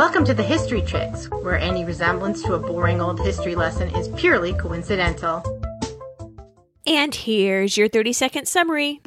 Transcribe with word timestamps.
Welcome 0.00 0.24
to 0.24 0.32
the 0.32 0.42
History 0.42 0.80
Chicks, 0.80 1.26
where 1.26 1.58
any 1.58 1.84
resemblance 1.84 2.42
to 2.44 2.54
a 2.54 2.58
boring 2.58 3.02
old 3.02 3.20
history 3.20 3.54
lesson 3.54 3.94
is 3.94 4.08
purely 4.18 4.54
coincidental. 4.54 5.42
And 6.86 7.14
here's 7.14 7.76
your 7.76 7.86
30 7.86 8.14
second 8.14 8.48
summary. 8.48 9.02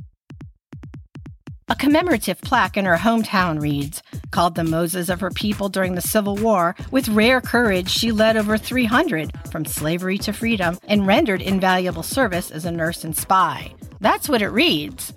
A 1.67 1.75
commemorative 1.75 2.39
plaque 2.41 2.77
in 2.77 2.85
her 2.85 2.97
hometown 2.97 3.59
reads 3.59 4.03
Called 4.29 4.53
the 4.53 4.63
Moses 4.63 5.09
of 5.09 5.19
her 5.19 5.31
people 5.31 5.67
during 5.67 5.96
the 5.96 6.01
Civil 6.01 6.35
War, 6.35 6.76
with 6.92 7.10
rare 7.10 7.41
courage 7.41 7.89
she 7.89 8.12
led 8.12 8.37
over 8.37 8.55
300 8.55 9.31
from 9.49 9.65
slavery 9.65 10.19
to 10.19 10.31
freedom 10.31 10.78
and 10.83 11.07
rendered 11.07 11.41
invaluable 11.41 12.03
service 12.03 12.51
as 12.51 12.65
a 12.65 12.71
nurse 12.71 13.03
and 13.03 13.17
spy. 13.17 13.73
That's 13.99 14.29
what 14.29 14.44
it 14.44 14.49
reads. 14.49 15.12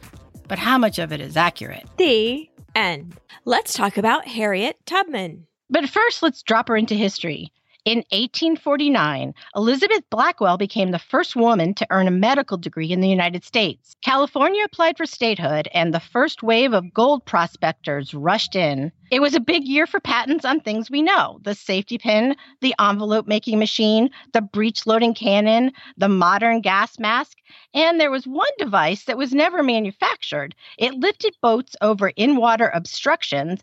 But 0.48 0.58
how 0.58 0.78
much 0.78 0.98
of 0.98 1.12
it 1.12 1.20
is 1.20 1.36
accurate? 1.36 1.84
The 1.98 2.48
end. 2.74 3.16
Let's 3.44 3.74
talk 3.74 3.98
about 3.98 4.26
Harriet 4.26 4.78
Tubman. 4.86 5.46
But 5.68 5.88
first, 5.88 6.22
let's 6.22 6.42
drop 6.42 6.68
her 6.68 6.76
into 6.76 6.94
history. 6.94 7.52
In 7.86 7.98
1849, 8.10 9.32
Elizabeth 9.54 10.02
Blackwell 10.10 10.56
became 10.56 10.90
the 10.90 10.98
first 10.98 11.36
woman 11.36 11.72
to 11.74 11.86
earn 11.90 12.08
a 12.08 12.10
medical 12.10 12.56
degree 12.56 12.90
in 12.90 13.00
the 13.00 13.08
United 13.08 13.44
States. 13.44 13.94
California 14.02 14.64
applied 14.64 14.96
for 14.96 15.06
statehood, 15.06 15.68
and 15.72 15.94
the 15.94 16.00
first 16.00 16.42
wave 16.42 16.72
of 16.72 16.92
gold 16.92 17.24
prospectors 17.24 18.12
rushed 18.12 18.56
in. 18.56 18.90
It 19.12 19.20
was 19.20 19.36
a 19.36 19.40
big 19.40 19.68
year 19.68 19.86
for 19.86 20.00
patents 20.00 20.44
on 20.44 20.58
things 20.58 20.90
we 20.90 21.00
know 21.00 21.38
the 21.44 21.54
safety 21.54 21.96
pin, 21.96 22.34
the 22.60 22.74
envelope 22.80 23.28
making 23.28 23.60
machine, 23.60 24.10
the 24.32 24.42
breech 24.42 24.84
loading 24.84 25.14
cannon, 25.14 25.70
the 25.96 26.08
modern 26.08 26.62
gas 26.62 26.98
mask, 26.98 27.38
and 27.72 28.00
there 28.00 28.10
was 28.10 28.26
one 28.26 28.50
device 28.58 29.04
that 29.04 29.18
was 29.18 29.32
never 29.32 29.62
manufactured. 29.62 30.56
It 30.76 30.94
lifted 30.94 31.36
boats 31.40 31.76
over 31.80 32.08
in 32.08 32.34
water 32.34 32.68
obstructions, 32.74 33.60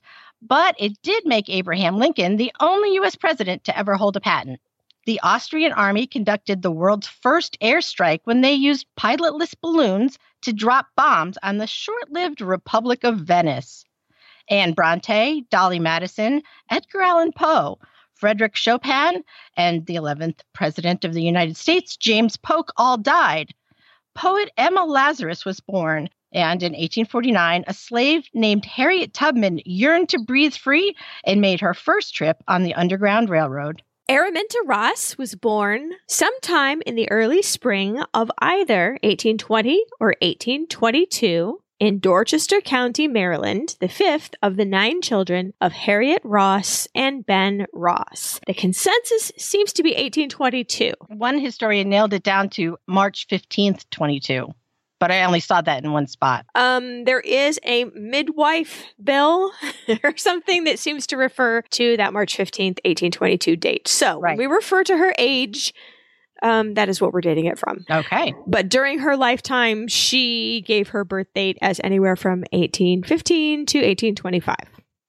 but 0.47 0.75
it 0.77 0.93
did 1.02 1.25
make 1.25 1.49
Abraham 1.49 1.97
Lincoln 1.97 2.35
the 2.35 2.52
only 2.59 2.95
U.S. 2.95 3.15
president 3.15 3.63
to 3.63 3.77
ever 3.77 3.95
hold 3.95 4.17
a 4.17 4.21
patent. 4.21 4.59
The 5.05 5.19
Austrian 5.22 5.72
army 5.73 6.08
conducted 6.08 6.61
the 6.61 6.72
world's 6.72 7.08
first 7.08 7.58
airstrike 7.61 8.22
when 8.25 8.41
they 8.41 8.53
used 8.53 8.88
pilotless 8.97 9.53
balloons 9.59 10.17
to 10.41 10.53
drop 10.53 10.88
bombs 10.95 11.38
on 11.44 11.58
the 11.58 11.67
short 11.67 12.11
lived 12.11 12.41
Republic 12.41 13.03
of 13.03 13.19
Venice. 13.19 13.83
Anne 14.49 14.73
Bronte, 14.73 15.45
Dolly 15.49 15.80
Madison, 15.80 16.41
Edgar 16.69 17.02
Allan 17.02 17.31
Poe, 17.31 17.80
Frederick 18.14 18.55
Chopin, 18.55 19.23
and 19.58 19.86
the 19.86 19.95
11th 19.95 20.41
President 20.53 21.03
of 21.05 21.14
the 21.14 21.23
United 21.23 21.58
States, 21.58 21.97
James 21.97 22.38
Polk, 22.38 22.71
all 22.77 22.97
died. 22.97 23.53
Poet 24.14 24.52
Emma 24.58 24.86
Lazarus 24.86 25.45
was 25.45 25.59
born, 25.59 26.09
and 26.34 26.64
in 26.64 26.72
1849, 26.73 27.64
a 27.67 27.73
slave 27.73 28.28
named 28.34 28.66
Harriet 28.66 29.14
Tubman 29.14 29.62
yearned 29.66 30.09
to 30.09 30.20
breathe 30.20 30.56
free 30.56 30.95
and 31.26 31.42
made 31.42 31.62
her 31.62 31.73
first 31.73 32.16
trip 32.16 32.44
on 32.48 32.64
the 32.64 32.73
Underground 32.73 33.30
Railroad. 33.30 33.81
Araminta 34.09 34.58
Ross 34.66 35.17
was 35.17 35.34
born 35.34 35.92
sometime 36.08 36.81
in 36.86 36.95
the 36.95 37.09
early 37.09 37.42
spring 37.42 38.02
of 38.14 38.30
either 38.39 38.98
1820 39.04 39.81
or 40.00 40.16
1822 40.22 41.61
in 41.80 42.00
Dorchester 42.00 42.61
County, 42.61 43.08
Maryland, 43.08 43.76
the 43.80 43.88
fifth 43.88 44.36
of 44.42 44.58
the 44.58 44.66
nine 44.66 45.02
children 45.02 45.54
of 45.61 45.72
Harriet 45.72 46.22
Ross 46.23 46.88
and 46.94 47.26
Ben 47.26 47.66
Ross. 47.73 48.39
The 48.45 48.54
consensus 48.54 49.31
seems 49.38 49.73
to 49.73 49.84
be 49.84 49.89
1822. 49.89 50.94
One 51.08 51.39
historian 51.39 51.89
nailed 51.89 52.14
it 52.14 52.23
down 52.23 52.50
to 52.52 52.78
March 52.88 53.28
15th, 53.30 53.89
22 53.89 54.54
but 54.99 55.11
I 55.11 55.23
only 55.23 55.39
saw 55.39 55.61
that 55.61 55.83
in 55.83 55.91
one 55.91 56.08
spot. 56.08 56.45
Um, 56.55 57.03
there 57.03 57.19
is 57.19 57.59
a 57.66 57.86
midwife 57.95 58.83
bill 59.03 59.52
or 60.03 60.16
something 60.17 60.63
that 60.66 60.80
seems 60.80 61.08
to 61.08 61.17
refer 61.17 61.61
to 61.72 61.97
that 61.97 62.13
March 62.13 62.38
15th, 62.38 62.80
1822 62.86 63.55
date. 63.58 63.88
So 63.88 64.19
Right. 64.19 64.38
we 64.38 64.45
refer 64.45 64.83
to 64.86 64.97
her 64.97 65.14
age, 65.17 65.73
um, 66.41 66.73
that 66.73 66.89
is 66.89 66.99
what 67.02 67.14
we're 67.14 67.21
dating 67.21 67.45
it 67.45 67.58
from. 67.59 67.86
Okay. 67.89 68.33
But 68.47 68.69
during 68.69 68.99
her 68.99 69.15
lifetime, 69.17 69.87
she 69.87 70.61
gave 70.65 70.89
her 70.89 71.04
birth 71.05 71.27
date 71.33 71.58
as 71.61 71.80
anywhere 71.83 72.15
from 72.15 72.39
1815 72.52 73.65
to 73.67 73.77
1825. 73.80 74.55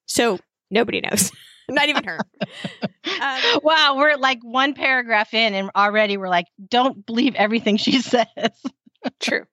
So 0.07 0.39
nobody 0.71 1.01
knows. 1.01 1.33
Not 1.71 1.89
even 1.89 2.05
her. 2.05 2.19
um, 3.23 3.61
Wow, 3.63 3.95
we're 3.97 4.17
like 4.17 4.41
one 4.43 4.75
paragraph 4.75 5.33
in, 5.33 5.55
and 5.55 5.71
already 5.75 6.17
we're 6.19 6.29
like, 6.29 6.47
don't 6.69 7.05
believe 7.07 7.35
everything 7.37 7.79
she 7.79 8.01
says. 8.03 8.27
True. 9.21 9.45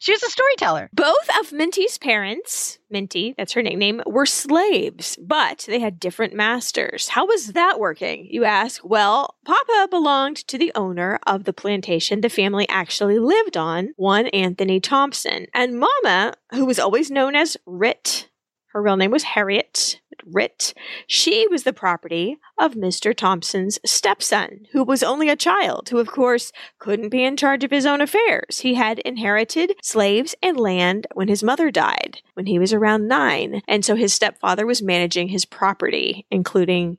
she 0.00 0.12
was 0.12 0.22
a 0.22 0.30
storyteller. 0.30 0.90
Both 0.92 1.28
of 1.40 1.52
Minty's 1.52 1.98
parents, 1.98 2.78
Minty, 2.90 3.34
that's 3.36 3.52
her 3.52 3.62
nickname, 3.62 4.02
were 4.06 4.26
slaves, 4.26 5.18
but 5.20 5.64
they 5.68 5.80
had 5.80 6.00
different 6.00 6.34
masters. 6.34 7.08
How 7.08 7.26
was 7.26 7.52
that 7.52 7.78
working? 7.78 8.26
You 8.30 8.44
ask. 8.44 8.80
Well, 8.84 9.36
Papa 9.44 9.88
belonged 9.90 10.36
to 10.48 10.58
the 10.58 10.72
owner 10.74 11.18
of 11.26 11.44
the 11.44 11.52
plantation 11.52 12.20
the 12.20 12.28
family 12.28 12.68
actually 12.68 13.18
lived 13.18 13.56
on, 13.56 13.94
one 13.96 14.26
Anthony 14.28 14.80
Thompson. 14.80 15.46
And 15.54 15.78
Mama, 15.78 16.34
who 16.52 16.64
was 16.64 16.78
always 16.78 17.10
known 17.10 17.34
as 17.34 17.56
Rit, 17.66 18.28
her 18.72 18.82
real 18.82 18.96
name 18.96 19.10
was 19.10 19.24
Harriet 19.24 20.00
Rit, 20.32 20.74
she 21.06 21.46
was 21.48 21.64
the 21.64 21.72
property 21.72 22.38
of 22.58 22.74
Mr. 22.74 23.14
Thompson's 23.14 23.78
stepson, 23.84 24.66
who 24.72 24.84
was 24.84 25.02
only 25.02 25.28
a 25.28 25.36
child, 25.36 25.88
who, 25.88 25.98
of 25.98 26.08
course, 26.08 26.52
couldn't 26.78 27.08
be 27.08 27.24
in 27.24 27.36
charge 27.36 27.64
of 27.64 27.70
his 27.70 27.86
own 27.86 28.00
affairs. 28.00 28.60
He 28.60 28.74
had 28.74 28.98
inherited 29.00 29.74
slaves 29.82 30.34
and 30.42 30.58
land 30.58 31.06
when 31.14 31.28
his 31.28 31.42
mother 31.42 31.70
died, 31.70 32.20
when 32.34 32.46
he 32.46 32.58
was 32.58 32.72
around 32.72 33.08
nine, 33.08 33.62
and 33.66 33.84
so 33.84 33.94
his 33.96 34.12
stepfather 34.12 34.66
was 34.66 34.82
managing 34.82 35.28
his 35.28 35.44
property, 35.44 36.26
including 36.30 36.98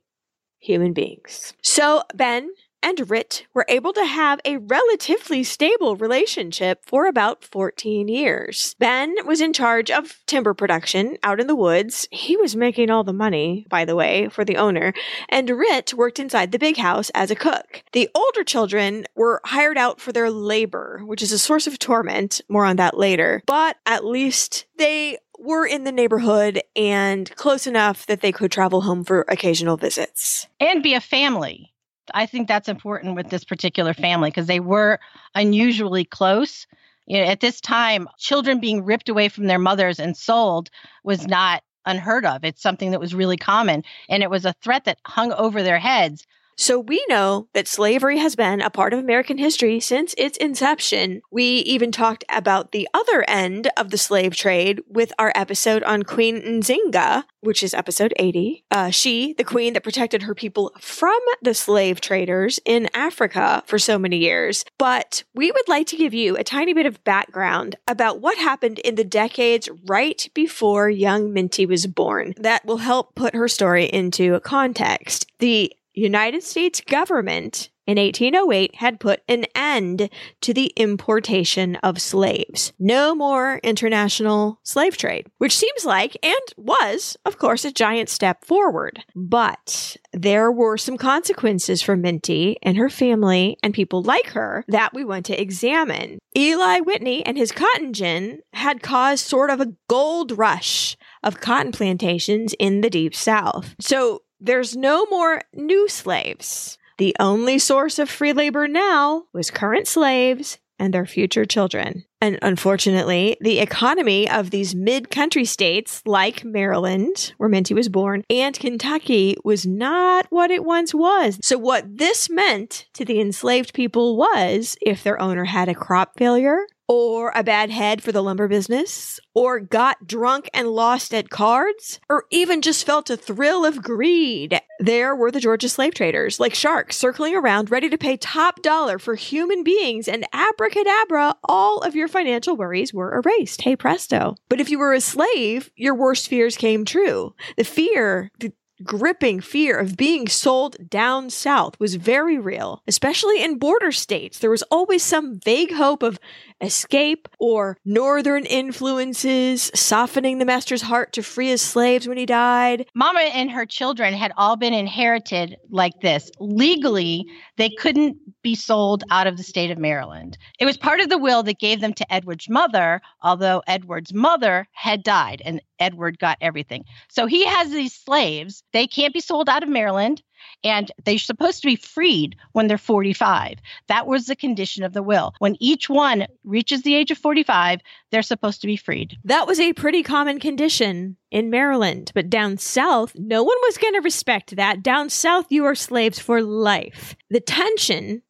human 0.58 0.92
beings. 0.92 1.54
So 1.62 2.02
Ben 2.14 2.50
and 2.82 3.10
Rit 3.10 3.46
were 3.54 3.64
able 3.68 3.92
to 3.92 4.04
have 4.04 4.40
a 4.44 4.56
relatively 4.58 5.44
stable 5.44 5.96
relationship 5.96 6.84
for 6.84 7.06
about 7.06 7.44
14 7.44 8.08
years. 8.08 8.74
Ben 8.78 9.14
was 9.26 9.40
in 9.40 9.52
charge 9.52 9.90
of 9.90 10.18
timber 10.26 10.54
production 10.54 11.16
out 11.22 11.40
in 11.40 11.46
the 11.46 11.56
woods. 11.56 12.08
He 12.10 12.36
was 12.36 12.56
making 12.56 12.90
all 12.90 13.04
the 13.04 13.12
money, 13.12 13.66
by 13.70 13.84
the 13.84 13.96
way, 13.96 14.28
for 14.28 14.44
the 14.44 14.56
owner, 14.56 14.92
and 15.28 15.48
Rit 15.48 15.94
worked 15.94 16.18
inside 16.18 16.52
the 16.52 16.58
big 16.58 16.76
house 16.76 17.10
as 17.14 17.30
a 17.30 17.36
cook. 17.36 17.82
The 17.92 18.08
older 18.14 18.44
children 18.44 19.06
were 19.14 19.40
hired 19.44 19.78
out 19.78 20.00
for 20.00 20.12
their 20.12 20.30
labor, 20.30 21.02
which 21.04 21.22
is 21.22 21.32
a 21.32 21.38
source 21.38 21.66
of 21.66 21.78
torment. 21.78 22.40
More 22.48 22.64
on 22.64 22.76
that 22.76 22.96
later. 22.96 23.42
But 23.46 23.76
at 23.86 24.04
least 24.04 24.66
they 24.76 25.18
were 25.38 25.66
in 25.66 25.84
the 25.84 25.92
neighborhood 25.92 26.62
and 26.76 27.34
close 27.36 27.66
enough 27.66 28.06
that 28.06 28.20
they 28.20 28.32
could 28.32 28.52
travel 28.52 28.82
home 28.82 29.04
for 29.04 29.24
occasional 29.28 29.76
visits. 29.76 30.46
and 30.60 30.82
be 30.82 30.94
a 30.94 31.00
family. 31.00 31.71
I 32.14 32.26
think 32.26 32.48
that's 32.48 32.68
important 32.68 33.16
with 33.16 33.30
this 33.30 33.44
particular 33.44 33.94
family 33.94 34.30
because 34.30 34.46
they 34.46 34.60
were 34.60 34.98
unusually 35.34 36.04
close. 36.04 36.66
You 37.06 37.18
know, 37.18 37.24
at 37.24 37.40
this 37.40 37.60
time, 37.60 38.08
children 38.18 38.60
being 38.60 38.84
ripped 38.84 39.08
away 39.08 39.28
from 39.28 39.46
their 39.46 39.58
mothers 39.58 39.98
and 39.98 40.16
sold 40.16 40.70
was 41.04 41.26
not 41.26 41.62
unheard 41.84 42.24
of. 42.24 42.44
It's 42.44 42.62
something 42.62 42.92
that 42.92 43.00
was 43.00 43.14
really 43.14 43.36
common, 43.36 43.82
and 44.08 44.22
it 44.22 44.30
was 44.30 44.44
a 44.44 44.54
threat 44.62 44.84
that 44.84 44.98
hung 45.04 45.32
over 45.32 45.62
their 45.62 45.78
heads. 45.78 46.26
So 46.62 46.78
we 46.78 47.04
know 47.08 47.48
that 47.54 47.66
slavery 47.66 48.18
has 48.18 48.36
been 48.36 48.60
a 48.60 48.70
part 48.70 48.92
of 48.92 49.00
American 49.00 49.36
history 49.36 49.80
since 49.80 50.14
its 50.16 50.38
inception. 50.38 51.20
We 51.28 51.44
even 51.44 51.90
talked 51.90 52.22
about 52.28 52.70
the 52.70 52.88
other 52.94 53.24
end 53.26 53.68
of 53.76 53.90
the 53.90 53.98
slave 53.98 54.36
trade 54.36 54.80
with 54.86 55.12
our 55.18 55.32
episode 55.34 55.82
on 55.82 56.04
Queen 56.04 56.40
Nzinga, 56.40 57.24
which 57.40 57.64
is 57.64 57.74
episode 57.74 58.14
80. 58.16 58.64
Uh, 58.70 58.90
she, 58.90 59.32
the 59.32 59.42
queen 59.42 59.72
that 59.72 59.82
protected 59.82 60.22
her 60.22 60.36
people 60.36 60.70
from 60.78 61.18
the 61.42 61.52
slave 61.52 62.00
traders 62.00 62.60
in 62.64 62.88
Africa 62.94 63.64
for 63.66 63.80
so 63.80 63.98
many 63.98 64.18
years. 64.18 64.64
But 64.78 65.24
we 65.34 65.50
would 65.50 65.66
like 65.66 65.88
to 65.88 65.96
give 65.96 66.14
you 66.14 66.36
a 66.36 66.44
tiny 66.44 66.74
bit 66.74 66.86
of 66.86 67.02
background 67.02 67.74
about 67.88 68.20
what 68.20 68.38
happened 68.38 68.78
in 68.78 68.94
the 68.94 69.02
decades 69.02 69.68
right 69.86 70.28
before 70.32 70.88
young 70.88 71.32
Minty 71.32 71.66
was 71.66 71.88
born. 71.88 72.34
That 72.36 72.64
will 72.64 72.76
help 72.76 73.16
put 73.16 73.34
her 73.34 73.48
story 73.48 73.86
into 73.86 74.38
context. 74.38 75.26
The 75.40 75.72
United 75.94 76.42
States 76.42 76.80
government 76.80 77.70
in 77.86 77.98
1808 77.98 78.76
had 78.76 79.00
put 79.00 79.22
an 79.28 79.44
end 79.54 80.08
to 80.40 80.54
the 80.54 80.72
importation 80.76 81.76
of 81.76 82.00
slaves. 82.00 82.72
No 82.78 83.14
more 83.14 83.58
international 83.62 84.60
slave 84.62 84.96
trade, 84.96 85.26
which 85.38 85.56
seems 85.56 85.84
like 85.84 86.16
and 86.22 86.34
was, 86.56 87.16
of 87.24 87.38
course, 87.38 87.64
a 87.64 87.72
giant 87.72 88.08
step 88.08 88.44
forward. 88.44 89.04
But 89.16 89.96
there 90.12 90.52
were 90.52 90.76
some 90.76 90.96
consequences 90.96 91.82
for 91.82 91.96
Minty 91.96 92.56
and 92.62 92.76
her 92.76 92.88
family 92.88 93.56
and 93.62 93.74
people 93.74 94.02
like 94.02 94.28
her 94.28 94.64
that 94.68 94.94
we 94.94 95.04
want 95.04 95.26
to 95.26 95.40
examine. 95.40 96.18
Eli 96.36 96.80
Whitney 96.80 97.24
and 97.26 97.36
his 97.36 97.52
cotton 97.52 97.92
gin 97.92 98.40
had 98.52 98.82
caused 98.82 99.26
sort 99.26 99.50
of 99.50 99.60
a 99.60 99.72
gold 99.88 100.38
rush 100.38 100.96
of 101.22 101.40
cotton 101.40 101.72
plantations 101.72 102.54
in 102.58 102.80
the 102.80 102.90
deep 102.90 103.14
south. 103.14 103.74
So 103.80 104.22
there's 104.42 104.76
no 104.76 105.06
more 105.06 105.40
new 105.54 105.88
slaves. 105.88 106.76
The 106.98 107.14
only 107.20 107.58
source 107.58 107.98
of 107.98 108.10
free 108.10 108.32
labor 108.32 108.66
now 108.66 109.24
was 109.32 109.50
current 109.50 109.86
slaves 109.86 110.58
and 110.78 110.92
their 110.92 111.06
future 111.06 111.44
children. 111.44 112.04
And 112.22 112.38
unfortunately, 112.40 113.36
the 113.40 113.58
economy 113.58 114.30
of 114.30 114.50
these 114.50 114.76
mid 114.76 115.10
country 115.10 115.44
states 115.44 116.02
like 116.06 116.44
Maryland, 116.44 117.34
where 117.36 117.48
Minty 117.48 117.74
was 117.74 117.88
born, 117.88 118.22
and 118.30 118.56
Kentucky 118.56 119.36
was 119.42 119.66
not 119.66 120.26
what 120.30 120.52
it 120.52 120.64
once 120.64 120.94
was. 120.94 121.40
So, 121.42 121.58
what 121.58 121.98
this 121.98 122.30
meant 122.30 122.86
to 122.94 123.04
the 123.04 123.20
enslaved 123.20 123.74
people 123.74 124.16
was 124.16 124.76
if 124.80 125.02
their 125.02 125.20
owner 125.20 125.46
had 125.46 125.68
a 125.68 125.74
crop 125.74 126.16
failure, 126.16 126.64
or 126.88 127.32
a 127.34 127.42
bad 127.42 127.70
head 127.70 128.02
for 128.02 128.12
the 128.12 128.22
lumber 128.22 128.48
business, 128.48 129.18
or 129.34 129.58
got 129.58 130.06
drunk 130.06 130.50
and 130.52 130.68
lost 130.68 131.14
at 131.14 131.30
cards, 131.30 131.98
or 132.10 132.26
even 132.30 132.60
just 132.60 132.84
felt 132.84 133.08
a 133.08 133.16
thrill 133.16 133.64
of 133.64 133.82
greed. 133.82 134.60
There 134.78 135.16
were 135.16 135.30
the 135.30 135.40
Georgia 135.40 135.70
slave 135.70 135.94
traders, 135.94 136.38
like 136.38 136.54
sharks 136.54 136.96
circling 136.98 137.34
around, 137.34 137.70
ready 137.70 137.88
to 137.88 137.96
pay 137.96 138.18
top 138.18 138.60
dollar 138.60 138.98
for 138.98 139.14
human 139.14 139.64
beings, 139.64 140.06
and 140.06 140.26
abracadabra, 140.34 141.36
all 141.44 141.78
of 141.78 141.94
your 141.94 142.08
financial 142.12 142.56
worries 142.56 142.94
were 142.94 143.14
erased. 143.14 143.62
Hey 143.62 143.74
presto. 143.74 144.36
But 144.48 144.60
if 144.60 144.70
you 144.70 144.78
were 144.78 144.92
a 144.92 145.00
slave, 145.00 145.70
your 145.76 145.94
worst 145.94 146.28
fears 146.28 146.56
came 146.56 146.84
true. 146.84 147.34
The 147.56 147.64
fear, 147.64 148.30
the 148.38 148.52
gripping 148.82 149.40
fear 149.40 149.78
of 149.78 149.96
being 149.96 150.26
sold 150.28 150.76
down 150.88 151.30
south 151.30 151.78
was 151.78 151.94
very 151.94 152.38
real, 152.38 152.82
especially 152.86 153.42
in 153.42 153.58
border 153.58 153.92
states. 153.92 154.38
There 154.38 154.50
was 154.50 154.62
always 154.64 155.02
some 155.02 155.40
vague 155.40 155.72
hope 155.72 156.02
of 156.02 156.18
escape 156.62 157.28
or 157.38 157.76
northern 157.84 158.46
influences 158.46 159.70
softening 159.74 160.38
the 160.38 160.44
master's 160.44 160.82
heart 160.82 161.12
to 161.12 161.22
free 161.22 161.48
his 161.48 161.60
slaves 161.60 162.08
when 162.08 162.16
he 162.16 162.26
died. 162.26 162.86
Mama 162.94 163.20
and 163.20 163.50
her 163.50 163.66
children 163.66 164.14
had 164.14 164.32
all 164.36 164.56
been 164.56 164.72
inherited 164.72 165.56
like 165.70 166.00
this. 166.00 166.30
Legally, 166.38 167.26
they 167.56 167.70
couldn't 167.70 168.16
be 168.42 168.54
sold 168.54 169.04
out 169.10 169.26
of 169.26 169.36
the 169.36 169.42
state 169.42 169.70
of 169.70 169.78
Maryland. 169.78 170.38
It 170.58 170.64
was 170.64 170.76
part 170.76 171.00
of 171.00 171.08
the 171.08 171.18
will 171.18 171.42
that 171.42 171.58
gave 171.58 171.80
them 171.80 171.94
to 171.94 172.12
Edward's 172.12 172.48
mother, 172.48 173.00
although 173.22 173.62
Edward's 173.66 174.14
mother 174.14 174.66
had 174.72 175.02
died 175.02 175.42
and 175.44 175.60
Edward 175.78 176.18
got 176.18 176.38
everything. 176.40 176.84
So 177.08 177.26
he 177.26 177.44
has 177.44 177.70
these 177.70 177.94
slaves. 177.94 178.62
They 178.72 178.86
can't 178.86 179.14
be 179.14 179.20
sold 179.20 179.48
out 179.48 179.62
of 179.62 179.68
Maryland 179.68 180.22
and 180.64 180.90
they're 181.04 181.18
supposed 181.18 181.62
to 181.62 181.68
be 181.68 181.76
freed 181.76 182.36
when 182.52 182.66
they're 182.66 182.78
45. 182.78 183.58
That 183.88 184.06
was 184.06 184.26
the 184.26 184.36
condition 184.36 184.84
of 184.84 184.92
the 184.92 185.02
will. 185.02 185.34
When 185.38 185.56
each 185.60 185.88
one 185.88 186.26
reaches 186.44 186.82
the 186.82 186.94
age 186.94 187.10
of 187.10 187.18
45, 187.18 187.80
they're 188.10 188.22
supposed 188.22 188.60
to 188.60 188.66
be 188.66 188.76
freed. 188.76 189.16
That 189.24 189.46
was 189.46 189.60
a 189.60 189.72
pretty 189.72 190.02
common 190.02 190.40
condition 190.40 191.16
in 191.30 191.50
Maryland, 191.50 192.12
but 192.14 192.30
down 192.30 192.58
south, 192.58 193.12
no 193.16 193.42
one 193.42 193.56
was 193.62 193.78
going 193.78 193.94
to 193.94 194.00
respect 194.00 194.56
that. 194.56 194.82
Down 194.82 195.10
south, 195.10 195.46
you 195.50 195.64
are 195.64 195.74
slaves 195.74 196.18
for 196.18 196.42
life. 196.42 197.16
The 197.30 197.40
tension 197.40 198.22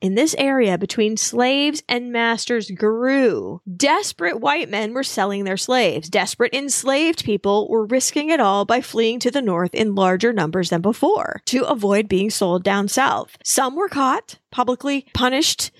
in 0.00 0.14
this 0.14 0.34
area 0.38 0.78
between 0.78 1.16
slaves 1.16 1.82
and 1.88 2.12
masters 2.12 2.70
grew. 2.70 3.60
Desperate 3.76 4.40
white 4.40 4.68
men 4.68 4.94
were 4.94 5.02
selling 5.02 5.44
their 5.44 5.56
slaves. 5.56 6.08
Desperate 6.08 6.54
enslaved 6.54 7.24
people 7.24 7.68
were 7.68 7.86
risking 7.86 8.30
it 8.30 8.40
all 8.40 8.64
by 8.64 8.80
fleeing 8.80 9.18
to 9.20 9.30
the 9.30 9.42
north 9.42 9.74
in 9.74 9.94
larger 9.94 10.32
numbers 10.32 10.70
than 10.70 10.80
before 10.80 11.40
to 11.46 11.64
avoid 11.64 12.08
being 12.08 12.30
sold 12.30 12.62
down 12.62 12.88
south. 12.88 13.36
Some 13.44 13.76
were 13.76 13.88
caught, 13.88 14.38
publicly 14.50 15.06
punished, 15.14 15.70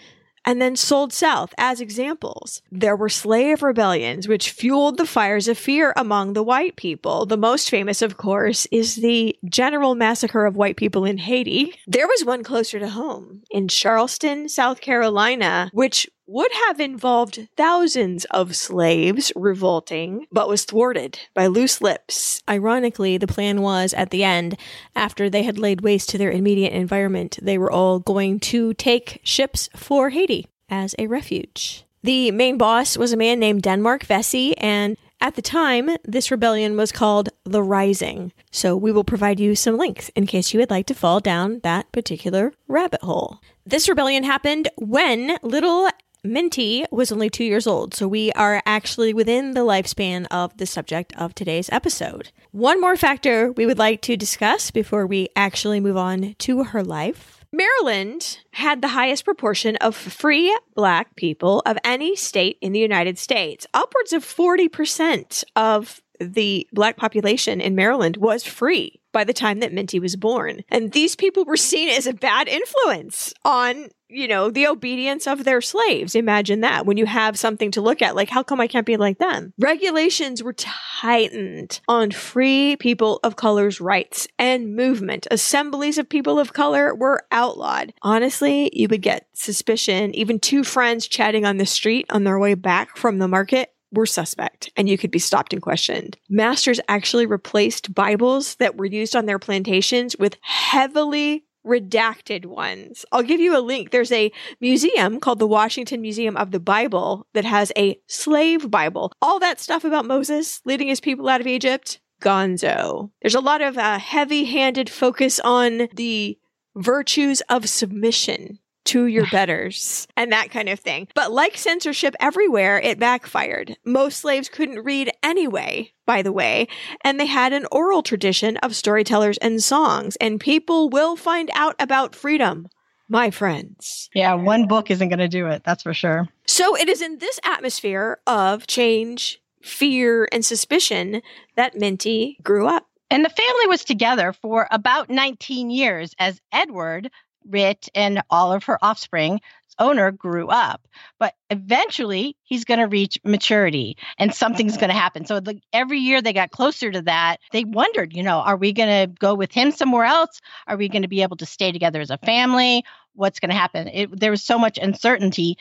and 0.46 0.62
then 0.62 0.76
sold 0.76 1.12
south 1.12 1.52
as 1.58 1.80
examples. 1.80 2.62
There 2.70 2.96
were 2.96 3.08
slave 3.08 3.62
rebellions 3.62 4.28
which 4.28 4.50
fueled 4.50 4.96
the 4.96 5.04
fires 5.04 5.48
of 5.48 5.58
fear 5.58 5.92
among 5.96 6.32
the 6.32 6.42
white 6.42 6.76
people. 6.76 7.26
The 7.26 7.36
most 7.36 7.68
famous, 7.68 8.00
of 8.00 8.16
course, 8.16 8.66
is 8.70 8.96
the 8.96 9.36
general 9.44 9.96
massacre 9.96 10.46
of 10.46 10.56
white 10.56 10.76
people 10.76 11.04
in 11.04 11.18
Haiti. 11.18 11.74
There 11.86 12.06
was 12.06 12.24
one 12.24 12.44
closer 12.44 12.78
to 12.78 12.88
home 12.88 13.42
in 13.50 13.66
Charleston, 13.68 14.48
South 14.48 14.80
Carolina, 14.80 15.70
which 15.72 16.08
would 16.26 16.50
have 16.66 16.80
involved 16.80 17.48
thousands 17.56 18.24
of 18.26 18.56
slaves 18.56 19.32
revolting, 19.36 20.26
but 20.32 20.48
was 20.48 20.64
thwarted 20.64 21.18
by 21.34 21.46
loose 21.46 21.80
lips. 21.80 22.42
Ironically, 22.48 23.16
the 23.16 23.26
plan 23.26 23.62
was 23.62 23.94
at 23.94 24.10
the 24.10 24.24
end, 24.24 24.56
after 24.94 25.30
they 25.30 25.44
had 25.44 25.58
laid 25.58 25.82
waste 25.82 26.08
to 26.10 26.18
their 26.18 26.30
immediate 26.30 26.72
environment, 26.72 27.38
they 27.40 27.58
were 27.58 27.70
all 27.70 28.00
going 28.00 28.40
to 28.40 28.74
take 28.74 29.20
ships 29.22 29.68
for 29.76 30.10
Haiti 30.10 30.46
as 30.68 30.94
a 30.98 31.06
refuge. 31.06 31.84
The 32.02 32.30
main 32.30 32.58
boss 32.58 32.96
was 32.96 33.12
a 33.12 33.16
man 33.16 33.38
named 33.38 33.62
Denmark 33.62 34.04
Vesey, 34.04 34.56
and 34.58 34.96
at 35.20 35.34
the 35.34 35.42
time, 35.42 35.90
this 36.04 36.30
rebellion 36.30 36.76
was 36.76 36.92
called 36.92 37.30
the 37.44 37.62
Rising. 37.62 38.32
So 38.50 38.76
we 38.76 38.92
will 38.92 39.04
provide 39.04 39.40
you 39.40 39.54
some 39.54 39.78
links 39.78 40.10
in 40.10 40.26
case 40.26 40.52
you 40.52 40.60
would 40.60 40.70
like 40.70 40.86
to 40.86 40.94
fall 40.94 41.20
down 41.20 41.60
that 41.62 41.90
particular 41.90 42.52
rabbit 42.68 43.02
hole. 43.02 43.40
This 43.64 43.88
rebellion 43.88 44.24
happened 44.24 44.68
when 44.76 45.38
little 45.42 45.88
Minty 46.26 46.84
was 46.90 47.12
only 47.12 47.30
two 47.30 47.44
years 47.44 47.66
old, 47.66 47.94
so 47.94 48.08
we 48.08 48.32
are 48.32 48.62
actually 48.66 49.14
within 49.14 49.52
the 49.52 49.60
lifespan 49.60 50.26
of 50.30 50.56
the 50.56 50.66
subject 50.66 51.12
of 51.16 51.34
today's 51.34 51.70
episode. 51.70 52.32
One 52.50 52.80
more 52.80 52.96
factor 52.96 53.52
we 53.52 53.66
would 53.66 53.78
like 53.78 54.02
to 54.02 54.16
discuss 54.16 54.70
before 54.70 55.06
we 55.06 55.28
actually 55.36 55.80
move 55.80 55.96
on 55.96 56.34
to 56.38 56.64
her 56.64 56.82
life. 56.82 57.44
Maryland 57.52 58.40
had 58.52 58.82
the 58.82 58.88
highest 58.88 59.24
proportion 59.24 59.76
of 59.76 59.94
free 59.94 60.56
black 60.74 61.14
people 61.16 61.62
of 61.64 61.78
any 61.84 62.16
state 62.16 62.58
in 62.60 62.72
the 62.72 62.80
United 62.80 63.18
States. 63.18 63.66
Upwards 63.72 64.12
of 64.12 64.24
40% 64.24 65.44
of 65.54 66.02
the 66.20 66.66
black 66.72 66.96
population 66.96 67.60
in 67.60 67.74
Maryland 67.74 68.16
was 68.16 68.44
free 68.44 69.00
by 69.16 69.24
the 69.24 69.32
time 69.32 69.60
that 69.60 69.72
Minty 69.72 69.98
was 69.98 70.14
born. 70.14 70.62
And 70.68 70.92
these 70.92 71.16
people 71.16 71.46
were 71.46 71.56
seen 71.56 71.88
as 71.88 72.06
a 72.06 72.12
bad 72.12 72.48
influence 72.48 73.32
on, 73.46 73.88
you 74.10 74.28
know, 74.28 74.50
the 74.50 74.66
obedience 74.66 75.26
of 75.26 75.44
their 75.44 75.62
slaves. 75.62 76.14
Imagine 76.14 76.60
that 76.60 76.84
when 76.84 76.98
you 76.98 77.06
have 77.06 77.38
something 77.38 77.70
to 77.70 77.80
look 77.80 78.02
at, 78.02 78.14
like, 78.14 78.28
how 78.28 78.42
come 78.42 78.60
I 78.60 78.66
can't 78.66 78.84
be 78.84 78.98
like 78.98 79.16
them? 79.16 79.54
Regulations 79.58 80.42
were 80.42 80.52
tightened 80.52 81.80
on 81.88 82.10
free 82.10 82.76
people 82.76 83.18
of 83.22 83.36
color's 83.36 83.80
rights 83.80 84.28
and 84.38 84.76
movement. 84.76 85.26
Assemblies 85.30 85.96
of 85.96 86.10
people 86.10 86.38
of 86.38 86.52
color 86.52 86.94
were 86.94 87.24
outlawed. 87.32 87.94
Honestly, 88.02 88.68
you 88.74 88.86
would 88.90 89.00
get 89.00 89.28
suspicion. 89.32 90.14
Even 90.14 90.38
two 90.38 90.62
friends 90.62 91.08
chatting 91.08 91.46
on 91.46 91.56
the 91.56 91.64
street 91.64 92.04
on 92.10 92.24
their 92.24 92.38
way 92.38 92.52
back 92.52 92.98
from 92.98 93.16
the 93.16 93.28
market 93.28 93.72
were 93.92 94.06
suspect 94.06 94.70
and 94.76 94.88
you 94.88 94.98
could 94.98 95.10
be 95.10 95.18
stopped 95.18 95.52
and 95.52 95.62
questioned. 95.62 96.16
Masters 96.28 96.80
actually 96.88 97.26
replaced 97.26 97.94
Bibles 97.94 98.56
that 98.56 98.76
were 98.76 98.86
used 98.86 99.16
on 99.16 99.26
their 99.26 99.38
plantations 99.38 100.16
with 100.18 100.36
heavily 100.42 101.44
redacted 101.66 102.46
ones. 102.46 103.04
I'll 103.10 103.22
give 103.22 103.40
you 103.40 103.56
a 103.56 103.60
link. 103.60 103.90
There's 103.90 104.12
a 104.12 104.30
museum 104.60 105.18
called 105.18 105.40
the 105.40 105.46
Washington 105.46 106.00
Museum 106.00 106.36
of 106.36 106.52
the 106.52 106.60
Bible 106.60 107.26
that 107.34 107.44
has 107.44 107.72
a 107.76 107.98
slave 108.06 108.70
Bible. 108.70 109.12
All 109.20 109.40
that 109.40 109.60
stuff 109.60 109.84
about 109.84 110.06
Moses 110.06 110.60
leading 110.64 110.88
his 110.88 111.00
people 111.00 111.28
out 111.28 111.40
of 111.40 111.46
Egypt, 111.46 112.00
gonzo. 112.22 113.10
There's 113.20 113.34
a 113.34 113.40
lot 113.40 113.62
of 113.62 113.76
uh, 113.76 113.98
heavy 113.98 114.44
handed 114.44 114.88
focus 114.88 115.40
on 115.40 115.88
the 115.94 116.38
virtues 116.76 117.40
of 117.48 117.68
submission 117.68 118.58
to 118.86 119.06
your 119.06 119.26
betters 119.30 120.06
and 120.16 120.32
that 120.32 120.50
kind 120.50 120.68
of 120.68 120.80
thing. 120.80 121.08
But 121.14 121.32
like 121.32 121.56
censorship 121.56 122.14
everywhere, 122.20 122.78
it 122.78 122.98
backfired. 122.98 123.76
Most 123.84 124.20
slaves 124.20 124.48
couldn't 124.48 124.84
read 124.84 125.10
anyway, 125.22 125.92
by 126.06 126.22
the 126.22 126.32
way, 126.32 126.68
and 127.02 127.20
they 127.20 127.26
had 127.26 127.52
an 127.52 127.66
oral 127.70 128.02
tradition 128.02 128.56
of 128.58 128.74
storytellers 128.76 129.38
and 129.38 129.62
songs, 129.62 130.16
and 130.16 130.40
people 130.40 130.88
will 130.88 131.16
find 131.16 131.50
out 131.54 131.76
about 131.78 132.14
freedom. 132.14 132.68
My 133.08 133.30
friends. 133.30 134.10
Yeah, 134.14 134.34
one 134.34 134.66
book 134.66 134.90
isn't 134.90 135.08
going 135.08 135.20
to 135.20 135.28
do 135.28 135.46
it. 135.46 135.62
That's 135.64 135.84
for 135.84 135.94
sure. 135.94 136.28
So 136.46 136.76
it 136.76 136.88
is 136.88 137.00
in 137.00 137.18
this 137.18 137.38
atmosphere 137.44 138.18
of 138.26 138.66
change, 138.66 139.40
fear, 139.62 140.28
and 140.32 140.44
suspicion 140.44 141.22
that 141.54 141.76
Minty 141.76 142.38
grew 142.42 142.66
up. 142.66 142.86
And 143.08 143.24
the 143.24 143.30
family 143.30 143.66
was 143.68 143.84
together 143.84 144.32
for 144.32 144.66
about 144.72 145.08
19 145.08 145.70
years 145.70 146.12
as 146.18 146.40
Edward 146.52 147.10
Rit 147.48 147.88
and 147.94 148.22
all 148.30 148.52
of 148.52 148.64
her 148.64 148.78
offspring 148.82 149.40
owner 149.78 150.10
grew 150.10 150.48
up 150.48 150.86
but 151.18 151.34
eventually 151.50 152.36
he's 152.42 152.64
going 152.64 152.80
to 152.80 152.86
reach 152.86 153.18
maturity 153.24 153.96
and 154.18 154.34
something's 154.34 154.76
going 154.76 154.88
to 154.90 154.94
happen. 154.94 155.26
So 155.26 155.40
the, 155.40 155.60
every 155.72 155.98
year 155.98 156.22
they 156.22 156.32
got 156.32 156.50
closer 156.50 156.90
to 156.90 157.02
that 157.02 157.38
they 157.52 157.64
wondered 157.64 158.14
you 158.14 158.22
know 158.22 158.38
are 158.38 158.56
we 158.56 158.72
going 158.72 158.88
to 158.88 159.14
go 159.18 159.34
with 159.34 159.52
him 159.52 159.70
somewhere 159.70 160.04
else? 160.04 160.40
Are 160.66 160.76
we 160.76 160.88
going 160.88 161.02
to 161.02 161.08
be 161.08 161.22
able 161.22 161.36
to 161.38 161.46
stay 161.46 161.72
together 161.72 162.00
as 162.00 162.10
a 162.10 162.18
family? 162.18 162.84
What's 163.14 163.40
going 163.40 163.50
to 163.50 163.56
happen? 163.56 163.88
It, 163.88 164.20
there 164.20 164.30
was 164.30 164.42
so 164.42 164.58
much 164.58 164.78
uncertainty 164.78 165.56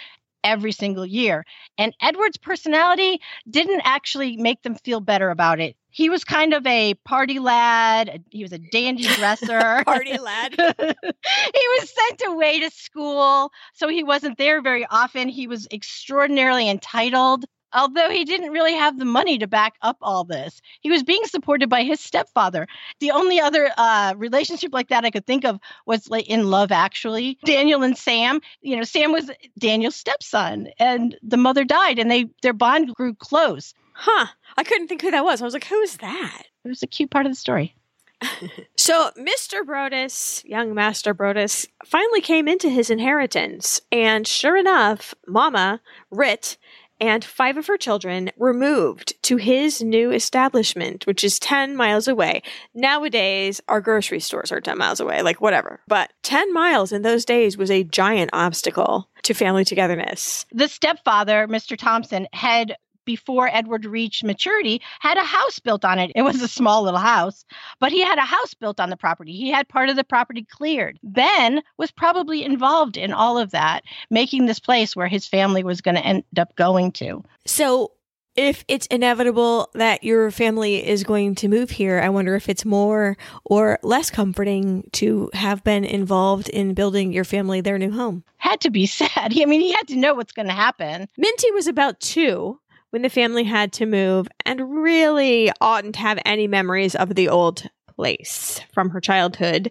every 0.45 0.71
single 0.71 1.05
year. 1.05 1.45
And 1.77 1.93
Edward's 2.01 2.37
personality 2.37 3.19
didn't 3.49 3.81
actually 3.83 4.37
make 4.37 4.61
them 4.61 4.75
feel 4.75 5.01
better 5.01 5.29
about 5.29 5.59
it. 5.59 5.75
He 5.89 6.09
was 6.09 6.23
kind 6.23 6.53
of 6.53 6.65
a 6.67 6.93
party 7.05 7.39
lad. 7.39 8.23
He 8.29 8.43
was 8.43 8.53
a 8.53 8.59
dandy 8.59 9.03
dresser. 9.03 9.83
party 9.85 10.17
lad. 10.19 10.53
he 10.57 11.67
was 11.79 11.89
sent 11.89 12.21
away 12.27 12.59
to 12.59 12.69
school, 12.69 13.51
so 13.73 13.87
he 13.87 14.03
wasn't 14.03 14.37
there 14.37 14.61
very 14.61 14.85
often. 14.85 15.27
He 15.29 15.47
was 15.47 15.67
extraordinarily 15.71 16.69
entitled. 16.69 17.45
Although 17.75 18.09
he 18.09 18.23
didn't 18.23 18.51
really 18.51 18.73
have 18.73 18.97
the 18.97 19.05
money 19.05 19.37
to 19.37 19.47
back 19.47 19.75
up 19.81 19.97
all 20.01 20.23
this. 20.23 20.61
He 20.79 20.89
was 20.89 21.03
being 21.03 21.25
supported 21.25 21.69
by 21.69 21.83
his 21.83 21.99
stepfather. 21.99 22.67
The 22.99 23.11
only 23.11 23.39
other 23.39 23.69
uh, 23.77 24.15
relationship 24.17 24.73
like 24.73 24.89
that 24.89 25.05
I 25.05 25.11
could 25.11 25.25
think 25.25 25.45
of 25.45 25.59
was 25.85 26.09
like 26.09 26.27
in 26.27 26.49
Love 26.49 26.71
Actually. 26.71 27.37
Daniel 27.45 27.83
and 27.83 27.97
Sam, 27.97 28.41
you 28.61 28.77
know, 28.77 28.83
Sam 28.83 29.11
was 29.11 29.29
Daniel's 29.59 29.95
stepson 29.95 30.69
and 30.79 31.17
the 31.21 31.37
mother 31.37 31.65
died 31.65 31.99
and 31.99 32.09
they 32.09 32.29
their 32.41 32.53
bond 32.53 32.95
grew 32.95 33.13
close. 33.13 33.73
Huh. 33.93 34.27
I 34.57 34.63
couldn't 34.63 34.87
think 34.87 35.01
who 35.01 35.11
that 35.11 35.25
was. 35.25 35.41
I 35.41 35.45
was 35.45 35.53
like, 35.53 35.65
who 35.65 35.79
is 35.81 35.97
that? 35.97 36.43
It 36.63 36.67
was 36.69 36.83
a 36.83 36.87
cute 36.87 37.11
part 37.11 37.25
of 37.25 37.31
the 37.31 37.37
story. 37.37 37.75
So 38.77 39.09
Mr. 39.17 39.63
Brodess, 39.63 40.43
young 40.45 40.75
Master 40.75 41.15
Brodess, 41.15 41.65
finally 41.83 42.21
came 42.21 42.47
into 42.47 42.69
his 42.69 42.91
inheritance, 42.91 43.81
and 43.91 44.27
sure 44.27 44.55
enough, 44.57 45.15
Mama, 45.25 45.81
Rit, 46.11 46.57
and 46.99 47.23
five 47.23 47.57
of 47.57 47.67
her 47.67 47.77
children 47.77 48.31
were 48.37 48.53
moved 48.53 49.13
to 49.23 49.37
his 49.37 49.81
new 49.81 50.11
establishment, 50.11 51.05
which 51.05 51.23
is 51.23 51.39
10 51.39 51.75
miles 51.75 52.07
away. 52.07 52.41
Nowadays, 52.73 53.61
our 53.67 53.81
grocery 53.81 54.19
stores 54.19 54.51
are 54.51 54.61
10 54.61 54.77
miles 54.77 54.99
away, 54.99 55.21
like 55.21 55.41
whatever. 55.41 55.81
But 55.87 56.11
10 56.23 56.53
miles 56.53 56.91
in 56.91 57.01
those 57.01 57.25
days 57.25 57.57
was 57.57 57.71
a 57.71 57.83
giant 57.83 58.29
obstacle 58.33 59.09
to 59.23 59.33
family 59.33 59.65
togetherness. 59.65 60.45
The 60.51 60.67
stepfather, 60.67 61.47
Mr. 61.47 61.77
Thompson, 61.77 62.27
had 62.31 62.75
before 63.05 63.49
Edward 63.51 63.85
reached 63.85 64.23
maturity, 64.23 64.81
had 64.99 65.17
a 65.17 65.23
house 65.23 65.59
built 65.59 65.85
on 65.85 65.99
it. 65.99 66.11
It 66.15 66.23
was 66.23 66.41
a 66.41 66.47
small 66.47 66.83
little 66.83 66.99
house, 66.99 67.45
but 67.79 67.91
he 67.91 68.01
had 68.01 68.17
a 68.17 68.21
house 68.21 68.53
built 68.53 68.79
on 68.79 68.89
the 68.89 68.97
property. 68.97 69.33
He 69.33 69.51
had 69.51 69.67
part 69.67 69.89
of 69.89 69.95
the 69.95 70.03
property 70.03 70.43
cleared. 70.43 70.99
Ben 71.03 71.61
was 71.77 71.91
probably 71.91 72.43
involved 72.43 72.97
in 72.97 73.13
all 73.13 73.37
of 73.37 73.51
that, 73.51 73.83
making 74.09 74.45
this 74.45 74.59
place 74.59 74.95
where 74.95 75.07
his 75.07 75.27
family 75.27 75.63
was 75.63 75.81
going 75.81 75.95
to 75.95 76.05
end 76.05 76.23
up 76.37 76.55
going 76.55 76.91
to. 76.93 77.23
So, 77.45 77.91
if 78.35 78.65
it's 78.67 78.85
inevitable 78.87 79.69
that 79.73 80.03
your 80.03 80.29
family 80.29 80.85
is 80.85 81.03
going 81.03 81.35
to 81.35 81.47
move 81.47 81.69
here, 81.69 82.01
I 82.01 82.09
wonder 82.09 82.35
if 82.35 82.49
it's 82.49 82.65
more 82.65 83.17
or 83.45 83.79
less 83.81 84.09
comforting 84.09 84.89
to 84.93 85.29
have 85.33 85.63
been 85.63 85.85
involved 85.85 86.49
in 86.49 86.73
building 86.73 87.13
your 87.13 87.23
family 87.23 87.61
their 87.61 87.77
new 87.77 87.91
home. 87.91 88.23
Had 88.37 88.61
to 88.61 88.69
be 88.69 88.85
sad. 88.85 89.09
I 89.15 89.45
mean, 89.45 89.61
he 89.61 89.71
had 89.71 89.87
to 89.87 89.95
know 89.95 90.13
what's 90.13 90.33
going 90.33 90.47
to 90.47 90.53
happen. 90.53 91.07
Minty 91.17 91.51
was 91.51 91.67
about 91.67 91.99
two 91.99 92.59
when 92.95 93.01
the 93.01 93.09
family 93.09 93.43
had 93.43 93.73
to 93.73 93.85
move 93.85 94.25
and 94.45 94.81
really 94.81 95.51
oughtn't 95.59 95.97
have 95.97 96.17
any 96.23 96.47
memories 96.47 96.95
of 96.95 97.13
the 97.13 97.27
old 97.27 97.67
place 97.93 98.61
from 98.73 98.91
her 98.91 99.01
childhood, 99.01 99.69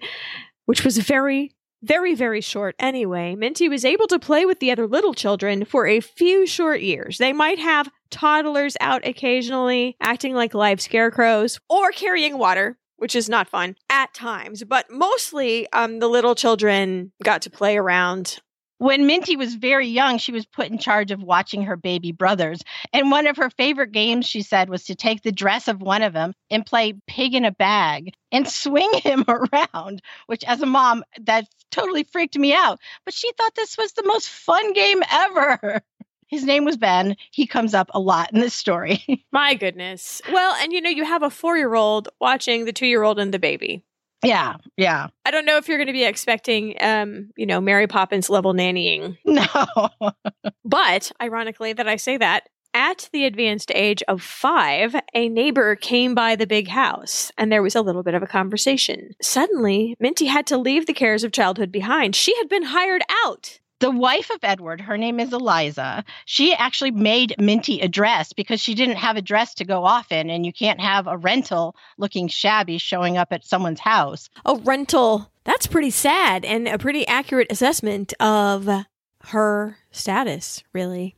which 0.66 0.84
was 0.84 0.98
very, 0.98 1.50
very, 1.82 2.14
very 2.14 2.42
short 2.42 2.74
anyway. 2.78 3.34
Minty 3.34 3.66
was 3.66 3.82
able 3.82 4.06
to 4.08 4.18
play 4.18 4.44
with 4.44 4.60
the 4.60 4.70
other 4.70 4.86
little 4.86 5.14
children 5.14 5.64
for 5.64 5.86
a 5.86 6.00
few 6.00 6.46
short 6.46 6.82
years. 6.82 7.16
They 7.16 7.32
might 7.32 7.58
have 7.58 7.90
toddlers 8.10 8.76
out 8.78 9.06
occasionally, 9.06 9.96
acting 10.02 10.34
like 10.34 10.52
live 10.52 10.82
scarecrows, 10.82 11.58
or 11.70 11.92
carrying 11.92 12.36
water. 12.36 12.76
Which 12.96 13.16
is 13.16 13.28
not 13.28 13.48
fun 13.48 13.76
at 13.90 14.14
times, 14.14 14.62
but 14.64 14.86
mostly 14.88 15.66
um, 15.72 15.98
the 15.98 16.08
little 16.08 16.34
children 16.36 17.12
got 17.22 17.42
to 17.42 17.50
play 17.50 17.76
around 17.76 18.38
when 18.78 19.06
Minty 19.06 19.36
was 19.36 19.54
very 19.54 19.88
young, 19.88 20.18
she 20.18 20.32
was 20.32 20.46
put 20.46 20.68
in 20.68 20.78
charge 20.78 21.10
of 21.10 21.22
watching 21.22 21.62
her 21.62 21.76
baby 21.76 22.12
brothers. 22.12 22.62
And 22.92 23.10
one 23.10 23.26
of 23.26 23.36
her 23.36 23.50
favorite 23.50 23.92
games, 23.92 24.26
she 24.26 24.42
said, 24.42 24.68
was 24.68 24.84
to 24.84 24.94
take 24.94 25.22
the 25.22 25.32
dress 25.32 25.68
of 25.68 25.80
one 25.80 26.02
of 26.02 26.12
them 26.12 26.34
and 26.50 26.66
play 26.66 26.94
pig 27.06 27.34
in 27.34 27.44
a 27.44 27.52
bag 27.52 28.14
and 28.32 28.48
swing 28.48 28.90
him 29.02 29.24
around, 29.28 30.02
which 30.26 30.44
as 30.44 30.60
a 30.60 30.66
mom, 30.66 31.04
that 31.22 31.46
totally 31.70 32.04
freaked 32.04 32.36
me 32.36 32.52
out. 32.52 32.80
But 33.04 33.14
she 33.14 33.30
thought 33.32 33.54
this 33.54 33.76
was 33.78 33.92
the 33.92 34.06
most 34.06 34.28
fun 34.28 34.72
game 34.72 35.02
ever. 35.10 35.82
His 36.26 36.44
name 36.44 36.64
was 36.64 36.76
Ben. 36.76 37.16
He 37.30 37.46
comes 37.46 37.74
up 37.74 37.90
a 37.94 38.00
lot 38.00 38.32
in 38.32 38.40
this 38.40 38.54
story. 38.54 39.24
My 39.32 39.54
goodness. 39.54 40.20
Well, 40.32 40.56
and 40.60 40.72
you 40.72 40.80
know, 40.80 40.90
you 40.90 41.04
have 41.04 41.22
a 41.22 41.30
four 41.30 41.56
year 41.56 41.74
old 41.74 42.08
watching 42.20 42.64
the 42.64 42.72
two 42.72 42.86
year 42.86 43.02
old 43.02 43.20
and 43.20 43.32
the 43.32 43.38
baby. 43.38 43.84
Yeah, 44.24 44.56
yeah. 44.76 45.08
I 45.24 45.30
don't 45.30 45.44
know 45.44 45.56
if 45.56 45.68
you're 45.68 45.78
going 45.78 45.88
to 45.88 45.92
be 45.92 46.04
expecting, 46.04 46.76
um, 46.80 47.30
you 47.36 47.46
know, 47.46 47.60
Mary 47.60 47.86
Poppins 47.86 48.30
level 48.30 48.54
nannying. 48.54 49.16
No. 49.24 49.44
but 50.64 51.12
ironically, 51.20 51.72
that 51.72 51.88
I 51.88 51.96
say 51.96 52.16
that 52.16 52.48
at 52.74 53.08
the 53.12 53.24
advanced 53.24 53.70
age 53.74 54.02
of 54.08 54.20
five, 54.20 54.96
a 55.14 55.28
neighbor 55.28 55.76
came 55.76 56.14
by 56.14 56.34
the 56.34 56.46
big 56.46 56.68
house 56.68 57.30
and 57.38 57.50
there 57.50 57.62
was 57.62 57.76
a 57.76 57.82
little 57.82 58.02
bit 58.02 58.14
of 58.14 58.22
a 58.22 58.26
conversation. 58.26 59.10
Suddenly, 59.22 59.96
Minty 60.00 60.26
had 60.26 60.46
to 60.48 60.58
leave 60.58 60.86
the 60.86 60.92
cares 60.92 61.22
of 61.22 61.32
childhood 61.32 61.70
behind. 61.70 62.16
She 62.16 62.36
had 62.36 62.48
been 62.48 62.64
hired 62.64 63.02
out 63.24 63.60
the 63.80 63.90
wife 63.90 64.30
of 64.30 64.38
Edward, 64.42 64.80
her 64.80 64.96
name 64.96 65.20
is 65.20 65.32
Eliza, 65.32 66.04
she 66.24 66.54
actually 66.54 66.90
made 66.90 67.34
Minty 67.38 67.80
a 67.80 67.88
dress 67.88 68.32
because 68.32 68.60
she 68.60 68.74
didn't 68.74 68.96
have 68.96 69.16
a 69.16 69.22
dress 69.22 69.54
to 69.54 69.64
go 69.64 69.84
off 69.84 70.12
in, 70.12 70.30
and 70.30 70.46
you 70.46 70.52
can't 70.52 70.80
have 70.80 71.06
a 71.06 71.16
rental 71.16 71.76
looking 71.98 72.28
shabby 72.28 72.78
showing 72.78 73.16
up 73.16 73.32
at 73.32 73.44
someone's 73.44 73.80
house. 73.80 74.30
A 74.44 74.56
rental. 74.56 75.30
That's 75.44 75.66
pretty 75.66 75.90
sad 75.90 76.44
and 76.44 76.66
a 76.68 76.78
pretty 76.78 77.06
accurate 77.06 77.50
assessment 77.50 78.14
of 78.20 78.68
her 79.24 79.76
status, 79.90 80.62
really. 80.72 81.16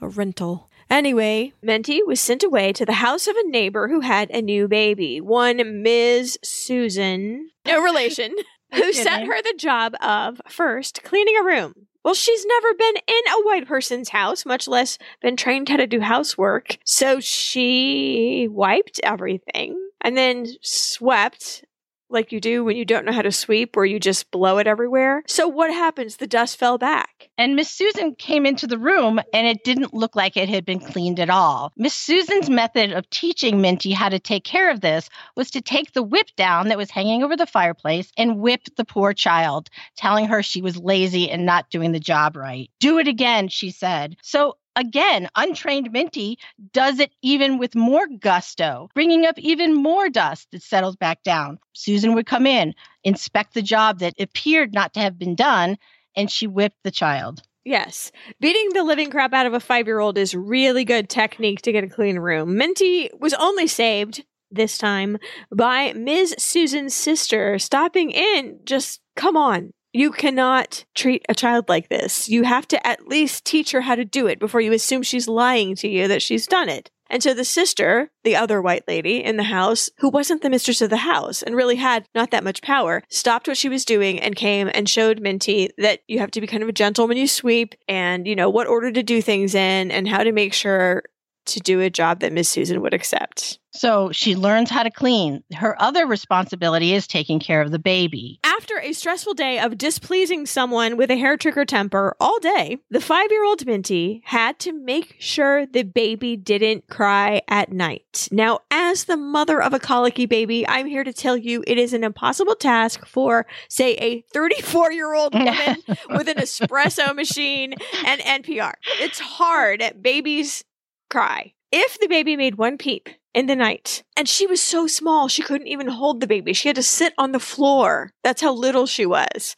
A 0.00 0.08
rental. 0.08 0.70
Anyway, 0.88 1.52
Minty 1.62 2.02
was 2.02 2.20
sent 2.20 2.44
away 2.44 2.72
to 2.72 2.86
the 2.86 2.92
house 2.94 3.26
of 3.26 3.36
a 3.36 3.48
neighbor 3.48 3.88
who 3.88 4.00
had 4.00 4.30
a 4.30 4.40
new 4.40 4.68
baby, 4.68 5.20
one 5.20 5.82
Ms. 5.82 6.38
Susan, 6.44 7.50
no 7.66 7.82
relation, 7.82 8.34
who 8.72 8.92
sent 8.92 9.26
her 9.26 9.42
the 9.42 9.54
job 9.58 9.94
of 10.00 10.40
first 10.48 11.02
cleaning 11.02 11.36
a 11.40 11.44
room, 11.44 11.88
well, 12.06 12.14
she's 12.14 12.46
never 12.46 12.72
been 12.74 12.94
in 13.08 13.32
a 13.32 13.42
white 13.42 13.66
person's 13.66 14.10
house, 14.10 14.46
much 14.46 14.68
less 14.68 14.96
been 15.22 15.36
trained 15.36 15.68
how 15.68 15.76
to 15.76 15.88
do 15.88 15.98
housework. 15.98 16.78
So 16.84 17.18
she 17.18 18.46
wiped 18.48 19.00
everything 19.02 19.76
and 20.02 20.16
then 20.16 20.46
swept 20.62 21.64
like 22.08 22.32
you 22.32 22.40
do 22.40 22.64
when 22.64 22.76
you 22.76 22.84
don't 22.84 23.04
know 23.04 23.12
how 23.12 23.22
to 23.22 23.32
sweep, 23.32 23.76
where 23.76 23.84
you 23.84 23.98
just 23.98 24.30
blow 24.30 24.58
it 24.58 24.66
everywhere. 24.66 25.22
So 25.26 25.48
what 25.48 25.70
happens? 25.70 26.16
The 26.16 26.26
dust 26.26 26.58
fell 26.58 26.78
back. 26.78 27.28
And 27.38 27.56
Miss 27.56 27.68
Susan 27.68 28.14
came 28.14 28.46
into 28.46 28.66
the 28.66 28.78
room 28.78 29.20
and 29.32 29.46
it 29.46 29.64
didn't 29.64 29.94
look 29.94 30.16
like 30.16 30.36
it 30.36 30.48
had 30.48 30.64
been 30.64 30.80
cleaned 30.80 31.20
at 31.20 31.30
all. 31.30 31.72
Miss 31.76 31.94
Susan's 31.94 32.48
method 32.48 32.92
of 32.92 33.08
teaching 33.10 33.60
Minty 33.60 33.92
how 33.92 34.08
to 34.08 34.18
take 34.18 34.44
care 34.44 34.70
of 34.70 34.80
this 34.80 35.08
was 35.36 35.50
to 35.50 35.60
take 35.60 35.92
the 35.92 36.02
whip 36.02 36.28
down 36.36 36.68
that 36.68 36.78
was 36.78 36.90
hanging 36.90 37.22
over 37.22 37.36
the 37.36 37.46
fireplace 37.46 38.10
and 38.16 38.38
whip 38.38 38.62
the 38.76 38.84
poor 38.84 39.12
child, 39.12 39.68
telling 39.96 40.26
her 40.26 40.42
she 40.42 40.62
was 40.62 40.76
lazy 40.76 41.30
and 41.30 41.44
not 41.44 41.70
doing 41.70 41.92
the 41.92 42.00
job 42.00 42.36
right. 42.36 42.70
Do 42.80 42.98
it 42.98 43.08
again, 43.08 43.48
she 43.48 43.70
said. 43.70 44.16
So 44.22 44.56
again, 44.76 45.28
untrained 45.34 45.90
Minty 45.90 46.38
does 46.72 47.00
it 47.00 47.10
even 47.22 47.58
with 47.58 47.74
more 47.74 48.06
gusto, 48.06 48.88
bringing 48.94 49.26
up 49.26 49.38
even 49.38 49.74
more 49.74 50.08
dust 50.08 50.48
that 50.52 50.62
settles 50.62 50.96
back 50.96 51.22
down. 51.22 51.58
Susan 51.72 52.14
would 52.14 52.26
come 52.26 52.46
in, 52.46 52.74
inspect 53.02 53.54
the 53.54 53.62
job 53.62 53.98
that 54.00 54.14
appeared 54.20 54.72
not 54.72 54.92
to 54.94 55.00
have 55.00 55.18
been 55.18 55.34
done, 55.34 55.76
and 56.14 56.30
she 56.30 56.46
whipped 56.46 56.82
the 56.84 56.90
child. 56.90 57.42
Yes. 57.64 58.12
Beating 58.40 58.68
the 58.74 58.84
living 58.84 59.10
crap 59.10 59.32
out 59.32 59.46
of 59.46 59.52
a 59.52 59.58
five 59.58 59.86
year 59.86 59.98
old 59.98 60.16
is 60.18 60.36
really 60.36 60.84
good 60.84 61.08
technique 61.08 61.62
to 61.62 61.72
get 61.72 61.82
a 61.82 61.88
clean 61.88 62.18
room. 62.18 62.56
Minty 62.56 63.10
was 63.18 63.34
only 63.34 63.66
saved 63.66 64.24
this 64.52 64.78
time 64.78 65.18
by 65.52 65.92
Ms. 65.92 66.36
Susan's 66.38 66.94
sister 66.94 67.58
stopping 67.58 68.12
in. 68.12 68.60
Just 68.64 69.00
come 69.16 69.36
on. 69.36 69.72
You 69.96 70.10
cannot 70.10 70.84
treat 70.94 71.24
a 71.26 71.34
child 71.34 71.70
like 71.70 71.88
this. 71.88 72.28
You 72.28 72.42
have 72.42 72.68
to 72.68 72.86
at 72.86 73.08
least 73.08 73.46
teach 73.46 73.72
her 73.72 73.80
how 73.80 73.94
to 73.94 74.04
do 74.04 74.26
it 74.26 74.38
before 74.38 74.60
you 74.60 74.74
assume 74.74 75.02
she's 75.02 75.26
lying 75.26 75.74
to 75.76 75.88
you 75.88 76.06
that 76.06 76.20
she's 76.20 76.46
done 76.46 76.68
it. 76.68 76.90
And 77.08 77.22
so 77.22 77.32
the 77.32 77.46
sister, 77.46 78.10
the 78.22 78.36
other 78.36 78.60
white 78.60 78.86
lady 78.86 79.24
in 79.24 79.38
the 79.38 79.44
house, 79.44 79.88
who 80.00 80.10
wasn't 80.10 80.42
the 80.42 80.50
mistress 80.50 80.82
of 80.82 80.90
the 80.90 80.98
house 80.98 81.42
and 81.42 81.56
really 81.56 81.76
had 81.76 82.04
not 82.14 82.30
that 82.32 82.44
much 82.44 82.60
power, 82.60 83.04
stopped 83.08 83.48
what 83.48 83.56
she 83.56 83.70
was 83.70 83.86
doing 83.86 84.20
and 84.20 84.36
came 84.36 84.70
and 84.74 84.86
showed 84.86 85.22
Minty 85.22 85.70
that 85.78 86.00
you 86.08 86.18
have 86.18 86.32
to 86.32 86.42
be 86.42 86.46
kind 86.46 86.62
of 86.62 86.68
a 86.68 86.72
gentleman 86.72 87.16
you 87.16 87.26
sweep 87.26 87.74
and, 87.88 88.26
you 88.26 88.36
know, 88.36 88.50
what 88.50 88.66
order 88.66 88.92
to 88.92 89.02
do 89.02 89.22
things 89.22 89.54
in 89.54 89.90
and 89.90 90.06
how 90.06 90.22
to 90.22 90.32
make 90.32 90.52
sure 90.52 91.04
to 91.46 91.60
do 91.60 91.80
a 91.80 91.90
job 91.90 92.20
that 92.20 92.32
Miss 92.32 92.48
Susan 92.48 92.80
would 92.82 92.94
accept. 92.94 93.58
So 93.76 94.10
she 94.10 94.34
learns 94.34 94.70
how 94.70 94.82
to 94.82 94.90
clean. 94.90 95.44
Her 95.54 95.80
other 95.80 96.06
responsibility 96.06 96.94
is 96.94 97.06
taking 97.06 97.38
care 97.38 97.60
of 97.60 97.70
the 97.70 97.78
baby. 97.78 98.40
After 98.42 98.78
a 98.80 98.92
stressful 98.92 99.34
day 99.34 99.58
of 99.58 99.76
displeasing 99.76 100.46
someone 100.46 100.96
with 100.96 101.10
a 101.10 101.16
hair 101.16 101.36
trigger 101.36 101.66
temper 101.66 102.16
all 102.18 102.38
day, 102.40 102.78
the 102.90 103.02
five 103.02 103.30
year 103.30 103.44
old 103.44 103.66
Minty 103.66 104.22
had 104.24 104.58
to 104.60 104.72
make 104.72 105.16
sure 105.18 105.66
the 105.66 105.82
baby 105.82 106.36
didn't 106.36 106.88
cry 106.88 107.42
at 107.48 107.70
night. 107.70 108.28
Now, 108.32 108.60
as 108.70 109.04
the 109.04 109.16
mother 109.16 109.60
of 109.60 109.74
a 109.74 109.78
colicky 109.78 110.24
baby, 110.26 110.66
I'm 110.66 110.86
here 110.86 111.04
to 111.04 111.12
tell 111.12 111.36
you 111.36 111.62
it 111.66 111.76
is 111.76 111.92
an 111.92 112.02
impossible 112.02 112.54
task 112.54 113.04
for, 113.06 113.46
say, 113.68 113.94
a 113.96 114.22
34 114.32 114.92
year 114.92 115.14
old 115.14 115.34
woman 115.34 115.76
with 116.10 116.28
an 116.28 116.36
espresso 116.36 117.14
machine 117.14 117.74
and 118.06 118.20
NPR. 118.22 118.72
It's 119.00 119.18
hard. 119.18 119.82
At 119.82 120.02
babies 120.02 120.64
cry. 121.10 121.52
If 121.72 121.98
the 121.98 122.08
baby 122.08 122.36
made 122.36 122.56
one 122.56 122.78
peep 122.78 123.08
in 123.34 123.46
the 123.46 123.56
night, 123.56 124.02
and 124.16 124.28
she 124.28 124.46
was 124.46 124.62
so 124.62 124.86
small 124.86 125.28
she 125.28 125.42
couldn't 125.42 125.66
even 125.66 125.88
hold 125.88 126.20
the 126.20 126.26
baby, 126.26 126.52
she 126.52 126.68
had 126.68 126.76
to 126.76 126.82
sit 126.82 127.12
on 127.18 127.32
the 127.32 127.40
floor. 127.40 128.12
That's 128.22 128.40
how 128.40 128.52
little 128.52 128.86
she 128.86 129.04
was. 129.04 129.56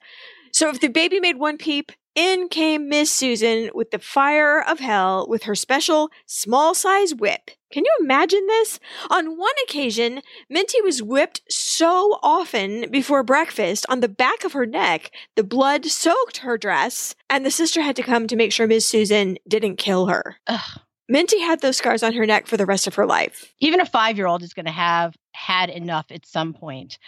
So 0.52 0.69
if 0.71 0.81
the 0.81 0.88
baby 0.88 1.21
made 1.21 1.38
one 1.38 1.59
peep 1.59 1.93
in 2.19 2.49
came 2.49 2.88
Miss 2.88 3.12
Susan 3.12 3.71
with 3.75 3.93
the 3.93 3.99
fire 4.00 4.61
of 4.61 4.81
hell 4.81 5.26
with 5.28 5.45
her 5.45 5.55
special 5.55 6.11
small 6.26 6.75
size 6.75 7.14
whip. 7.14 7.52
Can 7.71 7.85
you 7.85 7.97
imagine 8.00 8.45
this? 8.49 8.81
On 9.09 9.38
one 9.38 9.55
occasion, 9.62 10.23
Minty 10.50 10.81
was 10.83 11.00
whipped 11.00 11.43
so 11.49 12.19
often 12.21 12.90
before 12.90 13.23
breakfast 13.23 13.87
on 13.88 14.00
the 14.00 14.09
back 14.09 14.43
of 14.43 14.52
her 14.52 14.67
neck, 14.67 15.12
the 15.37 15.45
blood 15.45 15.87
soaked 15.87 16.38
her 16.38 16.59
dress, 16.59 17.14
and 17.31 17.47
the 17.47 17.52
sister 17.52 17.83
had 17.83 17.95
to 17.95 18.02
come 18.02 18.26
to 18.26 18.35
make 18.35 18.50
sure 18.50 18.67
Miss 18.67 18.85
Susan 18.85 19.38
didn't 19.47 19.76
kill 19.76 20.07
her. 20.07 20.38
Ugh. 20.49 20.81
Minty 21.10 21.40
had 21.40 21.60
those 21.60 21.78
scars 21.78 22.02
on 22.02 22.12
her 22.12 22.26
neck 22.26 22.46
for 22.46 22.58
the 22.58 22.66
rest 22.66 22.86
of 22.86 22.94
her 22.96 23.06
life. 23.06 23.50
Even 23.60 23.80
a 23.80 23.86
five 23.86 24.18
year 24.18 24.26
old 24.26 24.42
is 24.42 24.52
going 24.52 24.66
to 24.66 24.72
have 24.72 25.16
had 25.32 25.70
enough 25.70 26.06
at 26.10 26.26
some 26.26 26.52
point. 26.52 26.98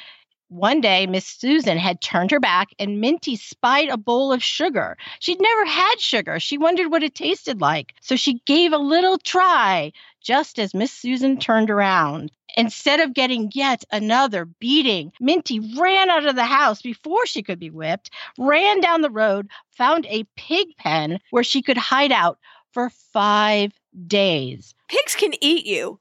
One 0.49 0.81
day, 0.81 1.07
Miss 1.07 1.27
Susan 1.27 1.77
had 1.77 2.01
turned 2.01 2.31
her 2.31 2.41
back 2.41 2.71
and 2.79 3.01
Minty 3.01 3.37
spied 3.37 3.89
a 3.89 3.99
bowl 3.99 4.33
of 4.33 4.43
sugar. 4.43 4.97
She'd 5.21 5.41
never 5.41 5.65
had 5.67 6.01
sugar. 6.01 6.41
She 6.41 6.59
wondered 6.59 6.91
what 6.91 7.03
it 7.03 7.15
tasted 7.15 7.61
like. 7.61 7.95
So 8.01 8.17
she 8.17 8.41
gave 8.47 8.73
a 8.73 8.79
little 8.79 9.19
try 9.19 9.93
just 10.23 10.59
as 10.59 10.75
Miss 10.75 10.91
Susan 10.91 11.39
turned 11.39 11.71
around. 11.71 12.33
Instead 12.57 13.01
of 13.01 13.15
getting 13.15 13.51
yet 13.55 13.85
another 13.93 14.45
beating, 14.45 15.13
Minty 15.21 15.61
ran 15.79 16.11
out 16.11 16.27
of 16.27 16.37
the 16.37 16.45
house 16.45 16.83
before 16.83 17.27
she 17.27 17.43
could 17.43 17.61
be 17.61 17.71
whipped, 17.71 18.11
ran 18.39 18.81
down 18.81 19.03
the 19.03 19.11
road, 19.11 19.49
found 19.77 20.07
a 20.07 20.25
pig 20.37 20.69
pen 20.79 21.21
where 21.31 21.45
she 21.45 21.63
could 21.63 21.77
hide 21.77 22.11
out 22.11 22.39
for 22.73 22.91
five 23.13 23.73
days. 24.07 24.75
Pigs 24.89 25.15
can 25.15 25.33
eat 25.41 25.67
you. 25.67 26.01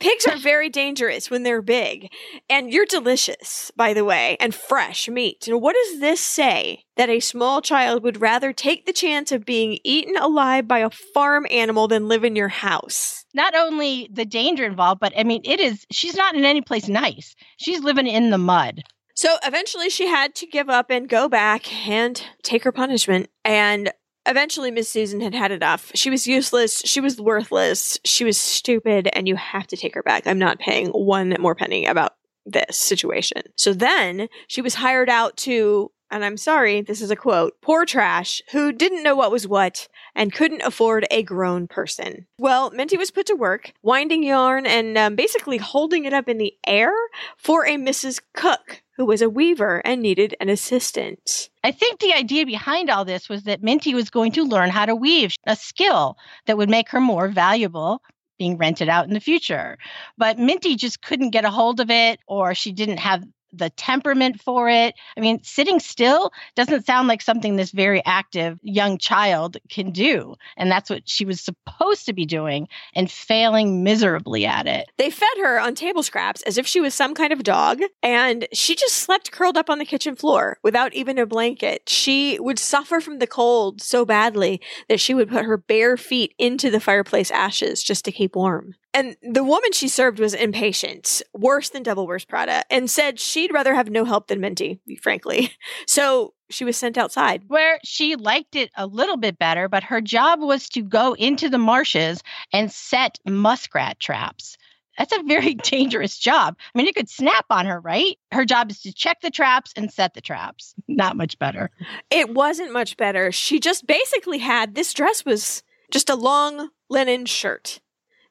Pigs 0.00 0.26
are 0.26 0.36
very 0.36 0.68
dangerous 0.68 1.30
when 1.30 1.44
they're 1.44 1.62
big. 1.62 2.10
And 2.50 2.72
you're 2.72 2.84
delicious, 2.84 3.70
by 3.76 3.94
the 3.94 4.04
way, 4.04 4.36
and 4.40 4.54
fresh 4.54 5.08
meat. 5.08 5.46
And 5.48 5.62
what 5.62 5.74
does 5.74 6.00
this 6.00 6.20
say? 6.20 6.84
That 6.96 7.08
a 7.08 7.20
small 7.20 7.62
child 7.62 8.02
would 8.02 8.20
rather 8.20 8.52
take 8.52 8.86
the 8.86 8.92
chance 8.92 9.32
of 9.32 9.46
being 9.46 9.78
eaten 9.84 10.16
alive 10.16 10.68
by 10.68 10.80
a 10.80 10.90
farm 10.90 11.46
animal 11.50 11.88
than 11.88 12.08
live 12.08 12.24
in 12.24 12.36
your 12.36 12.48
house. 12.48 13.24
Not 13.34 13.54
only 13.54 14.08
the 14.12 14.24
danger 14.24 14.64
involved, 14.64 15.00
but 15.00 15.12
I 15.16 15.24
mean, 15.24 15.42
it 15.44 15.60
is, 15.60 15.86
she's 15.90 16.16
not 16.16 16.34
in 16.34 16.44
any 16.44 16.60
place 16.60 16.88
nice. 16.88 17.34
She's 17.56 17.80
living 17.80 18.06
in 18.06 18.30
the 18.30 18.38
mud. 18.38 18.82
So 19.16 19.36
eventually 19.44 19.90
she 19.90 20.06
had 20.06 20.34
to 20.36 20.46
give 20.46 20.68
up 20.68 20.90
and 20.90 21.08
go 21.08 21.28
back 21.28 21.72
and 21.88 22.20
take 22.42 22.64
her 22.64 22.72
punishment. 22.72 23.30
And 23.44 23.92
eventually 24.26 24.70
Miss 24.70 24.88
Susan 24.88 25.20
had 25.20 25.34
had 25.34 25.52
enough. 25.52 25.90
She 25.94 26.10
was 26.10 26.26
useless. 26.26 26.82
She 26.84 27.00
was 27.00 27.20
worthless. 27.20 27.98
She 28.04 28.24
was 28.24 28.38
stupid, 28.38 29.08
and 29.12 29.28
you 29.28 29.36
have 29.36 29.66
to 29.68 29.76
take 29.76 29.94
her 29.94 30.02
back. 30.02 30.26
I'm 30.26 30.38
not 30.38 30.58
paying 30.58 30.88
one 30.90 31.36
more 31.38 31.54
penny 31.54 31.86
about 31.86 32.14
this 32.46 32.76
situation. 32.76 33.42
So 33.56 33.72
then 33.72 34.28
she 34.48 34.60
was 34.60 34.74
hired 34.74 35.08
out 35.08 35.36
to, 35.38 35.90
and 36.10 36.24
I'm 36.24 36.36
sorry, 36.36 36.80
this 36.80 37.00
is 37.00 37.10
a 37.10 37.16
quote, 37.16 37.54
poor 37.60 37.84
trash 37.84 38.42
who 38.52 38.72
didn't 38.72 39.02
know 39.02 39.16
what 39.16 39.30
was 39.30 39.48
what 39.48 39.88
and 40.14 40.32
couldn't 40.32 40.62
afford 40.62 41.06
a 41.10 41.22
grown 41.22 41.66
person. 41.66 42.26
Well, 42.38 42.70
Minty 42.70 42.96
was 42.96 43.10
put 43.10 43.26
to 43.26 43.34
work, 43.34 43.72
winding 43.82 44.22
yarn 44.22 44.66
and 44.66 44.96
um, 44.96 45.16
basically 45.16 45.58
holding 45.58 46.04
it 46.04 46.12
up 46.12 46.28
in 46.28 46.38
the 46.38 46.54
air 46.66 46.92
for 47.36 47.66
a 47.66 47.76
Mrs. 47.76 48.20
Cook 48.32 48.82
who 48.96 49.04
was 49.04 49.22
a 49.22 49.30
weaver 49.30 49.82
and 49.84 50.00
needed 50.00 50.36
an 50.40 50.48
assistant. 50.48 51.50
I 51.64 51.72
think 51.72 51.98
the 51.98 52.14
idea 52.14 52.46
behind 52.46 52.90
all 52.90 53.04
this 53.04 53.28
was 53.28 53.42
that 53.44 53.62
Minty 53.62 53.94
was 53.94 54.10
going 54.10 54.32
to 54.32 54.44
learn 54.44 54.70
how 54.70 54.86
to 54.86 54.94
weave, 54.94 55.34
a 55.46 55.56
skill 55.56 56.16
that 56.46 56.56
would 56.56 56.70
make 56.70 56.88
her 56.90 57.00
more 57.00 57.28
valuable 57.28 58.02
being 58.38 58.56
rented 58.56 58.88
out 58.88 59.06
in 59.06 59.14
the 59.14 59.20
future. 59.20 59.78
But 60.18 60.38
Minty 60.38 60.76
just 60.76 61.02
couldn't 61.02 61.30
get 61.30 61.44
a 61.44 61.50
hold 61.50 61.80
of 61.80 61.90
it, 61.90 62.20
or 62.26 62.54
she 62.54 62.72
didn't 62.72 62.98
have 62.98 63.24
the 63.58 63.70
temperament 63.70 64.40
for 64.40 64.68
it. 64.68 64.94
I 65.16 65.20
mean, 65.20 65.42
sitting 65.42 65.80
still 65.80 66.32
doesn't 66.54 66.86
sound 66.86 67.08
like 67.08 67.22
something 67.22 67.56
this 67.56 67.70
very 67.70 68.04
active 68.04 68.58
young 68.62 68.98
child 68.98 69.56
can 69.68 69.90
do. 69.90 70.36
And 70.56 70.70
that's 70.70 70.90
what 70.90 71.08
she 71.08 71.24
was 71.24 71.40
supposed 71.40 72.06
to 72.06 72.12
be 72.12 72.26
doing 72.26 72.68
and 72.94 73.10
failing 73.10 73.82
miserably 73.82 74.46
at 74.46 74.66
it. 74.66 74.88
They 74.98 75.10
fed 75.10 75.28
her 75.38 75.60
on 75.60 75.74
table 75.74 76.02
scraps 76.02 76.42
as 76.42 76.58
if 76.58 76.66
she 76.66 76.80
was 76.80 76.94
some 76.94 77.14
kind 77.14 77.32
of 77.32 77.42
dog, 77.42 77.80
and 78.02 78.46
she 78.52 78.74
just 78.74 78.96
slept 78.96 79.32
curled 79.32 79.56
up 79.56 79.70
on 79.70 79.78
the 79.78 79.84
kitchen 79.84 80.16
floor 80.16 80.58
without 80.62 80.94
even 80.94 81.18
a 81.18 81.26
blanket. 81.26 81.88
She 81.88 82.38
would 82.40 82.58
suffer 82.58 83.00
from 83.00 83.18
the 83.18 83.26
cold 83.26 83.80
so 83.80 84.04
badly 84.04 84.60
that 84.88 85.00
she 85.00 85.14
would 85.14 85.28
put 85.28 85.44
her 85.44 85.56
bare 85.56 85.96
feet 85.96 86.34
into 86.38 86.70
the 86.70 86.80
fireplace 86.80 87.30
ashes 87.30 87.82
just 87.82 88.04
to 88.04 88.12
keep 88.12 88.36
warm. 88.36 88.74
And 88.94 89.16
the 89.22 89.42
woman 89.42 89.72
she 89.72 89.88
served 89.88 90.20
was 90.20 90.34
impatient, 90.34 91.20
worse 91.34 91.68
than 91.70 91.82
Devil 91.82 92.06
Wears 92.06 92.24
Prada, 92.24 92.62
and 92.70 92.88
said 92.88 93.18
she'd 93.18 93.52
rather 93.52 93.74
have 93.74 93.90
no 93.90 94.04
help 94.04 94.28
than 94.28 94.40
Minty, 94.40 94.80
frankly. 95.02 95.50
So 95.86 96.34
she 96.50 96.64
was 96.64 96.76
sent 96.76 96.96
outside. 96.96 97.44
Where 97.48 97.78
she 97.84 98.16
liked 98.16 98.54
it 98.54 98.70
a 98.76 98.86
little 98.86 99.16
bit 99.16 99.38
better, 99.38 99.68
but 99.68 99.82
her 99.82 100.00
job 100.00 100.40
was 100.40 100.68
to 100.70 100.82
go 100.82 101.14
into 101.14 101.48
the 101.48 101.58
marshes 101.58 102.22
and 102.52 102.70
set 102.70 103.18
muskrat 103.26 103.98
traps. 103.98 104.56
That's 104.96 105.16
a 105.16 105.22
very 105.22 105.54
dangerous 105.62 106.18
job. 106.18 106.56
I 106.74 106.78
mean, 106.78 106.86
it 106.86 106.94
could 106.94 107.08
snap 107.08 107.46
on 107.50 107.66
her, 107.66 107.80
right? 107.80 108.18
Her 108.30 108.44
job 108.44 108.70
is 108.70 108.80
to 108.82 108.92
check 108.92 109.20
the 109.20 109.30
traps 109.30 109.72
and 109.76 109.92
set 109.92 110.14
the 110.14 110.20
traps. 110.20 110.74
Not 110.88 111.16
much 111.16 111.38
better. 111.38 111.70
It 112.10 112.34
wasn't 112.34 112.72
much 112.72 112.96
better. 112.96 113.32
She 113.32 113.58
just 113.58 113.86
basically 113.86 114.38
had 114.38 114.74
this 114.74 114.92
dress 114.92 115.24
was 115.24 115.62
just 115.90 116.10
a 116.10 116.14
long 116.14 116.70
linen 116.88 117.26
shirt 117.26 117.80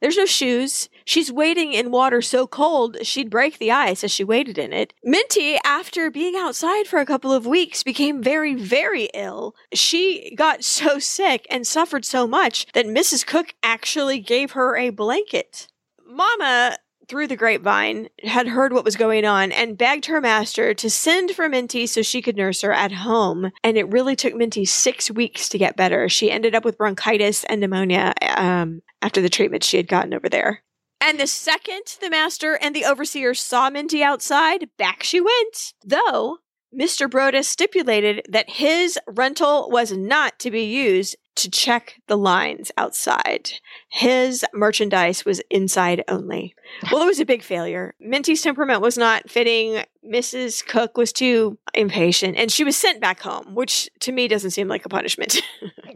there's 0.04 0.18
no 0.18 0.26
shoes. 0.26 0.90
She's 1.06 1.32
wading 1.32 1.72
in 1.72 1.90
water 1.90 2.22
so 2.22 2.46
cold 2.46 2.98
she'd 3.04 3.30
break 3.30 3.58
the 3.58 3.72
ice 3.72 4.04
as 4.04 4.12
she 4.12 4.26
waded 4.26 4.58
in 4.58 4.74
it. 4.74 4.94
Minty, 5.02 5.58
after 5.64 6.12
being 6.12 6.36
outside 6.36 6.88
for 6.88 7.00
a 7.00 7.06
couple 7.06 7.32
of 7.32 7.48
weeks, 7.48 7.84
became 7.84 8.22
very, 8.22 8.54
very 8.54 9.06
ill. 9.14 9.56
She 9.74 10.36
got 10.36 10.66
so 10.66 11.00
sick 11.00 11.48
and 11.50 11.66
suffered 11.66 12.04
so 12.04 12.28
much 12.28 12.66
that 12.74 12.86
Mrs. 12.86 13.26
Cook 13.26 13.56
actually 13.64 14.20
gave 14.20 14.52
her 14.52 14.76
a 14.76 14.90
blanket. 14.90 15.70
Mama 16.06 16.76
through 17.08 17.28
the 17.28 17.36
grapevine, 17.36 18.10
had 18.24 18.48
heard 18.48 18.74
what 18.74 18.86
was 18.86 18.96
going 18.96 19.26
on 19.26 19.52
and 19.52 19.78
begged 19.78 20.06
her 20.06 20.22
master 20.22 20.74
to 20.74 20.90
send 20.90 21.32
for 21.32 21.50
Minty 21.50 21.88
so 21.88 22.02
she 22.02 22.22
could 22.22 22.38
nurse 22.38 22.62
her 22.62 22.72
at 22.72 22.92
home. 22.92 23.52
And 23.64 23.78
it 23.78 23.92
really 23.92 24.16
took 24.16 24.36
Minty 24.36 24.66
six 24.66 25.12
weeks 25.12 25.50
to 25.50 25.58
get 25.58 25.76
better. 25.78 26.10
She 26.10 26.32
ended 26.32 26.56
up 26.56 26.66
with 26.66 26.78
bronchitis 26.78 27.44
and 27.46 27.62
pneumonia 27.62 28.14
um, 28.36 28.82
after 29.02 29.22
the 29.22 29.30
treatment 29.30 29.64
she 29.64 29.78
had 29.78 29.88
gotten 29.88 30.14
over 30.14 30.30
there. 30.30 30.64
And 31.02 31.20
the 31.20 31.28
second 31.28 31.98
the 32.00 32.10
master 32.10 32.58
and 32.62 32.74
the 32.74 32.86
overseer 32.86 33.34
saw 33.34 33.70
Minty 33.70 34.04
outside, 34.04 34.70
back 34.78 35.04
she 35.04 35.20
went. 35.20 35.74
Though 35.84 36.38
Mr. 36.74 37.10
Brodess 37.10 37.48
stipulated 37.48 38.26
that 38.30 38.50
his 38.50 38.98
rental 39.08 39.70
was 39.70 39.92
not 39.92 40.40
to 40.40 40.50
be 40.50 40.64
used 40.64 41.16
to 41.36 41.50
check 41.50 42.02
the 42.08 42.18
lines 42.18 42.72
outside. 42.78 43.52
His 43.90 44.46
merchandise 44.54 45.26
was 45.26 45.42
inside 45.50 46.04
only. 46.08 46.56
Well, 46.92 47.04
it 47.04 47.08
was 47.08 47.20
a 47.20 47.26
big 47.26 47.44
failure. 47.44 47.94
Minty's 48.00 48.42
temperament 48.42 48.82
was 48.82 48.98
not 48.98 49.30
fitting. 49.30 49.84
Mrs. 50.06 50.66
Cook 50.66 50.98
was 50.98 51.14
too 51.14 51.58
impatient, 51.74 52.38
and 52.38 52.52
she 52.52 52.64
was 52.64 52.76
sent 52.76 53.02
back 53.02 53.22
home, 53.22 53.56
which 53.56 53.90
to 54.02 54.12
me 54.12 54.28
doesn't 54.28 54.52
seem 54.52 54.68
like 54.68 54.86
a 54.86 54.90
punishment. 54.90 55.42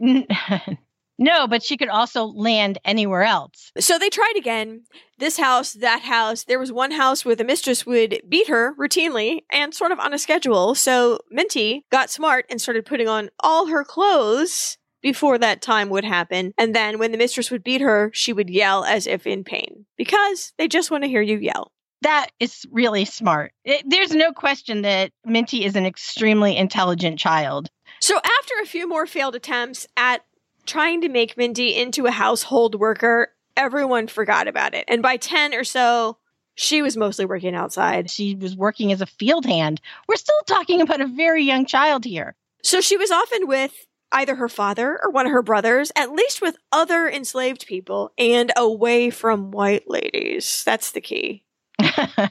No, 1.18 1.48
but 1.48 1.64
she 1.64 1.76
could 1.76 1.88
also 1.88 2.26
land 2.26 2.78
anywhere 2.84 3.24
else. 3.24 3.72
So 3.78 3.98
they 3.98 4.08
tried 4.08 4.34
again. 4.36 4.84
This 5.18 5.36
house, 5.36 5.72
that 5.72 6.02
house. 6.02 6.44
There 6.44 6.60
was 6.60 6.70
one 6.70 6.92
house 6.92 7.24
where 7.24 7.34
the 7.34 7.42
mistress 7.42 7.84
would 7.84 8.22
beat 8.28 8.46
her 8.46 8.72
routinely 8.78 9.40
and 9.50 9.74
sort 9.74 9.90
of 9.90 9.98
on 9.98 10.14
a 10.14 10.18
schedule. 10.18 10.76
So 10.76 11.18
Minty 11.28 11.84
got 11.90 12.08
smart 12.08 12.46
and 12.48 12.60
started 12.60 12.86
putting 12.86 13.08
on 13.08 13.30
all 13.40 13.66
her 13.66 13.82
clothes 13.82 14.78
before 15.02 15.38
that 15.38 15.62
time 15.62 15.88
would 15.90 16.04
happen. 16.04 16.52
And 16.58 16.74
then 16.74 16.98
when 16.98 17.12
the 17.12 17.18
mistress 17.18 17.50
would 17.50 17.64
beat 17.64 17.80
her, 17.80 18.10
she 18.12 18.32
would 18.32 18.50
yell 18.50 18.84
as 18.84 19.06
if 19.06 19.26
in 19.26 19.44
pain 19.44 19.86
because 19.96 20.52
they 20.58 20.68
just 20.68 20.90
want 20.90 21.04
to 21.04 21.08
hear 21.08 21.22
you 21.22 21.38
yell. 21.38 21.72
That 22.02 22.28
is 22.38 22.64
really 22.70 23.04
smart. 23.04 23.52
It, 23.64 23.82
there's 23.88 24.12
no 24.12 24.32
question 24.32 24.82
that 24.82 25.10
Minty 25.24 25.64
is 25.64 25.74
an 25.74 25.84
extremely 25.84 26.56
intelligent 26.56 27.18
child. 27.18 27.68
So 28.00 28.16
after 28.16 28.54
a 28.62 28.66
few 28.66 28.88
more 28.88 29.06
failed 29.06 29.34
attempts 29.34 29.86
at 29.96 30.24
trying 30.66 31.00
to 31.00 31.08
make 31.08 31.36
Minty 31.36 31.74
into 31.74 32.06
a 32.06 32.12
household 32.12 32.76
worker, 32.76 33.32
everyone 33.56 34.06
forgot 34.06 34.46
about 34.46 34.74
it. 34.74 34.84
And 34.86 35.02
by 35.02 35.16
10 35.16 35.54
or 35.54 35.64
so, 35.64 36.18
she 36.54 36.82
was 36.82 36.96
mostly 36.96 37.24
working 37.24 37.54
outside. 37.54 38.10
She 38.10 38.34
was 38.34 38.56
working 38.56 38.92
as 38.92 39.00
a 39.00 39.06
field 39.06 39.46
hand. 39.46 39.80
We're 40.08 40.16
still 40.16 40.40
talking 40.46 40.80
about 40.80 41.00
a 41.00 41.06
very 41.06 41.44
young 41.44 41.66
child 41.66 42.04
here. 42.04 42.34
So 42.62 42.80
she 42.80 42.96
was 42.96 43.10
often 43.10 43.46
with 43.46 43.86
either 44.12 44.34
her 44.36 44.48
father 44.48 44.98
or 45.02 45.10
one 45.10 45.26
of 45.26 45.32
her 45.32 45.42
brothers, 45.42 45.92
at 45.96 46.12
least 46.12 46.42
with 46.42 46.56
other 46.72 47.08
enslaved 47.08 47.66
people, 47.66 48.12
and 48.18 48.52
away 48.56 49.10
from 49.10 49.50
white 49.50 49.88
ladies. 49.88 50.62
That's 50.64 50.92
the 50.92 51.00
key. 51.00 51.44
no 51.80 52.28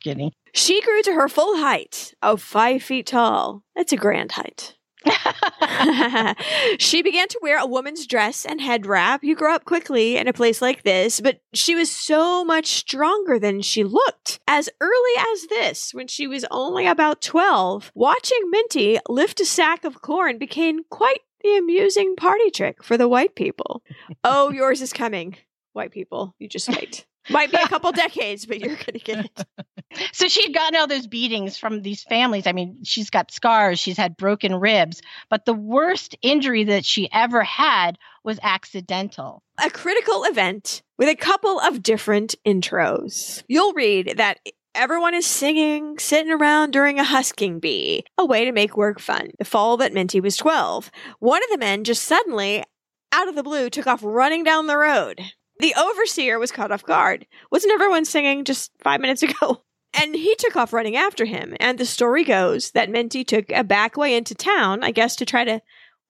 kidding. 0.00 0.32
She 0.54 0.80
grew 0.82 1.02
to 1.02 1.12
her 1.12 1.28
full 1.28 1.58
height 1.58 2.14
of 2.22 2.40
five 2.40 2.82
feet 2.82 3.06
tall. 3.06 3.62
That's 3.74 3.92
a 3.92 3.96
grand 3.96 4.32
height. 4.32 4.77
she 6.78 7.02
began 7.02 7.28
to 7.28 7.38
wear 7.42 7.58
a 7.58 7.66
woman's 7.66 8.06
dress 8.06 8.44
and 8.44 8.60
head 8.60 8.86
wrap. 8.86 9.22
You 9.22 9.34
grow 9.34 9.54
up 9.54 9.64
quickly 9.64 10.16
in 10.16 10.28
a 10.28 10.32
place 10.32 10.60
like 10.60 10.82
this, 10.82 11.20
but 11.20 11.40
she 11.54 11.74
was 11.74 11.90
so 11.90 12.44
much 12.44 12.66
stronger 12.66 13.38
than 13.38 13.62
she 13.62 13.84
looked. 13.84 14.40
As 14.48 14.68
early 14.80 15.32
as 15.32 15.46
this, 15.46 15.94
when 15.94 16.08
she 16.08 16.26
was 16.26 16.44
only 16.50 16.86
about 16.86 17.22
12, 17.22 17.92
watching 17.94 18.50
Minty 18.50 18.98
lift 19.08 19.40
a 19.40 19.44
sack 19.44 19.84
of 19.84 20.02
corn 20.02 20.38
became 20.38 20.84
quite 20.90 21.20
the 21.42 21.56
amusing 21.56 22.16
party 22.16 22.50
trick 22.50 22.82
for 22.82 22.96
the 22.96 23.08
white 23.08 23.34
people. 23.34 23.82
oh, 24.24 24.50
yours 24.50 24.82
is 24.82 24.92
coming, 24.92 25.36
white 25.72 25.92
people. 25.92 26.34
You 26.38 26.48
just 26.48 26.68
wait. 26.68 27.06
Might 27.30 27.50
be 27.50 27.58
a 27.58 27.66
couple 27.68 27.92
decades, 27.92 28.46
but 28.46 28.60
you're 28.60 28.76
going 28.76 28.92
to 28.92 28.98
get 28.98 29.24
it. 29.24 29.44
So 30.12 30.28
she 30.28 30.42
had 30.42 30.54
gotten 30.54 30.78
all 30.78 30.86
those 30.86 31.06
beatings 31.06 31.56
from 31.56 31.80
these 31.80 32.02
families. 32.02 32.46
I 32.46 32.52
mean, 32.52 32.84
she's 32.84 33.08
got 33.08 33.30
scars, 33.30 33.80
she's 33.80 33.96
had 33.96 34.18
broken 34.18 34.54
ribs, 34.54 35.00
but 35.30 35.46
the 35.46 35.54
worst 35.54 36.14
injury 36.20 36.64
that 36.64 36.84
she 36.84 37.10
ever 37.10 37.42
had 37.42 37.98
was 38.22 38.38
accidental. 38.42 39.42
A 39.64 39.70
critical 39.70 40.24
event 40.24 40.82
with 40.98 41.08
a 41.08 41.16
couple 41.16 41.58
of 41.58 41.82
different 41.82 42.34
intros. 42.46 43.42
You'll 43.48 43.72
read 43.72 44.18
that 44.18 44.40
everyone 44.74 45.14
is 45.14 45.26
singing, 45.26 45.98
sitting 45.98 46.32
around 46.32 46.72
during 46.72 46.98
a 46.98 47.04
husking 47.04 47.58
bee, 47.58 48.04
a 48.16 48.24
way 48.24 48.44
to 48.44 48.52
make 48.52 48.76
work 48.76 49.00
fun. 49.00 49.30
The 49.38 49.44
fall 49.44 49.76
that 49.78 49.92
Minty 49.92 50.20
was 50.20 50.36
12. 50.36 50.90
One 51.18 51.42
of 51.42 51.50
the 51.50 51.58
men 51.58 51.84
just 51.84 52.02
suddenly, 52.02 52.62
out 53.10 53.28
of 53.28 53.34
the 53.34 53.42
blue, 53.42 53.70
took 53.70 53.86
off 53.86 54.04
running 54.04 54.44
down 54.44 54.66
the 54.66 54.78
road. 54.78 55.20
The 55.60 55.74
overseer 55.76 56.38
was 56.38 56.52
caught 56.52 56.70
off 56.70 56.84
guard. 56.84 57.26
Wasn't 57.50 57.72
everyone 57.72 58.04
singing 58.04 58.44
just 58.44 58.70
five 58.82 59.00
minutes 59.00 59.22
ago? 59.22 59.62
And 59.94 60.14
he 60.14 60.34
took 60.36 60.54
off 60.54 60.74
running 60.74 60.96
after 60.96 61.24
him. 61.24 61.56
And 61.58 61.78
the 61.78 61.86
story 61.86 62.22
goes 62.22 62.72
that 62.72 62.90
Minty 62.90 63.24
took 63.24 63.50
a 63.50 63.64
back 63.64 63.96
way 63.96 64.14
into 64.14 64.34
town, 64.34 64.84
I 64.84 64.90
guess, 64.90 65.16
to 65.16 65.24
try 65.24 65.44
to 65.44 65.62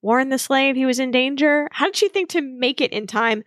warn 0.03 0.29
the 0.29 0.39
slave 0.39 0.75
he 0.75 0.85
was 0.85 0.99
in 0.99 1.13
danger. 1.13 1.69
How 1.71 1.87
did 1.87 1.97
she 1.97 2.09
think 2.09 2.29
to 2.31 2.43
make 2.43 2.81
it 2.81 2.93
in 2.93 3.07
time? 3.07 3.45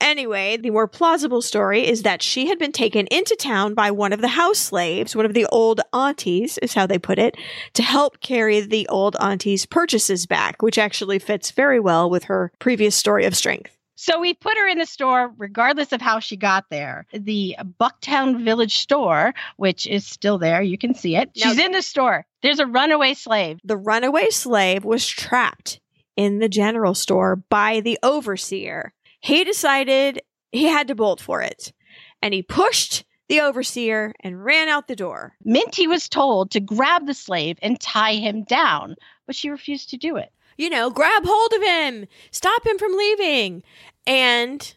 Anyway, 0.00 0.56
the 0.56 0.70
more 0.70 0.86
plausible 0.88 1.42
story 1.42 1.86
is 1.86 2.02
that 2.02 2.22
she 2.22 2.46
had 2.46 2.60
been 2.60 2.72
taken 2.72 3.08
into 3.08 3.36
town 3.36 3.74
by 3.74 3.90
one 3.90 4.12
of 4.12 4.20
the 4.20 4.28
house 4.28 4.58
slaves, 4.58 5.16
one 5.16 5.26
of 5.26 5.34
the 5.34 5.46
old 5.46 5.80
aunties, 5.92 6.58
is 6.58 6.74
how 6.74 6.86
they 6.86 6.98
put 6.98 7.18
it, 7.18 7.36
to 7.74 7.82
help 7.82 8.20
carry 8.20 8.60
the 8.60 8.86
old 8.88 9.16
auntie's 9.16 9.66
purchases 9.66 10.26
back, 10.26 10.62
which 10.62 10.78
actually 10.78 11.18
fits 11.18 11.50
very 11.50 11.80
well 11.80 12.08
with 12.08 12.24
her 12.24 12.52
previous 12.60 12.96
story 12.96 13.24
of 13.26 13.36
strength. 13.36 13.76
So 13.94 14.18
we 14.20 14.34
put 14.34 14.56
her 14.56 14.66
in 14.66 14.78
the 14.78 14.86
store 14.86 15.32
regardless 15.36 15.92
of 15.92 16.00
how 16.00 16.18
she 16.18 16.36
got 16.36 16.64
there. 16.70 17.06
The 17.12 17.56
Bucktown 17.80 18.44
Village 18.44 18.76
store, 18.78 19.34
which 19.56 19.86
is 19.86 20.06
still 20.06 20.38
there, 20.38 20.62
you 20.62 20.78
can 20.78 20.94
see 20.94 21.16
it. 21.16 21.30
Now- 21.36 21.50
She's 21.50 21.58
in 21.58 21.72
the 21.72 21.82
store. 21.82 22.26
There's 22.42 22.58
a 22.58 22.66
runaway 22.66 23.14
slave. 23.14 23.60
The 23.64 23.76
runaway 23.76 24.30
slave 24.30 24.84
was 24.84 25.06
trapped 25.06 25.78
in 26.16 26.38
the 26.40 26.48
general 26.48 26.94
store 26.94 27.36
by 27.36 27.80
the 27.80 27.98
overseer. 28.02 28.92
He 29.20 29.44
decided 29.44 30.20
he 30.50 30.64
had 30.64 30.88
to 30.88 30.94
bolt 30.94 31.20
for 31.20 31.40
it, 31.42 31.72
and 32.20 32.34
he 32.34 32.42
pushed 32.42 33.04
the 33.28 33.40
overseer 33.40 34.12
and 34.20 34.44
ran 34.44 34.68
out 34.68 34.88
the 34.88 34.96
door. 34.96 35.32
Minty 35.44 35.86
was 35.86 36.08
told 36.08 36.50
to 36.50 36.60
grab 36.60 37.06
the 37.06 37.14
slave 37.14 37.56
and 37.62 37.80
tie 37.80 38.14
him 38.14 38.42
down, 38.42 38.96
but 39.26 39.36
she 39.36 39.48
refused 39.48 39.90
to 39.90 39.96
do 39.96 40.16
it. 40.16 40.30
You 40.56 40.70
know, 40.70 40.90
grab 40.90 41.24
hold 41.24 41.52
of 41.52 41.62
him, 41.62 42.06
stop 42.30 42.66
him 42.66 42.78
from 42.78 42.96
leaving. 42.96 43.62
And 44.06 44.74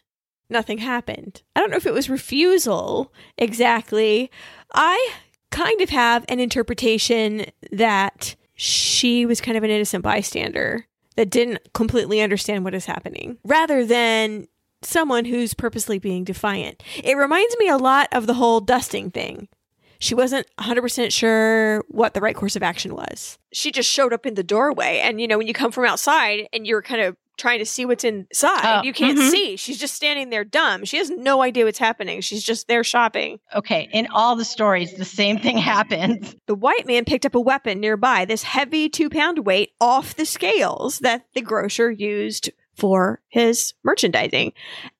nothing 0.48 0.78
happened. 0.78 1.42
I 1.54 1.60
don't 1.60 1.70
know 1.70 1.76
if 1.76 1.86
it 1.86 1.94
was 1.94 2.10
refusal 2.10 3.12
exactly. 3.36 4.30
I 4.74 5.12
kind 5.50 5.80
of 5.80 5.90
have 5.90 6.24
an 6.28 6.40
interpretation 6.40 7.46
that 7.72 8.36
she 8.54 9.26
was 9.26 9.40
kind 9.40 9.56
of 9.56 9.64
an 9.64 9.70
innocent 9.70 10.02
bystander 10.02 10.86
that 11.16 11.30
didn't 11.30 11.72
completely 11.72 12.20
understand 12.20 12.64
what 12.64 12.74
is 12.74 12.86
happening 12.86 13.38
rather 13.44 13.84
than 13.84 14.46
someone 14.82 15.24
who's 15.24 15.54
purposely 15.54 15.98
being 15.98 16.24
defiant. 16.24 16.82
It 17.02 17.16
reminds 17.16 17.56
me 17.58 17.68
a 17.68 17.76
lot 17.76 18.08
of 18.12 18.26
the 18.26 18.34
whole 18.34 18.60
dusting 18.60 19.10
thing. 19.10 19.48
She 19.98 20.14
wasn't 20.14 20.46
100% 20.58 21.12
sure 21.12 21.82
what 21.88 22.14
the 22.14 22.20
right 22.20 22.36
course 22.36 22.56
of 22.56 22.62
action 22.62 22.94
was. 22.94 23.38
She 23.52 23.70
just 23.70 23.88
showed 23.90 24.12
up 24.12 24.26
in 24.26 24.34
the 24.34 24.42
doorway. 24.42 25.00
And, 25.02 25.20
you 25.20 25.28
know, 25.28 25.38
when 25.38 25.46
you 25.46 25.54
come 25.54 25.72
from 25.72 25.84
outside 25.84 26.48
and 26.52 26.66
you're 26.66 26.82
kind 26.82 27.00
of 27.02 27.16
trying 27.38 27.58
to 27.58 27.66
see 27.66 27.84
what's 27.84 28.02
inside, 28.04 28.78
Oh, 28.78 28.82
you 28.82 28.94
can't 28.94 29.18
mhm. 29.18 29.30
see. 29.30 29.56
She's 29.56 29.78
just 29.78 29.94
standing 29.94 30.30
there 30.30 30.42
dumb. 30.44 30.84
She 30.86 30.96
has 30.96 31.10
no 31.10 31.42
idea 31.42 31.66
what's 31.66 31.78
happening. 31.78 32.22
She's 32.22 32.42
just 32.42 32.66
there 32.66 32.82
shopping. 32.82 33.40
Okay, 33.54 33.90
in 33.92 34.06
all 34.06 34.36
the 34.36 34.44
stories, 34.44 34.94
the 34.94 35.04
same 35.04 35.38
thing 35.38 35.58
happens. 35.74 36.34
The 36.46 36.54
white 36.54 36.86
man 36.86 37.04
picked 37.04 37.26
up 37.26 37.34
a 37.34 37.40
weapon 37.40 37.78
nearby, 37.78 38.24
this 38.24 38.42
heavy 38.42 38.88
two 38.88 39.10
pound 39.10 39.40
weight 39.44 39.72
off 39.82 40.16
the 40.16 40.24
scales 40.24 41.00
that 41.00 41.26
the 41.34 41.42
grocer 41.42 41.90
used 41.90 42.50
for 42.76 43.20
his 43.28 43.74
merchandising 43.84 44.52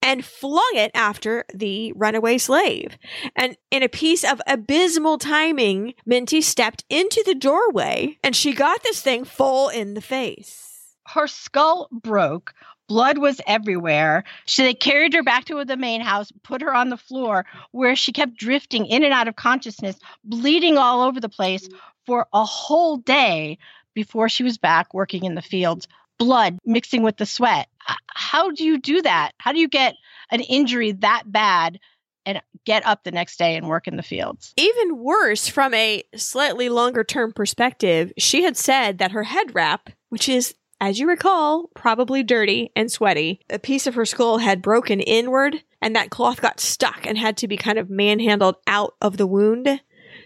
and 0.02 0.24
flung 0.24 0.72
it 0.74 0.90
after 0.94 1.44
the 1.54 1.92
runaway 1.94 2.38
slave. 2.38 2.96
And 3.34 3.56
in 3.70 3.82
a 3.82 3.88
piece 3.88 4.24
of 4.24 4.40
abysmal 4.46 5.18
timing, 5.18 5.94
Minty 6.06 6.40
stepped 6.40 6.84
into 6.88 7.22
the 7.26 7.34
doorway 7.34 8.18
and 8.22 8.34
she 8.34 8.54
got 8.54 8.82
this 8.82 9.00
thing 9.00 9.24
full 9.24 9.68
in 9.68 9.94
the 9.94 10.00
face. 10.00 10.96
Her 11.06 11.26
skull 11.26 11.88
broke. 11.92 12.54
Blood 12.88 13.18
was 13.18 13.40
everywhere. 13.46 14.24
So 14.46 14.62
they 14.62 14.74
carried 14.74 15.12
her 15.14 15.22
back 15.22 15.44
to 15.46 15.64
the 15.64 15.76
main 15.76 16.00
house, 16.00 16.32
put 16.44 16.62
her 16.62 16.72
on 16.72 16.88
the 16.88 16.96
floor 16.96 17.44
where 17.72 17.96
she 17.96 18.12
kept 18.12 18.36
drifting 18.36 18.86
in 18.86 19.02
and 19.02 19.12
out 19.12 19.28
of 19.28 19.36
consciousness, 19.36 19.96
bleeding 20.24 20.78
all 20.78 21.02
over 21.02 21.20
the 21.20 21.28
place 21.28 21.68
for 22.06 22.26
a 22.32 22.44
whole 22.44 22.96
day 22.96 23.58
before 23.92 24.28
she 24.28 24.44
was 24.44 24.58
back 24.58 24.94
working 24.94 25.24
in 25.24 25.34
the 25.34 25.42
fields. 25.42 25.88
Blood 26.18 26.58
mixing 26.64 27.02
with 27.02 27.16
the 27.16 27.26
sweat. 27.26 27.68
How 28.08 28.50
do 28.50 28.64
you 28.64 28.78
do 28.78 29.02
that? 29.02 29.32
How 29.38 29.52
do 29.52 29.60
you 29.60 29.68
get 29.68 29.94
an 30.30 30.40
injury 30.40 30.92
that 30.92 31.24
bad 31.26 31.78
and 32.24 32.40
get 32.64 32.84
up 32.84 33.04
the 33.04 33.12
next 33.12 33.38
day 33.38 33.56
and 33.56 33.68
work 33.68 33.86
in 33.86 33.96
the 33.96 34.02
fields? 34.02 34.52
Even 34.56 34.98
worse, 34.98 35.48
from 35.48 35.72
a 35.74 36.02
slightly 36.16 36.68
longer 36.68 37.04
term 37.04 37.32
perspective, 37.32 38.12
she 38.18 38.42
had 38.42 38.56
said 38.56 38.98
that 38.98 39.12
her 39.12 39.22
head 39.22 39.54
wrap, 39.54 39.90
which 40.08 40.28
is, 40.28 40.54
as 40.80 40.98
you 40.98 41.08
recall, 41.08 41.70
probably 41.74 42.22
dirty 42.22 42.72
and 42.74 42.90
sweaty, 42.90 43.40
a 43.48 43.58
piece 43.58 43.86
of 43.86 43.94
her 43.94 44.04
skull 44.04 44.38
had 44.38 44.60
broken 44.62 45.00
inward 45.00 45.62
and 45.80 45.94
that 45.94 46.10
cloth 46.10 46.40
got 46.40 46.58
stuck 46.58 47.06
and 47.06 47.16
had 47.16 47.36
to 47.36 47.48
be 47.48 47.56
kind 47.56 47.78
of 47.78 47.88
manhandled 47.88 48.56
out 48.66 48.94
of 49.00 49.16
the 49.18 49.26
wound. 49.26 49.80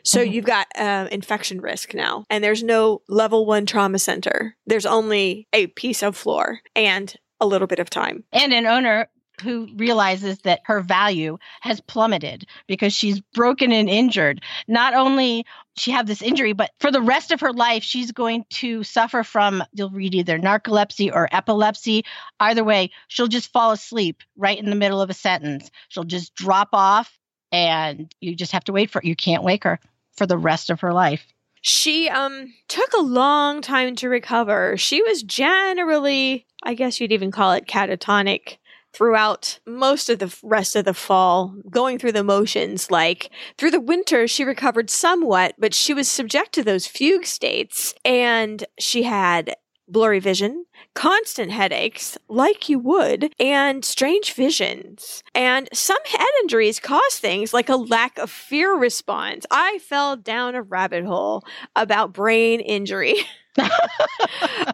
So 0.05 0.21
Mhm. 0.25 0.33
you've 0.33 0.45
got 0.45 0.67
uh, 0.77 1.09
infection 1.13 1.61
risk 1.61 1.95
now, 1.95 2.25
and 2.31 2.43
there's 2.43 2.63
no 2.63 3.03
level 3.09 3.47
one 3.47 3.67
trauma 3.67 3.99
center. 3.99 4.57
There's 4.67 4.87
only 4.87 5.47
a 5.53 5.67
piece 5.69 6.03
of 6.03 6.17
floor 6.17 6.61
and 6.77 7.15
a 7.41 7.47
little 7.47 7.67
bit 7.67 7.79
of 7.79 7.89
time. 7.91 8.25
and 8.33 8.53
an 8.53 8.67
owner 8.67 9.09
who 9.43 9.69
realizes 9.77 10.39
that 10.41 10.61
her 10.67 10.83
value 10.83 11.39
has 11.63 11.81
plummeted 11.81 12.45
because 12.67 12.93
she's 12.93 13.21
broken 13.33 13.73
and 13.73 13.89
injured 13.89 14.43
not 14.69 14.93
only 14.93 15.47
she 15.79 15.91
have 15.93 16.07
this 16.07 16.21
injury 16.21 16.53
but 16.53 16.73
for 16.79 16.91
the 16.93 17.01
rest 17.01 17.31
of 17.31 17.41
her 17.41 17.51
life 17.55 17.83
she's 17.83 18.13
going 18.13 18.45
to 18.51 18.83
suffer 18.85 19.23
from 19.23 19.65
you'll 19.73 19.89
read 19.89 20.15
either 20.15 20.39
narcolepsy 20.39 21.11
or 21.11 21.27
epilepsy 21.33 22.05
either 22.41 22.63
way 22.63 22.91
she'll 23.09 23.29
just 23.29 23.51
fall 23.51 23.71
asleep 23.71 24.23
right 24.37 24.59
in 24.59 24.69
the 24.69 24.77
middle 24.77 25.01
of 25.01 25.09
a 25.09 25.15
sentence 25.15 25.71
she'll 25.89 26.05
just 26.05 26.35
drop 26.35 26.69
off 26.75 27.19
and 27.51 28.15
you 28.21 28.35
just 28.35 28.53
have 28.53 28.65
to 28.65 28.73
wait 28.73 28.91
for 28.91 28.99
it 28.99 29.07
you 29.07 29.17
can't 29.17 29.43
wake 29.43 29.65
her 29.65 29.81
for 30.21 30.27
the 30.27 30.37
rest 30.37 30.69
of 30.69 30.81
her 30.81 30.93
life. 30.93 31.33
She 31.63 32.11
um 32.11 32.53
took 32.69 32.93
a 32.93 33.03
long 33.03 33.63
time 33.63 33.97
to 33.97 34.11
recover. 34.11 34.77
She 34.77 35.03
was 35.03 35.23
generally, 35.23 36.47
I 36.63 36.75
guess 36.75 37.01
you'd 37.01 37.13
even 37.13 37.31
call 37.31 37.53
it 37.53 37.67
catatonic 37.67 38.59
throughout 38.93 39.61
most 39.67 40.11
of 40.11 40.19
the 40.19 40.37
rest 40.43 40.77
of 40.77 40.85
the 40.85 40.93
fall, 40.93 41.55
going 41.71 41.99
through 41.99 42.13
the 42.13 42.23
motions. 42.23 42.91
Like 42.91 43.31
through 43.57 43.71
the 43.71 43.81
winter 43.81 44.29
she 44.29 44.45
recovered 44.45 44.91
somewhat, 44.91 45.55
but 45.59 45.73
she 45.73 45.95
was 45.95 46.07
subject 46.07 46.53
to 46.53 46.63
those 46.63 46.87
fugue 46.87 47.25
states. 47.25 47.95
And 48.05 48.63
she 48.79 49.05
had 49.05 49.55
blurry 49.91 50.21
vision, 50.21 50.65
constant 50.95 51.51
headaches, 51.51 52.17
like 52.29 52.69
you 52.69 52.79
would, 52.79 53.35
and 53.39 53.85
strange 53.85 54.33
visions. 54.33 55.23
And 55.35 55.69
some 55.73 55.99
head 56.05 56.27
injuries 56.43 56.81
cause 56.81 57.17
things 57.17 57.53
like 57.53 57.69
a 57.69 57.77
lack 57.77 58.19
of 58.19 58.31
fear 58.31 58.77
response. 58.77 59.47
I 59.51 59.79
fell 59.79 60.17
down 60.17 60.55
a 60.55 60.63
rabbit 60.63 61.05
hole 61.05 61.45
about 61.77 62.13
brain 62.13 62.61
injury. 62.61 63.17
uh, 63.59 63.69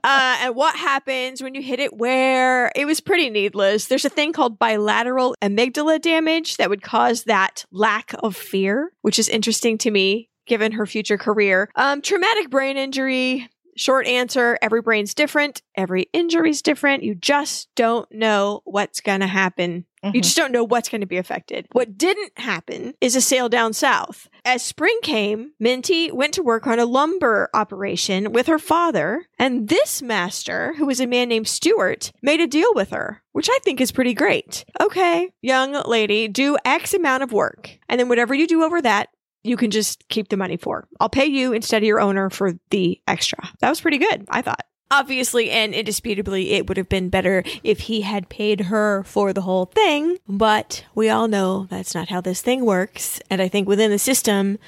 and 0.04 0.54
what 0.54 0.76
happens 0.76 1.42
when 1.42 1.54
you 1.54 1.62
hit 1.62 1.80
it 1.80 1.96
where 1.96 2.70
it 2.76 2.84
was 2.84 3.00
pretty 3.00 3.30
needless. 3.30 3.86
There's 3.86 4.04
a 4.04 4.10
thing 4.10 4.32
called 4.32 4.58
bilateral 4.58 5.34
amygdala 5.42 6.00
damage 6.00 6.58
that 6.58 6.70
would 6.70 6.82
cause 6.82 7.24
that 7.24 7.64
lack 7.70 8.14
of 8.20 8.36
fear, 8.36 8.92
which 9.02 9.18
is 9.18 9.28
interesting 9.28 9.78
to 9.78 9.90
me 9.90 10.28
given 10.46 10.72
her 10.72 10.86
future 10.86 11.18
career. 11.18 11.68
Um, 11.74 12.00
traumatic 12.00 12.50
brain 12.50 12.76
injury. 12.76 13.48
Short 13.76 14.06
answer 14.06 14.58
every 14.62 14.80
brain's 14.82 15.14
different, 15.14 15.62
every 15.76 16.06
injury's 16.12 16.62
different. 16.62 17.02
You 17.02 17.14
just 17.14 17.68
don't 17.76 18.10
know 18.12 18.62
what's 18.64 19.00
going 19.00 19.20
to 19.20 19.26
happen 19.26 19.86
You 20.12 20.20
Mhm. 20.20 20.22
just 20.22 20.36
don't 20.36 20.52
know 20.52 20.62
what's 20.62 20.88
going 20.88 21.00
to 21.00 21.06
be 21.06 21.16
affected. 21.16 21.66
What 21.72 21.98
didn't 21.98 22.38
happen 22.38 22.94
is 23.00 23.16
a 23.16 23.20
sale 23.20 23.48
down 23.48 23.72
south. 23.72 24.28
As 24.44 24.62
spring 24.62 24.96
came, 25.02 25.52
Minty 25.58 26.12
went 26.12 26.32
to 26.34 26.44
work 26.44 26.68
on 26.68 26.78
a 26.78 26.84
lumber 26.84 27.48
operation 27.52 28.30
with 28.30 28.46
her 28.46 28.60
father, 28.60 29.26
and 29.36 29.68
this 29.68 30.02
master, 30.02 30.74
who 30.76 30.86
was 30.86 31.00
a 31.00 31.08
man 31.08 31.28
named 31.28 31.48
Stewart, 31.48 32.12
made 32.22 32.40
a 32.40 32.46
deal 32.46 32.72
with 32.72 32.90
her, 32.90 33.22
which 33.32 33.48
I 33.50 33.58
think 33.64 33.80
is 33.80 33.90
pretty 33.90 34.14
great. 34.14 34.64
Okay, 34.80 35.30
young 35.42 35.72
lady, 35.86 36.28
do 36.28 36.56
X 36.64 36.94
amount 36.94 37.24
of 37.24 37.32
work, 37.32 37.76
and 37.88 37.98
then 37.98 38.08
whatever 38.08 38.32
you 38.32 38.46
do 38.46 38.62
over 38.62 38.80
that, 38.82 39.08
you 39.46 39.56
can 39.56 39.70
just 39.70 40.08
keep 40.08 40.28
the 40.28 40.36
money 40.36 40.56
for. 40.56 40.86
I'll 41.00 41.08
pay 41.08 41.26
you 41.26 41.52
instead 41.52 41.82
of 41.82 41.86
your 41.86 42.00
owner 42.00 42.30
for 42.30 42.54
the 42.70 43.00
extra. 43.06 43.38
That 43.60 43.68
was 43.68 43.80
pretty 43.80 43.98
good, 43.98 44.26
I 44.28 44.42
thought. 44.42 44.64
Obviously 44.90 45.50
and 45.50 45.74
indisputably, 45.74 46.52
it 46.52 46.68
would 46.68 46.76
have 46.76 46.88
been 46.88 47.08
better 47.08 47.42
if 47.64 47.80
he 47.80 48.02
had 48.02 48.28
paid 48.28 48.62
her 48.62 49.02
for 49.02 49.32
the 49.32 49.40
whole 49.40 49.66
thing, 49.66 50.18
but 50.28 50.84
we 50.94 51.08
all 51.08 51.26
know 51.26 51.66
that's 51.70 51.94
not 51.94 52.08
how 52.08 52.20
this 52.20 52.40
thing 52.40 52.64
works. 52.64 53.20
And 53.28 53.42
I 53.42 53.48
think 53.48 53.66
within 53.66 53.90
the 53.90 53.98
system, 53.98 54.58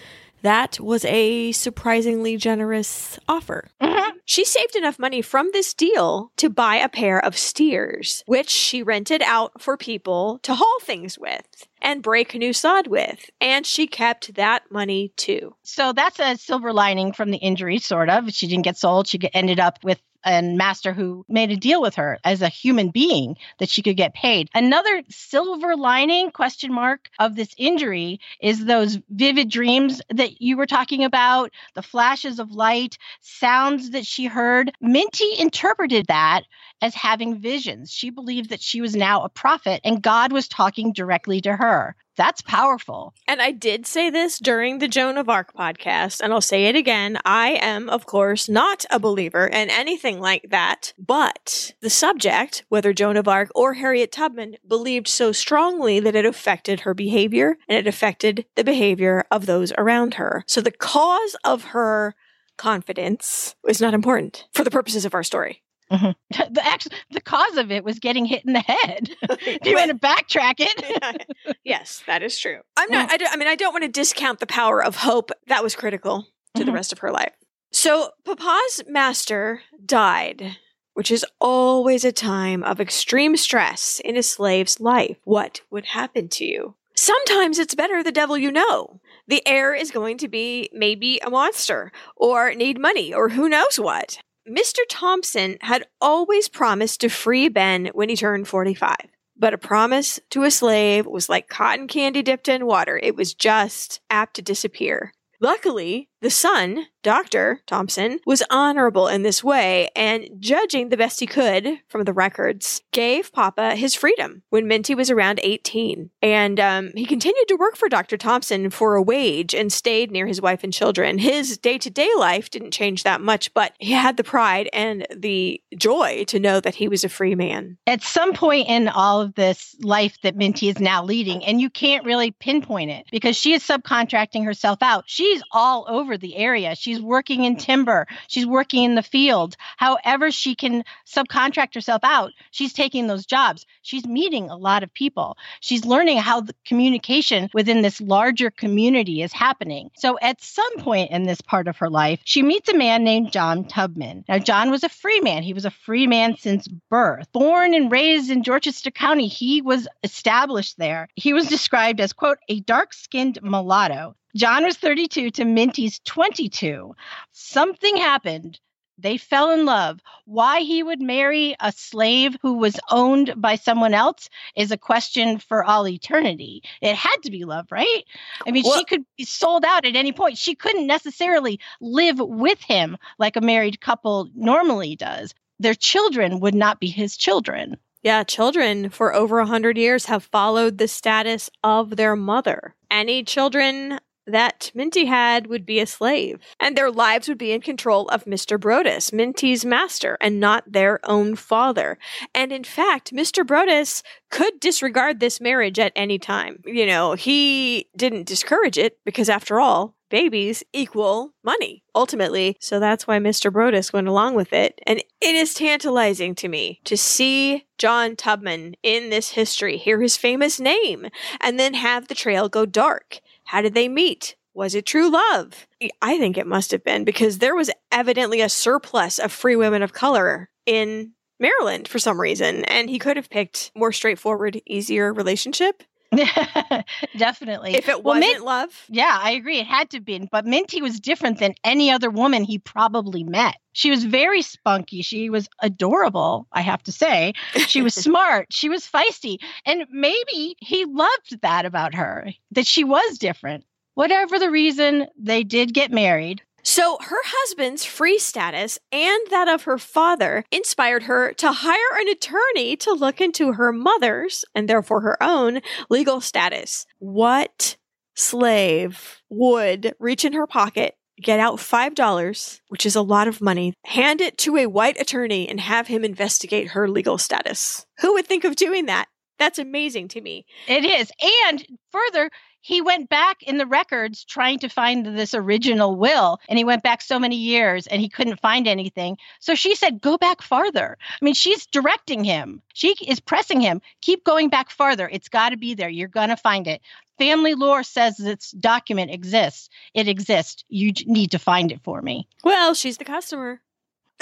that 0.42 0.78
was 0.80 1.04
a 1.04 1.52
surprisingly 1.52 2.36
generous 2.36 3.18
offer. 3.28 3.68
Mhm. 3.80 4.12
She 4.24 4.44
saved 4.44 4.76
enough 4.76 4.98
money 4.98 5.22
from 5.22 5.50
this 5.52 5.72
deal 5.72 6.32
to 6.36 6.50
buy 6.50 6.76
a 6.76 6.88
pair 6.88 7.18
of 7.18 7.36
steers, 7.36 8.22
which 8.26 8.50
she 8.50 8.82
rented 8.82 9.22
out 9.22 9.62
for 9.62 9.76
people 9.76 10.38
to 10.42 10.54
haul 10.54 10.78
things 10.82 11.18
with 11.18 11.66
and 11.80 12.02
break 12.02 12.34
new 12.34 12.52
sod 12.52 12.88
with. 12.88 13.30
And 13.40 13.64
she 13.64 13.86
kept 13.86 14.34
that 14.34 14.70
money 14.70 15.12
too. 15.16 15.54
So 15.62 15.92
that's 15.92 16.18
a 16.20 16.36
silver 16.36 16.72
lining 16.72 17.12
from 17.12 17.30
the 17.30 17.38
injury, 17.38 17.78
sort 17.78 18.10
of. 18.10 18.30
She 18.30 18.46
didn't 18.46 18.64
get 18.64 18.76
sold. 18.76 19.06
She 19.06 19.18
ended 19.32 19.60
up 19.60 19.78
with 19.82 20.00
a 20.24 20.42
master 20.42 20.92
who 20.92 21.24
made 21.28 21.50
a 21.50 21.56
deal 21.56 21.80
with 21.80 21.94
her 21.96 22.18
as 22.24 22.42
a 22.42 22.48
human 22.48 22.90
being 22.90 23.36
that 23.58 23.68
she 23.68 23.82
could 23.82 23.96
get 23.96 24.14
paid. 24.14 24.48
Another 24.54 25.02
silver 25.08 25.76
lining 25.76 26.30
question 26.30 26.72
mark 26.72 27.08
of 27.18 27.36
this 27.36 27.54
injury 27.56 28.20
is 28.40 28.64
those 28.64 28.98
vivid 29.10 29.50
dreams 29.50 30.00
that 30.10 30.40
you 30.40 30.56
were 30.56 30.66
talking 30.66 31.04
about, 31.04 31.52
the 31.74 31.82
flashes 31.82 32.38
of 32.38 32.52
light, 32.52 32.98
sounds 33.20 33.90
that 33.90 34.06
she 34.06 34.26
heard. 34.26 34.72
Minty 34.80 35.38
interpreted 35.38 36.06
that 36.08 36.42
as 36.80 36.94
having 36.94 37.40
visions. 37.40 37.90
She 37.90 38.10
believed 38.10 38.50
that 38.50 38.62
she 38.62 38.80
was 38.80 38.94
now 38.94 39.22
a 39.22 39.28
prophet 39.28 39.80
and 39.84 40.02
God 40.02 40.32
was 40.32 40.48
talking 40.48 40.92
directly 40.92 41.40
to 41.42 41.56
her. 41.56 41.96
That's 42.18 42.42
powerful. 42.42 43.14
And 43.28 43.40
I 43.40 43.52
did 43.52 43.86
say 43.86 44.10
this 44.10 44.40
during 44.40 44.78
the 44.78 44.88
Joan 44.88 45.18
of 45.18 45.28
Arc 45.28 45.54
podcast, 45.54 46.20
and 46.20 46.32
I'll 46.32 46.40
say 46.40 46.64
it 46.64 46.74
again. 46.74 47.16
I 47.24 47.50
am, 47.50 47.88
of 47.88 48.06
course, 48.06 48.48
not 48.48 48.84
a 48.90 48.98
believer 48.98 49.46
in 49.46 49.70
anything 49.70 50.18
like 50.18 50.50
that, 50.50 50.92
but 50.98 51.74
the 51.80 51.88
subject, 51.88 52.64
whether 52.70 52.92
Joan 52.92 53.16
of 53.16 53.28
Arc 53.28 53.50
or 53.54 53.74
Harriet 53.74 54.10
Tubman, 54.10 54.56
believed 54.66 55.06
so 55.06 55.30
strongly 55.30 56.00
that 56.00 56.16
it 56.16 56.26
affected 56.26 56.80
her 56.80 56.92
behavior 56.92 57.56
and 57.68 57.78
it 57.78 57.86
affected 57.86 58.46
the 58.56 58.64
behavior 58.64 59.24
of 59.30 59.46
those 59.46 59.72
around 59.78 60.14
her. 60.14 60.42
So 60.48 60.60
the 60.60 60.72
cause 60.72 61.36
of 61.44 61.66
her 61.66 62.16
confidence 62.56 63.54
is 63.68 63.80
not 63.80 63.94
important 63.94 64.46
for 64.52 64.64
the 64.64 64.72
purposes 64.72 65.04
of 65.04 65.14
our 65.14 65.22
story. 65.22 65.62
the 66.30 66.60
actual 66.62 66.92
the 67.10 67.20
cause 67.20 67.56
of 67.56 67.70
it 67.70 67.84
was 67.84 67.98
getting 67.98 68.24
hit 68.24 68.44
in 68.44 68.52
the 68.52 68.60
head. 68.60 69.10
if 69.22 69.66
you 69.66 69.74
want 69.74 69.90
to 69.90 69.96
backtrack 69.96 70.54
it, 70.58 71.26
yes, 71.64 72.02
that 72.06 72.22
is 72.22 72.38
true. 72.38 72.60
I'm 72.76 72.90
not. 72.90 73.10
I, 73.10 73.16
don't- 73.16 73.32
I 73.32 73.36
mean, 73.36 73.48
I 73.48 73.54
don't 73.56 73.72
want 73.72 73.84
to 73.84 73.88
discount 73.88 74.40
the 74.40 74.46
power 74.46 74.82
of 74.82 74.96
hope. 74.96 75.30
That 75.46 75.62
was 75.62 75.74
critical 75.76 76.26
to 76.54 76.64
the 76.64 76.70
Mhm. 76.70 76.74
rest 76.74 76.92
of 76.92 76.98
her 77.00 77.10
life. 77.10 77.32
So, 77.72 78.10
Papa's 78.24 78.82
master 78.88 79.62
died, 79.84 80.56
which 80.94 81.10
is 81.10 81.24
always 81.40 82.04
a 82.04 82.12
time 82.12 82.62
of 82.62 82.80
extreme 82.80 83.36
stress 83.36 84.00
in 84.04 84.16
a 84.16 84.22
slave's 84.22 84.80
life. 84.80 85.18
What 85.24 85.60
would 85.70 85.86
happen 85.86 86.28
to 86.30 86.44
you? 86.44 86.74
Sometimes 86.96 87.58
it's 87.58 87.74
better 87.74 88.02
the 88.02 88.10
devil 88.10 88.36
you 88.36 88.50
know. 88.50 89.00
The 89.28 89.46
heir 89.46 89.74
is 89.74 89.90
going 89.90 90.18
to 90.18 90.28
be 90.28 90.68
maybe 90.72 91.18
a 91.24 91.30
monster 91.30 91.92
or 92.16 92.54
need 92.54 92.80
money 92.80 93.12
or 93.14 93.28
who 93.28 93.48
knows 93.48 93.78
what. 93.78 94.18
Mr. 94.48 94.80
Thompson 94.88 95.58
had 95.60 95.86
always 96.00 96.48
promised 96.48 97.00
to 97.00 97.08
free 97.08 97.48
Ben 97.48 97.90
when 97.92 98.08
he 98.08 98.16
turned 98.16 98.48
45. 98.48 98.96
But 99.36 99.54
a 99.54 99.58
promise 99.58 100.18
to 100.30 100.42
a 100.42 100.50
slave 100.50 101.06
was 101.06 101.28
like 101.28 101.48
cotton 101.48 101.86
candy 101.86 102.22
dipped 102.22 102.48
in 102.48 102.66
water. 102.66 102.98
It 103.00 103.14
was 103.14 103.34
just 103.34 104.00
apt 104.10 104.34
to 104.36 104.42
disappear. 104.42 105.12
Luckily, 105.40 106.08
the 106.20 106.30
son, 106.30 106.86
Dr. 107.02 107.60
Thompson, 107.66 108.18
was 108.26 108.42
honorable 108.50 109.08
in 109.08 109.22
this 109.22 109.42
way 109.44 109.88
and, 109.94 110.28
judging 110.40 110.88
the 110.88 110.96
best 110.96 111.20
he 111.20 111.26
could 111.26 111.78
from 111.88 112.04
the 112.04 112.12
records, 112.12 112.82
gave 112.92 113.32
Papa 113.32 113.76
his 113.76 113.94
freedom 113.94 114.42
when 114.50 114.66
Minty 114.66 114.94
was 114.94 115.10
around 115.10 115.40
18. 115.42 116.10
And 116.22 116.60
um, 116.60 116.90
he 116.94 117.06
continued 117.06 117.46
to 117.48 117.56
work 117.56 117.76
for 117.76 117.88
Dr. 117.88 118.16
Thompson 118.16 118.70
for 118.70 118.96
a 118.96 119.02
wage 119.02 119.54
and 119.54 119.72
stayed 119.72 120.10
near 120.10 120.26
his 120.26 120.40
wife 120.40 120.64
and 120.64 120.72
children. 120.72 121.18
His 121.18 121.56
day 121.56 121.78
to 121.78 121.90
day 121.90 122.10
life 122.18 122.50
didn't 122.50 122.72
change 122.72 123.04
that 123.04 123.20
much, 123.20 123.54
but 123.54 123.72
he 123.78 123.92
had 123.92 124.16
the 124.16 124.24
pride 124.24 124.68
and 124.72 125.06
the 125.14 125.62
joy 125.76 126.24
to 126.28 126.40
know 126.40 126.60
that 126.60 126.74
he 126.74 126.88
was 126.88 127.04
a 127.04 127.08
free 127.08 127.34
man. 127.34 127.78
at 127.86 128.02
some 128.02 128.32
point 128.32 128.68
in 128.68 128.88
all 128.88 129.20
of 129.20 129.34
this 129.34 129.76
life 129.80 130.16
that 130.22 130.36
Minty 130.36 130.68
is 130.68 130.80
now 130.80 131.02
leading, 131.04 131.44
and 131.44 131.60
you 131.60 131.70
can't 131.70 132.04
really 132.04 132.32
pinpoint 132.32 132.90
it 132.90 133.06
because 133.10 133.36
she 133.36 133.52
is 133.52 133.62
subcontracting 133.62 134.44
herself 134.44 134.78
out. 134.82 135.04
She's 135.06 135.42
all 135.52 135.86
over 135.88 136.07
the 136.16 136.36
area. 136.36 136.74
She's 136.74 137.00
working 137.00 137.44
in 137.44 137.56
timber, 137.56 138.06
she's 138.28 138.46
working 138.46 138.84
in 138.84 138.94
the 138.94 139.02
field. 139.02 139.56
However, 139.76 140.30
she 140.30 140.54
can 140.54 140.84
subcontract 141.06 141.74
herself 141.74 142.00
out, 142.04 142.32
she's 142.50 142.72
taking 142.72 143.06
those 143.06 143.26
jobs. 143.26 143.66
She's 143.82 144.06
meeting 144.06 144.50
a 144.50 144.56
lot 144.56 144.82
of 144.82 144.92
people. 144.92 145.38
She's 145.60 145.84
learning 145.84 146.18
how 146.18 146.42
the 146.42 146.54
communication 146.66 147.48
within 147.54 147.80
this 147.80 148.00
larger 148.00 148.50
community 148.50 149.22
is 149.22 149.32
happening. 149.32 149.90
So, 149.96 150.18
at 150.20 150.42
some 150.42 150.76
point 150.78 151.10
in 151.10 151.24
this 151.24 151.40
part 151.40 151.68
of 151.68 151.78
her 151.78 151.88
life, 151.88 152.20
she 152.24 152.42
meets 152.42 152.68
a 152.68 152.76
man 152.76 153.02
named 153.02 153.32
John 153.32 153.64
Tubman. 153.64 154.24
Now, 154.28 154.38
John 154.38 154.70
was 154.70 154.84
a 154.84 154.88
free 154.88 155.20
man. 155.20 155.42
He 155.42 155.54
was 155.54 155.64
a 155.64 155.70
free 155.70 156.06
man 156.06 156.36
since 156.36 156.68
birth. 156.68 157.32
Born 157.32 157.74
and 157.74 157.90
raised 157.90 158.30
in 158.30 158.42
Dorchester 158.42 158.90
County, 158.90 159.28
he 159.28 159.62
was 159.62 159.88
established 160.02 160.78
there. 160.78 161.08
He 161.14 161.32
was 161.32 161.48
described 161.48 162.00
as, 162.00 162.12
quote, 162.12 162.38
a 162.48 162.60
dark 162.60 162.92
skinned 162.92 163.38
mulatto. 163.42 164.14
John 164.36 164.64
was 164.64 164.76
32 164.76 165.30
to 165.32 165.44
Minty's 165.44 166.00
22. 166.04 166.94
Something 167.32 167.96
happened. 167.96 168.60
They 169.00 169.16
fell 169.16 169.52
in 169.52 169.64
love. 169.64 170.00
Why 170.24 170.60
he 170.60 170.82
would 170.82 171.00
marry 171.00 171.54
a 171.60 171.70
slave 171.70 172.36
who 172.42 172.54
was 172.54 172.80
owned 172.90 173.32
by 173.36 173.54
someone 173.54 173.94
else 173.94 174.28
is 174.56 174.72
a 174.72 174.76
question 174.76 175.38
for 175.38 175.62
all 175.62 175.86
eternity. 175.86 176.62
It 176.82 176.96
had 176.96 177.16
to 177.22 177.30
be 177.30 177.44
love, 177.44 177.70
right? 177.70 178.04
I 178.44 178.50
mean, 178.50 178.64
Well- 178.66 178.76
she 178.78 178.84
could 178.84 179.04
be 179.16 179.24
sold 179.24 179.64
out 179.64 179.84
at 179.86 179.94
any 179.94 180.12
point. 180.12 180.36
She 180.36 180.56
couldn't 180.56 180.86
necessarily 180.88 181.60
live 181.80 182.18
with 182.18 182.60
him 182.60 182.96
like 183.18 183.36
a 183.36 183.40
married 183.40 183.80
couple 183.80 184.28
normally 184.34 184.96
does. 184.96 185.32
Their 185.60 185.74
children 185.74 186.40
would 186.40 186.54
not 186.54 186.80
be 186.80 186.88
his 186.88 187.16
children. 187.16 187.76
Yeah, 188.02 188.24
children 188.24 188.90
for 188.90 189.12
over 189.14 189.38
a 189.38 189.46
hundred 189.46 189.76
years 189.76 190.06
have 190.06 190.24
followed 190.24 190.78
the 190.78 190.88
status 190.88 191.50
of 191.64 191.96
their 191.96 192.14
mother. 192.16 192.74
Any 192.90 193.22
children 193.24 193.98
that 194.28 194.70
Minty 194.74 195.06
had 195.06 195.46
would 195.46 195.66
be 195.66 195.80
a 195.80 195.86
slave, 195.86 196.38
and 196.60 196.76
their 196.76 196.90
lives 196.90 197.28
would 197.28 197.38
be 197.38 197.52
in 197.52 197.60
control 197.60 198.08
of 198.08 198.24
Mr. 198.24 198.58
Brodess, 198.58 199.12
Minty's 199.12 199.64
master, 199.64 200.16
and 200.20 200.38
not 200.38 200.70
their 200.70 201.00
own 201.04 201.34
father. 201.34 201.98
And 202.34 202.52
in 202.52 202.64
fact, 202.64 203.12
Mr. 203.12 203.44
Brodess 203.44 204.02
could 204.30 204.60
disregard 204.60 205.20
this 205.20 205.40
marriage 205.40 205.78
at 205.78 205.92
any 205.96 206.18
time. 206.18 206.62
You 206.64 206.86
know, 206.86 207.14
he 207.14 207.88
didn't 207.96 208.26
discourage 208.26 208.78
it 208.78 208.98
because, 209.04 209.28
after 209.28 209.58
all, 209.58 209.94
babies 210.10 210.62
equal 210.72 211.32
money 211.44 211.82
ultimately. 211.94 212.56
So 212.60 212.80
that's 212.80 213.06
why 213.06 213.18
Mr. 213.18 213.52
Brodess 213.52 213.92
went 213.92 214.08
along 214.08 214.34
with 214.34 214.52
it. 214.52 214.80
And 214.86 215.02
it 215.20 215.34
is 215.34 215.54
tantalizing 215.54 216.34
to 216.36 216.48
me 216.48 216.80
to 216.84 216.96
see 216.96 217.66
John 217.76 218.16
Tubman 218.16 218.74
in 218.82 219.10
this 219.10 219.30
history, 219.30 219.76
hear 219.76 220.00
his 220.00 220.16
famous 220.16 220.58
name, 220.58 221.08
and 221.40 221.58
then 221.58 221.74
have 221.74 222.08
the 222.08 222.14
trail 222.14 222.48
go 222.48 222.66
dark. 222.66 223.20
How 223.48 223.62
did 223.62 223.72
they 223.72 223.88
meet? 223.88 224.36
Was 224.52 224.74
it 224.74 224.84
true 224.84 225.10
love? 225.10 225.66
I 226.02 226.18
think 226.18 226.36
it 226.36 226.46
must 226.46 226.70
have 226.70 226.84
been 226.84 227.04
because 227.04 227.38
there 227.38 227.56
was 227.56 227.70
evidently 227.90 228.42
a 228.42 228.48
surplus 228.50 229.18
of 229.18 229.32
free 229.32 229.56
women 229.56 229.82
of 229.82 229.94
color 229.94 230.50
in 230.66 231.12
Maryland 231.40 231.88
for 231.88 231.98
some 231.98 232.20
reason, 232.20 232.66
and 232.66 232.90
he 232.90 232.98
could 232.98 233.16
have 233.16 233.30
picked 233.30 233.72
more 233.74 233.90
straightforward, 233.90 234.60
easier 234.66 235.14
relationship 235.14 235.82
Definitely. 237.18 237.74
if 237.74 237.88
it 237.88 238.02
wasn't 238.02 238.32
Min- 238.32 238.42
love. 238.42 238.84
Yeah, 238.88 239.18
I 239.20 239.32
agree. 239.32 239.58
It 239.58 239.66
had 239.66 239.90
to 239.90 240.00
be. 240.00 240.26
But 240.30 240.46
Minty 240.46 240.80
was 240.80 241.00
different 241.00 241.38
than 241.38 241.54
any 241.64 241.90
other 241.90 242.10
woman 242.10 242.44
he 242.44 242.58
probably 242.58 243.24
met. 243.24 243.56
She 243.72 243.90
was 243.90 244.04
very 244.04 244.42
spunky. 244.42 245.02
She 245.02 245.30
was 245.30 245.48
adorable, 245.60 246.46
I 246.52 246.62
have 246.62 246.82
to 246.84 246.92
say. 246.92 247.34
She 247.66 247.82
was 247.82 247.94
smart. 247.94 248.46
She 248.50 248.68
was 248.68 248.86
feisty. 248.88 249.38
And 249.66 249.84
maybe 249.90 250.56
he 250.60 250.84
loved 250.86 251.40
that 251.42 251.64
about 251.66 251.94
her, 251.94 252.32
that 252.52 252.66
she 252.66 252.84
was 252.84 253.18
different. 253.18 253.64
Whatever 253.94 254.38
the 254.38 254.50
reason, 254.50 255.06
they 255.18 255.42
did 255.42 255.74
get 255.74 255.90
married. 255.90 256.42
So 256.68 256.98
her 257.00 257.16
husband's 257.24 257.86
free 257.86 258.18
status 258.18 258.78
and 258.92 259.20
that 259.30 259.48
of 259.48 259.62
her 259.62 259.78
father 259.78 260.44
inspired 260.52 261.04
her 261.04 261.32
to 261.32 261.50
hire 261.50 261.98
an 261.98 262.08
attorney 262.08 262.76
to 262.76 262.92
look 262.92 263.22
into 263.22 263.54
her 263.54 263.72
mother's 263.72 264.44
and 264.54 264.68
therefore 264.68 265.00
her 265.00 265.16
own 265.22 265.62
legal 265.88 266.20
status. 266.20 266.84
What 266.98 267.78
slave 268.16 269.22
would 269.30 269.94
reach 269.98 270.26
in 270.26 270.34
her 270.34 270.46
pocket 270.46 270.94
get 271.22 271.40
out 271.40 271.56
$5, 271.56 272.60
which 272.68 272.84
is 272.84 272.94
a 272.94 273.00
lot 273.00 273.28
of 273.28 273.40
money, 273.40 273.72
hand 273.86 274.20
it 274.20 274.36
to 274.36 274.58
a 274.58 274.66
white 274.66 275.00
attorney, 275.00 275.48
and 275.48 275.58
have 275.60 275.86
him 275.86 276.04
investigate 276.04 276.68
her 276.68 276.86
legal 276.86 277.16
status. 277.16 277.86
Who 278.00 278.12
would 278.12 278.26
think 278.26 278.44
of 278.44 278.56
doing 278.56 278.84
that? 278.86 279.06
That's 279.38 279.58
amazing 279.58 280.08
to 280.08 280.20
me. 280.20 280.44
It 280.66 280.84
is. 280.84 281.10
And 281.46 281.64
further, 281.90 282.28
he 282.60 282.82
went 282.82 283.08
back 283.08 283.42
in 283.42 283.58
the 283.58 283.66
records 283.66 284.24
trying 284.24 284.58
to 284.58 284.68
find 284.68 285.06
this 285.06 285.34
original 285.34 285.96
will 285.96 286.40
and 286.48 286.58
he 286.58 286.64
went 286.64 286.82
back 286.82 287.00
so 287.00 287.18
many 287.18 287.36
years 287.36 287.86
and 287.86 288.00
he 288.00 288.08
couldn't 288.08 288.40
find 288.40 288.66
anything. 288.66 289.16
So 289.40 289.54
she 289.54 289.74
said 289.74 290.00
go 290.00 290.18
back 290.18 290.42
farther. 290.42 290.96
I 291.00 291.24
mean 291.24 291.34
she's 291.34 291.66
directing 291.66 292.24
him. 292.24 292.62
She 292.74 292.94
is 293.06 293.20
pressing 293.20 293.60
him. 293.60 293.80
Keep 294.00 294.24
going 294.24 294.48
back 294.48 294.70
farther. 294.70 295.08
It's 295.10 295.28
got 295.28 295.50
to 295.50 295.56
be 295.56 295.74
there. 295.74 295.88
You're 295.88 296.08
going 296.08 296.30
to 296.30 296.36
find 296.36 296.66
it. 296.66 296.82
Family 297.18 297.54
lore 297.54 297.82
says 297.82 298.16
this 298.16 298.52
document 298.52 299.10
exists. 299.10 299.68
It 299.94 300.06
exists. 300.08 300.64
You 300.68 300.92
need 301.06 301.32
to 301.32 301.38
find 301.38 301.72
it 301.72 301.80
for 301.82 302.02
me. 302.02 302.28
Well 302.44 302.74
she's 302.74 302.98
the 302.98 303.04
customer. 303.04 303.60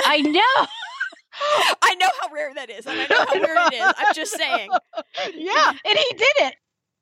I 0.04 0.20
know. 0.20 0.66
I 1.82 1.94
know 1.96 2.08
how 2.22 2.32
rare 2.32 2.54
that 2.54 2.70
is, 2.70 2.86
and 2.86 2.98
I 2.98 3.06
know 3.08 3.26
how 3.26 3.34
rare 3.34 3.66
it 3.66 3.74
is. 3.74 3.94
I'm 3.98 4.14
just 4.14 4.32
saying. 4.32 4.70
Yeah, 5.34 5.70
and 5.70 5.98
he 5.98 6.14
did 6.14 6.32
it 6.38 6.56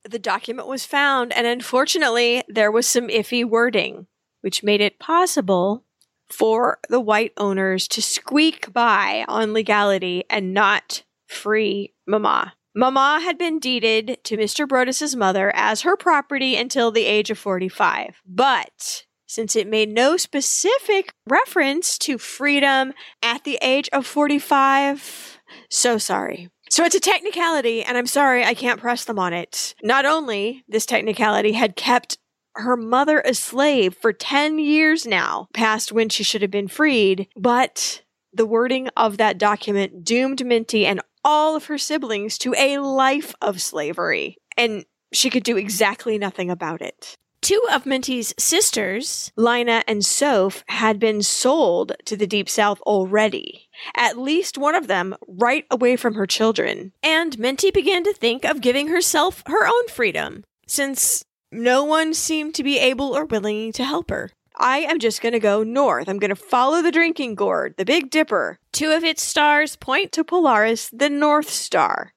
the 0.08 0.18
document 0.18 0.68
was 0.68 0.84
found, 0.84 1.32
and 1.32 1.46
unfortunately, 1.46 2.42
there 2.48 2.70
was 2.70 2.86
some 2.86 3.08
iffy 3.08 3.44
wording, 3.44 4.06
which 4.40 4.62
made 4.62 4.80
it 4.80 4.98
possible 4.98 5.84
for 6.26 6.78
the 6.88 7.00
white 7.00 7.32
owners 7.36 7.86
to 7.88 8.02
squeak 8.02 8.72
by 8.72 9.24
on 9.28 9.52
legality 9.52 10.24
and 10.30 10.54
not 10.54 11.02
free 11.26 11.92
Mama. 12.06 12.54
Mama 12.76 13.20
had 13.22 13.38
been 13.38 13.58
deeded 13.58 14.18
to 14.24 14.36
Mr. 14.36 14.68
Brodess's 14.68 15.14
mother 15.14 15.52
as 15.54 15.82
her 15.82 15.96
property 15.96 16.56
until 16.56 16.90
the 16.90 17.04
age 17.04 17.30
of 17.30 17.38
45. 17.38 18.20
But 18.26 19.04
since 19.26 19.54
it 19.54 19.68
made 19.68 19.88
no 19.88 20.16
specific 20.16 21.12
reference 21.28 21.96
to 21.98 22.18
freedom 22.18 22.92
at 23.22 23.44
the 23.44 23.58
age 23.62 23.88
of 23.92 24.06
45, 24.06 25.38
so 25.70 25.98
sorry. 25.98 26.50
So 26.74 26.84
it's 26.84 26.96
a 26.96 26.98
technicality, 26.98 27.84
and 27.84 27.96
I'm 27.96 28.08
sorry 28.08 28.44
I 28.44 28.52
can't 28.52 28.80
press 28.80 29.04
them 29.04 29.16
on 29.16 29.32
it. 29.32 29.76
Not 29.80 30.04
only 30.04 30.64
this 30.66 30.86
technicality 30.86 31.52
had 31.52 31.76
kept 31.76 32.18
her 32.56 32.76
mother 32.76 33.20
a 33.20 33.32
slave 33.32 33.96
for 33.96 34.12
10 34.12 34.58
years 34.58 35.06
now, 35.06 35.46
past 35.54 35.92
when 35.92 36.08
she 36.08 36.24
should 36.24 36.42
have 36.42 36.50
been 36.50 36.66
freed, 36.66 37.28
but 37.36 38.02
the 38.32 38.44
wording 38.44 38.88
of 38.96 39.18
that 39.18 39.38
document 39.38 40.02
doomed 40.04 40.44
Minty 40.44 40.84
and 40.84 41.00
all 41.24 41.54
of 41.54 41.66
her 41.66 41.78
siblings 41.78 42.38
to 42.38 42.56
a 42.58 42.78
life 42.78 43.36
of 43.40 43.62
slavery. 43.62 44.36
And 44.56 44.84
she 45.12 45.30
could 45.30 45.44
do 45.44 45.56
exactly 45.56 46.18
nothing 46.18 46.50
about 46.50 46.82
it. 46.82 47.16
Two 47.40 47.62
of 47.70 47.86
Minty's 47.86 48.34
sisters, 48.36 49.30
Linah 49.38 49.84
and 49.86 50.04
Soph, 50.04 50.64
had 50.66 50.98
been 50.98 51.22
sold 51.22 51.92
to 52.06 52.16
the 52.16 52.26
Deep 52.26 52.48
South 52.48 52.80
already. 52.80 53.63
At 53.96 54.18
least 54.18 54.58
one 54.58 54.74
of 54.74 54.86
them 54.86 55.16
right 55.26 55.66
away 55.70 55.96
from 55.96 56.14
her 56.14 56.26
children. 56.26 56.92
And 57.02 57.38
Minty 57.38 57.70
began 57.70 58.04
to 58.04 58.12
think 58.12 58.44
of 58.44 58.60
giving 58.60 58.88
herself 58.88 59.42
her 59.46 59.66
own 59.66 59.88
freedom, 59.88 60.44
since 60.66 61.24
no 61.50 61.84
one 61.84 62.14
seemed 62.14 62.54
to 62.56 62.64
be 62.64 62.78
able 62.78 63.16
or 63.16 63.24
willing 63.24 63.72
to 63.72 63.84
help 63.84 64.10
her. 64.10 64.30
I 64.56 64.78
am 64.78 65.00
just 65.00 65.20
going 65.20 65.32
to 65.32 65.40
go 65.40 65.64
north. 65.64 66.08
I'm 66.08 66.18
going 66.20 66.30
to 66.30 66.36
follow 66.36 66.80
the 66.80 66.92
drinking 66.92 67.34
gourd, 67.34 67.74
the 67.76 67.84
Big 67.84 68.10
Dipper. 68.10 68.58
Two 68.72 68.92
of 68.92 69.02
its 69.02 69.22
stars 69.22 69.74
point 69.74 70.12
to 70.12 70.22
Polaris, 70.22 70.88
the 70.90 71.10
North 71.10 71.50
Star, 71.50 72.12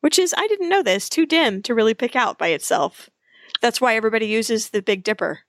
which 0.00 0.18
is, 0.18 0.34
I 0.36 0.46
didn't 0.48 0.70
know 0.70 0.82
this, 0.82 1.08
too 1.08 1.26
dim 1.26 1.62
to 1.62 1.74
really 1.74 1.94
pick 1.94 2.16
out 2.16 2.38
by 2.38 2.48
itself. 2.48 3.10
That's 3.60 3.80
why 3.80 3.94
everybody 3.94 4.26
uses 4.26 4.70
the 4.70 4.80
Big 4.80 5.04
Dipper. 5.04 5.40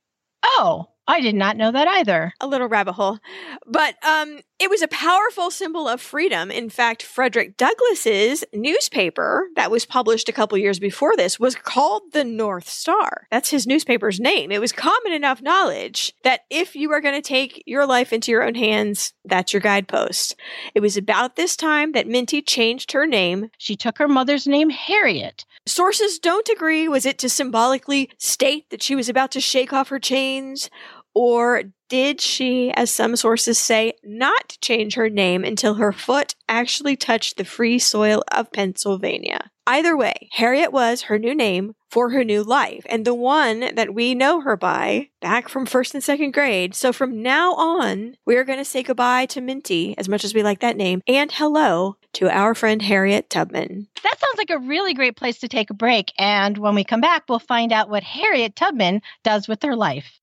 Oh, 0.44 0.90
I 1.08 1.20
did 1.20 1.36
not 1.36 1.58
know 1.58 1.72
that 1.72 1.88
either. 1.88 2.34
A 2.40 2.48
little 2.48 2.68
rabbit 2.68 2.94
hole. 2.94 3.20
But 3.66 3.96
um, 4.06 4.40
it 4.58 4.70
was 4.70 4.82
a 4.82 4.88
powerful 4.88 5.52
symbol 5.52 5.88
of 5.88 6.00
freedom. 6.00 6.50
In 6.50 6.70
fact, 6.70 7.04
Frederick 7.04 7.58
Douglass's 7.58 8.46
newspaper 8.54 9.48
that 9.58 9.70
was 9.70 9.86
published 9.86 10.30
a 10.30 10.34
couple 10.34 10.58
years 10.58 10.80
before 10.80 11.18
this 11.18 11.38
was 11.38 11.56
called 11.56 12.04
the 12.14 12.24
North 12.24 12.70
Star. 12.70 13.28
That's 13.30 13.50
his 13.50 13.68
newspaper's 13.68 14.20
name. 14.22 14.50
It 14.50 14.62
was 14.62 14.72
common 14.72 15.12
enough 15.12 15.42
knowledge 15.42 16.14
that 16.24 16.46
if 16.50 16.74
you 16.74 16.92
are 16.94 17.02
going 17.02 17.22
to 17.22 17.28
take 17.28 17.62
your 17.66 17.86
life 17.86 18.14
into 18.14 18.32
your 18.32 18.44
own 18.44 18.56
hands, 18.56 19.14
that's 19.26 19.52
your 19.52 19.62
guidepost. 19.62 20.38
It 20.74 20.80
was 20.80 20.96
about 20.96 21.36
this 21.36 21.58
time 21.58 21.92
that 21.92 22.08
Minty 22.08 22.42
changed 22.42 22.94
her 22.94 23.06
name. 23.06 23.50
She 23.58 23.76
took 23.76 23.98
her 23.98 24.08
mother's 24.08 24.48
name, 24.48 24.70
Harriet. 24.70 25.44
Sources 25.66 26.20
don't 26.20 26.50
agree. 26.50 26.88
Was 26.88 27.06
it 27.06 27.18
to 27.20 27.30
symbolically 27.30 28.10
state 28.18 28.70
that 28.70 28.84
she 28.84 28.96
was 28.96 29.08
about 29.08 29.32
to 29.32 29.40
shake 29.40 29.72
off 29.72 29.90
her 29.90 30.00
chains? 30.00 30.70
Or 31.16 31.64
did 31.90 32.20
she, 32.20 32.72
as 32.72 32.90
some 32.90 33.16
sources 33.16 33.60
say, 33.60 33.94
not 34.04 34.58
change 34.62 34.96
her 34.96 35.10
name 35.10 35.44
until 35.44 35.76
her 35.76 35.92
foot 35.92 36.36
actually 36.50 36.96
touched 36.96 37.38
the 37.38 37.46
free 37.46 37.78
soil 37.78 38.24
of 38.32 38.52
Pennsylvania? 38.52 39.52
Either 39.66 39.96
way, 39.96 40.28
Harriet 40.34 40.74
was 40.74 41.04
her 41.04 41.18
new 41.18 41.34
name 41.34 41.74
for 41.90 42.10
her 42.10 42.24
new 42.24 42.44
life, 42.44 42.86
and 42.90 43.06
the 43.06 43.14
one 43.14 43.74
that 43.76 43.94
we 43.94 44.14
know 44.14 44.42
her 44.42 44.58
by 44.58 45.08
back 45.22 45.48
from 45.48 45.66
first 45.66 45.94
and 45.94 46.04
second 46.04 46.34
grade. 46.34 46.76
So 46.76 46.92
from 46.92 47.22
now 47.22 47.54
on, 47.54 48.16
we 48.26 48.36
are 48.36 48.44
going 48.44 48.58
to 48.58 48.66
say 48.66 48.84
goodbye 48.84 49.28
to 49.28 49.40
Minty, 49.40 49.96
as 49.98 50.10
much 50.10 50.26
as 50.26 50.34
we 50.34 50.44
like 50.44 50.60
that 50.60 50.76
name, 50.76 51.02
and 51.08 51.32
hello 51.32 51.96
to 52.14 52.30
our 52.30 52.56
friend 52.56 52.82
Harriet 52.82 53.30
Tubman. 53.30 53.88
That 54.04 54.20
sounds 54.20 54.38
like 54.38 54.50
a 54.50 54.60
really 54.60 54.94
great 54.94 55.16
place 55.16 55.40
to 55.40 55.48
take 55.48 55.70
a 55.70 55.76
break. 55.76 56.12
And 56.18 56.58
when 56.58 56.76
we 56.76 56.84
come 56.84 57.02
back, 57.02 57.24
we'll 57.28 57.40
find 57.40 57.72
out 57.72 57.90
what 57.90 58.04
Harriet 58.04 58.56
Tubman 58.56 59.02
does 59.24 59.48
with 59.48 59.64
her 59.64 59.76
life. 59.76 60.20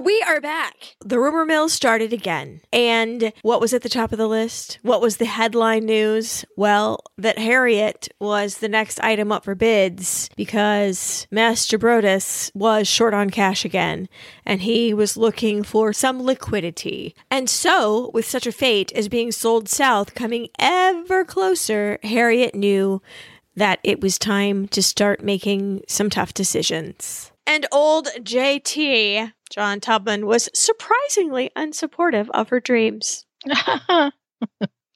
We 0.00 0.24
are 0.26 0.40
back. 0.40 0.96
The 1.04 1.18
rumor 1.18 1.44
mill 1.44 1.68
started 1.68 2.12
again. 2.12 2.62
And 2.72 3.32
what 3.42 3.60
was 3.60 3.74
at 3.74 3.82
the 3.82 3.88
top 3.88 4.12
of 4.12 4.18
the 4.18 4.26
list? 4.26 4.78
What 4.82 5.02
was 5.02 5.18
the 5.18 5.26
headline 5.26 5.84
news? 5.84 6.44
Well, 6.56 7.00
that 7.18 7.38
Harriet 7.38 8.08
was 8.18 8.58
the 8.58 8.68
next 8.68 8.98
item 9.00 9.30
up 9.30 9.44
for 9.44 9.54
bids 9.54 10.30
because 10.36 11.26
Master 11.30 11.78
Brodess 11.78 12.50
was 12.54 12.88
short 12.88 13.12
on 13.12 13.30
cash 13.30 13.64
again 13.64 14.08
and 14.46 14.62
he 14.62 14.94
was 14.94 15.18
looking 15.18 15.62
for 15.62 15.92
some 15.92 16.22
liquidity. 16.22 17.14
And 17.30 17.50
so, 17.50 18.10
with 18.14 18.24
such 18.24 18.46
a 18.46 18.52
fate 18.52 18.92
as 18.92 19.08
being 19.08 19.32
sold 19.32 19.68
south 19.68 20.14
coming 20.14 20.48
ever 20.58 21.24
closer, 21.24 21.98
Harriet 22.02 22.54
knew 22.54 23.02
that 23.54 23.80
it 23.84 24.00
was 24.00 24.18
time 24.18 24.66
to 24.68 24.82
start 24.82 25.22
making 25.22 25.82
some 25.88 26.08
tough 26.08 26.32
decisions. 26.32 27.32
And 27.46 27.66
old 27.72 28.06
JT 28.20 29.32
John 29.50 29.80
Tubman 29.80 30.26
was 30.26 30.48
surprisingly 30.54 31.50
unsupportive 31.56 32.30
of 32.30 32.48
her 32.50 32.60
dreams. 32.60 33.26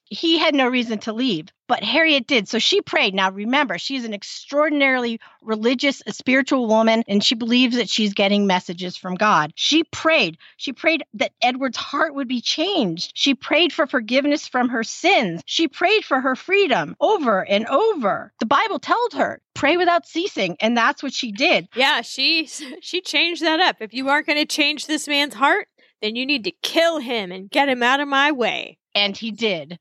he 0.05 0.39
had 0.39 0.55
no 0.55 0.67
reason 0.67 0.99
to 0.99 1.13
leave, 1.13 1.49
but 1.67 1.83
Harriet 1.83 2.27
did. 2.27 2.47
So 2.47 2.59
she 2.59 2.81
prayed. 2.81 3.13
Now 3.13 3.31
remember, 3.31 3.77
she's 3.77 4.05
an 4.05 4.13
extraordinarily 4.13 5.19
religious, 5.41 6.01
spiritual 6.09 6.67
woman, 6.67 7.03
and 7.07 7.23
she 7.23 7.35
believes 7.35 7.75
that 7.75 7.89
she's 7.89 8.13
getting 8.13 8.47
messages 8.47 8.97
from 8.97 9.15
God. 9.15 9.51
She 9.55 9.83
prayed. 9.83 10.37
She 10.57 10.73
prayed 10.73 11.03
that 11.13 11.33
Edward's 11.41 11.77
heart 11.77 12.15
would 12.15 12.27
be 12.27 12.41
changed. 12.41 13.11
She 13.15 13.35
prayed 13.35 13.73
for 13.73 13.87
forgiveness 13.87 14.47
from 14.47 14.69
her 14.69 14.83
sins. 14.83 15.41
She 15.45 15.67
prayed 15.67 16.05
for 16.05 16.21
her 16.21 16.35
freedom 16.35 16.95
over 16.99 17.45
and 17.47 17.65
over. 17.67 18.33
The 18.39 18.45
Bible 18.45 18.79
told 18.79 19.13
her, 19.13 19.41
pray 19.53 19.77
without 19.77 20.07
ceasing, 20.07 20.57
and 20.59 20.77
that's 20.77 21.01
what 21.01 21.13
she 21.13 21.31
did. 21.31 21.67
Yeah, 21.75 22.01
she 22.01 22.45
she 22.81 23.01
changed 23.01 23.41
that 23.43 23.59
up. 23.59 23.77
If 23.79 23.93
you 23.93 24.09
aren't 24.09 24.27
going 24.27 24.39
to 24.39 24.45
change 24.45 24.87
this 24.87 25.07
man's 25.07 25.33
heart, 25.33 25.67
then 26.01 26.15
you 26.15 26.25
need 26.25 26.43
to 26.43 26.51
kill 26.61 26.99
him 26.99 27.31
and 27.31 27.49
get 27.49 27.69
him 27.69 27.81
out 27.81 27.99
of 27.99 28.07
my 28.07 28.31
way. 28.31 28.77
And 28.93 29.15
he 29.17 29.31
did. 29.31 29.77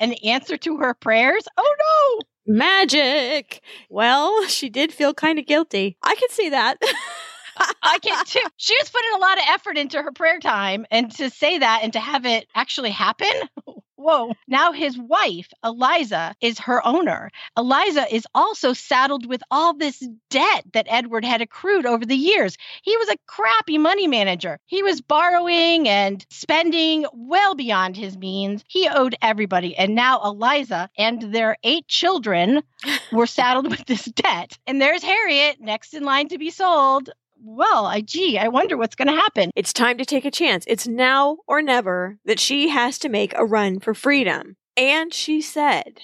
An 0.00 0.12
answer 0.24 0.56
to 0.58 0.76
her 0.78 0.94
prayers? 0.94 1.44
Oh 1.56 1.74
no! 1.78 2.54
Magic! 2.54 3.62
Well, 3.90 4.46
she 4.46 4.68
did 4.68 4.92
feel 4.92 5.12
kind 5.14 5.38
of 5.38 5.46
guilty. 5.46 5.96
I 6.02 6.14
can 6.14 6.28
see 6.30 6.50
that. 6.50 6.76
I 7.82 7.98
can 8.00 8.24
too. 8.26 8.40
She 8.56 8.76
was 8.80 8.90
putting 8.90 9.12
a 9.14 9.18
lot 9.18 9.38
of 9.38 9.44
effort 9.48 9.76
into 9.76 10.00
her 10.02 10.12
prayer 10.12 10.38
time, 10.38 10.86
and 10.90 11.10
to 11.16 11.30
say 11.30 11.58
that 11.58 11.80
and 11.82 11.92
to 11.94 12.00
have 12.00 12.26
it 12.26 12.46
actually 12.54 12.90
happen, 12.90 13.32
whoa. 13.98 14.32
Now 14.46 14.72
his 14.72 14.96
wife, 14.96 15.48
Eliza, 15.64 16.34
is 16.40 16.58
her 16.60 16.86
owner. 16.86 17.30
Eliza 17.56 18.12
is 18.14 18.26
also 18.34 18.72
saddled 18.72 19.26
with 19.26 19.42
all 19.50 19.74
this 19.74 19.98
debt 20.30 20.64
that 20.72 20.86
Edward 20.88 21.24
had 21.24 21.42
accrued 21.42 21.84
over 21.84 22.06
the 22.06 22.16
years. 22.16 22.56
He 22.82 22.96
was 22.96 23.08
a 23.08 23.18
crappy 23.26 23.76
money 23.76 24.06
manager. 24.06 24.58
He 24.66 24.82
was 24.82 25.00
borrowing 25.00 25.88
and 25.88 26.24
spending 26.30 27.06
well 27.12 27.54
beyond 27.54 27.96
his 27.96 28.16
means. 28.16 28.64
He 28.68 28.88
owed 28.88 29.16
everybody. 29.20 29.76
And 29.76 29.94
now 29.94 30.22
Eliza 30.22 30.88
and 30.96 31.34
their 31.34 31.56
eight 31.64 31.88
children 31.88 32.62
were 33.12 33.26
saddled 33.26 33.68
with 33.70 33.84
this 33.86 34.04
debt. 34.04 34.56
And 34.66 34.80
there's 34.80 35.02
Harriet 35.02 35.60
next 35.60 35.92
in 35.94 36.04
line 36.04 36.28
to 36.28 36.38
be 36.38 36.50
sold 36.50 37.10
well, 37.42 37.86
I 37.86 38.00
gee, 38.00 38.38
I 38.38 38.48
wonder 38.48 38.76
what's 38.76 38.94
going 38.94 39.08
to 39.08 39.14
happen. 39.14 39.50
It's 39.54 39.72
time 39.72 39.98
to 39.98 40.04
take 40.04 40.24
a 40.24 40.30
chance. 40.30 40.64
It's 40.66 40.86
now 40.86 41.38
or 41.46 41.62
never 41.62 42.18
that 42.24 42.40
she 42.40 42.68
has 42.68 42.98
to 43.00 43.08
make 43.08 43.32
a 43.34 43.44
run 43.44 43.80
for 43.80 43.94
freedom. 43.94 44.56
And 44.76 45.12
she 45.12 45.40
said, 45.40 46.02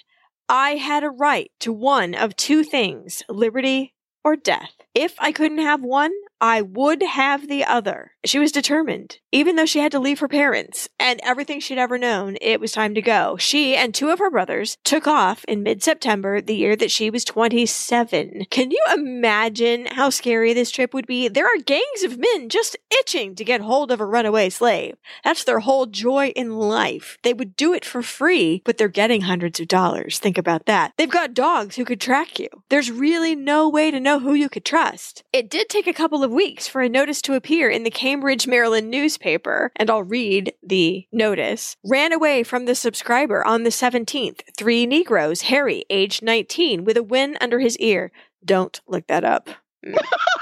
I 0.49 0.73
had 0.73 1.05
a 1.05 1.11
right 1.11 1.51
to 1.61 1.73
one 1.73 2.15
of 2.15 2.37
two 2.37 2.65
things 2.65 3.23
liberty 3.29 3.95
or 4.25 4.37
death. 4.37 4.73
If 4.95 5.15
I 5.19 5.33
couldn't 5.33 5.59
have 5.59 5.83
one, 5.83 6.13
I 6.41 6.63
would 6.63 7.03
have 7.03 7.49
the 7.49 7.65
other. 7.65 8.13
She 8.25 8.39
was 8.39 8.53
determined. 8.53 9.19
Even 9.33 9.57
though 9.57 9.67
she 9.67 9.81
had 9.81 9.93
to 9.93 9.99
leave 9.99 10.21
her 10.21 10.29
parents 10.29 10.89
and 10.99 11.21
everything 11.23 11.61
she'd 11.61 11.79
ever 11.79 11.99
known, 11.99 12.37
it 12.41 12.61
was 12.61 12.73
time 12.73 12.95
to 12.95 13.03
go. 13.03 13.37
She 13.39 13.77
and 13.77 13.95
two 13.95 14.11
of 14.11 14.19
her 14.19 14.31
brothers 14.31 14.77
took 14.85 15.07
off 15.07 15.45
in 15.47 15.63
mid 15.63 15.83
September, 15.83 16.41
the 16.41 16.57
year 16.57 16.77
that 16.77 16.91
she 16.91 17.11
was 17.11 17.25
27. 17.25 18.47
Can 18.51 18.71
you 18.71 18.83
imagine 18.93 19.87
how 19.87 20.11
scary 20.11 20.53
this 20.53 20.71
trip 20.71 20.95
would 20.95 21.07
be? 21.07 21.29
There 21.29 21.47
are 21.47 21.63
gangs 21.63 22.03
of 22.05 22.19
men 22.19 22.49
just 22.49 22.77
itching 23.01 23.35
to 23.37 23.45
get 23.45 23.61
hold 23.61 23.91
of 23.91 24.01
a 24.01 24.07
runaway 24.07 24.51
slave. 24.51 24.97
That's 25.23 25.45
their 25.45 25.61
whole 25.61 25.87
joy 25.87 26.29
in 26.29 26.59
life. 26.59 27.19
They 27.23 27.35
would 27.35 27.57
do 27.57 27.73
it 27.75 27.85
for 27.85 28.03
free, 28.03 28.63
but 28.65 28.79
they're 28.79 28.89
getting 28.89 29.23
hundreds 29.23 29.61
of 29.61 29.69
dollars. 29.69 30.19
Think 30.19 30.39
about 30.39 30.67
that. 30.67 30.93
They've 30.97 31.11
got 31.11 31.35
dogs 31.35 31.77
who 31.77 31.85
could 31.85 32.01
track 32.01 32.39
you. 32.39 32.49
There's 32.69 32.91
really 32.91 33.35
no 33.35 33.69
way 33.69 33.91
to 33.91 34.01
know 34.01 34.21
who 34.21 34.35
you 34.35 34.49
could 34.49 34.65
trust. 34.65 35.23
It 35.33 35.51
did 35.51 35.69
take 35.69 35.87
a 35.87 35.93
couple 35.93 36.23
of 36.25 36.33
weeks 36.33 36.67
for 36.67 36.81
a 36.81 36.89
notice 36.89 37.23
to 37.23 37.35
appear 37.35 37.71
in 37.71 37.85
the 37.85 37.91
Cambridge, 37.91 38.47
Maryland 38.49 38.91
newspaper, 38.91 39.71
and 39.77 39.89
I'll 39.91 40.03
read 40.03 40.55
the 40.63 41.07
notice. 41.13 41.77
Ran 41.85 42.13
away 42.13 42.43
from 42.43 42.65
the 42.65 42.75
subscriber 42.75 43.47
on 43.47 43.63
the 43.63 43.71
17th. 43.71 44.41
Three 44.57 44.87
Negroes, 44.87 45.43
Harry, 45.43 45.85
age 45.91 46.23
19, 46.23 46.85
with 46.85 46.97
a 46.97 47.03
wen 47.03 47.37
under 47.41 47.61
his 47.61 47.79
ear. 47.79 48.11
Don't 48.45 48.81
look 48.89 49.07
that 49.07 49.25
up. 49.25 49.51
Mm. 49.87 49.97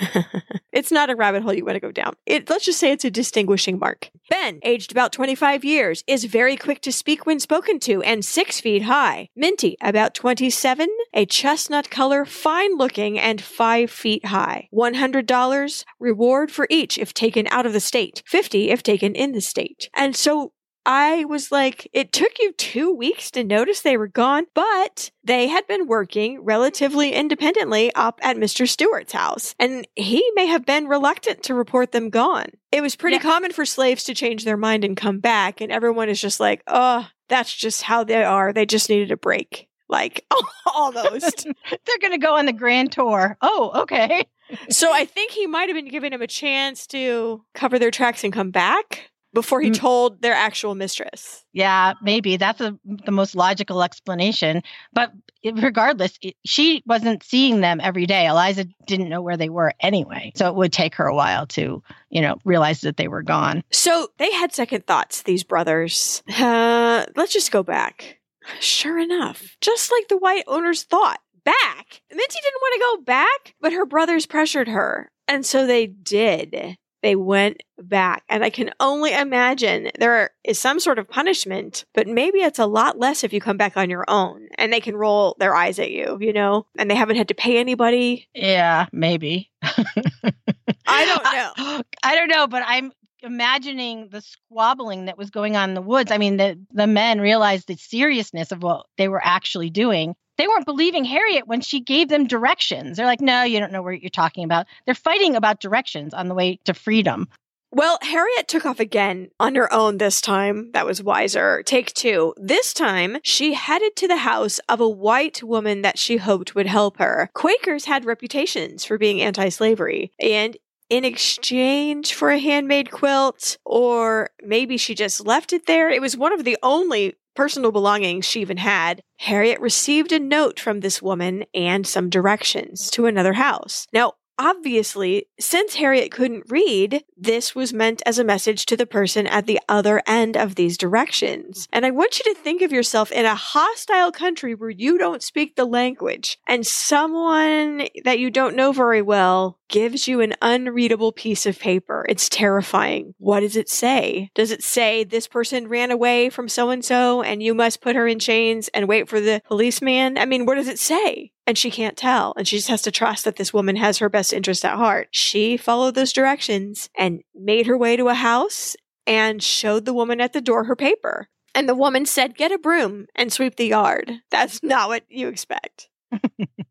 it's 0.72 0.90
not 0.90 1.10
a 1.10 1.16
rabbit 1.16 1.42
hole 1.42 1.54
you 1.54 1.64
want 1.64 1.76
to 1.76 1.80
go 1.80 1.92
down. 1.92 2.14
It, 2.26 2.48
let's 2.50 2.64
just 2.64 2.78
say 2.78 2.90
it's 2.90 3.04
a 3.04 3.10
distinguishing 3.10 3.78
mark. 3.78 4.10
Ben, 4.30 4.60
aged 4.62 4.92
about 4.92 5.12
25 5.12 5.64
years, 5.64 6.02
is 6.06 6.24
very 6.24 6.56
quick 6.56 6.80
to 6.82 6.92
speak 6.92 7.26
when 7.26 7.40
spoken 7.40 7.78
to 7.80 8.02
and 8.02 8.24
six 8.24 8.60
feet 8.60 8.82
high. 8.82 9.28
Minty, 9.36 9.76
about 9.80 10.14
27, 10.14 10.88
a 11.12 11.26
chestnut 11.26 11.90
color, 11.90 12.24
fine 12.24 12.76
looking, 12.76 13.18
and 13.18 13.40
five 13.40 13.90
feet 13.90 14.26
high. 14.26 14.68
$100 14.72 15.84
reward 16.00 16.50
for 16.50 16.66
each 16.70 16.98
if 16.98 17.14
taken 17.14 17.46
out 17.50 17.66
of 17.66 17.72
the 17.72 17.80
state, 17.80 18.22
50 18.26 18.70
if 18.70 18.82
taken 18.82 19.14
in 19.14 19.32
the 19.32 19.40
state. 19.40 19.88
And 19.94 20.16
so 20.16 20.52
I 20.86 21.24
was 21.24 21.50
like, 21.50 21.88
it 21.92 22.12
took 22.12 22.32
you 22.38 22.52
two 22.52 22.92
weeks 22.92 23.30
to 23.32 23.42
notice 23.44 23.80
they 23.80 23.96
were 23.96 24.06
gone, 24.08 24.44
but 24.54 25.10
they 25.22 25.48
had 25.48 25.66
been 25.66 25.86
working 25.86 26.44
relatively 26.44 27.12
independently 27.12 27.92
up 27.94 28.20
at 28.22 28.36
Mr. 28.36 28.68
Stewart's 28.68 29.12
house, 29.12 29.54
and 29.58 29.86
he 29.96 30.24
may 30.34 30.46
have 30.46 30.66
been 30.66 30.86
reluctant 30.86 31.42
to 31.44 31.54
report 31.54 31.92
them 31.92 32.10
gone. 32.10 32.46
It 32.70 32.82
was 32.82 32.96
pretty 32.96 33.16
Yeah. 33.16 33.22
common 33.22 33.52
for 33.52 33.64
slaves 33.64 34.04
to 34.04 34.14
change 34.14 34.44
their 34.44 34.56
mind 34.58 34.84
and 34.84 34.96
come 34.96 35.20
back, 35.20 35.60
and 35.60 35.72
everyone 35.72 36.08
is 36.08 36.20
just 36.20 36.40
like, 36.40 36.62
oh, 36.66 37.08
that's 37.28 37.54
just 37.54 37.82
how 37.82 38.04
they 38.04 38.22
are. 38.22 38.52
They 38.52 38.66
just 38.66 38.90
needed 38.90 39.10
a 39.10 39.16
break. 39.16 39.68
Like, 39.88 40.26
almost. 40.74 41.44
They're 41.70 41.98
going 42.00 42.12
to 42.12 42.18
go 42.18 42.36
on 42.36 42.46
the 42.46 42.52
grand 42.52 42.92
tour. 42.92 43.36
Oh, 43.40 43.82
okay. 43.82 44.26
so 44.68 44.92
I 44.92 45.04
think 45.06 45.30
he 45.30 45.46
might 45.46 45.68
have 45.68 45.76
been 45.76 45.88
giving 45.88 46.12
him 46.12 46.20
a 46.22 46.26
chance 46.26 46.86
to 46.88 47.42
cover 47.54 47.78
their 47.78 47.90
tracks 47.90 48.24
and 48.24 48.32
come 48.32 48.50
back 48.50 49.10
before 49.34 49.60
he 49.60 49.70
Mm. 49.70 49.74
told 49.76 50.22
their 50.22 50.32
actual 50.32 50.74
mistress. 50.74 51.44
Yeah, 51.52 51.94
maybe 52.00 52.36
that's 52.38 52.60
a, 52.60 52.78
the 52.84 53.10
most 53.12 53.34
logical 53.34 53.82
explanation. 53.82 54.62
But 54.92 55.12
regardless, 55.44 56.16
it, 56.22 56.36
she 56.44 56.82
wasn't 56.86 57.22
seeing 57.22 57.60
them 57.60 57.80
every 57.82 58.06
day. 58.06 58.26
Eliza 58.26 58.64
didn't 58.86 59.08
know 59.10 59.20
where 59.20 59.36
they 59.36 59.48
were 59.50 59.72
anyway. 59.80 60.32
So 60.36 60.48
it 60.48 60.54
would 60.54 60.72
take 60.72 60.94
her 60.94 61.06
a 61.06 61.14
while 61.14 61.46
to, 61.48 61.82
you 62.10 62.20
know, 62.22 62.36
realize 62.44 62.80
that 62.82 62.96
they 62.96 63.08
were 63.08 63.22
gone. 63.22 63.62
So 63.70 64.08
they 64.18 64.32
had 64.32 64.54
second 64.54 64.86
thoughts, 64.86 65.22
these 65.22 65.42
brothers. 65.44 66.22
Uh, 66.38 67.04
let's 67.16 67.32
just 67.32 67.50
go 67.52 67.62
back. 67.62 68.20
Sure 68.60 68.98
enough, 68.98 69.56
just 69.60 69.90
like 69.90 70.08
the 70.08 70.18
white 70.18 70.44
owners 70.46 70.82
thought, 70.84 71.18
back. 71.44 72.02
Minty 72.10 72.38
didn't 72.42 72.60
want 72.62 72.74
to 72.74 72.80
go 72.80 73.02
back, 73.04 73.54
but 73.60 73.72
her 73.72 73.86
brothers 73.86 74.26
pressured 74.26 74.68
her. 74.68 75.10
And 75.26 75.44
so 75.46 75.66
they 75.66 75.86
did. 75.86 76.76
They 77.04 77.16
went 77.16 77.62
back. 77.78 78.22
And 78.30 78.42
I 78.42 78.48
can 78.48 78.70
only 78.80 79.12
imagine 79.12 79.90
there 79.98 80.30
is 80.42 80.58
some 80.58 80.80
sort 80.80 80.98
of 80.98 81.06
punishment, 81.06 81.84
but 81.92 82.06
maybe 82.06 82.38
it's 82.38 82.58
a 82.58 82.64
lot 82.64 82.98
less 82.98 83.22
if 83.22 83.30
you 83.30 83.42
come 83.42 83.58
back 83.58 83.76
on 83.76 83.90
your 83.90 84.06
own 84.08 84.48
and 84.56 84.72
they 84.72 84.80
can 84.80 84.96
roll 84.96 85.36
their 85.38 85.54
eyes 85.54 85.78
at 85.78 85.90
you, 85.90 86.16
you 86.18 86.32
know, 86.32 86.64
and 86.78 86.90
they 86.90 86.94
haven't 86.94 87.16
had 87.16 87.28
to 87.28 87.34
pay 87.34 87.58
anybody. 87.58 88.26
Yeah, 88.34 88.86
maybe. 88.90 89.52
I 89.62 91.04
don't 91.04 91.24
know. 91.68 91.82
I 92.02 92.14
don't 92.14 92.28
know, 92.28 92.46
but 92.46 92.62
I'm 92.64 92.90
imagining 93.22 94.08
the 94.08 94.22
squabbling 94.22 95.04
that 95.04 95.18
was 95.18 95.28
going 95.28 95.56
on 95.56 95.68
in 95.68 95.74
the 95.74 95.82
woods. 95.82 96.10
I 96.10 96.16
mean, 96.16 96.38
the 96.38 96.58
the 96.72 96.86
men 96.86 97.20
realized 97.20 97.68
the 97.68 97.76
seriousness 97.76 98.50
of 98.50 98.62
what 98.62 98.86
they 98.96 99.08
were 99.08 99.22
actually 99.22 99.68
doing. 99.68 100.14
They 100.36 100.48
weren't 100.48 100.66
believing 100.66 101.04
Harriet 101.04 101.46
when 101.46 101.60
she 101.60 101.80
gave 101.80 102.08
them 102.08 102.26
directions. 102.26 102.96
They're 102.96 103.06
like, 103.06 103.20
"No, 103.20 103.42
you 103.42 103.60
don't 103.60 103.72
know 103.72 103.82
what 103.82 104.00
you're 104.02 104.10
talking 104.10 104.44
about." 104.44 104.66
They're 104.84 104.94
fighting 104.94 105.36
about 105.36 105.60
directions 105.60 106.12
on 106.14 106.28
the 106.28 106.34
way 106.34 106.58
to 106.64 106.74
freedom. 106.74 107.28
Well, 107.76 107.98
Harriet 108.02 108.46
took 108.46 108.66
off 108.66 108.78
again 108.78 109.30
on 109.40 109.56
her 109.56 109.72
own 109.72 109.98
this 109.98 110.20
time. 110.20 110.70
That 110.74 110.86
was 110.86 111.02
wiser. 111.02 111.60
Take 111.64 111.92
two. 111.92 112.32
This 112.36 112.72
time, 112.72 113.18
she 113.24 113.54
headed 113.54 113.96
to 113.96 114.06
the 114.06 114.18
house 114.18 114.60
of 114.68 114.80
a 114.80 114.88
white 114.88 115.42
woman 115.42 115.82
that 115.82 115.98
she 115.98 116.18
hoped 116.18 116.54
would 116.54 116.68
help 116.68 116.98
her. 116.98 117.30
Quakers 117.34 117.86
had 117.86 118.04
reputations 118.04 118.84
for 118.84 118.96
being 118.96 119.20
anti 119.20 119.48
slavery, 119.48 120.12
and 120.20 120.56
in 120.88 121.04
exchange 121.04 122.14
for 122.14 122.30
a 122.30 122.38
handmade 122.38 122.92
quilt, 122.92 123.58
or 123.64 124.30
maybe 124.42 124.76
she 124.76 124.94
just 124.94 125.26
left 125.26 125.52
it 125.52 125.66
there, 125.66 125.90
it 125.90 126.00
was 126.00 126.16
one 126.16 126.32
of 126.32 126.44
the 126.44 126.56
only 126.62 127.14
personal 127.34 127.72
belongings 127.72 128.24
she 128.24 128.40
even 128.40 128.56
had. 128.56 129.02
Harriet 129.18 129.60
received 129.60 130.12
a 130.12 130.18
note 130.18 130.58
from 130.58 130.80
this 130.80 131.02
woman 131.02 131.44
and 131.54 131.86
some 131.86 132.08
directions 132.10 132.90
to 132.90 133.06
another 133.06 133.34
house. 133.34 133.86
Now, 133.92 134.14
Obviously, 134.38 135.28
since 135.38 135.76
Harriet 135.76 136.10
couldn't 136.10 136.50
read, 136.50 137.04
this 137.16 137.54
was 137.54 137.72
meant 137.72 138.02
as 138.04 138.18
a 138.18 138.24
message 138.24 138.66
to 138.66 138.76
the 138.76 138.86
person 138.86 139.26
at 139.28 139.46
the 139.46 139.60
other 139.68 140.02
end 140.06 140.36
of 140.36 140.56
these 140.56 140.76
directions. 140.76 141.68
And 141.72 141.86
I 141.86 141.90
want 141.90 142.18
you 142.18 142.24
to 142.24 142.40
think 142.40 142.60
of 142.60 142.72
yourself 142.72 143.12
in 143.12 143.26
a 143.26 143.36
hostile 143.36 144.10
country 144.10 144.54
where 144.54 144.70
you 144.70 144.98
don't 144.98 145.22
speak 145.22 145.54
the 145.54 145.64
language 145.64 146.38
and 146.48 146.66
someone 146.66 147.88
that 148.04 148.18
you 148.18 148.28
don't 148.30 148.56
know 148.56 148.72
very 148.72 149.02
well 149.02 149.58
gives 149.68 150.08
you 150.08 150.20
an 150.20 150.34
unreadable 150.42 151.12
piece 151.12 151.46
of 151.46 151.58
paper. 151.58 152.04
It's 152.08 152.28
terrifying. 152.28 153.14
What 153.18 153.40
does 153.40 153.56
it 153.56 153.68
say? 153.68 154.30
Does 154.34 154.50
it 154.50 154.62
say 154.62 155.04
this 155.04 155.28
person 155.28 155.68
ran 155.68 155.90
away 155.90 156.28
from 156.28 156.48
so 156.48 156.70
and 156.70 156.84
so 156.84 157.22
and 157.22 157.42
you 157.42 157.54
must 157.54 157.80
put 157.80 157.96
her 157.96 158.06
in 158.06 158.18
chains 158.18 158.68
and 158.74 158.88
wait 158.88 159.08
for 159.08 159.20
the 159.20 159.42
policeman? 159.46 160.18
I 160.18 160.26
mean, 160.26 160.44
what 160.44 160.56
does 160.56 160.68
it 160.68 160.78
say? 160.78 161.30
And 161.46 161.58
she 161.58 161.70
can't 161.70 161.96
tell. 161.96 162.32
And 162.36 162.48
she 162.48 162.56
just 162.56 162.68
has 162.68 162.82
to 162.82 162.90
trust 162.90 163.24
that 163.24 163.36
this 163.36 163.52
woman 163.52 163.76
has 163.76 163.98
her 163.98 164.08
best 164.08 164.32
interest 164.32 164.64
at 164.64 164.76
heart. 164.76 165.08
She 165.10 165.56
followed 165.56 165.94
those 165.94 166.12
directions 166.12 166.88
and 166.96 167.22
made 167.34 167.66
her 167.66 167.76
way 167.76 167.96
to 167.96 168.08
a 168.08 168.14
house 168.14 168.76
and 169.06 169.42
showed 169.42 169.84
the 169.84 169.92
woman 169.92 170.20
at 170.20 170.32
the 170.32 170.40
door 170.40 170.64
her 170.64 170.76
paper. 170.76 171.28
And 171.54 171.68
the 171.68 171.74
woman 171.74 172.06
said, 172.06 172.36
Get 172.36 172.50
a 172.50 172.58
broom 172.58 173.06
and 173.14 173.32
sweep 173.32 173.56
the 173.56 173.66
yard. 173.66 174.10
That's 174.30 174.62
not 174.62 174.88
what 174.88 175.04
you 175.08 175.28
expect. 175.28 175.88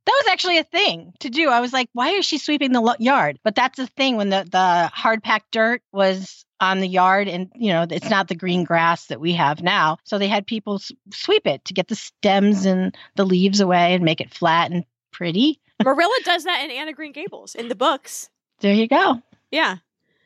That 0.06 0.24
was 0.26 0.32
actually 0.32 0.58
a 0.58 0.64
thing 0.64 1.14
to 1.20 1.30
do. 1.30 1.50
I 1.50 1.62
was 1.62 1.72
like, 1.72 1.90
why 1.94 2.10
is 2.10 2.26
she 2.26 2.38
sweeping 2.38 2.74
the 2.74 2.82
lo- 2.82 2.96
yard? 3.00 3.40
But 3.44 3.56
that's 3.56 3.80
a 3.80 3.88
thing 3.88 4.18
when 4.18 4.30
the, 4.30 4.46
the 4.50 4.90
hard 4.94 5.24
packed 5.24 5.52
dirt 5.52 5.82
was 5.94 6.46
on 6.64 6.80
the 6.80 6.88
yard 6.88 7.28
and, 7.28 7.52
you 7.56 7.72
know, 7.72 7.86
it's 7.90 8.10
not 8.10 8.28
the 8.28 8.36
green 8.36 8.64
grass 8.64 9.06
that 9.08 9.20
we 9.20 9.34
have 9.34 9.62
now. 9.62 9.98
So 10.04 10.18
they 10.18 10.28
had 10.28 10.48
people 10.48 10.76
s- 10.76 10.92
sweep 11.12 11.46
it 11.46 11.64
to 11.66 11.74
get 11.74 11.88
the 11.90 11.96
stems 11.96 12.66
and 12.66 12.96
the 13.16 13.26
leaves 13.26 13.60
away 13.60 13.94
and 13.94 14.04
make 14.04 14.22
it 14.22 14.34
flat 14.34 14.72
and 14.72 14.84
pretty. 15.12 15.60
Marilla 15.84 16.18
does 16.24 16.46
that 16.46 16.64
in 16.64 16.72
Anne 16.72 16.88
of 16.90 16.96
Green 16.96 17.12
Gables 17.12 17.54
in 17.56 17.68
the 17.68 17.76
books. 17.76 18.30
There 18.62 18.74
you 18.74 18.88
go. 18.88 19.22
Yeah. 19.52 19.78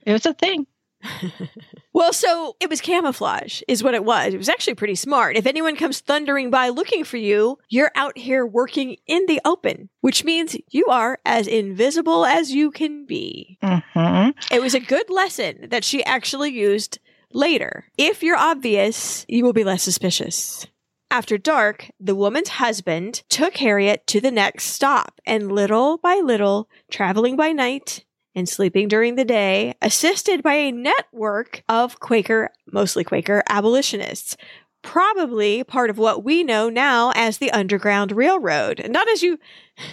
It 0.05 0.13
was 0.13 0.25
a 0.25 0.33
thing. 0.33 0.67
Well, 1.97 2.13
so 2.13 2.55
it 2.59 2.69
was 2.69 2.79
camouflage, 2.79 3.63
is 3.67 3.83
what 3.83 3.95
it 3.95 4.05
was. 4.05 4.31
It 4.31 4.37
was 4.37 4.49
actually 4.49 4.75
pretty 4.75 4.93
smart. 4.93 5.35
If 5.35 5.47
anyone 5.47 5.75
comes 5.75 5.99
thundering 5.99 6.51
by 6.51 6.69
looking 6.69 7.03
for 7.03 7.17
you, 7.17 7.57
you're 7.69 7.89
out 7.95 8.15
here 8.15 8.45
working 8.45 8.97
in 9.07 9.25
the 9.25 9.41
open, 9.43 9.89
which 10.01 10.23
means 10.23 10.55
you 10.69 10.85
are 10.91 11.17
as 11.25 11.47
invisible 11.47 12.23
as 12.23 12.51
you 12.51 12.69
can 12.69 13.07
be. 13.07 13.57
Mm-hmm. 13.63 14.29
It 14.53 14.61
was 14.61 14.75
a 14.75 14.79
good 14.79 15.09
lesson 15.09 15.69
that 15.69 15.83
she 15.83 16.03
actually 16.03 16.51
used 16.51 16.99
later. 17.33 17.85
If 17.97 18.21
you're 18.21 18.37
obvious, 18.37 19.25
you 19.27 19.43
will 19.43 19.53
be 19.53 19.63
less 19.63 19.81
suspicious. 19.81 20.67
After 21.09 21.39
dark, 21.39 21.89
the 21.99 22.13
woman's 22.13 22.49
husband 22.49 23.23
took 23.27 23.57
Harriet 23.57 24.05
to 24.05 24.21
the 24.21 24.29
next 24.29 24.65
stop, 24.65 25.19
and 25.25 25.51
little 25.51 25.97
by 25.97 26.21
little, 26.23 26.69
traveling 26.91 27.35
by 27.35 27.53
night 27.53 28.03
and 28.37 28.47
sleeping 28.47 28.87
during 28.87 29.15
the 29.15 29.25
day, 29.25 29.73
assisted 29.81 30.43
by 30.43 30.53
a 30.53 30.71
network 30.71 31.63
of 31.67 31.99
Quaker, 31.99 32.51
mostly 32.71 33.03
Quaker, 33.03 33.41
abolitionists. 33.49 34.37
Probably 34.83 35.63
part 35.63 35.89
of 35.89 35.97
what 35.97 36.23
we 36.23 36.43
know 36.43 36.69
now 36.69 37.11
as 37.15 37.39
the 37.39 37.49
Underground 37.49 38.11
Railroad. 38.11 38.85
Not 38.89 39.09
as 39.09 39.23
you 39.23 39.39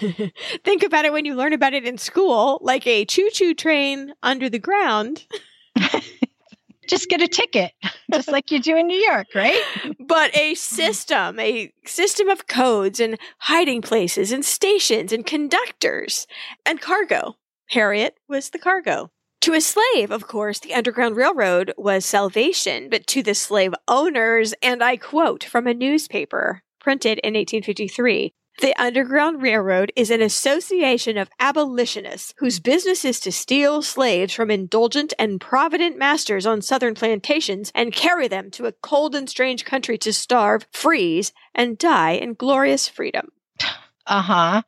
think 0.63 0.83
about 0.83 1.07
it 1.07 1.13
when 1.15 1.25
you 1.25 1.35
learn 1.35 1.55
about 1.55 1.73
it 1.73 1.87
in 1.87 1.97
school, 1.97 2.59
like 2.61 2.87
a 2.87 3.07
choo 3.07 3.31
choo 3.33 3.55
train 3.55 4.13
under 4.23 4.51
the 4.51 4.59
ground. 4.59 5.27
Just 6.87 7.09
get 7.09 7.23
a 7.23 7.29
ticket, 7.29 7.73
just 8.13 8.29
like 8.29 8.51
you 8.51 8.61
do 8.61 8.77
in 8.77 8.87
New 8.87 8.99
York, 8.99 9.29
right? 9.35 9.59
but 10.01 10.37
a 10.37 10.55
system, 10.55 11.41
a 11.41 11.73
system 11.87 12.29
of 12.29 12.47
codes 12.47 13.01
and 13.01 13.19
hiding 13.39 13.81
places 13.81 14.33
and 14.33 14.45
stations 14.45 15.11
and 15.11 15.25
conductors 15.25 16.27
and 16.67 16.83
cargo. 16.83 17.37
Harriet 17.75 18.17
was 18.29 18.51
the 18.51 18.59
cargo. 18.59 19.11
To 19.41 19.53
a 19.53 19.61
slave, 19.61 20.13
of 20.13 20.29
course, 20.29 20.61
the 20.61 20.73
Underground 20.73 21.17
Railroad 21.17 21.75
was 21.77 22.07
salvation, 22.07 22.89
but 22.89 23.05
to 23.09 23.21
the 23.21 23.35
slave 23.35 23.75
owners, 23.89 24.55
and 24.63 24.83
I 24.83 24.97
quote 24.97 25.43
from 25.43 25.67
a 25.67 25.75
newspaper 25.75 26.63
printed 26.79 27.19
in 27.19 27.35
1853, 27.35 28.33
the 28.61 28.81
Underground 28.81 29.43
Railroad 29.43 29.93
is 29.97 30.13
an 30.13 30.23
association 30.23 31.19
of 31.19 31.29
abolitionists 31.41 32.33
whose 32.39 32.61
business 32.61 33.05
is 33.05 33.19
to 33.19 33.33
steal 33.33 33.83
slaves 33.83 34.33
from 34.33 34.53
indulgent 34.53 35.13
and 35.19 35.41
provident 35.41 35.99
masters 35.99 36.47
on 36.47 36.63
southern 36.63 36.95
plantations 36.95 37.73
and 37.75 37.93
carry 37.93 38.29
them 38.29 38.53
to 38.53 38.67
a 38.67 38.73
cold 38.73 39.17
and 39.17 39.29
strange 39.29 39.65
country 39.65 39.99
to 39.99 40.13
starve, 40.13 40.65
freeze, 40.71 41.33
and 41.53 41.77
die 41.77 42.13
in 42.13 42.35
glorious 42.35 42.87
freedom. 42.87 43.31
Uh 44.07 44.21
huh. 44.21 44.63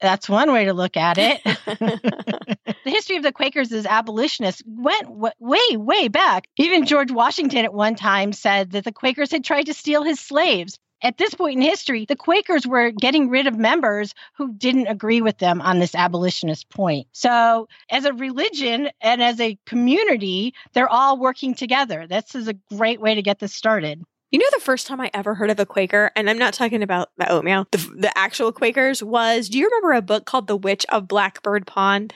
That's 0.00 0.28
one 0.28 0.52
way 0.52 0.66
to 0.66 0.74
look 0.74 0.96
at 0.96 1.18
it. 1.18 1.40
the 1.44 2.68
history 2.84 3.16
of 3.16 3.22
the 3.22 3.32
Quakers 3.32 3.72
as 3.72 3.86
abolitionists 3.86 4.62
went 4.66 5.04
w- 5.04 5.32
way, 5.40 5.76
way 5.76 6.08
back. 6.08 6.48
Even 6.56 6.86
George 6.86 7.10
Washington 7.10 7.64
at 7.64 7.74
one 7.74 7.94
time 7.94 8.32
said 8.32 8.70
that 8.72 8.84
the 8.84 8.92
Quakers 8.92 9.30
had 9.30 9.44
tried 9.44 9.66
to 9.66 9.74
steal 9.74 10.02
his 10.02 10.20
slaves. 10.20 10.78
At 11.00 11.16
this 11.16 11.32
point 11.34 11.56
in 11.56 11.62
history, 11.62 12.06
the 12.06 12.16
Quakers 12.16 12.66
were 12.66 12.90
getting 12.90 13.28
rid 13.28 13.46
of 13.46 13.56
members 13.56 14.14
who 14.36 14.52
didn't 14.52 14.88
agree 14.88 15.22
with 15.22 15.38
them 15.38 15.60
on 15.60 15.78
this 15.78 15.94
abolitionist 15.94 16.68
point. 16.70 17.06
So, 17.12 17.68
as 17.88 18.04
a 18.04 18.12
religion 18.12 18.90
and 19.00 19.22
as 19.22 19.38
a 19.38 19.58
community, 19.64 20.54
they're 20.72 20.88
all 20.88 21.16
working 21.16 21.54
together. 21.54 22.06
This 22.08 22.34
is 22.34 22.48
a 22.48 22.54
great 22.74 23.00
way 23.00 23.14
to 23.14 23.22
get 23.22 23.38
this 23.38 23.54
started. 23.54 24.02
You 24.30 24.38
know, 24.38 24.46
the 24.52 24.60
first 24.60 24.86
time 24.86 25.00
I 25.00 25.10
ever 25.14 25.34
heard 25.34 25.50
of 25.50 25.58
a 25.58 25.64
Quaker, 25.64 26.10
and 26.14 26.28
I'm 26.28 26.36
not 26.36 26.52
talking 26.52 26.82
about 26.82 27.08
the 27.16 27.30
oatmeal, 27.32 27.66
the, 27.70 27.78
the 27.96 28.18
actual 28.18 28.52
Quakers 28.52 29.02
was, 29.02 29.48
do 29.48 29.58
you 29.58 29.64
remember 29.64 29.92
a 29.92 30.02
book 30.02 30.26
called 30.26 30.46
The 30.46 30.56
Witch 30.56 30.84
of 30.90 31.08
Blackbird 31.08 31.66
Pond? 31.66 32.12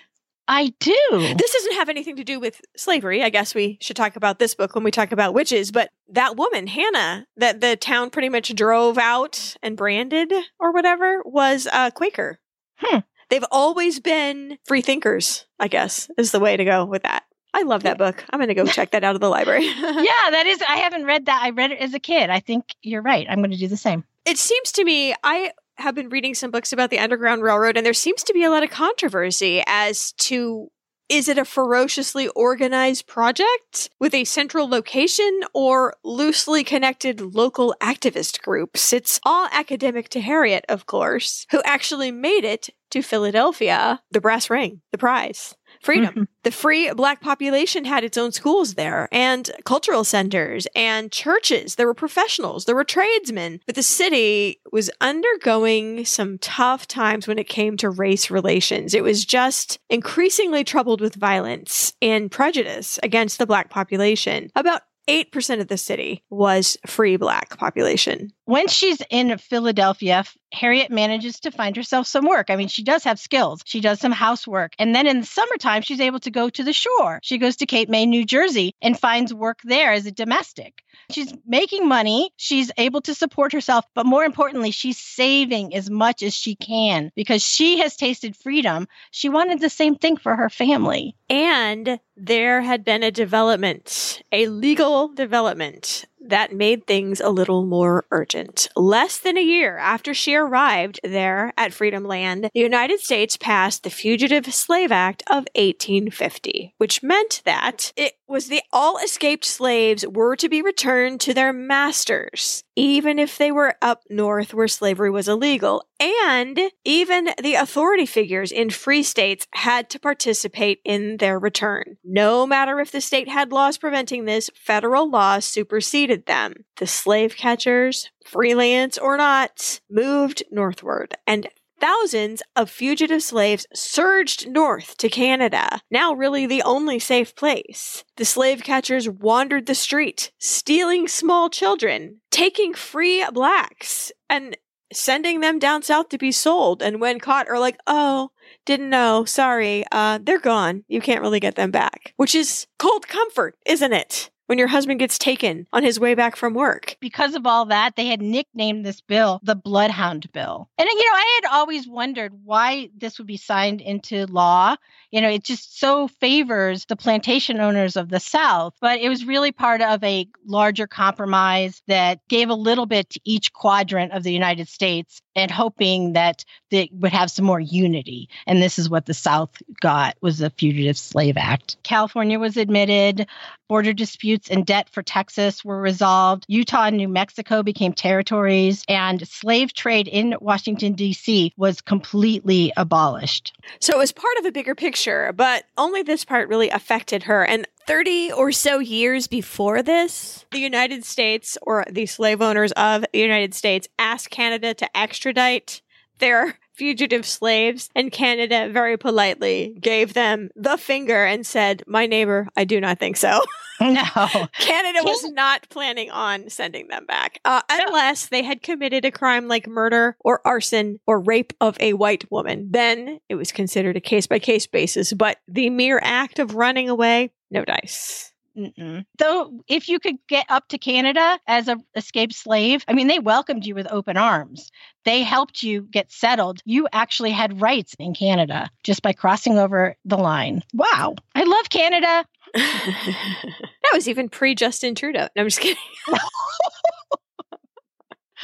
I 0.46 0.74
do. 0.78 0.98
This 1.10 1.52
doesn't 1.52 1.74
have 1.74 1.88
anything 1.88 2.16
to 2.16 2.24
do 2.24 2.38
with 2.38 2.60
slavery. 2.76 3.22
I 3.22 3.30
guess 3.30 3.54
we 3.54 3.78
should 3.80 3.96
talk 3.96 4.16
about 4.16 4.38
this 4.38 4.54
book 4.54 4.74
when 4.74 4.84
we 4.84 4.90
talk 4.90 5.10
about 5.12 5.32
witches, 5.32 5.70
but 5.70 5.90
that 6.10 6.36
woman, 6.36 6.66
Hannah, 6.66 7.26
that 7.38 7.62
the 7.62 7.76
town 7.76 8.10
pretty 8.10 8.28
much 8.28 8.54
drove 8.54 8.98
out 8.98 9.56
and 9.62 9.76
branded 9.76 10.32
or 10.58 10.72
whatever, 10.72 11.22
was 11.24 11.66
a 11.72 11.90
Quaker. 11.92 12.40
Hmm. 12.76 12.98
They've 13.30 13.44
always 13.50 14.00
been 14.00 14.58
free 14.64 14.82
thinkers, 14.82 15.46
I 15.58 15.68
guess, 15.68 16.10
is 16.18 16.32
the 16.32 16.40
way 16.40 16.58
to 16.58 16.64
go 16.66 16.84
with 16.84 17.04
that. 17.04 17.22
I 17.54 17.62
love 17.62 17.82
that 17.82 17.98
book. 17.98 18.24
I'm 18.30 18.38
going 18.38 18.48
to 18.48 18.54
go 18.54 18.64
check 18.64 18.92
that 18.92 19.04
out 19.04 19.14
of 19.14 19.20
the 19.20 19.28
library. 19.28 19.66
yeah, 19.66 20.30
that 20.30 20.44
is. 20.46 20.62
I 20.62 20.76
haven't 20.76 21.04
read 21.04 21.26
that. 21.26 21.42
I 21.42 21.50
read 21.50 21.72
it 21.72 21.80
as 21.80 21.94
a 21.94 21.98
kid. 21.98 22.30
I 22.30 22.40
think 22.40 22.74
you're 22.82 23.02
right. 23.02 23.26
I'm 23.28 23.38
going 23.38 23.50
to 23.50 23.56
do 23.56 23.68
the 23.68 23.76
same. 23.76 24.04
It 24.24 24.38
seems 24.38 24.72
to 24.72 24.84
me, 24.84 25.14
I 25.22 25.52
have 25.76 25.94
been 25.94 26.08
reading 26.08 26.34
some 26.34 26.50
books 26.50 26.72
about 26.72 26.90
the 26.90 26.98
Underground 26.98 27.42
Railroad, 27.42 27.76
and 27.76 27.84
there 27.84 27.92
seems 27.92 28.22
to 28.24 28.32
be 28.32 28.44
a 28.44 28.50
lot 28.50 28.62
of 28.62 28.70
controversy 28.70 29.62
as 29.66 30.12
to 30.12 30.70
is 31.08 31.28
it 31.28 31.36
a 31.36 31.44
ferociously 31.44 32.28
organized 32.28 33.06
project 33.06 33.90
with 34.00 34.14
a 34.14 34.24
central 34.24 34.66
location 34.66 35.40
or 35.52 35.94
loosely 36.02 36.64
connected 36.64 37.20
local 37.20 37.74
activist 37.82 38.40
groups? 38.40 38.94
It's 38.94 39.20
all 39.22 39.46
academic 39.52 40.08
to 40.10 40.22
Harriet, 40.22 40.64
of 40.70 40.86
course, 40.86 41.46
who 41.50 41.60
actually 41.66 42.12
made 42.12 42.44
it 42.44 42.70
to 42.92 43.02
Philadelphia, 43.02 44.00
the 44.10 44.22
brass 44.22 44.48
ring, 44.48 44.80
the 44.90 44.96
prize 44.96 45.54
freedom. 45.82 46.14
Mhm. 46.14 46.26
The 46.44 46.50
free 46.50 46.92
black 46.92 47.20
population 47.20 47.84
had 47.84 48.04
its 48.04 48.16
own 48.16 48.32
schools 48.32 48.74
there 48.74 49.08
and 49.12 49.50
cultural 49.64 50.04
centers 50.04 50.66
and 50.74 51.12
churches. 51.12 51.74
There 51.74 51.86
were 51.86 51.94
professionals, 51.94 52.64
there 52.64 52.74
were 52.74 52.84
tradesmen. 52.84 53.60
But 53.66 53.74
the 53.74 53.82
city 53.82 54.60
was 54.72 54.90
undergoing 55.00 56.04
some 56.04 56.38
tough 56.38 56.86
times 56.88 57.26
when 57.26 57.38
it 57.38 57.48
came 57.48 57.76
to 57.78 57.90
race 57.90 58.30
relations. 58.30 58.94
It 58.94 59.02
was 59.02 59.24
just 59.24 59.78
increasingly 59.90 60.64
troubled 60.64 61.00
with 61.00 61.14
violence 61.14 61.92
and 62.00 62.30
prejudice 62.30 62.98
against 63.02 63.38
the 63.38 63.46
black 63.46 63.70
population. 63.70 64.50
About 64.54 64.82
8% 65.08 65.60
of 65.60 65.68
the 65.68 65.76
city 65.76 66.22
was 66.30 66.76
free 66.86 67.16
black 67.16 67.56
population. 67.58 68.32
When 68.44 68.68
she's 68.68 69.00
in 69.10 69.36
Philadelphia, 69.38 70.24
Harriet 70.52 70.90
manages 70.90 71.40
to 71.40 71.50
find 71.50 71.74
herself 71.76 72.06
some 72.06 72.26
work. 72.26 72.50
I 72.50 72.56
mean, 72.56 72.68
she 72.68 72.82
does 72.82 73.04
have 73.04 73.18
skills. 73.18 73.62
She 73.64 73.80
does 73.80 74.00
some 74.00 74.12
housework. 74.12 74.74
And 74.78 74.94
then 74.94 75.06
in 75.06 75.20
the 75.20 75.26
summertime, 75.26 75.82
she's 75.82 76.00
able 76.00 76.20
to 76.20 76.30
go 76.30 76.50
to 76.50 76.62
the 76.62 76.72
shore. 76.72 77.20
She 77.22 77.38
goes 77.38 77.56
to 77.56 77.66
Cape 77.66 77.88
May, 77.88 78.06
New 78.06 78.24
Jersey, 78.24 78.74
and 78.82 78.98
finds 78.98 79.32
work 79.32 79.60
there 79.64 79.92
as 79.92 80.06
a 80.06 80.12
domestic. 80.12 80.82
She's 81.10 81.32
making 81.46 81.88
money. 81.88 82.30
She's 82.36 82.70
able 82.76 83.00
to 83.02 83.14
support 83.14 83.52
herself. 83.52 83.84
But 83.94 84.06
more 84.06 84.24
importantly, 84.24 84.70
she's 84.70 84.98
saving 84.98 85.74
as 85.74 85.90
much 85.90 86.22
as 86.22 86.34
she 86.34 86.54
can 86.54 87.10
because 87.16 87.42
she 87.42 87.78
has 87.78 87.96
tasted 87.96 88.36
freedom. 88.36 88.86
She 89.10 89.28
wanted 89.28 89.60
the 89.60 89.70
same 89.70 89.96
thing 89.96 90.16
for 90.16 90.36
her 90.36 90.50
family. 90.50 91.16
And 91.32 91.98
there 92.14 92.60
had 92.60 92.84
been 92.84 93.02
a 93.02 93.10
development, 93.10 94.22
a 94.30 94.48
legal 94.48 95.08
development 95.08 96.04
that 96.20 96.54
made 96.54 96.86
things 96.86 97.22
a 97.22 97.30
little 97.30 97.64
more 97.64 98.04
urgent. 98.10 98.68
Less 98.76 99.18
than 99.18 99.38
a 99.38 99.42
year 99.42 99.78
after 99.78 100.12
she 100.12 100.34
arrived 100.34 101.00
there 101.02 101.54
at 101.56 101.72
Freedom 101.72 102.04
Land, 102.04 102.50
the 102.52 102.60
United 102.60 103.00
States 103.00 103.38
passed 103.38 103.82
the 103.82 103.90
Fugitive 103.90 104.52
Slave 104.52 104.92
Act 104.92 105.22
of 105.28 105.46
1850, 105.54 106.74
which 106.76 107.02
meant 107.02 107.40
that 107.46 107.94
it 107.96 108.12
was 108.28 108.48
the 108.48 108.62
all 108.70 108.98
escaped 108.98 109.46
slaves 109.46 110.06
were 110.06 110.36
to 110.36 110.50
be 110.50 110.60
returned 110.60 111.20
to 111.22 111.32
their 111.32 111.52
masters, 111.52 112.62
even 112.76 113.18
if 113.18 113.38
they 113.38 113.52
were 113.52 113.74
up 113.82 114.02
north 114.08 114.54
where 114.54 114.68
slavery 114.68 115.10
was 115.10 115.28
illegal. 115.28 115.84
And 116.00 116.58
even 116.84 117.30
the 117.42 117.54
authority 117.54 118.06
figures 118.06 118.50
in 118.50 118.70
free 118.70 119.02
states 119.02 119.46
had 119.54 119.90
to 119.90 120.00
participate 120.00 120.80
in 120.84 121.18
their 121.18 121.38
return. 121.38 121.96
No 122.04 122.46
matter 122.46 122.80
if 122.80 122.90
the 122.90 123.00
state 123.00 123.28
had 123.28 123.52
laws 123.52 123.78
preventing 123.78 124.24
this, 124.24 124.50
federal 124.54 125.10
laws 125.10 125.44
superseded 125.44 126.26
them. 126.26 126.54
The 126.76 126.86
slave 126.86 127.36
catchers, 127.36 128.10
freelance 128.24 128.98
or 128.98 129.16
not, 129.16 129.80
moved 129.90 130.42
northward 130.50 131.16
and 131.26 131.48
Thousands 131.82 132.44
of 132.54 132.70
fugitive 132.70 133.24
slaves 133.24 133.66
surged 133.74 134.48
north 134.48 134.96
to 134.98 135.08
Canada, 135.08 135.80
now 135.90 136.12
really 136.12 136.46
the 136.46 136.62
only 136.62 137.00
safe 137.00 137.34
place. 137.34 138.04
The 138.16 138.24
slave 138.24 138.62
catchers 138.62 139.08
wandered 139.08 139.66
the 139.66 139.74
street, 139.74 140.30
stealing 140.38 141.08
small 141.08 141.50
children, 141.50 142.20
taking 142.30 142.72
free 142.72 143.26
blacks, 143.32 144.12
and 144.30 144.56
sending 144.92 145.40
them 145.40 145.58
down 145.58 145.82
south 145.82 146.08
to 146.10 146.18
be 146.18 146.30
sold. 146.30 146.82
And 146.82 147.00
when 147.00 147.18
caught, 147.18 147.48
are 147.48 147.58
like, 147.58 147.78
oh, 147.88 148.30
didn't 148.64 148.90
know, 148.90 149.24
sorry, 149.24 149.84
uh, 149.90 150.20
they're 150.22 150.38
gone. 150.38 150.84
You 150.86 151.00
can't 151.00 151.20
really 151.20 151.40
get 151.40 151.56
them 151.56 151.72
back. 151.72 152.14
Which 152.16 152.36
is 152.36 152.68
cold 152.78 153.08
comfort, 153.08 153.56
isn't 153.66 153.92
it? 153.92 154.30
When 154.52 154.58
your 154.58 154.68
husband 154.68 155.00
gets 155.00 155.16
taken 155.16 155.66
on 155.72 155.82
his 155.82 155.98
way 155.98 156.14
back 156.14 156.36
from 156.36 156.52
work. 156.52 156.98
Because 157.00 157.34
of 157.34 157.46
all 157.46 157.64
that, 157.64 157.96
they 157.96 158.08
had 158.08 158.20
nicknamed 158.20 158.84
this 158.84 159.00
bill 159.00 159.40
the 159.42 159.54
Bloodhound 159.54 160.30
Bill. 160.30 160.68
And, 160.76 160.86
you 160.86 160.94
know, 160.94 161.16
I 161.16 161.40
had 161.42 161.54
always 161.54 161.88
wondered 161.88 162.34
why 162.44 162.90
this 162.94 163.16
would 163.16 163.26
be 163.26 163.38
signed 163.38 163.80
into 163.80 164.26
law. 164.26 164.76
You 165.10 165.22
know, 165.22 165.30
it 165.30 165.42
just 165.42 165.80
so 165.80 166.06
favors 166.06 166.84
the 166.84 166.96
plantation 166.96 167.60
owners 167.60 167.96
of 167.96 168.10
the 168.10 168.20
South, 168.20 168.74
but 168.78 169.00
it 169.00 169.08
was 169.08 169.24
really 169.24 169.52
part 169.52 169.80
of 169.80 170.04
a 170.04 170.28
larger 170.44 170.86
compromise 170.86 171.82
that 171.88 172.20
gave 172.28 172.50
a 172.50 172.54
little 172.54 172.84
bit 172.84 173.08
to 173.08 173.20
each 173.24 173.54
quadrant 173.54 174.12
of 174.12 174.22
the 174.22 174.34
United 174.34 174.68
States 174.68 175.22
and 175.34 175.50
hoping 175.50 176.14
that 176.14 176.44
they 176.70 176.90
would 176.92 177.12
have 177.12 177.30
some 177.30 177.44
more 177.44 177.60
unity. 177.60 178.28
And 178.46 178.62
this 178.62 178.78
is 178.78 178.88
what 178.88 179.06
the 179.06 179.14
South 179.14 179.50
got 179.80 180.16
was 180.20 180.38
the 180.38 180.50
Fugitive 180.50 180.98
Slave 180.98 181.36
Act. 181.36 181.76
California 181.82 182.38
was 182.38 182.56
admitted, 182.56 183.26
border 183.68 183.92
disputes 183.92 184.50
and 184.50 184.66
debt 184.66 184.88
for 184.90 185.02
Texas 185.02 185.64
were 185.64 185.80
resolved. 185.80 186.44
Utah 186.48 186.84
and 186.84 186.96
New 186.96 187.08
Mexico 187.08 187.62
became 187.62 187.92
territories, 187.92 188.84
and 188.88 189.26
slave 189.26 189.72
trade 189.72 190.08
in 190.08 190.34
Washington, 190.40 190.92
D.C. 190.94 191.52
was 191.56 191.80
completely 191.80 192.72
abolished. 192.76 193.52
So 193.80 193.94
it 193.94 193.98
was 193.98 194.12
part 194.12 194.36
of 194.38 194.46
a 194.46 194.52
bigger 194.52 194.74
picture, 194.74 195.32
but 195.32 195.64
only 195.76 196.02
this 196.02 196.24
part 196.24 196.48
really 196.48 196.68
affected 196.70 197.22
her. 197.24 197.44
And 197.44 197.66
30 197.86 198.32
or 198.32 198.52
so 198.52 198.78
years 198.78 199.26
before 199.26 199.82
this, 199.82 200.44
the 200.52 200.58
United 200.58 201.04
States 201.04 201.58
or 201.62 201.84
the 201.90 202.06
slave 202.06 202.40
owners 202.40 202.72
of 202.72 203.04
the 203.12 203.18
United 203.18 203.54
States 203.54 203.88
asked 203.98 204.30
Canada 204.30 204.74
to 204.74 204.96
extradite 204.96 205.82
their 206.18 206.58
fugitive 206.72 207.26
slaves, 207.26 207.90
and 207.94 208.10
Canada 208.10 208.68
very 208.70 208.96
politely 208.96 209.76
gave 209.80 210.14
them 210.14 210.50
the 210.56 210.76
finger 210.76 211.24
and 211.24 211.46
said, 211.46 211.82
My 211.86 212.06
neighbor, 212.06 212.48
I 212.56 212.64
do 212.64 212.80
not 212.80 212.98
think 212.98 213.16
so. 213.16 213.42
No. 213.92 214.46
Canada 214.58 215.00
was 215.02 215.30
not 215.32 215.68
planning 215.68 216.10
on 216.10 216.48
sending 216.48 216.88
them 216.88 217.04
back 217.06 217.40
uh, 217.44 217.62
unless 217.70 218.28
they 218.28 218.42
had 218.42 218.62
committed 218.62 219.04
a 219.04 219.10
crime 219.10 219.48
like 219.48 219.66
murder 219.66 220.16
or 220.20 220.40
arson 220.44 220.98
or 221.06 221.20
rape 221.20 221.52
of 221.60 221.76
a 221.80 221.92
white 221.94 222.30
woman. 222.30 222.68
Then 222.70 223.18
it 223.28 223.34
was 223.34 223.52
considered 223.52 223.96
a 223.96 224.00
case 224.00 224.26
by 224.26 224.38
case 224.38 224.66
basis. 224.66 225.12
But 225.12 225.38
the 225.48 225.70
mere 225.70 226.00
act 226.02 226.38
of 226.38 226.54
running 226.54 226.88
away, 226.88 227.32
no 227.50 227.64
dice. 227.64 228.32
Mm-mm. 228.56 229.04
Though, 229.18 229.60
if 229.66 229.88
you 229.88 229.98
could 229.98 230.16
get 230.28 230.46
up 230.48 230.68
to 230.68 230.78
Canada 230.78 231.38
as 231.46 231.68
a 231.68 231.78
escaped 231.94 232.34
slave, 232.34 232.84
I 232.86 232.92
mean, 232.92 233.06
they 233.06 233.18
welcomed 233.18 233.64
you 233.64 233.74
with 233.74 233.90
open 233.90 234.16
arms. 234.16 234.70
They 235.04 235.22
helped 235.22 235.62
you 235.62 235.82
get 235.90 236.12
settled. 236.12 236.60
You 236.64 236.86
actually 236.92 237.30
had 237.30 237.60
rights 237.60 237.94
in 237.98 238.14
Canada 238.14 238.70
just 238.82 239.02
by 239.02 239.12
crossing 239.12 239.58
over 239.58 239.96
the 240.04 240.18
line. 240.18 240.62
Wow. 240.74 241.14
I 241.34 241.44
love 241.44 241.70
Canada. 241.70 242.24
that 243.92 243.98
was 243.98 244.08
even 244.08 244.30
pre 244.30 244.54
Justin 244.54 244.94
Trudeau. 244.94 245.28
No, 245.36 245.42
I'm 245.42 245.46
just 245.46 245.60
kidding. 245.60 245.76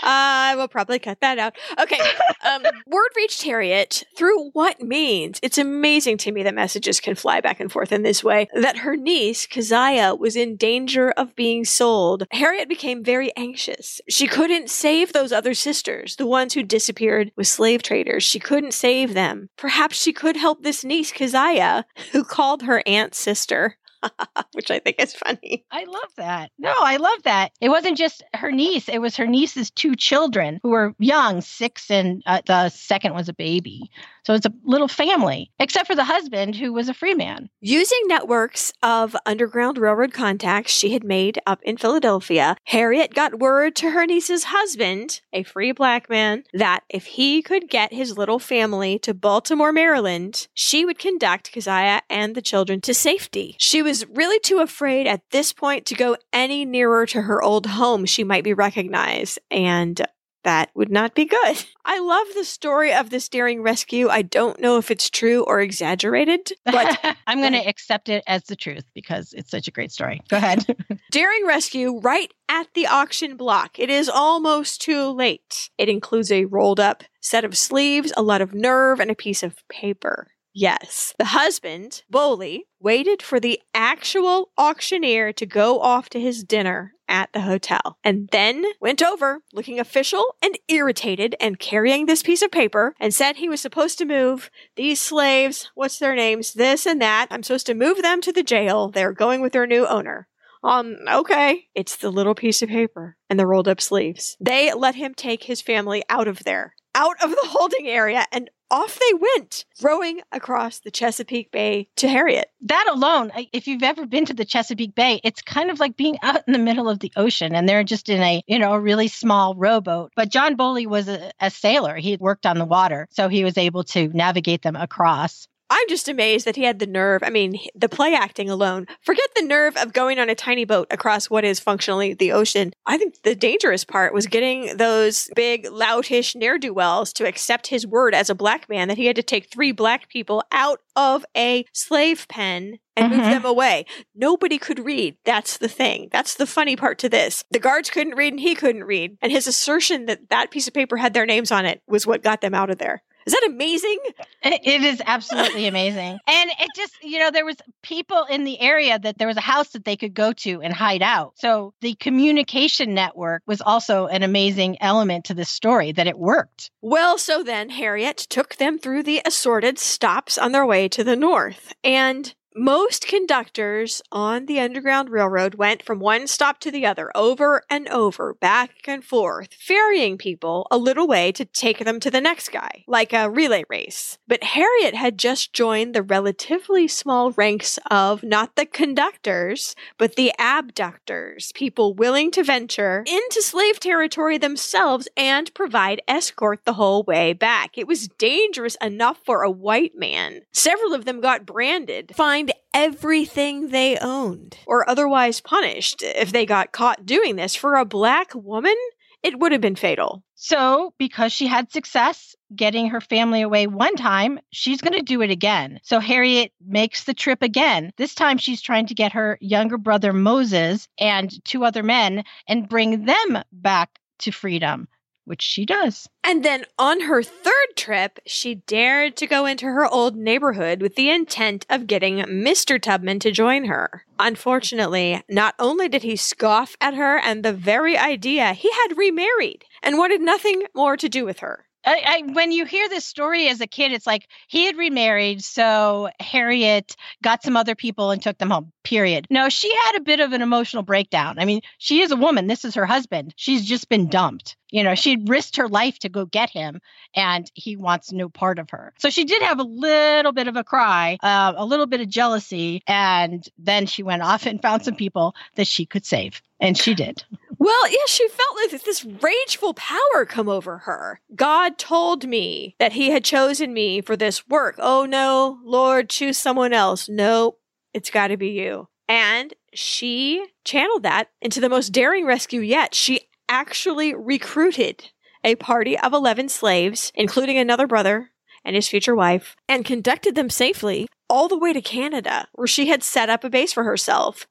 I 0.01 0.55
will 0.57 0.69
probably 0.69 0.99
cut 0.99 1.21
that 1.23 1.39
out. 1.39 1.57
Okay. 1.81 1.99
Um, 2.47 2.63
word 2.87 3.09
reached 3.17 3.43
Harriet 3.43 4.05
through 4.17 4.51
what 4.51 4.81
means? 4.81 5.41
It's 5.43 5.59
amazing 5.59 6.19
to 6.19 6.31
me 6.31 6.45
that 6.45 6.55
messages 6.55 7.01
can 7.01 7.17
fly 7.17 7.41
back 7.41 7.59
and 7.59 7.73
forth 7.73 7.91
in 7.91 8.03
this 8.03 8.23
way. 8.23 8.49
That 8.55 8.79
her 8.79 8.95
niece, 8.95 9.47
Keziah, 9.47 10.15
was 10.15 10.37
in 10.37 10.57
danger 10.57 11.11
of 11.11 11.35
being 11.35 11.65
sold. 11.65 12.27
Harriet 12.31 12.69
became 12.69 13.03
very 13.03 13.35
anxious. 13.37 14.01
She 14.09 14.29
couldn't 14.29 14.71
save 14.71 15.13
those 15.13 15.33
other 15.33 15.55
sisters, 15.55 16.15
the 16.15 16.27
ones 16.27 16.55
who 16.55 16.63
disappeared 16.63 17.33
with 17.37 17.49
slave 17.49 17.83
traders. 17.83 18.23
She 18.23 18.39
couldn't 18.39 18.75
save 18.75 19.15
them. 19.15 19.49
Perhaps 19.57 20.01
she 20.01 20.13
could 20.13 20.37
help 20.37 20.63
this 20.63 20.85
niece, 20.85 21.11
Keziah, 21.11 21.87
who 22.13 22.23
called 22.23 22.63
her 22.63 22.83
aunt 22.87 23.15
sister. 23.15 23.79
which 24.53 24.71
I 24.71 24.79
think 24.79 24.97
is 25.01 25.15
funny. 25.15 25.65
I 25.71 25.85
love 25.85 26.13
that. 26.17 26.51
No, 26.59 26.75
I 26.77 26.97
love 26.97 27.23
that. 27.25 27.53
It 27.61 27.69
wasn't 27.69 27.99
just 27.99 28.23
her 28.35 28.53
niece, 28.53 28.89
it 28.89 28.99
was 28.99 29.17
her 29.17 29.27
niece's 29.27 29.71
two 29.71 29.97
children 29.97 30.61
who 30.63 30.71
were 30.71 30.95
young, 30.99 31.41
six, 31.41 31.91
and 31.91 32.23
uh, 32.27 32.43
the 32.47 32.69
second 32.71 33.15
was 33.15 33.29
a 33.29 33.35
baby. 33.35 33.91
So 34.29 34.35
it's 34.35 34.45
a 34.45 34.53
little 34.62 34.89
family, 34.89 35.51
except 35.59 35.87
for 35.87 35.95
the 35.95 36.05
husband 36.05 36.57
who 36.57 36.70
was 36.70 36.91
a 36.91 36.93
free 36.93 37.14
man. 37.14 37.49
Using 37.62 37.99
networks 38.09 38.74
of 38.83 39.16
Underground 39.24 39.79
Railroad 39.79 40.12
contacts 40.12 40.70
she 40.70 40.93
had 40.93 41.03
made 41.03 41.39
up 41.47 41.62
in 41.62 41.79
Philadelphia, 41.79 42.55
Harriet 42.64 43.14
got 43.14 43.39
word 43.39 43.74
to 43.76 43.93
her 43.93 44.05
niece's 44.05 44.45
husband, 44.45 45.22
a 45.33 45.45
free 45.45 45.72
black 45.72 46.11
man, 46.11 46.45
that 46.53 46.83
if 46.91 47.07
he 47.07 47.41
could 47.41 47.70
get 47.70 47.95
his 47.95 48.18
little 48.18 48.39
family 48.39 48.99
to 48.99 49.14
Baltimore, 49.14 49.72
Maryland, 49.72 50.47
she 50.53 50.85
would 50.85 50.99
conduct 50.99 51.51
Keziah 51.51 52.03
and 52.11 52.35
the 52.35 52.43
children 52.43 52.83
to 52.83 52.93
safety. 52.93 53.57
She 53.59 53.81
was 53.81 54.07
really 54.09 54.41
too 54.41 54.59
afraid 54.59 55.07
at 55.07 55.22
this 55.31 55.55
point 55.55 55.87
to 55.87 55.95
go 55.95 56.18
any 56.35 56.66
nearer 56.66 57.07
to 57.07 57.22
her 57.22 57.43
old 57.43 57.64
home. 57.64 58.05
She 58.05 58.24
might 58.24 58.45
be 58.45 58.53
recognized. 58.53 59.39
And 59.51 60.07
that 60.45 60.70
would 60.74 60.91
not 60.91 61.14
be 61.14 61.24
good. 61.24 61.64
I 61.84 61.99
love 61.99 62.26
the 62.34 62.45
story 62.45 62.93
of 62.93 63.11
this 63.11 63.28
daring 63.28 63.62
rescue. 63.62 64.09
I 64.09 64.22
don't 64.22 64.61
know 64.61 64.78
if 64.78 64.91
it's 64.91 65.11
true 65.11 65.43
or 65.45 65.61
exaggerated, 65.61 66.53
but 66.64 66.99
I'm 67.26 67.41
going 67.41 67.53
to 67.53 67.66
accept 67.66 68.09
it 68.09 68.22
as 68.26 68.45
the 68.45 68.57
truth 68.57 68.84
because 68.95 69.32
it's 69.32 69.51
such 69.51 69.68
a 69.68 69.72
great 69.72 69.93
story. 69.93 70.20
Go 70.28 70.36
ahead. 70.36 70.64
daring 71.11 71.47
rescue 71.47 71.99
right 72.01 72.32
at 72.49 72.68
the 72.74 72.86
auction 72.86 73.36
block. 73.36 73.78
It 73.78 73.91
is 73.91 74.09
almost 74.09 74.80
too 74.80 75.11
late. 75.11 75.70
It 75.78 75.89
includes 75.89 76.30
a 76.30 76.45
rolled 76.45 76.80
up 76.80 77.05
set 77.20 77.45
of 77.45 77.57
sleeves, 77.57 78.12
a 78.16 78.22
lot 78.22 78.41
of 78.41 78.55
nerve, 78.55 79.01
and 79.01 79.11
a 79.11 79.14
piece 79.14 79.43
of 79.43 79.57
paper. 79.68 80.28
Yes. 80.61 81.15
The 81.21 81.27
husband, 81.27 82.03
Bowley, 82.11 82.65
waited 82.81 83.23
for 83.23 83.39
the 83.39 83.61
actual 83.73 84.51
auctioneer 84.59 85.33
to 85.35 85.47
go 85.47 85.79
off 85.79 86.09
to 86.09 86.21
his 86.21 86.43
dinner 86.43 86.95
at 87.09 87.33
the 87.33 87.43
hotel 87.43 87.97
and 88.03 88.29
then 88.33 88.65
went 88.81 89.01
over 89.01 89.39
looking 89.53 89.79
official 89.79 90.35
and 90.43 90.59
irritated 90.67 91.37
and 91.39 91.61
carrying 91.61 92.07
this 92.07 92.25
piece 92.25 92.43
of 92.43 92.51
paper 92.51 92.97
and 92.99 93.15
said 93.15 93.37
he 93.37 93.49
was 93.49 93.61
supposed 93.61 93.99
to 93.99 94.05
move 94.05 94.51
these 94.75 95.01
slaves, 95.01 95.71
what's 95.77 96.01
their 96.01 96.17
names, 96.17 96.55
this 96.55 96.87
and 96.87 97.01
that. 97.01 97.29
I'm 97.31 97.45
supposed 97.45 97.67
to 97.67 97.75
move 97.75 98.03
them 98.03 98.21
to 98.23 98.33
the 98.33 98.43
jail. 98.43 98.89
They're 98.89 99.13
going 99.13 99.41
with 99.41 99.53
their 99.53 99.67
new 99.67 99.87
owner. 99.87 100.27
Um, 100.65 100.97
okay. 101.09 101.69
It's 101.77 101.95
the 101.95 102.11
little 102.11 102.35
piece 102.35 102.63
of 102.63 102.69
paper 102.69 103.17
and 103.31 103.39
the 103.39 103.47
rolled 103.47 103.69
up 103.69 103.81
sleeves. 103.81 104.37
They 104.41 104.75
let 104.75 104.97
him 104.97 105.15
take 105.15 105.45
his 105.45 105.63
family 105.63 106.03
out 106.09 106.27
of 106.27 106.43
there, 106.43 106.75
out 106.97 107.23
of 107.23 107.31
the 107.31 107.45
holding 107.45 107.87
area 107.87 108.27
and 108.33 108.51
off 108.71 108.99
they 108.99 109.19
went, 109.19 109.64
rowing 109.83 110.21
across 110.33 110.81
the 110.81 110.91
Chesapeake 110.91 111.51
Bay 111.51 111.89
to 111.97 112.09
Harriet. 112.09 112.51
That 112.62 112.89
alone, 112.93 113.31
if 113.53 113.66
you've 113.66 113.83
ever 113.83 114.07
been 114.07 114.27
to 114.27 114.35
the 114.35 114.45
Chesapeake 114.45 114.95
Bay, 114.95 115.21
it's 115.25 115.43
kind 115.43 115.71
of 115.71 115.81
like 115.81 115.97
being 115.97 116.19
out 116.23 116.43
in 116.47 116.53
the 116.53 116.59
middle 116.59 116.89
of 116.89 116.99
the 116.99 117.12
ocean 117.16 117.55
and 117.55 117.69
they're 117.69 117.85
just 117.85 118.09
in 118.09 118.23
a, 118.23 118.43
you 118.47 118.59
know, 118.59 118.73
a 118.73 118.81
really 118.81 119.09
small 119.09 119.55
rowboat. 119.55 120.12
But 120.16 120.31
John 120.31 120.57
Bowley 120.57 120.87
was 120.87 121.09
a, 121.09 121.33
a 121.41 121.51
sailor. 121.51 121.97
He 121.97 122.16
worked 122.16 122.47
on 122.47 122.59
the 122.59 122.64
water, 122.64 123.07
so 123.11 123.29
he 123.29 123.45
was 123.45 123.59
able 123.59 123.85
to 123.85 124.09
navigate 124.09 124.62
them 124.62 124.77
across. 124.77 125.47
I'm 125.71 125.89
just 125.89 126.09
amazed 126.09 126.47
that 126.47 126.57
he 126.57 126.64
had 126.64 126.79
the 126.79 126.87
nerve. 126.87 127.23
I 127.23 127.31
mean, 127.31 127.59
the 127.75 127.89
play 127.89 128.14
acting 128.14 128.49
alone. 128.49 128.87
Forget 129.03 129.29
the 129.37 129.43
nerve 129.43 129.77
of 129.77 129.93
going 129.93 130.19
on 130.19 130.31
a 130.31 130.35
tiny 130.35 130.64
boat 130.64 130.87
across 130.91 131.29
what 131.29 131.45
is 131.45 131.61
functionally 131.61 132.14
the 132.14 132.33
ocean. 132.33 132.73
I 132.87 132.97
think 132.97 133.23
the 133.23 133.35
dangerous 133.35 133.85
part 133.85 134.14
was 134.14 134.27
getting 134.27 134.77
those 134.77 135.29
big, 135.35 135.66
loutish 135.66 136.35
ne'er 136.35 136.59
do 136.59 136.73
wells 136.73 137.12
to 137.14 137.27
accept 137.27 137.66
his 137.66 137.87
word 137.87 138.14
as 138.14 138.31
a 138.31 138.35
black 138.35 138.69
man 138.69 138.89
that 138.89 138.97
he 138.97 139.07
had 139.07 139.16
to 139.16 139.23
take 139.23 139.51
three 139.51 139.73
black 139.73 140.09
people 140.09 140.43
out 140.53 140.81
of 140.97 141.25
a 141.37 141.64
slave 141.73 142.27
pen 142.29 142.79
and 142.97 143.12
mm-hmm. 143.12 143.23
move 143.23 143.31
them 143.31 143.45
away. 143.45 143.87
Nobody 144.14 144.59
could 144.59 144.85
read. 144.85 145.16
That's 145.25 145.59
the 145.59 145.69
thing. 145.69 146.09
That's 146.11 146.35
the 146.35 146.47
funny 146.47 146.77
part 146.77 146.99
to 147.01 147.09
this. 147.09 147.45
The 147.51 147.61
guards 147.61 147.91
couldn't 147.91 148.16
read 148.16 148.33
and 148.33 148.41
he 148.41 148.55
couldn't 148.55 148.85
read. 148.85 149.16
And 149.23 149.31
his 149.31 149.47
assertion 149.47 150.07
that 150.07 150.31
that 150.31 150.51
piece 150.51 150.66
of 150.66 150.75
paper 150.75 150.97
had 150.97 151.14
their 151.14 151.27
names 151.27 151.53
on 151.53 151.66
it 151.66 151.83
was 151.87 152.07
what 152.07 152.23
got 152.23 152.41
them 152.41 152.55
out 152.55 152.71
of 152.71 152.79
there. 152.79 153.03
Is 153.29 153.33
that 153.35 153.51
amazing? 153.51 153.99
It 154.43 154.83
is 154.83 155.03
absolutely 155.05 155.66
amazing. 155.66 156.18
And 156.26 156.51
it 156.59 156.70
just, 156.74 156.95
you 157.03 157.18
know, 157.18 157.31
there 157.31 157.45
was 157.45 157.57
people 157.83 158.24
in 158.31 158.45
the 158.45 158.59
area 158.59 158.99
that 158.99 159.18
there 159.18 159.29
was 159.29 159.37
a 159.37 159.43
house 159.43 159.68
that 159.70 159.85
they 159.85 159.97
could 159.97 160.14
go 160.14 160.33
to 160.33 160.62
and 160.62 160.72
hide 160.72 161.03
out. 161.03 161.33
So 161.37 161.74
the 161.83 161.95
communication 161.97 162.95
network 162.95 163.43
was 163.47 163.61
also 163.61 164.07
an 164.07 164.22
amazing 164.22 164.79
element 164.81 165.26
to 165.26 165.35
this 165.35 165.51
story 165.51 165.93
that 165.93 166.07
it 166.07 166.18
worked. 166.18 166.70
Well, 166.81 167.18
so 167.18 167.43
then 167.43 167.68
Harriet 167.68 168.16
took 168.16 168.57
them 168.57 168.79
through 168.79 169.03
the 169.03 169.20
assorted 169.26 169.79
stops 169.79 170.39
on 170.39 170.53
their 170.53 170.64
way 170.64 170.89
to 170.89 171.05
the 171.05 171.16
north. 171.16 171.74
And 171.85 172.35
most 172.59 173.07
conductors 173.07 174.03
on 174.11 174.47
the 174.47 174.59
Underground 174.59 175.11
Railroad 175.11 175.55
went 175.55 175.83
from 175.83 176.01
one 176.01 176.27
stop 176.27 176.59
to 176.61 176.73
the 176.73 176.85
other, 176.85 177.13
over 177.15 177.63
and 177.71 177.89
over, 177.89 178.35
back 178.35 178.71
and 178.87 179.05
forth, 179.05 179.55
ferrying 179.55 180.19
people 180.19 180.67
a 180.71 180.77
little 180.77 181.07
way 181.07 181.31
to 181.33 181.45
take 181.45 181.85
them 181.85 182.01
to 182.01 182.11
the 182.11 182.21
next 182.21 182.51
guy, 182.51 182.85
like 182.89 183.13
a 183.13 183.31
relay 183.31 183.63
race. 183.69 184.19
But 184.27 184.43
Harriet 184.43 184.95
had 184.95 185.19
just 185.19 185.53
joined 185.53 185.95
the 185.95 186.03
relatively 186.03 186.89
small 186.89 187.31
ranks 187.33 187.79
of 187.91 188.25
not 188.25 188.57
the 188.57 188.67
conductors, 188.67 189.77
but 189.97 190.17
the 190.17 190.33
abductors, 190.39 191.53
people 191.55 191.95
willing 191.95 192.33
to 192.33 192.43
venture 192.43 193.05
into 193.07 193.41
slave 193.41 193.79
territory 193.79 194.37
themselves 194.37 195.07
and 195.17 195.55
provide 195.55 196.03
escort 196.09 196.65
the 196.65 196.73
whole 196.73 197.05
way 197.05 197.33
back. 197.33 197.79
It 197.79 197.87
was 197.87 198.09
dangerous 198.09 198.77
enough 198.83 199.19
for 199.25 199.43
a 199.43 199.51
white 199.51 199.93
man. 199.95 200.41
Several 200.53 200.93
of 200.93 201.05
them 201.05 201.21
got 201.21 201.47
branded, 201.47 202.13
fined 202.17 202.48
everything 202.75 203.69
they 203.69 203.99
owned 203.99 204.57
or 204.67 204.89
otherwise 204.89 205.41
punished 205.41 206.03
if 206.03 206.33
they 206.33 206.47
got 206.47 206.73
caught 206.73 207.07
doing 207.07 207.37
this. 207.37 207.55
For 207.55 207.75
a 207.75 207.85
black 207.85 208.35
woman, 208.35 208.77
it 209.23 209.39
would 209.39 209.53
have 209.53 209.61
been 209.61 209.77
fatal. 209.77 210.23
So, 210.37 210.95
because 210.99 211.33
she 211.33 211.49
had 211.49 211.73
success 211.73 212.37
getting 212.55 212.91
her 212.91 213.01
family 213.01 213.43
away 213.43 213.67
one 213.67 213.97
time, 213.97 214.39
she's 214.51 214.81
going 214.81 214.93
to 214.93 215.03
do 215.03 215.21
it 215.23 215.31
again. 215.31 215.81
So, 215.83 215.99
Harriet 215.99 216.53
makes 216.65 217.05
the 217.05 217.15
trip 217.15 217.43
again. 217.43 217.93
This 217.97 218.15
time, 218.15 218.39
she's 218.39 218.63
trying 218.63 218.87
to 218.87 218.95
get 218.95 219.13
her 219.13 219.37
younger 219.41 219.79
brother 219.79 220.13
Moses 220.13 220.87
and 220.99 221.45
two 221.45 221.65
other 221.65 221.83
men 221.83 222.23
and 222.49 222.69
bring 222.69 223.05
them 223.07 223.43
back 223.53 223.99
to 224.21 224.31
freedom 224.31 224.87
which 225.29 225.43
she 225.43 225.64
does. 225.64 226.09
And 226.24 226.45
then 226.45 226.64
on 226.79 227.03
her 227.03 227.22
third 227.22 227.76
trip, 227.76 228.18
she 228.26 228.57
dared 228.57 229.16
to 229.16 229.26
go 229.26 229.47
into 229.47 229.66
her 229.66 229.87
old 229.87 230.16
neighborhood 230.16 230.83
with 230.83 230.95
the 230.95 231.11
intent 231.11 231.66
of 231.70 231.87
getting 231.87 232.18
Mr. 232.18 232.81
Tubman 232.81 233.18
to 233.20 233.31
join 233.31 233.66
her. 233.66 234.05
Unfortunately, 234.18 235.22
not 235.29 235.55
only 235.59 235.89
did 235.89 236.03
he 236.03 236.16
scoff 236.16 236.76
at 236.81 236.95
her 236.95 237.18
and 237.18 237.45
the 237.45 237.53
very 237.53 237.97
idea, 237.97 238.53
he 238.53 238.70
had 238.70 238.99
remarried 238.99 239.64
and 239.83 239.99
wanted 239.99 240.20
nothing 240.20 240.64
more 240.74 240.97
to 240.97 241.09
do 241.09 241.24
with 241.24 241.39
her. 241.41 241.68
I, 241.85 242.03
I, 242.29 242.33
when 242.33 242.53
you 242.53 242.64
hear 242.64 242.89
this 242.89 243.07
story 243.07 243.49
as 243.49 243.61
a 243.61 243.66
kid, 243.66 243.93
it's 243.93 244.07
like 244.07 244.29
he 244.49 244.66
had 244.66 244.76
remarried, 244.76 245.43
so 245.43 246.11
Harriet 246.20 246.97
got 247.22 247.43
some 247.43 247.57
other 247.57 247.74
people 247.74 248.11
and 248.11 248.20
took 248.20 248.39
them 248.39 248.51
home. 248.51 248.72
Period. 248.83 249.26
No, 249.31 249.49
she 249.49 249.74
had 249.74 249.97
a 249.97 250.03
bit 250.03 250.20
of 250.20 250.33
an 250.33 250.43
emotional 250.43 250.83
breakdown. 250.83 251.39
I 251.39 251.45
mean, 251.45 251.61
she 251.79 252.01
is 252.03 252.11
a 252.11 252.16
woman. 252.16 252.47
This 252.47 252.64
is 252.64 252.74
her 252.74 252.87
husband. 252.87 253.35
She's 253.37 253.64
just 253.64 253.89
been 253.89 254.09
dumped. 254.09 254.57
You 254.70 254.83
know, 254.83 254.95
she 254.95 255.16
risked 255.26 255.57
her 255.57 255.68
life 255.68 255.99
to 256.01 256.09
go 256.09 256.26
get 256.26 256.51
him, 256.51 256.81
and 257.14 257.51
he 257.55 257.76
wants 257.76 258.12
no 258.12 258.29
part 258.29 258.59
of 258.59 258.70
her. 258.70 258.93
So 258.99 259.09
she 259.09 259.24
did 259.24 259.43
have 259.43 259.59
a 259.59 259.64
little 259.64 260.33
bit 260.33 260.49
of 260.49 260.57
a 260.57 260.64
cry, 260.64 261.18
uh, 261.22 261.55
a 261.57 261.64
little 261.64 261.87
bit 261.87 262.01
of 262.01 262.09
jealousy, 262.09 262.83
and 262.87 263.47
then 263.57 263.87
she 263.87 264.03
went 264.03 264.22
off 264.22 264.47
and 264.47 264.61
found 264.61 264.85
some 264.85 264.97
people 264.97 265.35
that 265.55 265.66
she 265.66 265.87
could 265.87 266.05
save, 266.05 266.43
and 266.61 266.76
she 266.76 266.95
did. 266.95 267.24
Well, 267.59 267.91
yeah, 267.91 268.07
she 268.07 268.29
felt 268.29 268.57
like 268.57 268.83
this 268.83 269.05
rageful 269.05 269.75
power 269.75 270.25
come 270.27 270.49
over 270.49 270.79
her. 270.79 271.21
God 271.35 271.77
told 271.77 272.27
me 272.27 272.77
that 272.79 272.93
he 272.93 273.11
had 273.11 273.25
chosen 273.25 273.73
me 273.73 274.01
for 274.01 274.17
this 274.17 274.47
work. 274.49 274.77
Oh 274.79 275.05
no, 275.05 275.59
Lord, 275.65 276.09
choose 276.09 276.39
someone 276.39 276.73
else. 276.73 277.09
Nope, 277.09 277.61
it's 277.93 278.11
got 278.11 278.29
to 278.29 278.37
be 278.37 278.51
you. 278.51 278.89
And 279.09 279.55
she 279.75 280.47
channeled 280.65 281.03
that 281.03 281.31
into 281.41 281.61
the 281.61 281.69
most 281.69 281.91
daring 281.91 282.27
rescue 282.27 282.61
yet. 282.61 282.95
She 282.95 283.23
actually 283.49 284.15
recruited 284.15 285.11
a 285.43 285.55
party 285.57 285.99
of 285.99 286.13
11 286.13 286.51
slaves, 286.51 287.11
including 287.15 287.59
another 287.59 287.87
brother 287.87 288.31
and 288.65 288.77
his 288.77 288.89
future 288.89 289.15
wife, 289.15 289.57
and 289.69 289.85
conducted 289.85 290.35
them 290.35 290.51
safely 290.51 291.09
all 291.31 291.49
the 291.49 291.59
way 291.59 291.73
to 291.73 291.81
Canada, 291.81 292.49
where 292.53 292.67
she 292.67 292.89
had 292.89 293.03
set 293.03 293.31
up 293.31 293.45
a 293.45 293.51
base 293.51 293.73
for 293.73 293.85
herself. 293.85 294.47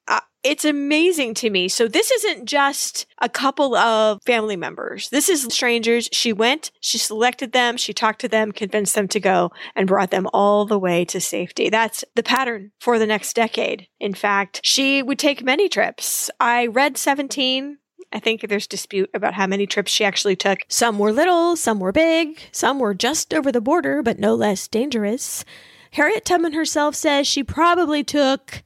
It's 0.48 0.64
amazing 0.64 1.34
to 1.36 1.50
me. 1.50 1.68
So 1.68 1.88
this 1.88 2.10
isn't 2.10 2.45
just 2.45 3.06
a 3.20 3.28
couple 3.28 3.76
of 3.76 4.22
family 4.26 4.56
members. 4.56 5.10
This 5.10 5.28
is 5.28 5.43
strangers. 5.52 6.08
She 6.14 6.32
went, 6.32 6.72
she 6.80 6.98
selected 6.98 7.52
them, 7.52 7.76
she 7.76 7.93
talked 7.93 8.22
to 8.22 8.30
them, 8.30 8.54
convinced 8.54 8.95
them 8.95 9.10
to 9.10 9.20
go, 9.20 9.52
and 9.76 9.88
brought 9.88 10.12
them 10.12 10.28
all 10.34 10.66
the 10.66 10.80
way 10.80 11.04
to 11.06 11.20
safety. 11.20 11.70
That's 11.70 12.06
the 12.16 12.24
pattern 12.24 12.72
for 12.80 12.98
the 12.98 13.06
next 13.06 13.36
decade. 13.36 13.88
In 14.00 14.14
fact, 14.14 14.62
she 14.64 15.04
would 15.04 15.20
take 15.20 15.43
many 15.43 15.68
trips. 15.68 16.30
I 16.39 16.68
read 16.68 16.98
17 16.98 17.80
I 18.14 18.20
think 18.20 18.48
there's 18.48 18.68
dispute 18.68 19.10
about 19.14 19.34
how 19.34 19.48
many 19.48 19.68
trips 19.68 19.91
she 19.91 20.06
actually 20.06 20.38
took. 20.38 20.60
Some 20.70 20.98
were 20.98 21.12
little, 21.12 21.58
some 21.58 21.82
were 21.82 21.91
big, 21.91 22.39
some 22.54 22.80
were 22.80 22.93
just 22.93 23.34
over 23.34 23.52
the 23.52 23.60
border, 23.60 24.02
but 24.02 24.18
no 24.18 24.34
less 24.34 24.70
dangerous. 24.70 25.43
Harriet 25.91 26.24
Tubman 26.24 26.54
herself 26.54 26.95
says 26.95 27.28
she 27.28 27.43
probably 27.43 28.06
took 28.06 28.64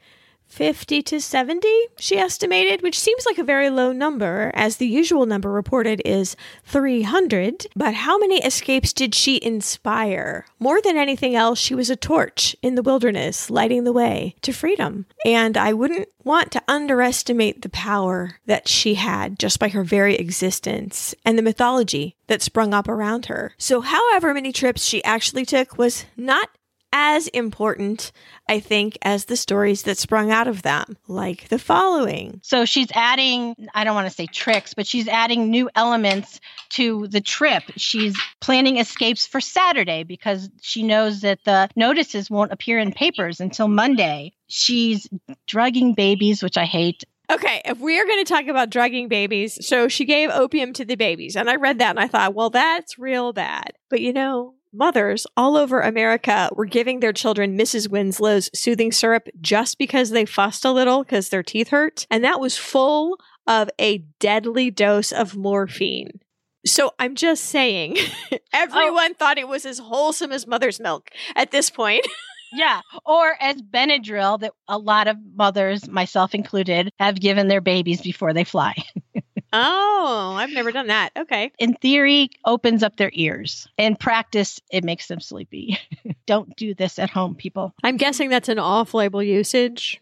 50 0.52 1.02
to 1.04 1.22
70, 1.22 1.68
she 1.97 2.18
estimated, 2.18 2.82
which 2.82 2.99
seems 2.99 3.26
like 3.26 3.38
a 3.38 3.43
very 3.43 3.70
low 3.70 3.91
number, 3.91 4.52
as 4.54 4.78
the 4.78 4.88
usual 4.88 5.26
number 5.26 5.49
reported 5.49 6.02
is 6.04 6.36
300. 6.66 7.68
But 7.76 7.93
how 7.93 8.18
many 8.18 8.43
escapes 8.43 8.91
did 8.91 9.16
she 9.16 9.39
inspire? 9.41 10.45
More 10.60 10.82
than 10.82 10.97
anything 10.97 11.36
else, 11.36 11.58
she 11.58 11.74
was 11.74 11.89
a 11.89 11.95
torch 11.95 12.56
in 12.62 12.76
the 12.76 12.84
wilderness, 12.84 13.49
lighting 13.49 13.86
the 13.86 13.93
way 13.93 14.36
to 14.41 14.52
freedom. 14.52 15.06
And 15.26 15.58
I 15.58 15.74
wouldn't 15.74 16.10
want 16.24 16.52
to 16.52 16.64
underestimate 16.68 17.62
the 17.62 17.70
power 17.70 18.39
that 18.45 18.68
she 18.68 18.95
had 18.95 19.39
just 19.39 19.60
by 19.60 19.70
her 19.70 19.84
very 19.84 20.16
existence 20.16 21.16
and 21.26 21.38
the 21.38 21.43
mythology 21.43 22.16
that 22.28 22.41
sprung 22.41 22.74
up 22.74 22.88
around 22.88 23.28
her. 23.28 23.54
So, 23.58 23.82
however 23.82 24.34
many 24.34 24.52
trips 24.52 24.84
she 24.84 25.04
actually 25.04 25.45
took 25.45 25.78
was 25.78 26.06
not 26.16 26.49
as 26.94 27.28
important, 27.30 28.12
I 28.50 28.60
think, 28.60 28.98
as 29.02 29.26
the 29.26 29.38
stories 29.38 29.84
that 29.84 29.98
sprung 29.98 30.32
out 30.32 30.48
of 30.48 30.62
them, 30.62 30.98
like 31.08 31.48
the 31.50 31.60
following. 31.60 32.39
So 32.44 32.66
she's 32.66 32.89
adding, 32.94 33.56
I 33.74 33.84
don't 33.84 33.96
want 33.96 34.08
to 34.08 34.14
say 34.14 34.26
tricks, 34.26 34.74
but 34.74 34.88
she's 34.88 35.08
adding 35.08 35.50
new 35.50 35.70
elements 35.76 36.39
to 36.72 37.08
the 37.08 37.22
trip. 37.22 37.64
She's 37.78 38.18
planning 38.39 38.78
escapes 38.78 39.26
for 39.26 39.42
Saturday 39.42 40.04
because 40.04 40.50
she 40.62 40.84
knows 40.84 41.22
that 41.22 41.44
the 41.46 41.70
notices 41.76 42.30
won't 42.30 42.52
appear 42.52 42.80
in 42.80 42.92
papers 42.92 43.39
until 43.39 43.68
Monday. 43.68 44.34
She's 44.48 45.08
drugging 45.48 45.94
babies, 45.94 46.44
which 46.44 46.58
I 46.58 46.66
hate. 46.66 47.04
Okay, 47.32 47.62
if 47.64 47.80
we 47.80 47.98
are 47.98 48.06
going 48.06 48.26
to 48.26 48.34
talk 48.34 48.48
about 48.48 48.70
drugging 48.70 49.08
babies, 49.08 49.66
so 49.66 49.88
she 49.88 50.04
gave 50.04 50.30
opium 50.32 50.74
to 50.74 50.84
the 50.84 50.96
babies. 50.96 51.38
And 51.38 51.50
I 51.50 51.56
read 51.56 51.80
that 51.80 51.92
and 51.92 52.00
I 52.00 52.08
thought, 52.08 52.34
well, 52.34 52.50
that's 52.50 53.00
real 53.00 53.32
bad. 53.32 53.72
But 53.89 54.02
you 54.02 54.12
know, 54.12 54.56
mothers 54.74 55.28
all 55.36 55.57
over 55.57 55.82
America 55.82 56.49
were 56.55 56.65
giving 56.65 56.99
their 56.99 57.13
children 57.13 57.57
Mrs. 57.57 57.89
Winslow's 57.89 58.49
soothing 58.53 58.91
syrup 58.91 59.28
just 59.39 59.78
because 59.78 60.09
they 60.09 60.26
fussed 60.26 60.65
a 60.65 60.72
little 60.72 61.03
because 61.03 61.30
their 61.30 61.43
teeth 61.43 61.69
hurt. 61.69 62.07
And 62.09 62.24
that 62.24 62.39
was 62.39 62.57
full 62.57 63.17
of 63.47 63.69
a 63.80 63.99
deadly 64.19 64.72
dose 64.72 65.11
of 65.11 65.36
morphine. 65.36 66.19
So 66.65 66.91
I'm 66.99 67.15
just 67.15 67.45
saying, 67.45 67.97
everyone 68.53 69.11
oh. 69.11 69.15
thought 69.17 69.38
it 69.38 69.47
was 69.47 69.65
as 69.65 69.80
wholesome 69.80 70.32
as 70.32 70.45
mother's 70.45 70.80
milk 70.80 71.09
at 71.36 71.51
this 71.51 71.69
point. 71.69 72.07
yeah. 72.53 72.82
Or 73.05 73.36
as 73.39 73.61
Benadryl, 73.61 74.39
that 74.41 74.53
a 74.67 74.78
lot 74.78 75.07
of 75.07 75.17
mothers, 75.36 75.88
myself 75.89 76.36
included, 76.36 76.91
have 76.99 77.19
given 77.19 77.47
their 77.47 77.61
babies 77.61 78.01
before 78.01 78.34
they 78.34 78.43
fly. 78.43 78.76
oh, 79.54 80.36
I've 80.38 80.52
never 80.52 80.72
done 80.72 80.88
that. 80.88 81.12
Okay. 81.18 81.52
In 81.60 81.74
theory, 81.76 82.30
opens 82.45 82.84
up 82.84 82.97
their 82.97 83.12
ears. 83.14 83.68
In 83.78 83.95
practice, 83.95 84.60
it 84.72 84.84
makes 84.84 85.08
them 85.08 85.20
sleepy. 85.20 85.78
Don't 86.26 86.56
do 86.56 86.74
this 86.74 86.99
at 86.99 87.10
home, 87.10 87.36
people. 87.36 87.74
I'm 87.84 87.97
guessing 87.97 88.30
that's 88.30 88.49
an 88.49 88.60
off 88.60 88.93
label 88.93 89.22
usage. 89.24 90.02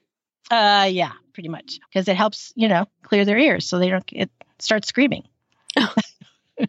Uh, 0.52 0.88
yeah, 0.92 1.12
pretty 1.34 1.50
much. 1.50 1.80
Because 1.90 2.08
it 2.08 2.16
helps, 2.16 2.54
you 2.56 2.68
know, 2.68 2.86
clear 3.04 3.26
their 3.26 3.38
ears 3.38 3.66
so 3.66 3.78
they 3.78 3.90
don't 3.90 4.06
get, 4.06 4.30
start 4.58 4.86
screaming. 4.86 5.24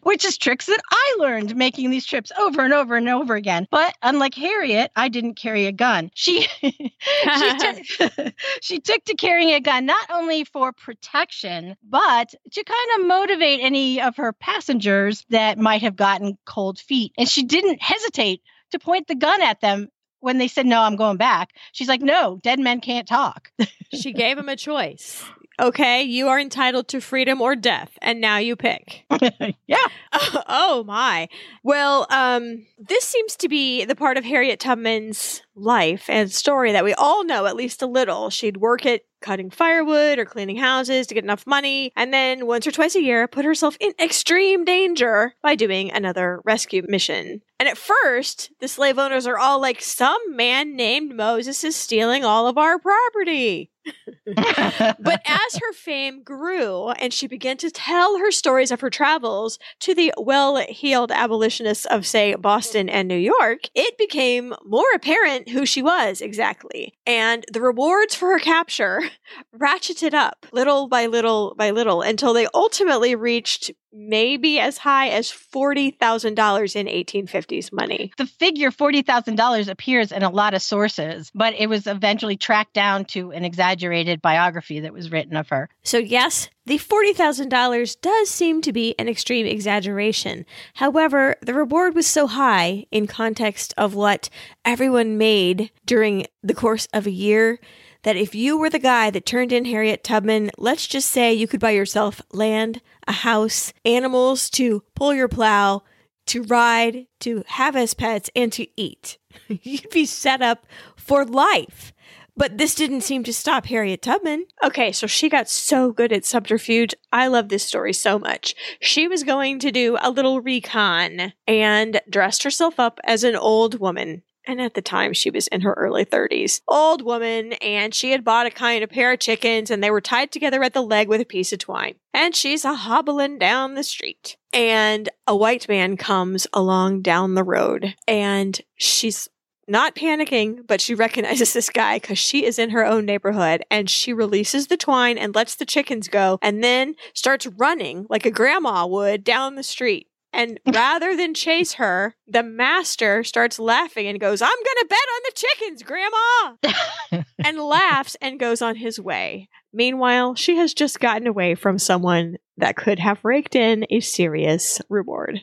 Which 0.02 0.24
is 0.24 0.38
tricks 0.38 0.66
that 0.66 0.80
I 0.90 1.16
learned 1.18 1.56
making 1.56 1.90
these 1.90 2.06
trips 2.06 2.32
over 2.38 2.64
and 2.64 2.72
over 2.72 2.96
and 2.96 3.08
over 3.08 3.34
again. 3.34 3.66
But 3.70 3.94
unlike 4.02 4.34
Harriet, 4.34 4.90
I 4.96 5.08
didn't 5.08 5.34
carry 5.34 5.66
a 5.66 5.72
gun. 5.72 6.10
She 6.14 6.42
she, 6.60 7.58
took, 7.58 8.34
she 8.60 8.80
took 8.80 9.04
to 9.04 9.14
carrying 9.14 9.50
a 9.50 9.60
gun 9.60 9.86
not 9.86 10.10
only 10.10 10.44
for 10.44 10.72
protection, 10.72 11.76
but 11.88 12.34
to 12.52 12.64
kind 12.64 13.00
of 13.00 13.06
motivate 13.06 13.60
any 13.62 14.00
of 14.00 14.16
her 14.16 14.32
passengers 14.32 15.24
that 15.30 15.58
might 15.58 15.82
have 15.82 15.96
gotten 15.96 16.38
cold 16.46 16.78
feet. 16.78 17.12
And 17.18 17.28
she 17.28 17.42
didn't 17.42 17.82
hesitate 17.82 18.42
to 18.70 18.78
point 18.78 19.08
the 19.08 19.14
gun 19.14 19.42
at 19.42 19.60
them 19.60 19.88
when 20.20 20.36
they 20.38 20.48
said 20.48 20.66
no 20.66 20.82
i'm 20.82 20.96
going 20.96 21.16
back 21.16 21.54
she's 21.72 21.88
like 21.88 22.02
no 22.02 22.38
dead 22.42 22.60
men 22.60 22.80
can't 22.80 23.08
talk 23.08 23.50
she 23.94 24.12
gave 24.12 24.36
him 24.36 24.50
a 24.50 24.56
choice 24.56 25.24
okay, 25.60 26.02
you 26.02 26.28
are 26.28 26.40
entitled 26.40 26.88
to 26.88 27.00
freedom 27.00 27.40
or 27.40 27.54
death, 27.54 27.98
and 28.00 28.20
now 28.20 28.38
you 28.38 28.56
pick. 28.56 29.04
yeah. 29.66 29.86
oh 30.12 30.84
my. 30.86 31.28
Well, 31.62 32.06
um, 32.10 32.66
this 32.78 33.04
seems 33.04 33.36
to 33.36 33.48
be 33.48 33.84
the 33.84 33.94
part 33.94 34.16
of 34.16 34.24
Harriet 34.24 34.60
Tubman's 34.60 35.42
life 35.54 36.08
and 36.08 36.32
story 36.32 36.72
that 36.72 36.84
we 36.84 36.94
all 36.94 37.24
know 37.24 37.46
at 37.46 37.56
least 37.56 37.82
a 37.82 37.86
little. 37.86 38.30
She'd 38.30 38.56
work 38.56 38.86
at 38.86 39.02
cutting 39.20 39.50
firewood 39.50 40.18
or 40.18 40.24
cleaning 40.24 40.56
houses 40.56 41.06
to 41.06 41.14
get 41.14 41.24
enough 41.24 41.46
money, 41.46 41.92
and 41.94 42.12
then 42.12 42.46
once 42.46 42.66
or 42.66 42.70
twice 42.70 42.96
a 42.96 43.02
year 43.02 43.28
put 43.28 43.44
herself 43.44 43.76
in 43.78 43.92
extreme 44.00 44.64
danger 44.64 45.34
by 45.42 45.54
doing 45.54 45.92
another 45.92 46.40
rescue 46.44 46.82
mission. 46.88 47.42
And 47.58 47.68
at 47.68 47.76
first, 47.76 48.50
the 48.60 48.68
slave 48.68 48.98
owners 48.98 49.26
are 49.26 49.38
all 49.38 49.60
like, 49.60 49.82
some 49.82 50.34
man 50.34 50.74
named 50.74 51.14
Moses 51.14 51.62
is 51.62 51.76
stealing 51.76 52.24
all 52.24 52.46
of 52.46 52.56
our 52.56 52.78
property. 52.78 53.69
but 54.26 55.22
as 55.24 55.54
her 55.60 55.72
fame 55.72 56.22
grew 56.22 56.90
and 56.90 57.12
she 57.12 57.26
began 57.26 57.56
to 57.58 57.70
tell 57.70 58.18
her 58.18 58.30
stories 58.30 58.70
of 58.70 58.80
her 58.80 58.90
travels 58.90 59.58
to 59.80 59.94
the 59.94 60.12
well 60.18 60.56
heeled 60.68 61.10
abolitionists 61.10 61.86
of, 61.86 62.06
say, 62.06 62.34
Boston 62.34 62.88
and 62.88 63.08
New 63.08 63.16
York, 63.16 63.60
it 63.74 63.96
became 63.98 64.54
more 64.64 64.84
apparent 64.94 65.48
who 65.48 65.64
she 65.64 65.82
was 65.82 66.20
exactly. 66.20 66.94
And 67.06 67.44
the 67.52 67.60
rewards 67.60 68.14
for 68.14 68.32
her 68.32 68.38
capture 68.38 69.02
ratcheted 69.58 70.14
up 70.14 70.46
little 70.52 70.88
by 70.88 71.06
little 71.06 71.54
by 71.56 71.70
little 71.70 72.02
until 72.02 72.34
they 72.34 72.46
ultimately 72.54 73.14
reached 73.14 73.70
maybe 73.92 74.58
as 74.58 74.78
high 74.78 75.08
as 75.08 75.30
$40,000 75.30 76.76
in 76.76 76.86
1850s 76.86 77.72
money. 77.72 78.12
The 78.16 78.26
figure 78.26 78.70
$40,000 78.70 79.68
appears 79.68 80.12
in 80.12 80.22
a 80.22 80.30
lot 80.30 80.54
of 80.54 80.62
sources, 80.62 81.30
but 81.34 81.54
it 81.54 81.68
was 81.68 81.86
eventually 81.86 82.36
tracked 82.36 82.74
down 82.74 83.04
to 83.06 83.32
an 83.32 83.44
exaggerated 83.44 84.22
biography 84.22 84.80
that 84.80 84.92
was 84.92 85.10
written 85.10 85.36
of 85.36 85.48
her. 85.48 85.68
So, 85.82 85.98
yes, 85.98 86.48
the 86.66 86.78
$40,000 86.78 88.00
does 88.00 88.30
seem 88.30 88.62
to 88.62 88.72
be 88.72 88.94
an 88.98 89.08
extreme 89.08 89.46
exaggeration. 89.46 90.46
However, 90.74 91.36
the 91.42 91.54
reward 91.54 91.94
was 91.94 92.06
so 92.06 92.26
high 92.26 92.86
in 92.90 93.06
context 93.06 93.74
of 93.76 93.94
what 93.94 94.28
everyone 94.64 95.18
made 95.18 95.70
during 95.84 96.26
the 96.42 96.54
course 96.54 96.86
of 96.92 97.06
a 97.06 97.10
year 97.10 97.58
that 98.02 98.16
if 98.16 98.34
you 98.34 98.58
were 98.58 98.70
the 98.70 98.78
guy 98.78 99.10
that 99.10 99.26
turned 99.26 99.52
in 99.52 99.64
Harriet 99.64 100.04
Tubman, 100.04 100.50
let's 100.58 100.86
just 100.86 101.10
say 101.10 101.32
you 101.32 101.46
could 101.46 101.60
buy 101.60 101.70
yourself 101.70 102.22
land, 102.32 102.80
a 103.06 103.12
house, 103.12 103.72
animals 103.84 104.50
to 104.50 104.82
pull 104.94 105.14
your 105.14 105.28
plow, 105.28 105.82
to 106.26 106.42
ride, 106.44 107.06
to 107.20 107.42
have 107.46 107.76
as 107.76 107.94
pets, 107.94 108.30
and 108.36 108.52
to 108.52 108.66
eat. 108.80 109.18
You'd 109.48 109.90
be 109.90 110.06
set 110.06 110.42
up 110.42 110.66
for 110.96 111.24
life. 111.24 111.92
But 112.36 112.56
this 112.56 112.74
didn't 112.74 113.02
seem 113.02 113.22
to 113.24 113.34
stop 113.34 113.66
Harriet 113.66 114.00
Tubman. 114.00 114.46
Okay, 114.62 114.92
so 114.92 115.06
she 115.06 115.28
got 115.28 115.48
so 115.48 115.92
good 115.92 116.12
at 116.12 116.24
subterfuge. 116.24 116.94
I 117.12 117.26
love 117.26 117.48
this 117.48 117.64
story 117.64 117.92
so 117.92 118.18
much. 118.18 118.54
She 118.80 119.08
was 119.08 119.24
going 119.24 119.58
to 119.58 119.70
do 119.70 119.98
a 120.00 120.10
little 120.10 120.40
recon 120.40 121.34
and 121.46 122.00
dressed 122.08 122.44
herself 122.44 122.80
up 122.80 122.98
as 123.04 123.24
an 123.24 123.36
old 123.36 123.78
woman. 123.78 124.22
And 124.46 124.60
at 124.60 124.74
the 124.74 124.82
time, 124.82 125.12
she 125.12 125.30
was 125.30 125.46
in 125.48 125.60
her 125.60 125.74
early 125.74 126.04
30s. 126.04 126.60
Old 126.66 127.02
woman, 127.02 127.52
and 127.54 127.94
she 127.94 128.10
had 128.10 128.24
bought 128.24 128.46
a 128.46 128.50
kind 128.50 128.82
of 128.82 128.90
pair 128.90 129.12
of 129.12 129.20
chickens, 129.20 129.70
and 129.70 129.82
they 129.82 129.90
were 129.90 130.00
tied 130.00 130.32
together 130.32 130.62
at 130.62 130.72
the 130.72 130.82
leg 130.82 131.08
with 131.08 131.20
a 131.20 131.26
piece 131.26 131.52
of 131.52 131.58
twine. 131.58 131.94
And 132.14 132.34
she's 132.34 132.64
a 132.64 132.74
hobbling 132.74 133.38
down 133.38 133.74
the 133.74 133.84
street. 133.84 134.36
And 134.52 135.08
a 135.26 135.36
white 135.36 135.68
man 135.68 135.96
comes 135.96 136.46
along 136.52 137.02
down 137.02 137.34
the 137.34 137.44
road, 137.44 137.94
and 138.08 138.60
she's 138.76 139.28
not 139.70 139.94
panicking, 139.94 140.66
but 140.66 140.80
she 140.80 140.94
recognizes 140.96 141.52
this 141.52 141.70
guy 141.70 141.96
because 141.96 142.18
she 142.18 142.44
is 142.44 142.58
in 142.58 142.70
her 142.70 142.84
own 142.84 143.06
neighborhood 143.06 143.64
and 143.70 143.88
she 143.88 144.12
releases 144.12 144.66
the 144.66 144.76
twine 144.76 145.16
and 145.16 145.34
lets 145.34 145.54
the 145.54 145.64
chickens 145.64 146.08
go 146.08 146.38
and 146.42 146.62
then 146.62 146.96
starts 147.14 147.46
running 147.46 148.06
like 148.10 148.26
a 148.26 148.30
grandma 148.30 148.86
would 148.86 149.22
down 149.22 149.54
the 149.54 149.62
street. 149.62 150.08
And 150.32 150.60
rather 150.72 151.16
than 151.16 151.34
chase 151.34 151.74
her, 151.74 152.14
the 152.26 152.42
master 152.42 153.24
starts 153.24 153.58
laughing 153.58 154.06
and 154.06 154.20
goes, 154.20 154.40
I'm 154.40 154.48
going 154.48 154.64
to 154.64 154.86
bet 154.88 154.98
on 154.98 155.20
the 155.24 155.32
chickens, 155.34 155.82
Grandma! 155.82 157.24
and 157.44 157.58
laughs 157.58 158.16
and 158.20 158.38
goes 158.38 158.62
on 158.62 158.76
his 158.76 159.00
way. 159.00 159.48
Meanwhile, 159.72 160.36
she 160.36 160.56
has 160.56 160.72
just 160.72 161.00
gotten 161.00 161.26
away 161.26 161.54
from 161.54 161.78
someone 161.78 162.36
that 162.56 162.76
could 162.76 162.98
have 162.98 163.24
raked 163.24 163.56
in 163.56 163.86
a 163.90 164.00
serious 164.00 164.80
reward. 164.88 165.40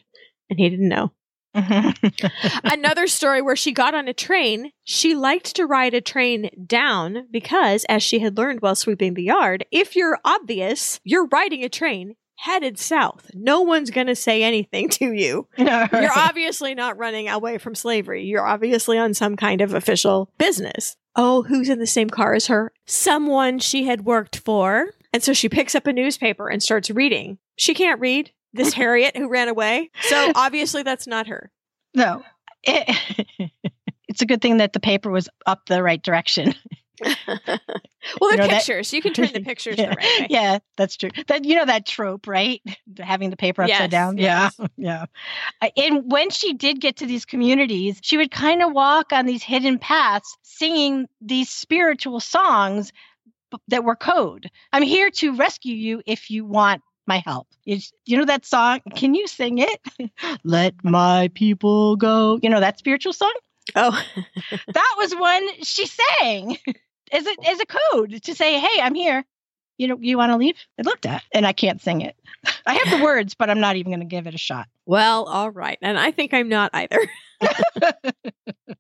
And 0.50 0.60
he 0.60 0.70
didn't 0.70 0.90
know. 0.90 1.12
Another 2.64 3.08
story 3.08 3.42
where 3.42 3.56
she 3.56 3.72
got 3.72 3.96
on 3.96 4.08
a 4.08 4.14
train. 4.14 4.72
She 4.84 5.16
liked 5.16 5.56
to 5.56 5.66
ride 5.66 5.94
a 5.94 6.02
train 6.02 6.50
down 6.66 7.28
because, 7.32 7.84
as 7.86 8.04
she 8.04 8.20
had 8.20 8.38
learned 8.38 8.62
while 8.62 8.76
sweeping 8.76 9.16
the 9.16 9.24
yard, 9.24 9.66
if 9.72 9.96
you're 9.96 10.20
obvious, 10.24 11.00
you're 11.04 11.28
riding 11.28 11.64
a 11.64 11.70
train 11.70 12.16
headed 12.38 12.80
south. 12.80 13.30
No 13.34 13.62
one's 13.62 13.90
going 13.90 14.08
to 14.08 14.16
say 14.16 14.44
anything 14.44 14.90
to 14.92 15.12
you. 15.12 15.48
You're 15.58 16.10
obviously 16.16 16.74
not 16.76 16.98
running 16.98 17.28
away 17.28 17.58
from 17.58 17.76
slavery. 17.76 18.26
You're 18.26 18.46
obviously 18.46 18.98
on 18.98 19.14
some 19.14 19.36
kind 19.36 19.62
of 19.62 19.74
official 19.74 20.32
business. 20.38 20.96
Oh, 21.16 21.44
who's 21.44 21.68
in 21.68 21.80
the 21.80 21.88
same 21.88 22.10
car 22.10 22.34
as 22.34 22.48
her? 22.48 22.72
Someone 22.86 23.60
she 23.60 23.86
had 23.86 24.06
worked 24.06 24.38
for. 24.38 24.92
And 25.12 25.24
so 25.24 25.34
she 25.34 25.50
picks 25.50 25.74
up 25.74 25.88
a 25.88 25.94
newspaper 25.94 26.48
and 26.48 26.62
starts 26.62 26.92
reading. 26.92 27.40
She 27.56 27.74
can't 27.74 28.00
read 28.00 28.32
this 28.54 28.74
Harriet 28.76 29.18
who 29.18 29.28
ran 29.28 29.48
away. 29.48 29.90
So 30.02 30.32
obviously 30.36 30.84
that's 30.84 31.08
not 31.08 31.28
her. 31.28 31.52
No. 31.96 32.24
It, 32.64 33.52
it's 34.08 34.22
a 34.22 34.26
good 34.26 34.42
thing 34.42 34.58
that 34.58 34.74
the 34.74 34.80
paper 34.80 35.10
was 35.10 35.28
up 35.46 35.66
the 35.66 35.82
right 35.82 36.02
direction. 36.02 36.54
well, 38.22 38.30
they're 38.32 38.32
You 38.32 38.38
know, 38.38 38.48
that- 38.48 38.58
pictures. 38.66 38.94
you 38.94 39.02
can 39.02 39.14
turn 39.14 39.30
the 39.34 39.40
pictures 39.46 39.76
yeah. 39.78 39.90
the 39.90 39.96
right 39.96 40.20
way. 40.22 40.28
Yeah, 40.30 40.60
that's 40.78 40.96
true. 40.98 41.10
That 41.28 41.46
you 41.46 41.56
know 41.56 41.66
that 41.66 41.86
trope, 41.86 42.28
right? 42.28 42.62
Having 43.00 43.30
the 43.32 43.38
paper 43.38 43.64
upside 43.64 43.80
Yes, 43.80 43.90
down. 43.92 44.18
yes. 44.18 44.56
Yeah, 44.78 45.06
yeah. 45.62 45.70
And 45.78 46.12
when 46.12 46.30
she 46.30 46.54
did 46.54 46.80
get 46.80 46.98
to 46.98 47.06
these 47.06 47.26
communities, 47.26 48.00
she 48.02 48.18
would 48.18 48.32
kind 48.32 48.62
of 48.62 48.72
walk 48.74 49.12
on 49.14 49.26
these 49.26 49.44
hidden 49.44 49.80
paths, 49.80 50.38
singing 50.44 51.08
these 51.22 51.50
spiritual 51.50 52.20
songs 52.20 52.92
that 53.70 53.84
were 53.84 53.96
code. 53.96 54.50
I'm 54.74 54.84
here 54.84 55.10
to 55.10 55.36
rescue 55.36 55.76
you 55.76 56.02
if 56.06 56.30
you 56.30 56.46
want 56.46 56.82
my 57.06 57.20
help. 57.26 57.48
It's, 57.66 57.94
you 58.06 58.18
know 58.18 58.26
that 58.26 58.46
song? 58.46 58.82
Can 58.96 59.14
you 59.16 59.28
sing 59.28 59.60
it? 59.60 60.12
Let 60.44 60.74
my 60.84 61.30
people 61.34 61.96
go. 61.96 62.38
You 62.42 62.50
know 62.50 62.60
that 62.60 62.78
spiritual 62.78 63.14
song? 63.14 63.34
Oh, 63.76 63.98
that 64.74 64.96
was 64.98 65.14
one 65.16 65.48
she 65.64 65.88
sang 65.88 66.58
as 67.12 67.26
a 67.26 67.36
as 67.48 67.60
a 67.60 67.66
code 67.66 68.22
to 68.24 68.36
say, 68.36 68.60
"Hey, 68.60 68.82
I'm 68.82 68.96
here. 68.96 69.26
You 69.78 69.88
know, 69.88 69.98
you 70.00 70.18
want 70.18 70.32
to 70.32 70.38
leave?" 70.38 70.56
I 70.80 70.84
looked 70.84 71.06
at, 71.06 71.24
and 71.32 71.46
I 71.46 71.54
can't 71.54 71.82
sing 71.82 72.02
it. 72.02 72.16
I 72.66 72.74
have 72.74 72.98
the 73.00 73.04
words, 73.04 73.36
but 73.36 73.50
I'm 73.50 73.60
not 73.60 73.76
even 73.76 73.92
going 73.92 74.00
to 74.00 74.06
give 74.06 74.28
it 74.28 74.36
a 74.36 74.40
shot. 74.40 74.68
well, 74.86 75.26
all 75.26 75.50
right. 75.50 75.78
And 75.82 75.98
I 75.98 76.12
think 76.12 76.34
I'm 76.34 76.50
not 76.50 76.72
either. 76.74 77.00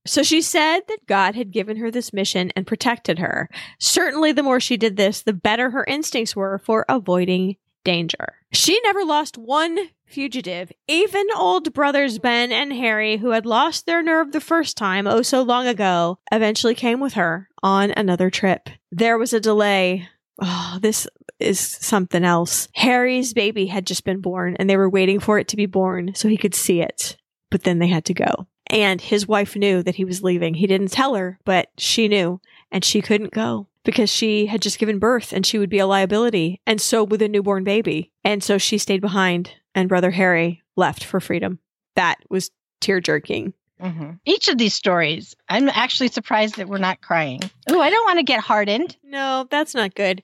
so 0.05 0.23
she 0.23 0.41
said 0.41 0.81
that 0.87 1.05
God 1.07 1.35
had 1.35 1.51
given 1.51 1.77
her 1.77 1.91
this 1.91 2.13
mission 2.13 2.51
and 2.55 2.65
protected 2.65 3.19
her. 3.19 3.49
Certainly, 3.79 4.33
the 4.33 4.43
more 4.43 4.59
she 4.59 4.77
did 4.77 4.97
this, 4.97 5.21
the 5.21 5.33
better 5.33 5.69
her 5.69 5.83
instincts 5.85 6.35
were 6.35 6.59
for 6.59 6.85
avoiding 6.89 7.57
danger. 7.87 8.33
She 8.51 8.77
never 8.83 9.05
lost 9.05 9.37
one 9.37 9.79
fugitive. 10.05 10.73
Even 10.89 11.25
old 11.37 11.73
brothers 11.73 12.19
Ben 12.19 12.51
and 12.51 12.73
Harry, 12.73 13.15
who 13.15 13.29
had 13.29 13.45
lost 13.45 13.85
their 13.85 14.03
nerve 14.03 14.33
the 14.33 14.41
first 14.41 14.75
time 14.75 15.07
oh 15.07 15.21
so 15.21 15.41
long 15.41 15.67
ago, 15.67 16.19
eventually 16.29 16.75
came 16.75 16.99
with 16.99 17.13
her 17.13 17.47
on 17.63 17.91
another 17.91 18.29
trip. 18.29 18.69
There 18.91 19.17
was 19.17 19.31
a 19.31 19.39
delay. 19.39 20.09
Oh, 20.41 20.79
this 20.81 21.07
is 21.39 21.61
something 21.61 22.25
else. 22.25 22.67
Harry's 22.75 23.33
baby 23.33 23.67
had 23.67 23.87
just 23.87 24.03
been 24.03 24.19
born 24.19 24.57
and 24.59 24.69
they 24.69 24.75
were 24.75 24.89
waiting 24.89 25.21
for 25.21 25.39
it 25.39 25.47
to 25.47 25.55
be 25.55 25.65
born 25.65 26.13
so 26.13 26.27
he 26.27 26.35
could 26.35 26.55
see 26.55 26.81
it. 26.81 27.15
But 27.49 27.63
then 27.63 27.79
they 27.79 27.87
had 27.87 28.03
to 28.05 28.13
go. 28.13 28.47
And 28.69 28.99
his 28.99 29.29
wife 29.29 29.55
knew 29.55 29.81
that 29.81 29.95
he 29.95 30.03
was 30.03 30.23
leaving. 30.23 30.55
He 30.55 30.67
didn't 30.67 30.91
tell 30.91 31.15
her, 31.15 31.39
but 31.45 31.69
she 31.77 32.09
knew 32.09 32.41
and 32.69 32.83
she 32.83 33.01
couldn't 33.01 33.31
go 33.31 33.67
because 33.87 34.09
she 34.09 34.47
had 34.47 34.61
just 34.61 34.79
given 34.79 34.99
birth 34.99 35.31
and 35.31 35.45
she 35.45 35.57
would 35.57 35.69
be 35.69 35.79
a 35.79 35.87
liability. 35.87 36.59
And 36.67 36.81
so 36.81 37.05
would 37.05 37.21
a 37.21 37.29
newborn 37.29 37.63
baby. 37.63 38.11
And 38.21 38.43
so 38.43 38.57
she 38.57 38.77
stayed 38.77 38.99
behind 38.99 39.53
and 39.73 39.87
brother 39.87 40.11
Harry 40.11 40.61
left 40.75 41.05
for 41.05 41.21
freedom. 41.21 41.59
That 41.95 42.17
was 42.29 42.51
tear 42.81 42.99
jerking. 42.99 43.53
Mm-hmm. 43.81 44.13
Each 44.25 44.49
of 44.49 44.57
these 44.57 44.73
stories, 44.73 45.35
I'm 45.47 45.69
actually 45.69 46.09
surprised 46.09 46.57
that 46.57 46.67
we're 46.67 46.79
not 46.79 46.99
crying. 46.99 47.39
Oh, 47.69 47.79
I 47.79 47.89
don't 47.89 48.05
want 48.05 48.19
to 48.19 48.23
get 48.23 48.41
hardened. 48.41 48.97
No, 49.03 49.47
that's 49.49 49.73
not 49.73 49.95
good. 49.95 50.21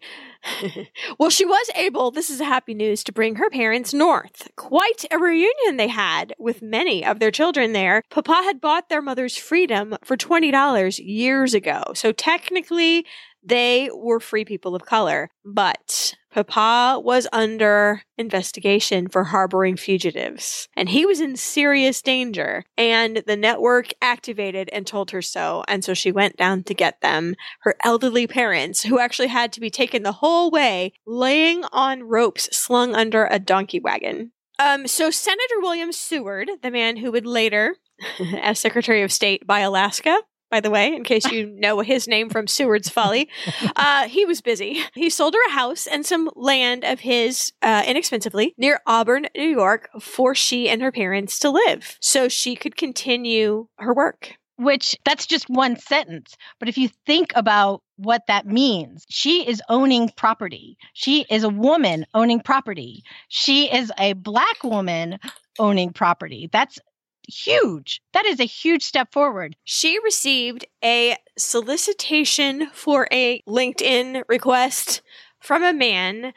well, 1.19 1.29
she 1.29 1.45
was 1.45 1.69
able, 1.75 2.11
this 2.11 2.29
is 2.29 2.39
happy 2.39 2.73
news, 2.73 3.03
to 3.05 3.13
bring 3.13 3.35
her 3.35 3.49
parents 3.49 3.93
north. 3.93 4.49
Quite 4.57 5.05
a 5.11 5.19
reunion 5.19 5.77
they 5.77 5.87
had 5.87 6.33
with 6.37 6.61
many 6.61 7.05
of 7.05 7.19
their 7.19 7.31
children 7.31 7.71
there. 7.71 8.01
Papa 8.09 8.41
had 8.43 8.59
bought 8.59 8.89
their 8.89 9.01
mother's 9.01 9.37
freedom 9.37 9.95
for 10.03 10.17
$20 10.17 10.99
years 11.01 11.53
ago. 11.53 11.83
So 11.93 12.11
technically, 12.11 13.05
they 13.43 13.89
were 13.93 14.19
free 14.19 14.45
people 14.45 14.75
of 14.75 14.85
color, 14.85 15.29
but 15.43 16.15
Papa 16.33 16.99
was 16.99 17.27
under 17.31 18.01
investigation 18.17 19.07
for 19.07 19.25
harboring 19.25 19.77
fugitives, 19.77 20.67
and 20.75 20.89
he 20.89 21.05
was 21.05 21.21
in 21.21 21.35
serious 21.35 22.01
danger. 22.01 22.63
And 22.77 23.23
the 23.27 23.37
network 23.37 23.93
activated 24.01 24.69
and 24.73 24.87
told 24.87 25.11
her 25.11 25.21
so, 25.21 25.63
and 25.67 25.83
so 25.83 25.93
she 25.93 26.11
went 26.11 26.37
down 26.37 26.63
to 26.63 26.73
get 26.73 27.01
them. 27.01 27.35
Her 27.61 27.75
elderly 27.83 28.27
parents, 28.27 28.83
who 28.83 28.99
actually 28.99 29.27
had 29.27 29.53
to 29.53 29.59
be 29.59 29.69
taken 29.69 30.03
the 30.03 30.11
whole 30.13 30.49
way, 30.49 30.93
laying 31.05 31.63
on 31.71 32.03
ropes 32.03 32.49
slung 32.55 32.95
under 32.95 33.27
a 33.29 33.39
donkey 33.39 33.79
wagon. 33.79 34.31
Um, 34.59 34.87
so 34.87 35.09
Senator 35.09 35.59
William 35.59 35.91
Seward, 35.91 36.49
the 36.61 36.71
man 36.71 36.97
who 36.97 37.11
would 37.11 37.25
later, 37.25 37.75
as 38.41 38.59
Secretary 38.59 39.01
of 39.01 39.11
State, 39.11 39.45
buy 39.45 39.59
Alaska, 39.59 40.17
by 40.53 40.59
the 40.59 40.69
way, 40.69 40.93
in 40.93 41.03
case 41.03 41.25
you 41.31 41.47
know 41.57 41.79
his 41.79 42.07
name 42.07 42.29
from 42.29 42.45
Seward's 42.45 42.87
Folly. 42.87 43.27
Uh, 43.75 44.07
he 44.07 44.23
was 44.23 44.39
busy. 44.39 44.83
He 44.93 45.09
sold 45.09 45.33
her 45.33 45.39
a 45.47 45.53
house 45.53 45.87
and 45.87 46.05
some 46.05 46.29
land 46.35 46.83
of 46.83 46.99
his 46.99 47.51
uh, 47.63 47.81
inexpensively 47.87 48.53
near 48.55 48.79
Auburn, 48.85 49.25
New 49.35 49.49
York, 49.49 49.89
for 49.99 50.35
she 50.35 50.69
and 50.69 50.79
her 50.83 50.91
parents 50.91 51.39
to 51.39 51.49
live 51.49 51.97
so 52.01 52.27
she 52.27 52.55
could 52.55 52.77
continue 52.77 53.67
her 53.79 53.95
work. 53.95 54.35
Which 54.57 54.95
that's 55.03 55.25
just 55.25 55.49
one 55.49 55.75
sentence. 55.79 56.35
But 56.59 56.69
if 56.69 56.77
you 56.77 56.89
think 57.07 57.31
about 57.35 57.81
what 57.97 58.21
that 58.27 58.45
means, 58.45 59.03
she 59.09 59.47
is 59.47 59.59
owning 59.69 60.11
property. 60.15 60.77
She 60.93 61.25
is 61.31 61.43
a 61.43 61.49
woman 61.49 62.05
owning 62.13 62.41
property. 62.41 63.01
She 63.27 63.73
is 63.73 63.91
a 63.97 64.13
black 64.13 64.63
woman 64.63 65.17
owning 65.57 65.93
property. 65.93 66.47
That's 66.51 66.77
huge. 67.27 68.01
That 68.13 68.25
is 68.25 68.39
a 68.39 68.45
huge 68.45 68.83
step 68.83 69.11
forward. 69.11 69.55
She 69.63 69.99
received 70.03 70.65
a 70.83 71.17
solicitation 71.37 72.69
for 72.73 73.07
a 73.11 73.41
LinkedIn 73.47 74.23
request 74.27 75.01
from 75.39 75.63
a 75.63 75.73
man, 75.73 76.33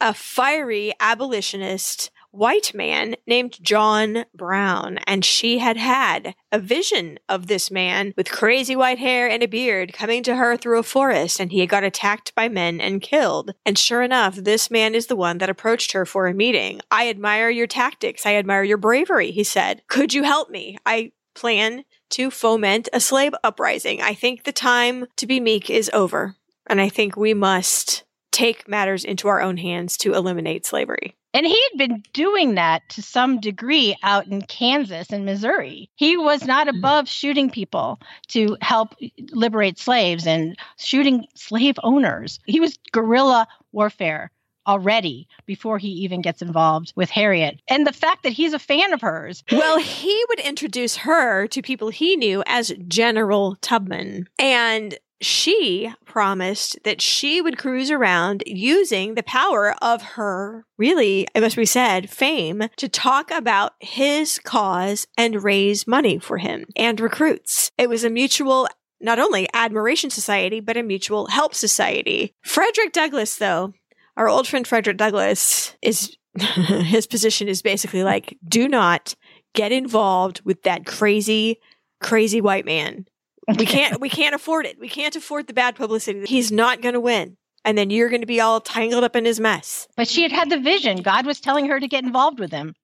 a 0.00 0.14
fiery 0.14 0.92
abolitionist 1.00 2.10
white 2.30 2.74
man 2.74 3.16
named 3.26 3.58
John 3.62 4.24
Brown. 4.34 4.98
And 5.06 5.24
she 5.24 5.58
had 5.58 5.76
had 5.76 6.34
a 6.52 6.58
vision 6.58 7.18
of 7.28 7.46
this 7.46 7.70
man 7.70 8.14
with 8.16 8.30
crazy 8.30 8.76
white 8.76 8.98
hair 8.98 9.28
and 9.28 9.42
a 9.42 9.46
beard 9.46 9.92
coming 9.92 10.22
to 10.24 10.36
her 10.36 10.56
through 10.56 10.78
a 10.78 10.84
forest, 10.84 11.40
and 11.40 11.52
he 11.52 11.60
had 11.60 11.68
got 11.68 11.84
attacked 11.84 12.34
by 12.34 12.48
men 12.48 12.80
and 12.80 13.02
killed. 13.02 13.52
And 13.66 13.78
sure 13.78 14.02
enough, 14.02 14.36
this 14.36 14.70
man 14.70 14.94
is 14.94 15.06
the 15.06 15.16
one 15.16 15.38
that 15.38 15.50
approached 15.50 15.92
her 15.92 16.06
for 16.06 16.26
a 16.26 16.34
meeting. 16.34 16.80
I 16.90 17.08
admire 17.08 17.50
your 17.50 17.66
tactics. 17.66 18.26
I 18.26 18.36
admire 18.36 18.64
your 18.64 18.78
bravery, 18.78 19.30
he 19.30 19.44
said. 19.44 19.82
Could 19.88 20.14
you 20.14 20.22
help 20.22 20.50
me? 20.50 20.78
I 20.86 21.12
plan 21.34 21.84
to 22.10 22.30
foment 22.30 22.88
a 22.92 23.00
slave 23.00 23.34
uprising. 23.44 24.02
I 24.02 24.14
think 24.14 24.44
the 24.44 24.52
time 24.52 25.06
to 25.16 25.26
be 25.26 25.40
meek 25.40 25.70
is 25.70 25.90
over. 25.92 26.36
And 26.66 26.80
I 26.80 26.88
think 26.88 27.16
we 27.16 27.34
must 27.34 28.04
take 28.32 28.68
matters 28.68 29.04
into 29.04 29.28
our 29.28 29.40
own 29.40 29.56
hands 29.56 29.96
to 29.98 30.14
eliminate 30.14 30.66
slavery. 30.66 31.16
And 31.32 31.46
he 31.46 31.60
had 31.70 31.78
been 31.78 32.02
doing 32.12 32.54
that 32.56 32.82
to 32.90 33.02
some 33.02 33.40
degree 33.40 33.96
out 34.02 34.26
in 34.26 34.42
Kansas 34.42 35.10
and 35.10 35.24
Missouri. 35.24 35.90
He 35.96 36.16
was 36.16 36.44
not 36.44 36.66
Mm-hmm. 36.66 36.78
above 36.78 37.08
shooting 37.08 37.50
people 37.50 38.00
to 38.28 38.56
help 38.60 38.94
liberate 39.32 39.78
slaves 39.78 40.26
and 40.26 40.56
shooting 40.78 41.26
slave 41.34 41.76
owners. 41.82 42.38
He 42.46 42.60
was 42.60 42.78
guerrilla 42.92 43.46
warfare 43.72 44.30
already 44.66 45.26
before 45.46 45.78
he 45.78 45.88
even 45.88 46.20
gets 46.20 46.42
involved 46.42 46.92
with 46.94 47.10
Harriet. 47.10 47.60
And 47.66 47.86
the 47.86 47.92
fact 47.92 48.22
that 48.24 48.32
he's 48.32 48.52
a 48.52 48.58
fan 48.58 48.92
of 48.92 49.00
hers. 49.00 49.42
Well, 49.50 49.78
he 49.78 50.24
would 50.28 50.40
introduce 50.40 50.96
her 50.96 51.46
to 51.48 51.62
people 51.62 51.88
he 51.88 52.16
knew 52.16 52.42
as 52.46 52.72
General 52.86 53.56
Tubman. 53.62 54.28
And 54.38 54.98
she 55.20 55.92
promised 56.04 56.78
that 56.84 57.00
she 57.00 57.40
would 57.40 57.58
cruise 57.58 57.90
around 57.90 58.42
using 58.46 59.14
the 59.14 59.22
power 59.22 59.74
of 59.82 60.02
her, 60.02 60.64
really, 60.78 61.26
it 61.34 61.40
must 61.40 61.56
be 61.56 61.66
said, 61.66 62.10
fame 62.10 62.64
to 62.76 62.88
talk 62.88 63.30
about 63.30 63.74
his 63.80 64.38
cause 64.38 65.06
and 65.16 65.44
raise 65.44 65.86
money 65.86 66.18
for 66.18 66.38
him 66.38 66.64
and 66.76 67.00
recruits. 67.00 67.70
It 67.76 67.88
was 67.88 68.04
a 68.04 68.10
mutual 68.10 68.68
not 69.00 69.18
only 69.18 69.48
admiration 69.54 70.10
society, 70.10 70.60
but 70.60 70.76
a 70.76 70.82
mutual 70.82 71.26
help 71.28 71.54
society. 71.54 72.34
Frederick 72.42 72.92
Douglass, 72.92 73.36
though, 73.36 73.72
our 74.16 74.28
old 74.28 74.46
friend 74.46 74.66
Frederick 74.66 74.98
Douglass, 74.98 75.74
is 75.82 76.16
his 76.36 77.06
position 77.06 77.48
is 77.48 77.62
basically 77.62 78.04
like, 78.04 78.36
do 78.46 78.68
not 78.68 79.14
get 79.54 79.72
involved 79.72 80.42
with 80.44 80.62
that 80.62 80.86
crazy, 80.86 81.58
crazy 82.00 82.40
white 82.40 82.64
man. 82.64 83.06
We 83.48 83.66
can't 83.66 84.00
we 84.00 84.08
can't 84.08 84.34
afford 84.34 84.66
it. 84.66 84.78
We 84.78 84.88
can't 84.88 85.16
afford 85.16 85.46
the 85.46 85.54
bad 85.54 85.76
publicity. 85.76 86.24
He's 86.26 86.52
not 86.52 86.82
gonna 86.82 87.00
win. 87.00 87.36
And 87.64 87.76
then 87.76 87.90
you're 87.90 88.08
gonna 88.08 88.26
be 88.26 88.40
all 88.40 88.60
tangled 88.60 89.04
up 89.04 89.16
in 89.16 89.24
his 89.24 89.40
mess. 89.40 89.88
But 89.96 90.08
she 90.08 90.22
had 90.22 90.32
had 90.32 90.50
the 90.50 90.60
vision. 90.60 91.02
God 91.02 91.26
was 91.26 91.40
telling 91.40 91.66
her 91.66 91.80
to 91.80 91.88
get 91.88 92.04
involved 92.04 92.38
with 92.38 92.52
him. 92.52 92.74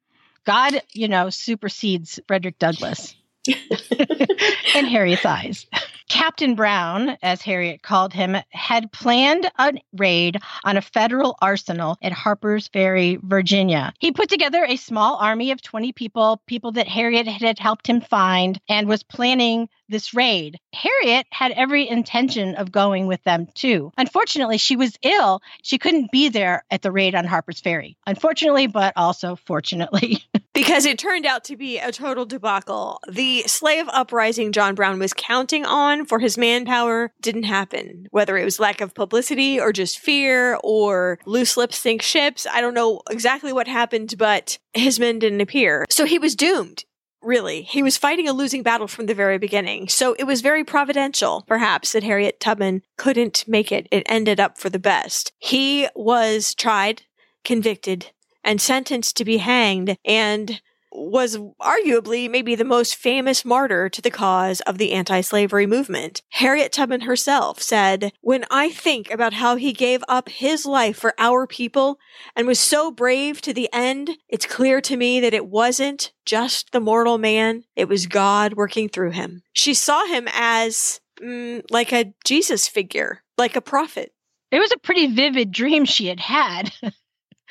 God, 0.45 0.81
you 0.93 1.09
know, 1.09 1.31
supersedes 1.31 2.21
Frederick 2.29 2.59
Douglass 2.59 3.15
in 3.47 4.85
Harriet's 4.85 5.25
eyes. 5.25 5.67
Captain 6.09 6.55
Brown, 6.55 7.17
as 7.23 7.43
Harriet 7.43 7.83
called 7.83 8.13
him, 8.13 8.37
had 8.51 8.93
planned 8.93 9.51
a 9.59 9.75
raid 9.93 10.39
on 10.65 10.77
a 10.77 10.83
federal 10.83 11.37
arsenal 11.43 11.97
at 12.03 12.13
Harper's 12.13 12.69
Ferry, 12.69 13.19
Virginia. 13.23 13.93
He 13.99 14.13
put 14.13 14.29
together 14.29 14.65
a 14.65 14.77
small 14.77 15.17
army 15.17 15.51
of 15.51 15.63
20 15.63 15.93
people, 15.93 16.41
people 16.47 16.73
that 16.73 16.89
Harriet 16.89 17.27
had 17.27 17.59
helped 17.59 17.87
him 17.87 18.01
find, 18.01 18.61
and 18.69 18.89
was 18.89 19.03
planning 19.03 19.69
this 19.89 20.15
raid. 20.15 20.59
Harriet 20.73 21.27
had 21.31 21.53
every 21.53 21.89
intention 21.89 22.55
of 22.57 22.73
going 22.73 23.07
with 23.07 23.23
them 23.25 23.47
too. 23.55 23.93
Unfortunately, 23.97 24.59
she 24.59 24.77
was 24.77 24.97
ill. 25.03 25.41
She 25.63 25.79
couldn't 25.79 26.13
be 26.13 26.29
there 26.29 26.65
at 26.71 26.83
the 26.83 26.93
raid 26.93 27.15
on 27.15 27.25
Harper's 27.25 27.61
Ferry. 27.61 27.97
Unfortunately, 28.07 28.67
but 28.67 28.93
also 28.97 29.37
fortunately. 29.37 30.25
Because 30.57 30.87
it 30.87 30.99
turned 30.99 31.27
out 31.27 31.45
to 31.45 31.57
be 31.57 31.79
a 31.79 31.93
total 31.93 32.25
debacle. 32.25 33.01
The 33.09 33.43
slave 33.43 33.87
uprising 33.89 34.53
John 34.53 34.75
Brown 34.75 34.99
was 34.99 35.13
counting 35.13 35.65
on 35.65 36.07
for 36.07 36.19
his 36.19 36.39
manpower 36.39 37.13
didn't 37.21 37.45
happen. 37.45 38.09
Whether 38.11 38.37
it 38.37 38.45
was 38.45 38.59
lack 38.59 38.81
of 38.81 38.95
publicity 38.95 39.61
or 39.61 39.73
just 39.73 39.99
fear 39.99 40.59
or 40.65 41.19
loose 41.27 41.57
lips 41.57 41.79
sink 41.79 42.03
ships, 42.03 42.47
I 42.51 42.61
don't 42.61 42.75
know 42.75 43.03
exactly 43.11 43.53
what 43.53 43.69
happened, 43.69 44.15
but 44.19 44.59
his 44.73 44.99
men 44.99 45.19
didn't 45.19 45.41
appear. 45.41 45.87
So 45.91 46.05
he 46.05 46.19
was 46.19 46.35
doomed. 46.35 46.85
Really, 47.23 47.63
he 47.63 47.83
was 47.83 47.97
fighting 47.97 48.29
a 48.29 48.33
losing 48.33 48.63
battle 48.63 48.87
from 48.87 49.07
the 49.07 49.15
very 49.15 49.37
beginning. 49.37 49.89
So 49.89 50.15
it 50.19 50.25
was 50.25 50.43
very 50.43 50.63
providential, 50.63 51.45
perhaps, 51.49 51.93
that 51.93 52.05
Harriet 52.05 52.39
Tubman 52.39 52.83
couldn't 52.97 53.45
make 53.49 53.73
it. 53.73 53.89
It 53.91 54.05
ended 54.07 54.39
up 54.39 54.59
for 54.59 54.71
the 54.71 54.79
best. 54.79 55.33
He 55.39 55.89
was 55.97 56.55
tried, 56.55 57.03
convicted, 57.43 58.13
and 58.47 58.61
sentenced 58.61 59.17
to 59.17 59.25
be 59.25 59.39
hanged 59.39 59.99
and 60.05 60.63
was 60.97 61.37
arguably 61.61 62.31
maybe 62.31 62.55
the 62.55 62.65
most 62.65 62.97
famous 62.97 63.45
martyr 63.45 63.89
to 63.89 64.01
the 64.01 64.11
cause 64.11 64.61
of 64.63 64.79
the 64.79 64.93
anti 64.93 65.21
slavery 65.21 65.67
movement. 65.67 66.23
Harriet 66.31 66.73
Tubman 66.73 67.03
herself 67.03 67.61
said, 67.61 68.13
When 68.21 68.45
I 68.51 68.71
think 68.71 69.11
about 69.11 69.35
how 69.35 69.57
he 69.57 69.73
gave 69.73 70.03
up 70.09 70.29
his 70.29 70.65
life 70.65 70.97
for 70.97 71.15
our 71.19 71.47
people 71.47 71.99
and 72.35 72.47
was 72.47 72.59
so 72.59 72.91
brave 72.91 73.41
to 73.43 73.53
the 73.53 73.69
end, 73.73 74.11
it's 74.29 74.47
clear 74.47 74.81
to 74.83 74.97
me 74.97 75.21
that 75.21 75.35
it 75.35 75.47
wasn't 75.47 76.13
just 76.25 76.73
the 76.73 76.81
mortal 76.81 77.19
man, 77.19 77.65
it 77.75 77.89
was 77.89 78.07
God 78.07 78.55
working 78.55 78.89
through 78.89 79.11
him. 79.11 79.43
She 79.53 79.75
saw 79.75 80.07
him 80.07 80.29
as 80.33 81.01
mm, 81.21 81.63
like 81.71 81.93
a 81.93 82.15
Jesus 82.25 82.69
figure, 82.69 83.23
like 83.37 83.57
a 83.57 83.61
prophet. 83.61 84.13
it 84.51 84.61
was 84.61 84.73
a 84.73 84.79
pretty 84.79 85.09
vivid 85.09 85.51
dream 85.51 85.85
she 85.85 86.07
had 86.07 86.21
had. 86.21 86.73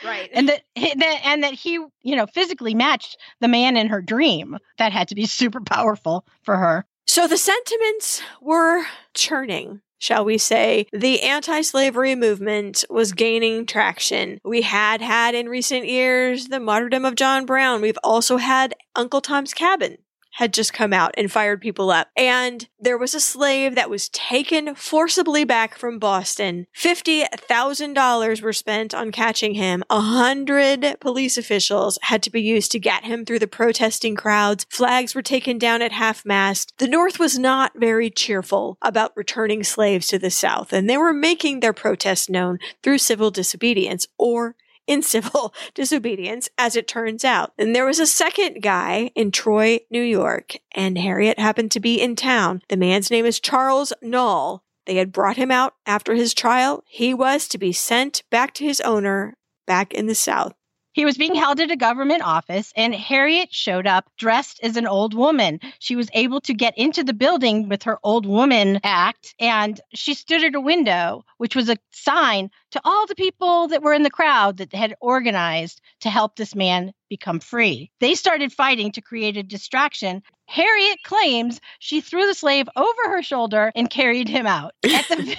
Right. 0.04 0.30
and 0.34 0.50
that, 0.50 0.64
that 0.76 1.22
and 1.24 1.44
that 1.44 1.54
he 1.54 1.74
you 1.74 2.16
know 2.16 2.26
physically 2.28 2.74
matched 2.74 3.18
the 3.40 3.48
man 3.48 3.78
in 3.78 3.88
her 3.88 4.02
dream 4.02 4.58
that 4.78 4.92
had 4.92 5.08
to 5.10 5.16
be 5.16 5.26
super 5.42 5.62
powerful 5.62 6.26
for 6.44 6.58
her 6.58 6.86
So 7.08 7.28
the 7.28 7.38
sentiments 7.38 8.22
were 8.42 8.86
churning. 9.14 9.82
Shall 9.98 10.26
we 10.26 10.38
say, 10.38 10.88
the 10.92 11.22
anti 11.22 11.62
slavery 11.62 12.16
movement 12.16 12.84
was 12.90 13.14
gaining 13.14 13.66
traction. 13.66 14.40
We 14.44 14.62
had 14.62 15.02
had 15.02 15.34
in 15.34 15.48
recent 15.48 15.88
years 15.88 16.48
the 16.48 16.60
martyrdom 16.60 17.06
of 17.06 17.16
John 17.16 17.46
Brown. 17.46 17.82
We've 17.82 17.98
also 18.04 18.38
had 18.38 18.76
Uncle 18.96 19.22
Tom's 19.22 19.54
Cabin 19.54 19.98
had 20.36 20.54
just 20.54 20.74
come 20.74 20.92
out 20.92 21.14
and 21.18 21.32
fired 21.32 21.62
people 21.62 21.90
up. 21.90 22.10
And 22.18 22.68
there 22.78 22.98
was 22.98 23.16
a 23.16 23.22
slave 23.22 23.76
that 23.76 23.90
was 23.90 24.10
taken 24.10 24.76
forcibly 24.76 25.46
back 25.46 25.78
from 25.78 25.98
Boston. 25.98 26.68
$50,000 26.78 28.42
were 28.42 28.54
spent 28.54 28.94
on 28.94 29.12
catching 29.14 29.54
him. 29.54 29.84
A 29.90 30.02
hundred 30.02 30.98
police 31.00 31.38
officials 31.38 31.98
had 32.04 32.22
to 32.24 32.30
be 32.30 32.42
used 32.42 32.72
to 32.74 32.80
get 32.80 33.06
him 33.06 33.24
through 33.24 33.40
the 33.40 33.48
protesting 33.48 34.16
crowds. 34.16 34.66
Flags 34.70 35.16
were 35.16 35.22
taken 35.22 35.58
down 35.58 35.82
at 35.82 35.94
half 35.94 36.26
mast. 36.26 36.74
The 36.80 36.88
North 36.88 37.18
was 37.18 37.40
not 37.40 37.72
very 37.76 38.10
cheerful 38.10 38.78
about 38.82 39.16
returning 39.16 39.64
slaves 39.64 40.08
to 40.08 40.20
the 40.20 40.30
South, 40.30 40.74
and 40.74 40.90
they 40.90 40.98
were 40.98 41.14
making 41.14 41.62
their 41.62 41.74
protest 41.74 42.30
known 42.30 42.60
through 42.84 42.98
civil 42.98 43.32
disobedience 43.32 44.08
or 44.18 44.56
in 44.88 45.02
civil 45.02 45.54
disobedience, 45.74 46.50
as 46.58 46.76
it 46.76 46.88
turns 46.88 47.24
out. 47.24 47.54
And 47.58 47.76
there 47.76 47.86
was 47.86 48.00
a 48.00 48.08
second 48.08 48.62
guy 48.62 49.12
in 49.16 49.32
Troy, 49.32 49.80
New 49.90 50.02
York, 50.02 50.58
and 50.74 50.98
Harriet 50.98 51.40
happened 51.40 51.72
to 51.72 51.80
be 51.80 52.02
in 52.02 52.16
town. 52.16 52.62
The 52.70 52.78
man's 52.78 53.12
name 53.12 53.26
is 53.26 53.40
Charles 53.40 53.94
Nalle. 54.02 54.64
They 54.86 54.96
had 54.96 55.12
brought 55.12 55.38
him 55.38 55.52
out 55.52 55.74
after 55.86 56.14
his 56.14 56.34
trial. 56.34 56.84
He 56.88 57.14
was 57.14 57.48
to 57.50 57.58
be 57.58 57.72
sent 57.72 58.24
back 58.30 58.54
to 58.56 58.64
his 58.64 58.82
owner 58.82 59.36
back 59.66 59.94
in 59.94 60.06
the 60.06 60.16
South. 60.16 60.54
He 60.96 61.04
was 61.04 61.18
being 61.18 61.36
held 61.36 61.60
at 61.60 61.70
a 61.70 61.76
government 61.76 62.24
office 62.24 62.72
and 62.76 62.96
harriet 62.96 63.54
showed 63.54 63.86
up 63.86 64.10
dressed 64.18 64.62
as 64.64 64.78
an 64.78 64.88
old 64.88 65.14
woman. 65.14 65.60
She 65.80 65.98
was 65.98 66.10
able 66.14 66.40
to 66.42 66.54
get 66.54 66.78
into 66.78 67.04
the 67.04 67.14
building 67.14 67.68
with 67.68 67.84
her 67.84 68.00
old 68.02 68.26
woman 68.26 68.80
act 68.82 69.36
and 69.40 69.80
she 69.94 70.14
stood 70.14 70.44
at 70.44 70.56
a 70.56 70.62
window 70.62 71.26
which 71.38 71.56
was 71.56 71.70
a 71.70 71.78
sign 71.92 72.50
to 72.72 72.82
all 72.86 73.06
the 73.08 73.16
people 73.16 73.68
that 73.68 73.84
were 73.84 73.94
in 73.94 74.04
the 74.04 74.10
crowd 74.10 74.58
that 74.58 74.74
had 74.74 74.96
organized 75.02 75.82
to 76.00 76.10
help 76.10 76.38
this 76.38 76.56
man 76.56 76.94
become 77.10 77.40
free. 77.40 77.92
They 78.00 78.16
started 78.16 78.54
fighting 78.54 78.94
to 78.94 79.02
create 79.02 79.36
a 79.36 79.44
distraction 79.44 80.24
Harriet 80.48 81.04
claims 81.04 81.60
she 81.80 82.02
threw 82.02 82.26
the 82.28 82.34
slave 82.34 82.68
over 82.76 83.10
her 83.10 83.22
shoulder 83.24 83.72
and 83.76 83.90
carried 83.90 84.30
him 84.30 84.46
out. 84.46 84.74
At 84.84 85.08
the 85.08 85.38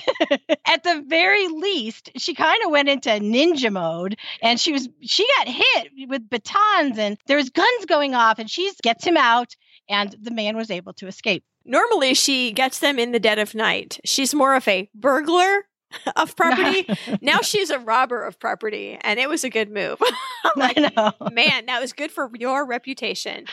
at 0.67 0.83
the 0.83 1.05
very 1.07 1.49
least, 1.49 2.11
she 2.17 2.35
kind 2.35 2.63
of 2.65 2.71
went 2.71 2.89
into 2.89 3.11
ninja 3.11 3.73
mode 3.73 4.19
and 4.43 4.61
she 4.61 4.73
was 4.73 4.89
she 5.03 5.27
got 5.37 5.49
hit 5.49 6.09
with 6.09 6.29
batons 6.29 6.99
and 6.99 7.19
there 7.27 7.37
was 7.37 7.51
guns 7.51 7.87
going 7.87 8.15
off 8.15 8.39
and 8.39 8.51
she 8.51 8.71
gets 8.83 9.05
him 9.05 9.17
out 9.17 9.55
and 9.89 10.15
the 10.21 10.31
man 10.31 10.57
was 10.57 10.71
able 10.71 10.93
to 10.95 11.07
escape. 11.07 11.45
Normally, 11.65 12.15
she 12.15 12.53
gets 12.53 12.79
them 12.79 12.99
in 12.99 13.13
the 13.13 13.19
dead 13.19 13.39
of 13.39 13.55
night. 13.55 13.99
She's 14.05 14.35
more 14.35 14.55
of 14.55 14.67
a 14.69 14.89
burglar 14.95 15.65
of 16.16 16.36
property. 16.36 16.86
now 17.20 17.40
she's 17.40 17.70
a 17.70 17.78
robber 17.78 18.24
of 18.24 18.38
property, 18.38 18.99
and 19.01 19.18
it 19.18 19.28
was 19.28 19.44
a 19.44 19.51
good 19.51 19.70
move. 19.70 20.01
Like, 20.55 20.78
I 20.78 20.92
know. 20.97 21.12
man, 21.32 21.66
that 21.66 21.82
was 21.82 21.92
good 21.92 22.11
for 22.11 22.30
your 22.38 22.64
reputation. 22.64 23.47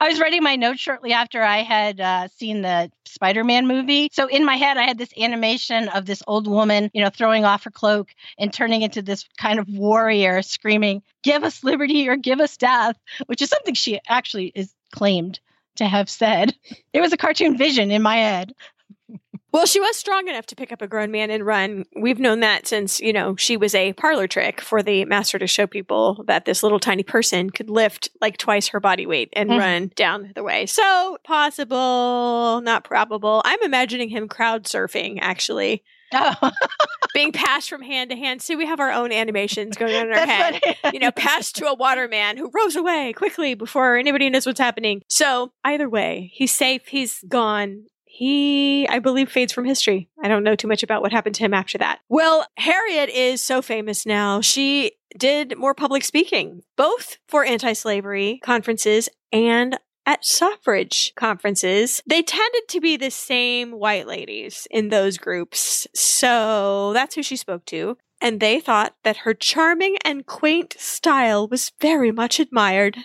I 0.00 0.08
was 0.08 0.20
writing 0.20 0.42
my 0.42 0.56
notes 0.56 0.80
shortly 0.80 1.12
after 1.12 1.42
I 1.42 1.62
had 1.62 2.00
uh, 2.00 2.28
seen 2.28 2.60
the 2.60 2.90
Spider 3.06 3.44
Man 3.44 3.66
movie. 3.66 4.10
So 4.12 4.26
in 4.26 4.44
my 4.44 4.56
head, 4.56 4.76
I 4.76 4.82
had 4.82 4.98
this 4.98 5.12
animation 5.16 5.88
of 5.88 6.04
this 6.04 6.22
old 6.26 6.46
woman, 6.46 6.90
you 6.92 7.02
know, 7.02 7.08
throwing 7.08 7.44
off 7.44 7.64
her 7.64 7.70
cloak 7.70 8.10
and 8.36 8.52
turning 8.52 8.82
into 8.82 9.00
this 9.00 9.24
kind 9.38 9.58
of 9.58 9.68
warrior 9.68 10.42
screaming, 10.42 11.02
Give 11.22 11.44
us 11.44 11.64
liberty 11.64 12.08
or 12.08 12.16
give 12.16 12.40
us 12.40 12.56
death, 12.56 12.96
which 13.26 13.40
is 13.40 13.48
something 13.48 13.74
she 13.74 14.00
actually 14.08 14.52
is 14.54 14.74
claimed 14.92 15.40
to 15.76 15.86
have 15.86 16.10
said. 16.10 16.54
It 16.92 17.00
was 17.00 17.12
a 17.12 17.16
cartoon 17.16 17.56
vision 17.56 17.90
in 17.90 18.02
my 18.02 18.16
head. 18.16 18.52
Well, 19.50 19.64
she 19.64 19.80
was 19.80 19.96
strong 19.96 20.28
enough 20.28 20.44
to 20.46 20.56
pick 20.56 20.72
up 20.72 20.82
a 20.82 20.86
grown 20.86 21.10
man 21.10 21.30
and 21.30 21.44
run. 21.44 21.84
We've 21.98 22.18
known 22.20 22.40
that 22.40 22.66
since, 22.66 23.00
you 23.00 23.14
know, 23.14 23.34
she 23.36 23.56
was 23.56 23.74
a 23.74 23.94
parlor 23.94 24.26
trick 24.26 24.60
for 24.60 24.82
the 24.82 25.06
master 25.06 25.38
to 25.38 25.46
show 25.46 25.66
people 25.66 26.22
that 26.26 26.44
this 26.44 26.62
little 26.62 26.78
tiny 26.78 27.02
person 27.02 27.48
could 27.48 27.70
lift 27.70 28.10
like 28.20 28.36
twice 28.36 28.68
her 28.68 28.80
body 28.80 29.06
weight 29.06 29.30
and 29.32 29.48
Mhm. 29.50 29.58
run 29.58 29.90
down 29.96 30.32
the 30.34 30.42
way. 30.42 30.66
So 30.66 31.16
possible, 31.24 32.60
not 32.62 32.84
probable. 32.84 33.40
I'm 33.44 33.62
imagining 33.62 34.10
him 34.10 34.28
crowd 34.28 34.64
surfing, 34.64 35.18
actually. 35.22 35.82
Oh, 36.12 36.34
being 37.14 37.32
passed 37.32 37.68
from 37.70 37.82
hand 37.82 38.10
to 38.10 38.16
hand. 38.16 38.42
See, 38.42 38.54
we 38.56 38.66
have 38.66 38.80
our 38.80 38.92
own 38.92 39.12
animations 39.12 39.76
going 39.76 39.94
on 39.94 40.06
in 40.08 40.12
our 40.12 40.26
head. 40.26 40.60
you 40.92 40.98
know, 41.00 41.10
passed 41.10 41.56
to 41.56 41.66
a 41.66 41.74
waterman 41.74 42.36
who 42.36 42.50
rows 42.54 42.76
away 42.76 43.12
quickly 43.14 43.54
before 43.54 43.96
anybody 43.96 44.28
knows 44.30 44.46
what's 44.46 44.60
happening. 44.60 45.02
So, 45.08 45.52
either 45.64 45.88
way, 45.88 46.30
he's 46.34 46.52
safe, 46.52 46.86
he's 46.88 47.22
gone. 47.28 47.86
He, 48.18 48.84
I 48.88 48.98
believe, 48.98 49.30
fades 49.30 49.52
from 49.52 49.64
history. 49.64 50.08
I 50.20 50.26
don't 50.26 50.42
know 50.42 50.56
too 50.56 50.66
much 50.66 50.82
about 50.82 51.02
what 51.02 51.12
happened 51.12 51.36
to 51.36 51.44
him 51.44 51.54
after 51.54 51.78
that. 51.78 52.00
Well, 52.08 52.48
Harriet 52.56 53.08
is 53.10 53.40
so 53.40 53.62
famous 53.62 54.04
now. 54.04 54.40
She 54.40 54.90
did 55.16 55.56
more 55.56 55.72
public 55.72 56.02
speaking, 56.02 56.62
both 56.76 57.18
for 57.28 57.44
anti 57.44 57.74
slavery 57.74 58.40
conferences 58.42 59.08
and 59.32 59.78
at 60.04 60.24
suffrage 60.24 61.12
conferences. 61.14 62.02
They 62.08 62.22
tended 62.22 62.62
to 62.70 62.80
be 62.80 62.96
the 62.96 63.12
same 63.12 63.70
white 63.70 64.08
ladies 64.08 64.66
in 64.68 64.88
those 64.88 65.16
groups. 65.16 65.86
So 65.94 66.92
that's 66.94 67.14
who 67.14 67.22
she 67.22 67.36
spoke 67.36 67.66
to 67.66 67.96
and 68.20 68.40
they 68.40 68.58
thought 68.58 68.94
that 69.04 69.18
her 69.18 69.34
charming 69.34 69.96
and 70.04 70.26
quaint 70.26 70.74
style 70.76 71.46
was 71.46 71.72
very 71.80 72.10
much 72.10 72.40
admired. 72.40 72.96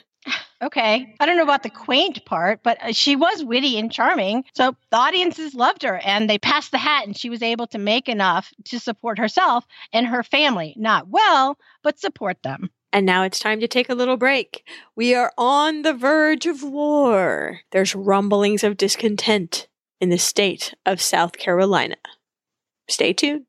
Okay. 0.64 1.14
I 1.20 1.26
don't 1.26 1.36
know 1.36 1.44
about 1.44 1.64
the 1.64 1.70
quaint 1.70 2.24
part, 2.26 2.62
but 2.64 2.82
uh, 2.82 2.94
she 2.94 3.18
was 3.18 3.44
witty 3.44 3.78
and 3.78 3.92
charming. 3.92 4.46
So 4.56 4.76
the 4.92 4.98
audiences 4.98 5.54
loved 5.54 5.84
her 5.84 5.98
and 5.98 6.30
they 6.30 6.38
passed 6.38 6.72
the 6.72 6.78
hat 6.78 7.06
and 7.06 7.18
she 7.18 7.30
was 7.30 7.42
able 7.42 7.68
to 7.68 7.78
make 7.78 8.08
enough 8.08 8.54
to 8.66 8.80
support 8.80 9.20
herself 9.20 9.66
and 9.92 10.08
her 10.08 10.24
family. 10.24 10.74
Not 10.78 11.10
well, 11.10 11.58
but 11.84 12.00
support 12.00 12.42
them. 12.44 12.70
And 12.94 13.06
now 13.06 13.24
it's 13.24 13.40
time 13.40 13.60
to 13.60 13.68
take 13.68 13.90
a 13.90 13.96
little 13.96 14.16
break. 14.16 14.66
We 14.96 15.14
are 15.16 15.34
on 15.38 15.82
the 15.82 15.94
verge 15.94 16.46
of 16.46 16.64
war. 16.64 17.60
There's 17.72 17.94
rumblings 17.94 18.64
of 18.64 18.78
discontent 18.78 19.68
in 20.00 20.10
the 20.10 20.18
state 20.18 20.74
of 20.86 21.02
South 21.02 21.38
Carolina. 21.38 21.98
Stay 22.88 23.12
tuned. 23.12 23.46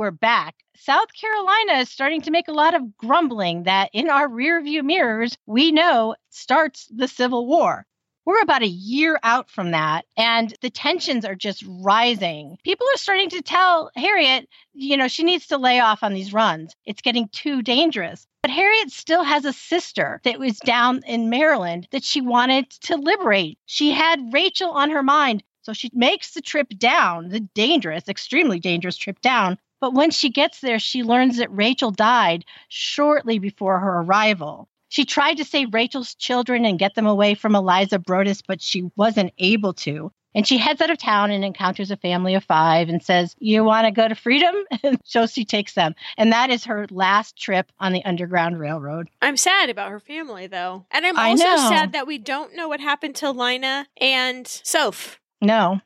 We're 0.00 0.10
back. 0.10 0.54
South 0.76 1.12
Carolina 1.12 1.74
is 1.80 1.90
starting 1.90 2.22
to 2.22 2.30
make 2.30 2.48
a 2.48 2.52
lot 2.52 2.72
of 2.72 2.96
grumbling 2.96 3.64
that 3.64 3.90
in 3.92 4.08
our 4.08 4.30
rearview 4.30 4.82
mirrors, 4.82 5.36
we 5.44 5.70
know 5.72 6.14
starts 6.30 6.88
the 6.88 7.06
Civil 7.06 7.46
War. 7.46 7.84
We're 8.24 8.40
about 8.40 8.62
a 8.62 8.66
year 8.66 9.20
out 9.22 9.50
from 9.50 9.72
that, 9.72 10.06
and 10.16 10.54
the 10.62 10.70
tensions 10.70 11.26
are 11.26 11.34
just 11.34 11.62
rising. 11.68 12.56
People 12.64 12.86
are 12.94 12.96
starting 12.96 13.28
to 13.28 13.42
tell 13.42 13.90
Harriet, 13.94 14.48
you 14.72 14.96
know, 14.96 15.06
she 15.06 15.22
needs 15.22 15.48
to 15.48 15.58
lay 15.58 15.80
off 15.80 16.02
on 16.02 16.14
these 16.14 16.32
runs. 16.32 16.74
It's 16.86 17.02
getting 17.02 17.28
too 17.28 17.60
dangerous. 17.60 18.26
But 18.40 18.52
Harriet 18.52 18.90
still 18.90 19.22
has 19.22 19.44
a 19.44 19.52
sister 19.52 20.22
that 20.24 20.38
was 20.38 20.58
down 20.60 21.02
in 21.06 21.28
Maryland 21.28 21.88
that 21.90 22.04
she 22.04 22.22
wanted 22.22 22.70
to 22.70 22.96
liberate. 22.96 23.58
She 23.66 23.90
had 23.90 24.32
Rachel 24.32 24.70
on 24.70 24.88
her 24.92 25.02
mind. 25.02 25.44
So 25.60 25.74
she 25.74 25.90
makes 25.92 26.32
the 26.32 26.40
trip 26.40 26.70
down, 26.78 27.28
the 27.28 27.40
dangerous, 27.40 28.08
extremely 28.08 28.58
dangerous 28.58 28.96
trip 28.96 29.20
down. 29.20 29.58
But 29.80 29.94
when 29.94 30.10
she 30.10 30.28
gets 30.30 30.60
there, 30.60 30.78
she 30.78 31.02
learns 31.02 31.38
that 31.38 31.54
Rachel 31.54 31.90
died 31.90 32.44
shortly 32.68 33.38
before 33.38 33.78
her 33.78 34.00
arrival. 34.00 34.68
She 34.88 35.04
tried 35.04 35.36
to 35.36 35.44
save 35.44 35.72
Rachel's 35.72 36.14
children 36.16 36.64
and 36.64 36.78
get 36.78 36.94
them 36.96 37.06
away 37.06 37.34
from 37.34 37.54
Eliza 37.54 37.98
Brodess, 37.98 38.42
but 38.46 38.60
she 38.60 38.90
wasn't 38.96 39.32
able 39.38 39.72
to. 39.74 40.12
And 40.34 40.46
she 40.46 40.58
heads 40.58 40.80
out 40.80 40.90
of 40.90 40.98
town 40.98 41.30
and 41.32 41.44
encounters 41.44 41.90
a 41.90 41.96
family 41.96 42.34
of 42.34 42.44
five 42.44 42.88
and 42.88 43.02
says, 43.02 43.34
You 43.40 43.64
want 43.64 43.86
to 43.86 43.90
go 43.90 44.06
to 44.06 44.14
freedom? 44.14 44.54
And 44.82 44.98
so 45.04 45.26
she 45.26 45.44
takes 45.44 45.74
them. 45.74 45.94
And 46.16 46.32
that 46.32 46.50
is 46.50 46.64
her 46.64 46.86
last 46.90 47.36
trip 47.36 47.72
on 47.80 47.92
the 47.92 48.04
Underground 48.04 48.58
Railroad. 48.60 49.08
I'm 49.22 49.36
sad 49.36 49.70
about 49.70 49.90
her 49.90 49.98
family, 50.00 50.46
though. 50.46 50.86
And 50.92 51.04
I'm 51.04 51.18
also 51.18 51.44
sad 51.44 51.92
that 51.92 52.06
we 52.06 52.18
don't 52.18 52.54
know 52.54 52.68
what 52.68 52.80
happened 52.80 53.16
to 53.16 53.26
Linah 53.26 53.86
and 54.00 54.46
Soph. 54.46 55.18
No, 55.40 55.80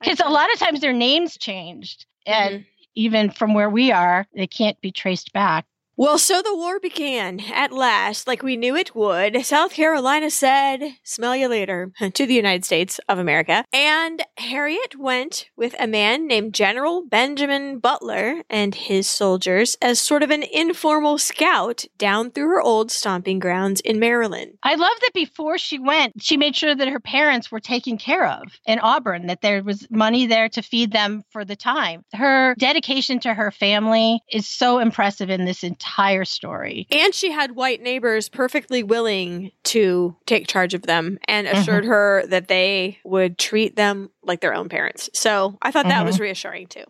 because 0.00 0.20
a 0.20 0.30
lot 0.30 0.52
of 0.52 0.58
times 0.58 0.80
their 0.80 0.92
names 0.92 1.36
changed. 1.36 2.06
And 2.26 2.60
Mhm. 2.60 2.66
Even 2.98 3.30
from 3.30 3.54
where 3.54 3.70
we 3.70 3.92
are, 3.92 4.26
they 4.34 4.48
can't 4.48 4.80
be 4.80 4.90
traced 4.90 5.32
back. 5.32 5.64
Well, 6.00 6.16
so 6.16 6.42
the 6.42 6.54
war 6.54 6.78
began 6.78 7.40
at 7.52 7.72
last, 7.72 8.28
like 8.28 8.40
we 8.40 8.56
knew 8.56 8.76
it 8.76 8.94
would. 8.94 9.44
South 9.44 9.72
Carolina 9.72 10.30
said, 10.30 10.80
smell 11.02 11.34
you 11.34 11.48
later, 11.48 11.90
to 12.14 12.24
the 12.24 12.34
United 12.34 12.64
States 12.64 13.00
of 13.08 13.18
America. 13.18 13.64
And 13.72 14.22
Harriet 14.36 14.94
went 14.96 15.46
with 15.56 15.74
a 15.76 15.88
man 15.88 16.28
named 16.28 16.54
General 16.54 17.04
Benjamin 17.04 17.80
Butler 17.80 18.44
and 18.48 18.76
his 18.76 19.08
soldiers 19.08 19.76
as 19.82 20.00
sort 20.00 20.22
of 20.22 20.30
an 20.30 20.44
informal 20.44 21.18
scout 21.18 21.84
down 21.98 22.30
through 22.30 22.46
her 22.46 22.62
old 22.62 22.92
stomping 22.92 23.40
grounds 23.40 23.80
in 23.80 23.98
Maryland. 23.98 24.52
I 24.62 24.76
love 24.76 24.96
that 25.00 25.14
before 25.14 25.58
she 25.58 25.80
went, 25.80 26.22
she 26.22 26.36
made 26.36 26.54
sure 26.54 26.76
that 26.76 26.86
her 26.86 27.00
parents 27.00 27.50
were 27.50 27.58
taken 27.58 27.98
care 27.98 28.28
of 28.28 28.42
in 28.66 28.78
Auburn, 28.78 29.26
that 29.26 29.40
there 29.40 29.64
was 29.64 29.84
money 29.90 30.28
there 30.28 30.48
to 30.50 30.62
feed 30.62 30.92
them 30.92 31.24
for 31.30 31.44
the 31.44 31.56
time. 31.56 32.04
Her 32.12 32.54
dedication 32.56 33.18
to 33.20 33.34
her 33.34 33.50
family 33.50 34.20
is 34.30 34.48
so 34.48 34.78
impressive 34.78 35.28
in 35.28 35.44
this 35.44 35.64
entire 35.64 35.87
story. 36.24 36.86
And 36.90 37.14
she 37.14 37.30
had 37.30 37.56
white 37.56 37.82
neighbors 37.82 38.28
perfectly 38.28 38.82
willing 38.82 39.52
to 39.64 40.16
take 40.26 40.46
charge 40.46 40.74
of 40.74 40.82
them 40.82 41.18
and 41.26 41.46
mm-hmm. 41.46 41.58
assured 41.58 41.84
her 41.84 42.24
that 42.28 42.48
they 42.48 42.98
would 43.04 43.38
treat 43.38 43.76
them 43.76 44.10
like 44.22 44.40
their 44.40 44.54
own 44.54 44.68
parents. 44.68 45.10
So 45.14 45.58
I 45.62 45.70
thought 45.70 45.86
that 45.86 46.04
was 46.04 46.16
mm-hmm. 46.16 46.24
reassuring 46.24 46.66
too. 46.68 46.84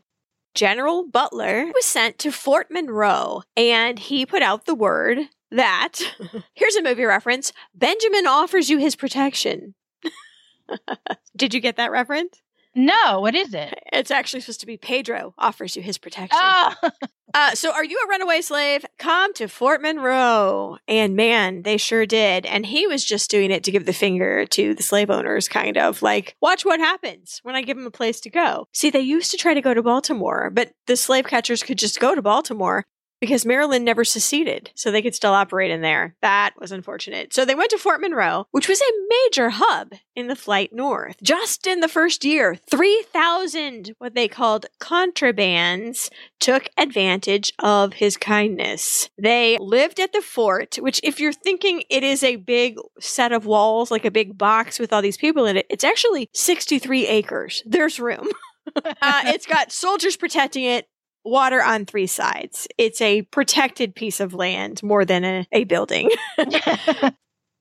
General 0.55 1.07
Butler 1.07 1.67
was 1.67 1.85
sent 1.85 2.19
to 2.19 2.33
Fort 2.33 2.71
Monroe 2.71 3.43
and 3.57 3.99
he 3.99 4.27
put 4.27 4.43
out 4.43 4.67
the 4.67 4.75
word 4.75 5.19
that 5.51 6.01
here's 6.55 6.77
a 6.77 6.83
movie 6.83 7.05
reference 7.05 7.53
Benjamin 7.75 8.27
offers 8.27 8.69
you 8.69 8.79
his 8.79 8.97
protection. 8.97 9.75
Did 11.37 11.55
you 11.55 11.61
get 11.61 11.77
that 11.77 11.93
reference? 11.93 12.43
No, 12.79 13.21
what 13.21 13.35
is 13.35 13.55
it? 13.55 13.75
It's 13.93 14.13
actually 14.13 14.41
supposed 14.41 14.61
to 14.61 14.67
be 14.67 14.77
Pedro 14.77 15.35
offers 15.37 15.75
you 15.75 15.83
his 15.83 15.99
protection. 15.99 16.39
Oh, 16.41 16.75
Uh, 17.35 17.55
so 17.55 17.73
are 17.73 17.85
you 17.85 18.01
a 18.03 18.09
runaway 18.09 18.41
slave? 18.41 18.87
Come 18.99 19.35
to 19.35 19.49
Fort 19.49 19.83
Monroe. 19.83 20.79
And 20.89 21.15
man, 21.15 21.63
they 21.63 21.77
sure 21.77 22.07
did. 22.07 22.47
And 22.47 22.65
he 22.65 22.87
was 22.87 23.05
just 23.05 23.31
doing 23.31 23.51
it 23.51 23.65
to 23.65 23.71
give 23.71 23.85
the 23.85 23.93
finger 23.93 24.47
to 24.47 24.75
the 24.75 24.83
slave 24.83 25.11
owners, 25.11 25.47
kind 25.47 25.77
of 25.77 26.01
like, 26.01 26.37
watch 26.41 26.65
what 26.65 26.81
happens 26.81 27.41
when 27.43 27.55
I 27.55 27.63
give 27.63 27.77
them 27.77 27.87
a 27.87 27.91
place 27.91 28.21
to 28.21 28.31
go. 28.31 28.67
See, 28.73 28.89
they 28.89 29.01
used 29.01 29.31
to 29.33 29.37
try 29.37 29.53
to 29.53 29.61
go 29.61 29.75
to 29.75 29.83
Baltimore, 29.83 30.51
but 30.51 30.73
the 30.87 30.97
slave 30.97 31.27
catchers 31.27 31.63
could 31.63 31.79
just 31.79 32.01
go 32.01 32.15
to 32.15 32.23
Baltimore 32.23 32.87
because 33.21 33.47
Maryland 33.47 33.85
never 33.85 34.05
seceded, 34.05 34.71
so 34.75 34.91
they 34.91 35.03
could 35.03 35.15
still 35.15 35.33
operate 35.33 35.71
in 35.71 35.81
there. 35.81 36.17
That 36.23 36.55
was 36.59 36.73
unfortunate. 36.73 37.33
So 37.35 37.45
they 37.45 37.55
went 37.55 37.71
to 37.71 37.79
Fort 37.79 38.01
Monroe, 38.01 38.47
which 38.51 38.69
was 38.69 38.81
a 38.81 39.07
major 39.09 39.51
hub 39.51 39.95
in 40.15 40.29
the 40.29 40.37
flight 40.37 40.73
north. 40.73 41.17
Just 41.23 41.67
in 41.67 41.81
the 41.81 41.89
first 41.89 42.25
year, 42.25 42.55
3,000 42.55 43.95
what 43.99 44.15
they 44.15 44.29
called 44.29 44.67
contrabands 44.81 46.11
took 46.41 46.69
advantage 46.77 47.53
of 47.59 47.95
his 47.95 48.17
kindness. 48.17 49.11
They 49.21 49.59
lived 49.61 50.01
at 50.01 50.13
the 50.13 50.23
fort, 50.23 50.77
which, 50.77 51.01
if 51.03 51.21
you're 51.21 51.33
thinking 51.33 51.83
it 51.91 52.03
is 52.03 52.23
a 52.23 52.37
big 52.37 52.77
set 53.01 53.33
of 53.33 53.47
walls, 53.47 53.91
like 53.91 54.05
a 54.05 54.11
big 54.11 54.39
box 54.39 54.79
with 54.79 54.93
all 54.93 55.03
these 55.03 55.17
people 55.17 55.47
in 55.47 55.57
it, 55.57 55.67
it's 55.71 55.85
actually 55.85 56.29
63 56.33 57.07
acres. 57.07 57.63
There's 57.67 57.99
room. 57.99 58.29
uh, 58.77 59.23
it's 59.27 59.47
got 59.47 59.73
soldiers 59.73 60.17
protecting 60.17 60.65
it. 60.65 60.89
Water 61.25 61.63
on 61.63 61.85
three 61.85 62.07
sides. 62.07 62.69
It's 62.79 63.01
a 63.01 63.23
protected 63.23 63.95
piece 63.95 64.21
of 64.21 64.35
land 64.35 64.83
more 64.83 65.05
than 65.05 65.25
a, 65.25 65.47
a 65.53 65.65
building. 65.65 66.11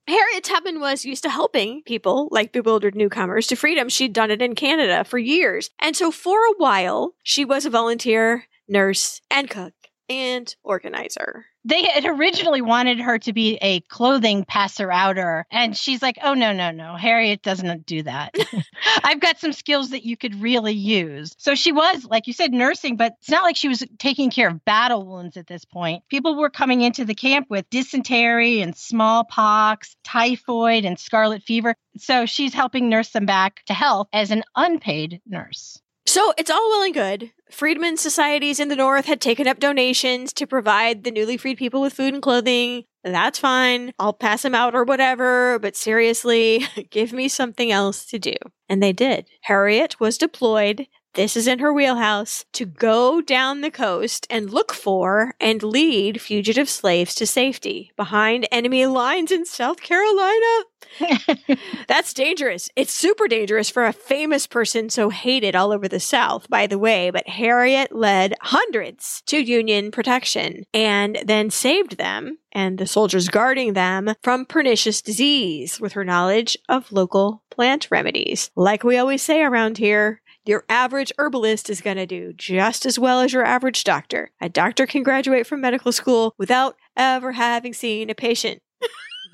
Harriet 0.08 0.44
Tubman 0.44 0.80
was 0.80 1.04
used 1.04 1.24
to 1.24 1.30
helping 1.30 1.84
people 1.84 2.30
like 2.32 2.54
bewildered 2.54 2.96
newcomers 2.96 3.48
to 3.48 3.58
freedom. 3.58 3.90
She'd 3.90 4.14
done 4.14 4.32
it 4.32 4.42
in 4.42 4.56
Canada 4.56 5.04
for 5.04 5.18
years. 5.18 5.70
And 5.80 5.98
so 5.98 6.12
for 6.12 6.38
a 6.38 6.54
while, 6.58 7.14
she 7.24 7.44
was 7.44 7.66
a 7.66 7.70
volunteer 7.70 8.46
nurse 8.70 9.22
and 9.30 9.50
cook 9.50 9.74
and 10.10 10.56
organizer. 10.64 11.46
they 11.66 11.84
had 11.86 12.06
originally 12.06 12.62
wanted 12.62 13.00
her 13.00 13.20
to 13.20 13.34
be 13.34 13.58
a 13.62 13.82
clothing 13.82 14.46
passer 14.46 14.90
outer, 14.90 15.46
and 15.52 15.76
she's 15.76 16.02
like, 16.02 16.18
"Oh 16.24 16.34
no, 16.34 16.54
no, 16.54 16.72
no, 16.72 16.96
Harriet 16.96 17.42
doesn't 17.42 17.86
do 17.86 18.04
that. 18.04 18.34
I've 19.04 19.20
got 19.20 19.40
some 19.40 19.52
skills 19.52 19.90
that 19.90 20.06
you 20.06 20.16
could 20.16 20.42
really 20.42 20.74
use." 20.74 21.36
So 21.38 21.56
she 21.56 21.72
was, 21.74 22.06
like 22.06 22.28
you 22.28 22.34
said, 22.34 22.54
nursing, 22.54 22.96
but 22.96 23.14
it's 23.20 23.30
not 23.30 23.44
like 23.44 23.58
she 23.58 23.68
was 23.68 23.84
taking 24.00 24.32
care 24.32 24.48
of 24.48 24.64
battle 24.64 25.06
wounds 25.06 25.36
at 25.36 25.48
this 25.48 25.66
point. 25.66 26.04
People 26.10 26.38
were 26.38 26.50
coming 26.50 26.82
into 26.82 27.04
the 27.04 27.16
camp 27.16 27.48
with 27.50 27.70
dysentery 27.70 28.62
and 28.62 28.76
smallpox, 28.76 29.96
typhoid, 30.04 30.86
and 30.86 30.98
scarlet 30.98 31.44
fever. 31.44 31.76
So 31.98 32.26
she's 32.26 32.54
helping 32.54 32.90
nurse 32.90 33.10
them 33.10 33.26
back 33.26 33.64
to 33.66 33.74
health 33.74 34.08
as 34.14 34.32
an 34.32 34.44
unpaid 34.56 35.22
nurse. 35.26 35.82
So 36.08 36.34
it's 36.38 36.50
all 36.50 36.70
well 36.70 36.84
and 36.84 36.94
good. 36.94 37.32
Freedmen's 37.52 38.00
societies 38.00 38.62
in 38.62 38.70
the 38.70 38.78
North 38.78 39.06
had 39.06 39.20
taken 39.20 39.46
up 39.46 39.60
donations 39.60 40.32
to 40.34 40.48
provide 40.48 41.04
the 41.04 41.12
newly 41.12 41.36
freed 41.36 41.58
people 41.58 41.82
with 41.82 41.94
food 41.94 42.14
and 42.14 42.24
clothing. 42.24 42.86
That's 43.04 43.40
fine. 43.40 43.92
I'll 44.00 44.14
pass 44.14 44.42
them 44.42 44.56
out 44.56 44.74
or 44.74 44.86
whatever, 44.86 45.60
but 45.60 45.76
seriously, 45.76 46.66
give 46.92 47.12
me 47.12 47.28
something 47.28 47.74
else 47.74 48.06
to 48.06 48.20
do. 48.20 48.34
And 48.70 48.82
they 48.82 48.94
did. 48.94 49.28
Harriet 49.42 50.00
was 50.00 50.18
deployed 50.18 50.88
this 51.18 51.36
is 51.36 51.48
in 51.48 51.58
her 51.58 51.74
wheelhouse 51.74 52.46
to 52.54 52.64
go 52.64 53.22
down 53.22 53.62
the 53.62 53.72
coast 53.72 54.28
and 54.30 54.52
look 54.52 54.72
for 54.72 55.34
and 55.40 55.64
lead 55.64 56.22
fugitive 56.22 56.70
slaves 56.70 57.16
to 57.16 57.26
safety 57.26 57.92
behind 57.98 58.48
enemy 58.52 58.86
lines 58.86 59.32
in 59.32 59.44
South 59.44 59.82
Carolina. 59.82 60.64
That's 61.88 62.14
dangerous. 62.14 62.70
It's 62.76 62.94
super 62.94 63.28
dangerous 63.28 63.68
for 63.68 63.88
a 63.88 63.94
famous 63.94 64.46
person 64.46 64.92
so 64.92 65.10
hated 65.10 65.56
all 65.56 65.72
over 65.72 65.88
the 65.88 66.00
South, 66.00 66.48
by 66.52 66.68
the 66.68 66.78
way. 66.78 67.10
But 67.10 67.28
Harriet 67.28 67.92
led 67.92 68.36
hundreds 68.40 69.24
to 69.26 69.40
Union 69.40 69.90
protection 69.90 70.66
and 70.72 71.18
then 71.26 71.50
saved 71.50 71.98
them 71.98 72.38
and 72.52 72.78
the 72.78 72.88
soldiers 72.88 73.28
guarding 73.28 73.74
them 73.74 74.14
from 74.22 74.46
pernicious 74.46 75.02
disease 75.02 75.80
with 75.80 75.94
her 75.94 76.04
knowledge 76.04 76.58
of 76.70 76.92
local 76.92 77.44
plant 77.50 77.88
remedies. 77.90 78.52
Like 78.56 78.84
we 78.84 78.98
always 78.98 79.24
say 79.24 79.42
around 79.42 79.78
here, 79.80 80.22
your 80.48 80.64
average 80.70 81.12
herbalist 81.18 81.70
is 81.70 81.82
going 81.82 81.98
to 81.98 82.06
do 82.06 82.34
just 82.34 82.86
as 82.86 82.98
well 82.98 83.22
as 83.22 83.34
your 83.34 83.44
average 83.46 83.84
doctor. 83.84 84.32
A 84.42 84.50
doctor 84.50 84.86
can 84.88 85.04
graduate 85.04 85.46
from 85.48 85.62
medical 85.62 85.92
school 85.92 86.34
without 86.38 86.76
ever 86.96 87.34
having 87.34 87.74
seen 87.74 88.10
a 88.10 88.16
patient. 88.16 88.62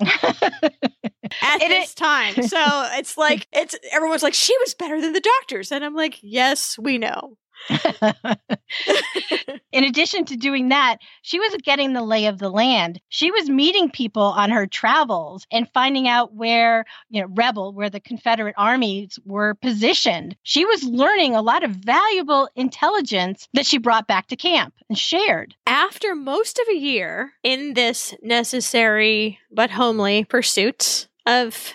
at 0.00 1.62
It 1.62 1.68
this 1.68 1.88
is- 1.90 1.94
time. 1.94 2.34
So 2.42 2.58
it's 2.94 3.16
like 3.16 3.46
it's 3.52 3.74
everyone's 3.92 4.22
like 4.22 4.34
she 4.34 4.56
was 4.58 4.74
better 4.74 5.00
than 5.00 5.12
the 5.12 5.20
doctors 5.20 5.72
and 5.72 5.84
I'm 5.84 5.94
like, 5.94 6.18
"Yes, 6.22 6.76
we 6.78 6.98
know." 6.98 7.36
In 9.72 9.84
addition 9.84 10.24
to 10.26 10.36
doing 10.36 10.68
that, 10.68 10.98
she 11.22 11.38
was 11.38 11.56
getting 11.62 11.92
the 11.92 12.02
lay 12.02 12.26
of 12.26 12.38
the 12.38 12.50
land. 12.50 13.00
She 13.08 13.30
was 13.30 13.48
meeting 13.48 13.90
people 13.90 14.22
on 14.22 14.50
her 14.50 14.66
travels 14.66 15.46
and 15.50 15.68
finding 15.72 16.06
out 16.06 16.34
where, 16.34 16.84
you 17.10 17.20
know, 17.20 17.28
rebel, 17.34 17.72
where 17.72 17.90
the 17.90 18.00
Confederate 18.00 18.54
armies 18.56 19.18
were 19.24 19.54
positioned. 19.54 20.36
She 20.42 20.64
was 20.64 20.84
learning 20.84 21.34
a 21.34 21.42
lot 21.42 21.64
of 21.64 21.72
valuable 21.72 22.48
intelligence 22.54 23.48
that 23.54 23.66
she 23.66 23.78
brought 23.78 24.06
back 24.06 24.28
to 24.28 24.36
camp 24.36 24.74
and 24.88 24.98
shared. 24.98 25.54
After 25.66 26.14
most 26.14 26.58
of 26.58 26.68
a 26.68 26.78
year 26.78 27.32
in 27.42 27.74
this 27.74 28.14
necessary 28.22 29.38
but 29.50 29.70
homely 29.70 30.24
pursuit 30.24 31.08
of 31.26 31.72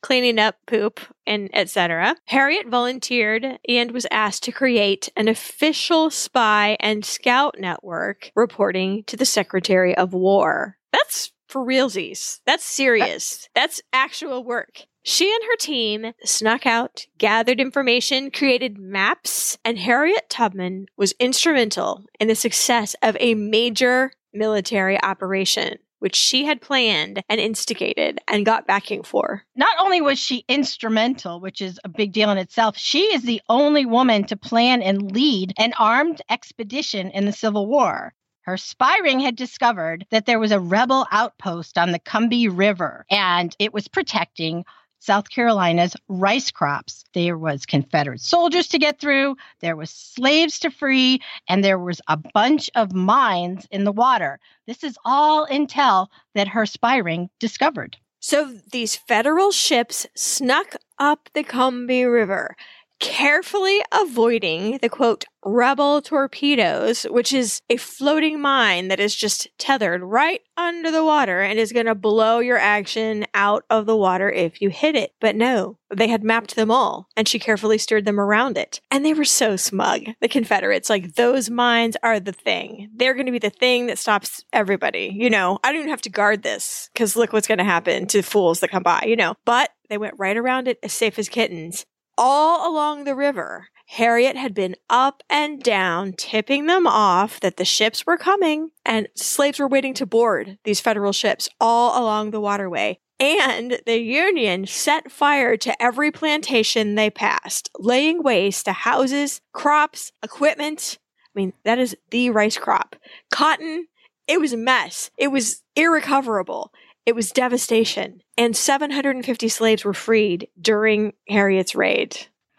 cleaning 0.00 0.38
up 0.38 0.56
poop 0.66 1.00
and 1.26 1.50
etc. 1.52 2.16
Harriet 2.26 2.68
volunteered 2.68 3.58
and 3.68 3.90
was 3.90 4.06
asked 4.10 4.42
to 4.44 4.52
create 4.52 5.08
an 5.16 5.28
official 5.28 6.10
spy 6.10 6.76
and 6.80 7.04
scout 7.04 7.56
network 7.58 8.30
reporting 8.34 9.04
to 9.04 9.16
the 9.16 9.24
Secretary 9.24 9.96
of 9.96 10.12
War. 10.12 10.76
That's 10.92 11.32
for 11.48 11.64
realsies. 11.64 12.40
That's 12.46 12.64
serious. 12.64 13.48
That's 13.54 13.80
actual 13.92 14.44
work. 14.44 14.82
She 15.02 15.32
and 15.32 15.44
her 15.44 15.56
team 15.56 16.12
snuck 16.24 16.66
out, 16.66 17.06
gathered 17.16 17.60
information, 17.60 18.32
created 18.32 18.76
maps, 18.76 19.56
and 19.64 19.78
Harriet 19.78 20.28
Tubman 20.28 20.86
was 20.96 21.14
instrumental 21.20 22.04
in 22.18 22.26
the 22.26 22.34
success 22.34 22.96
of 23.02 23.16
a 23.20 23.34
major 23.34 24.10
military 24.32 25.00
operation, 25.00 25.78
which 26.06 26.14
she 26.14 26.44
had 26.44 26.60
planned 26.60 27.20
and 27.28 27.40
instigated 27.40 28.20
and 28.28 28.46
got 28.46 28.64
backing 28.64 29.02
for. 29.02 29.42
Not 29.56 29.74
only 29.80 30.00
was 30.00 30.20
she 30.20 30.44
instrumental, 30.46 31.40
which 31.40 31.60
is 31.60 31.80
a 31.82 31.88
big 31.88 32.12
deal 32.12 32.30
in 32.30 32.38
itself, 32.38 32.78
she 32.78 33.12
is 33.12 33.22
the 33.22 33.42
only 33.48 33.84
woman 33.84 34.22
to 34.26 34.36
plan 34.36 34.82
and 34.82 35.10
lead 35.10 35.52
an 35.58 35.72
armed 35.76 36.22
expedition 36.30 37.10
in 37.10 37.24
the 37.24 37.32
Civil 37.32 37.66
War. 37.66 38.14
Her 38.42 38.56
spy 38.56 38.98
ring 38.98 39.18
had 39.18 39.34
discovered 39.34 40.06
that 40.12 40.26
there 40.26 40.38
was 40.38 40.52
a 40.52 40.60
rebel 40.60 41.08
outpost 41.10 41.76
on 41.76 41.90
the 41.90 41.98
Combahee 41.98 42.56
River 42.56 43.04
and 43.10 43.56
it 43.58 43.74
was 43.74 43.88
protecting 43.88 44.64
South 44.98 45.30
Carolina's 45.30 45.96
rice 46.08 46.50
crops. 46.50 47.04
There 47.14 47.38
was 47.38 47.66
Confederate 47.66 48.20
soldiers 48.20 48.68
to 48.68 48.78
get 48.78 48.98
through, 48.98 49.36
there 49.60 49.76
was 49.76 49.90
slaves 49.90 50.58
to 50.60 50.70
free, 50.70 51.20
and 51.48 51.62
there 51.62 51.78
was 51.78 52.00
a 52.08 52.16
bunch 52.16 52.70
of 52.74 52.92
mines 52.92 53.66
in 53.70 53.84
the 53.84 53.92
water. 53.92 54.40
This 54.66 54.82
is 54.82 54.98
all 55.04 55.46
intel 55.46 56.08
that 56.34 56.48
her 56.48 56.66
spy 56.66 56.96
ring 56.96 57.30
discovered. 57.38 57.96
So 58.20 58.58
these 58.72 58.96
federal 58.96 59.52
ships 59.52 60.06
snuck 60.16 60.74
up 60.98 61.28
the 61.34 61.44
Combahee 61.44 62.12
River, 62.12 62.56
carefully 62.98 63.80
avoiding 63.92 64.78
the 64.78 64.88
quote 64.88 65.24
rebel 65.44 66.02
torpedoes, 66.02 67.04
which 67.04 67.32
is 67.32 67.62
a 67.70 67.76
floating 67.76 68.40
mine 68.40 68.88
that 68.88 68.98
is 68.98 69.14
just 69.14 69.48
tethered 69.58 70.02
right 70.02 70.40
under 70.56 70.90
the 70.90 71.04
water 71.04 71.40
and 71.40 71.58
is 71.58 71.72
going 71.72 71.86
to 71.86 71.94
blow 71.94 72.40
your 72.40 72.58
action 72.58 73.24
out 73.32 73.64
of 73.70 73.86
the 73.86 73.96
water 73.96 74.30
if 74.30 74.60
you 74.60 74.70
hit 74.70 74.96
it. 74.96 75.12
But 75.20 75.36
no, 75.36 75.78
they 75.94 76.08
had 76.08 76.24
mapped 76.24 76.56
them 76.56 76.70
all 76.70 77.08
and 77.16 77.28
she 77.28 77.38
carefully 77.38 77.78
steered 77.78 78.04
them 78.04 78.18
around 78.18 78.58
it. 78.58 78.80
And 78.90 79.04
they 79.04 79.14
were 79.14 79.24
so 79.24 79.56
smug, 79.56 80.06
the 80.20 80.28
Confederates. 80.28 80.90
Like, 80.90 81.14
those 81.14 81.48
mines 81.48 81.96
are 82.02 82.18
the 82.18 82.32
thing. 82.32 82.90
They're 82.94 83.14
going 83.14 83.26
to 83.26 83.32
be 83.32 83.38
the 83.38 83.50
thing 83.50 83.86
that 83.86 83.98
stops 83.98 84.44
everybody. 84.52 85.12
You 85.14 85.30
know, 85.30 85.58
I 85.62 85.68
don't 85.68 85.80
even 85.80 85.90
have 85.90 86.02
to 86.02 86.10
guard 86.10 86.42
this 86.42 86.90
because 86.92 87.14
look 87.14 87.32
what's 87.32 87.48
going 87.48 87.58
to 87.58 87.64
happen 87.64 88.06
to 88.08 88.22
fools 88.22 88.60
that 88.60 88.70
come 88.70 88.82
by, 88.82 89.04
you 89.06 89.16
know. 89.16 89.34
But 89.44 89.70
they 89.88 89.98
went 89.98 90.14
right 90.18 90.36
around 90.36 90.66
it 90.66 90.78
as 90.82 90.92
safe 90.92 91.18
as 91.18 91.28
kittens 91.28 91.86
all 92.18 92.70
along 92.70 93.04
the 93.04 93.14
river. 93.14 93.68
Harriet 93.88 94.36
had 94.36 94.52
been 94.52 94.74
up 94.90 95.22
and 95.30 95.62
down, 95.62 96.12
tipping 96.12 96.66
them 96.66 96.86
off 96.86 97.38
that 97.40 97.56
the 97.56 97.64
ships 97.64 98.04
were 98.04 98.16
coming, 98.16 98.70
and 98.84 99.08
slaves 99.14 99.60
were 99.60 99.68
waiting 99.68 99.94
to 99.94 100.06
board 100.06 100.58
these 100.64 100.80
federal 100.80 101.12
ships 101.12 101.48
all 101.60 102.00
along 102.00 102.30
the 102.30 102.40
waterway. 102.40 102.98
And 103.18 103.80
the 103.86 103.98
Union 103.98 104.66
set 104.66 105.10
fire 105.10 105.56
to 105.58 105.82
every 105.82 106.10
plantation 106.10 106.94
they 106.94 107.10
passed, 107.10 107.70
laying 107.78 108.22
waste 108.22 108.66
to 108.66 108.72
houses, 108.72 109.40
crops, 109.52 110.12
equipment. 110.22 110.98
I 111.34 111.38
mean, 111.38 111.52
that 111.64 111.78
is 111.78 111.96
the 112.10 112.30
rice 112.30 112.58
crop. 112.58 112.96
Cotton, 113.30 113.86
it 114.26 114.40
was 114.40 114.52
a 114.52 114.58
mess. 114.58 115.10
It 115.16 115.28
was 115.28 115.62
irrecoverable. 115.76 116.72
It 117.06 117.14
was 117.14 117.30
devastation. 117.30 118.22
And 118.38 118.56
750 118.56 119.48
slaves 119.48 119.84
were 119.84 119.94
freed 119.94 120.48
during 120.60 121.14
Harriet's 121.28 121.74
raid. 121.74 122.18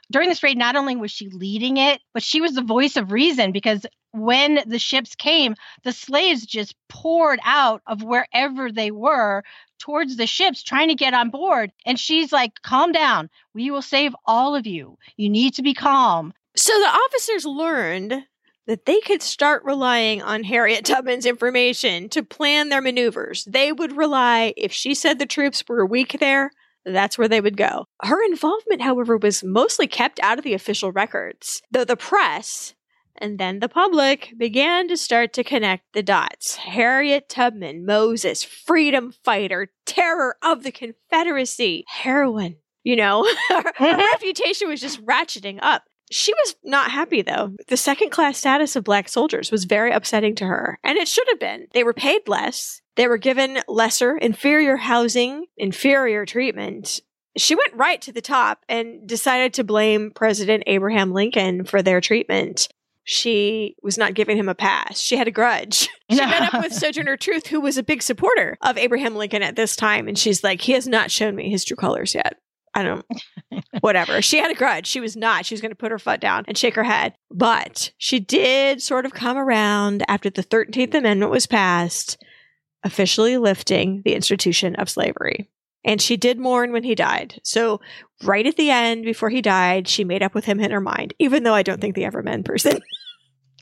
During 0.09 0.29
this 0.29 0.41
raid, 0.41 0.57
not 0.57 0.75
only 0.75 0.95
was 0.95 1.11
she 1.11 1.29
leading 1.29 1.77
it, 1.77 2.01
but 2.13 2.23
she 2.23 2.41
was 2.41 2.53
the 2.53 2.61
voice 2.63 2.95
of 2.95 3.11
reason 3.11 3.51
because 3.51 3.85
when 4.11 4.59
the 4.65 4.79
ships 4.79 5.15
came, 5.15 5.55
the 5.83 5.91
slaves 5.91 6.45
just 6.45 6.75
poured 6.87 7.39
out 7.43 7.81
of 7.85 8.03
wherever 8.03 8.71
they 8.71 8.89
were 8.89 9.43
towards 9.79 10.15
the 10.15 10.25
ships 10.25 10.63
trying 10.63 10.87
to 10.87 10.95
get 10.95 11.13
on 11.13 11.29
board. 11.29 11.71
And 11.85 11.99
she's 11.99 12.31
like, 12.31 12.61
calm 12.63 12.91
down. 12.91 13.29
We 13.53 13.69
will 13.69 13.81
save 13.81 14.15
all 14.25 14.55
of 14.55 14.65
you. 14.65 14.97
You 15.17 15.29
need 15.29 15.55
to 15.55 15.61
be 15.61 15.73
calm. 15.73 16.33
So 16.55 16.73
the 16.73 16.87
officers 16.87 17.45
learned 17.45 18.23
that 18.67 18.85
they 18.85 18.99
could 19.01 19.21
start 19.21 19.63
relying 19.65 20.21
on 20.21 20.43
Harriet 20.43 20.85
Tubman's 20.85 21.25
information 21.25 22.09
to 22.09 22.21
plan 22.21 22.69
their 22.69 22.81
maneuvers. 22.81 23.45
They 23.45 23.71
would 23.71 23.97
rely, 23.97 24.53
if 24.57 24.71
she 24.71 24.93
said 24.93 25.17
the 25.17 25.25
troops 25.25 25.63
were 25.67 25.85
weak 25.85 26.17
there, 26.19 26.51
that's 26.85 27.17
where 27.17 27.27
they 27.27 27.41
would 27.41 27.57
go. 27.57 27.85
Her 28.01 28.23
involvement, 28.25 28.81
however, 28.81 29.17
was 29.17 29.43
mostly 29.43 29.87
kept 29.87 30.19
out 30.21 30.37
of 30.37 30.43
the 30.43 30.53
official 30.53 30.91
records, 30.91 31.61
though 31.71 31.85
the 31.85 31.97
press 31.97 32.73
and 33.19 33.39
then 33.39 33.59
the 33.59 33.69
public 33.69 34.33
began 34.37 34.87
to 34.87 34.97
start 34.97 35.33
to 35.33 35.43
connect 35.43 35.83
the 35.93 36.03
dots. 36.03 36.55
Harriet 36.55 37.29
Tubman, 37.29 37.85
Moses, 37.85 38.43
freedom 38.43 39.13
fighter, 39.23 39.71
terror 39.85 40.37
of 40.43 40.63
the 40.63 40.71
Confederacy, 40.71 41.83
heroine. 41.87 42.57
You 42.83 42.95
know, 42.95 43.27
her, 43.49 43.73
her 43.75 43.97
reputation 43.97 44.69
was 44.69 44.79
just 44.79 45.03
ratcheting 45.05 45.59
up. 45.61 45.83
She 46.09 46.33
was 46.33 46.55
not 46.63 46.91
happy 46.91 47.21
though. 47.21 47.55
The 47.67 47.77
second 47.77 48.11
class 48.11 48.37
status 48.37 48.75
of 48.75 48.83
black 48.83 49.09
soldiers 49.09 49.51
was 49.51 49.65
very 49.65 49.91
upsetting 49.91 50.35
to 50.35 50.45
her, 50.45 50.79
and 50.83 50.97
it 50.97 51.07
should 51.07 51.27
have 51.29 51.39
been. 51.39 51.67
They 51.73 51.83
were 51.83 51.93
paid 51.93 52.27
less, 52.27 52.81
they 52.97 53.07
were 53.07 53.17
given 53.17 53.59
lesser, 53.67 54.17
inferior 54.17 54.75
housing, 54.75 55.45
inferior 55.55 56.25
treatment. 56.25 56.99
She 57.37 57.53
went 57.53 57.75
right 57.75 58.01
to 58.01 58.11
the 58.11 58.21
top 58.21 58.63
and 58.67 59.07
decided 59.07 59.53
to 59.53 59.63
blame 59.63 60.11
President 60.11 60.63
Abraham 60.65 61.13
Lincoln 61.13 61.63
for 61.63 61.83
their 61.83 62.01
treatment. 62.01 62.67
She 63.03 63.75
was 63.83 63.99
not 63.99 64.15
giving 64.15 64.35
him 64.35 64.49
a 64.49 64.55
pass. 64.55 64.99
She 64.99 65.15
had 65.15 65.27
a 65.27 65.31
grudge. 65.31 65.87
She 66.09 66.15
met 66.15 66.53
up 66.53 66.63
with 66.63 66.73
Sojourner 66.73 67.17
Truth, 67.17 67.47
who 67.47 67.59
was 67.59 67.77
a 67.77 67.83
big 67.83 68.01
supporter 68.01 68.57
of 68.61 68.77
Abraham 68.77 69.17
Lincoln 69.17 69.43
at 69.43 69.57
this 69.57 69.75
time, 69.75 70.07
and 70.07 70.17
she's 70.17 70.41
like, 70.41 70.61
he 70.61 70.71
has 70.71 70.87
not 70.87 71.11
shown 71.11 71.35
me 71.35 71.49
his 71.49 71.65
true 71.65 71.75
colors 71.75 72.15
yet. 72.15 72.37
I 72.77 72.83
don't, 72.83 73.05
whatever. 73.79 74.21
She 74.21 74.37
had 74.37 74.51
a 74.51 74.55
grudge. 74.55 74.85
She 74.85 74.99
was 74.99 75.15
not. 75.15 75.47
She 75.47 75.55
was 75.55 75.61
going 75.61 75.71
to 75.71 75.75
put 75.75 75.91
her 75.91 75.97
foot 75.97 76.19
down 76.21 76.45
and 76.47 76.55
shake 76.55 76.75
her 76.75 76.83
head. 76.83 77.15
But 77.31 77.91
she 77.97 78.19
did 78.19 78.83
sort 78.83 79.07
of 79.07 79.15
come 79.15 79.35
around 79.35 80.03
after 80.07 80.29
the 80.29 80.43
13th 80.43 80.93
Amendment 80.93 81.31
was 81.31 81.47
passed, 81.47 82.23
officially 82.83 83.37
lifting 83.37 84.03
the 84.05 84.13
institution 84.13 84.75
of 84.75 84.91
slavery. 84.91 85.49
And 85.83 85.99
she 85.99 86.17
did 86.17 86.37
mourn 86.37 86.71
when 86.71 86.83
he 86.83 86.93
died. 86.93 87.39
So, 87.43 87.81
right 88.21 88.45
at 88.45 88.57
the 88.57 88.69
end, 88.69 89.05
before 89.05 89.31
he 89.31 89.41
died, 89.41 89.87
she 89.87 90.03
made 90.03 90.21
up 90.21 90.35
with 90.35 90.45
him 90.45 90.59
in 90.59 90.69
her 90.69 90.81
mind, 90.81 91.15
even 91.17 91.41
though 91.41 91.55
I 91.55 91.63
don't 91.63 91.81
think 91.81 91.95
they 91.95 92.05
ever 92.05 92.21
met 92.21 92.35
in 92.35 92.43
person. 92.43 92.79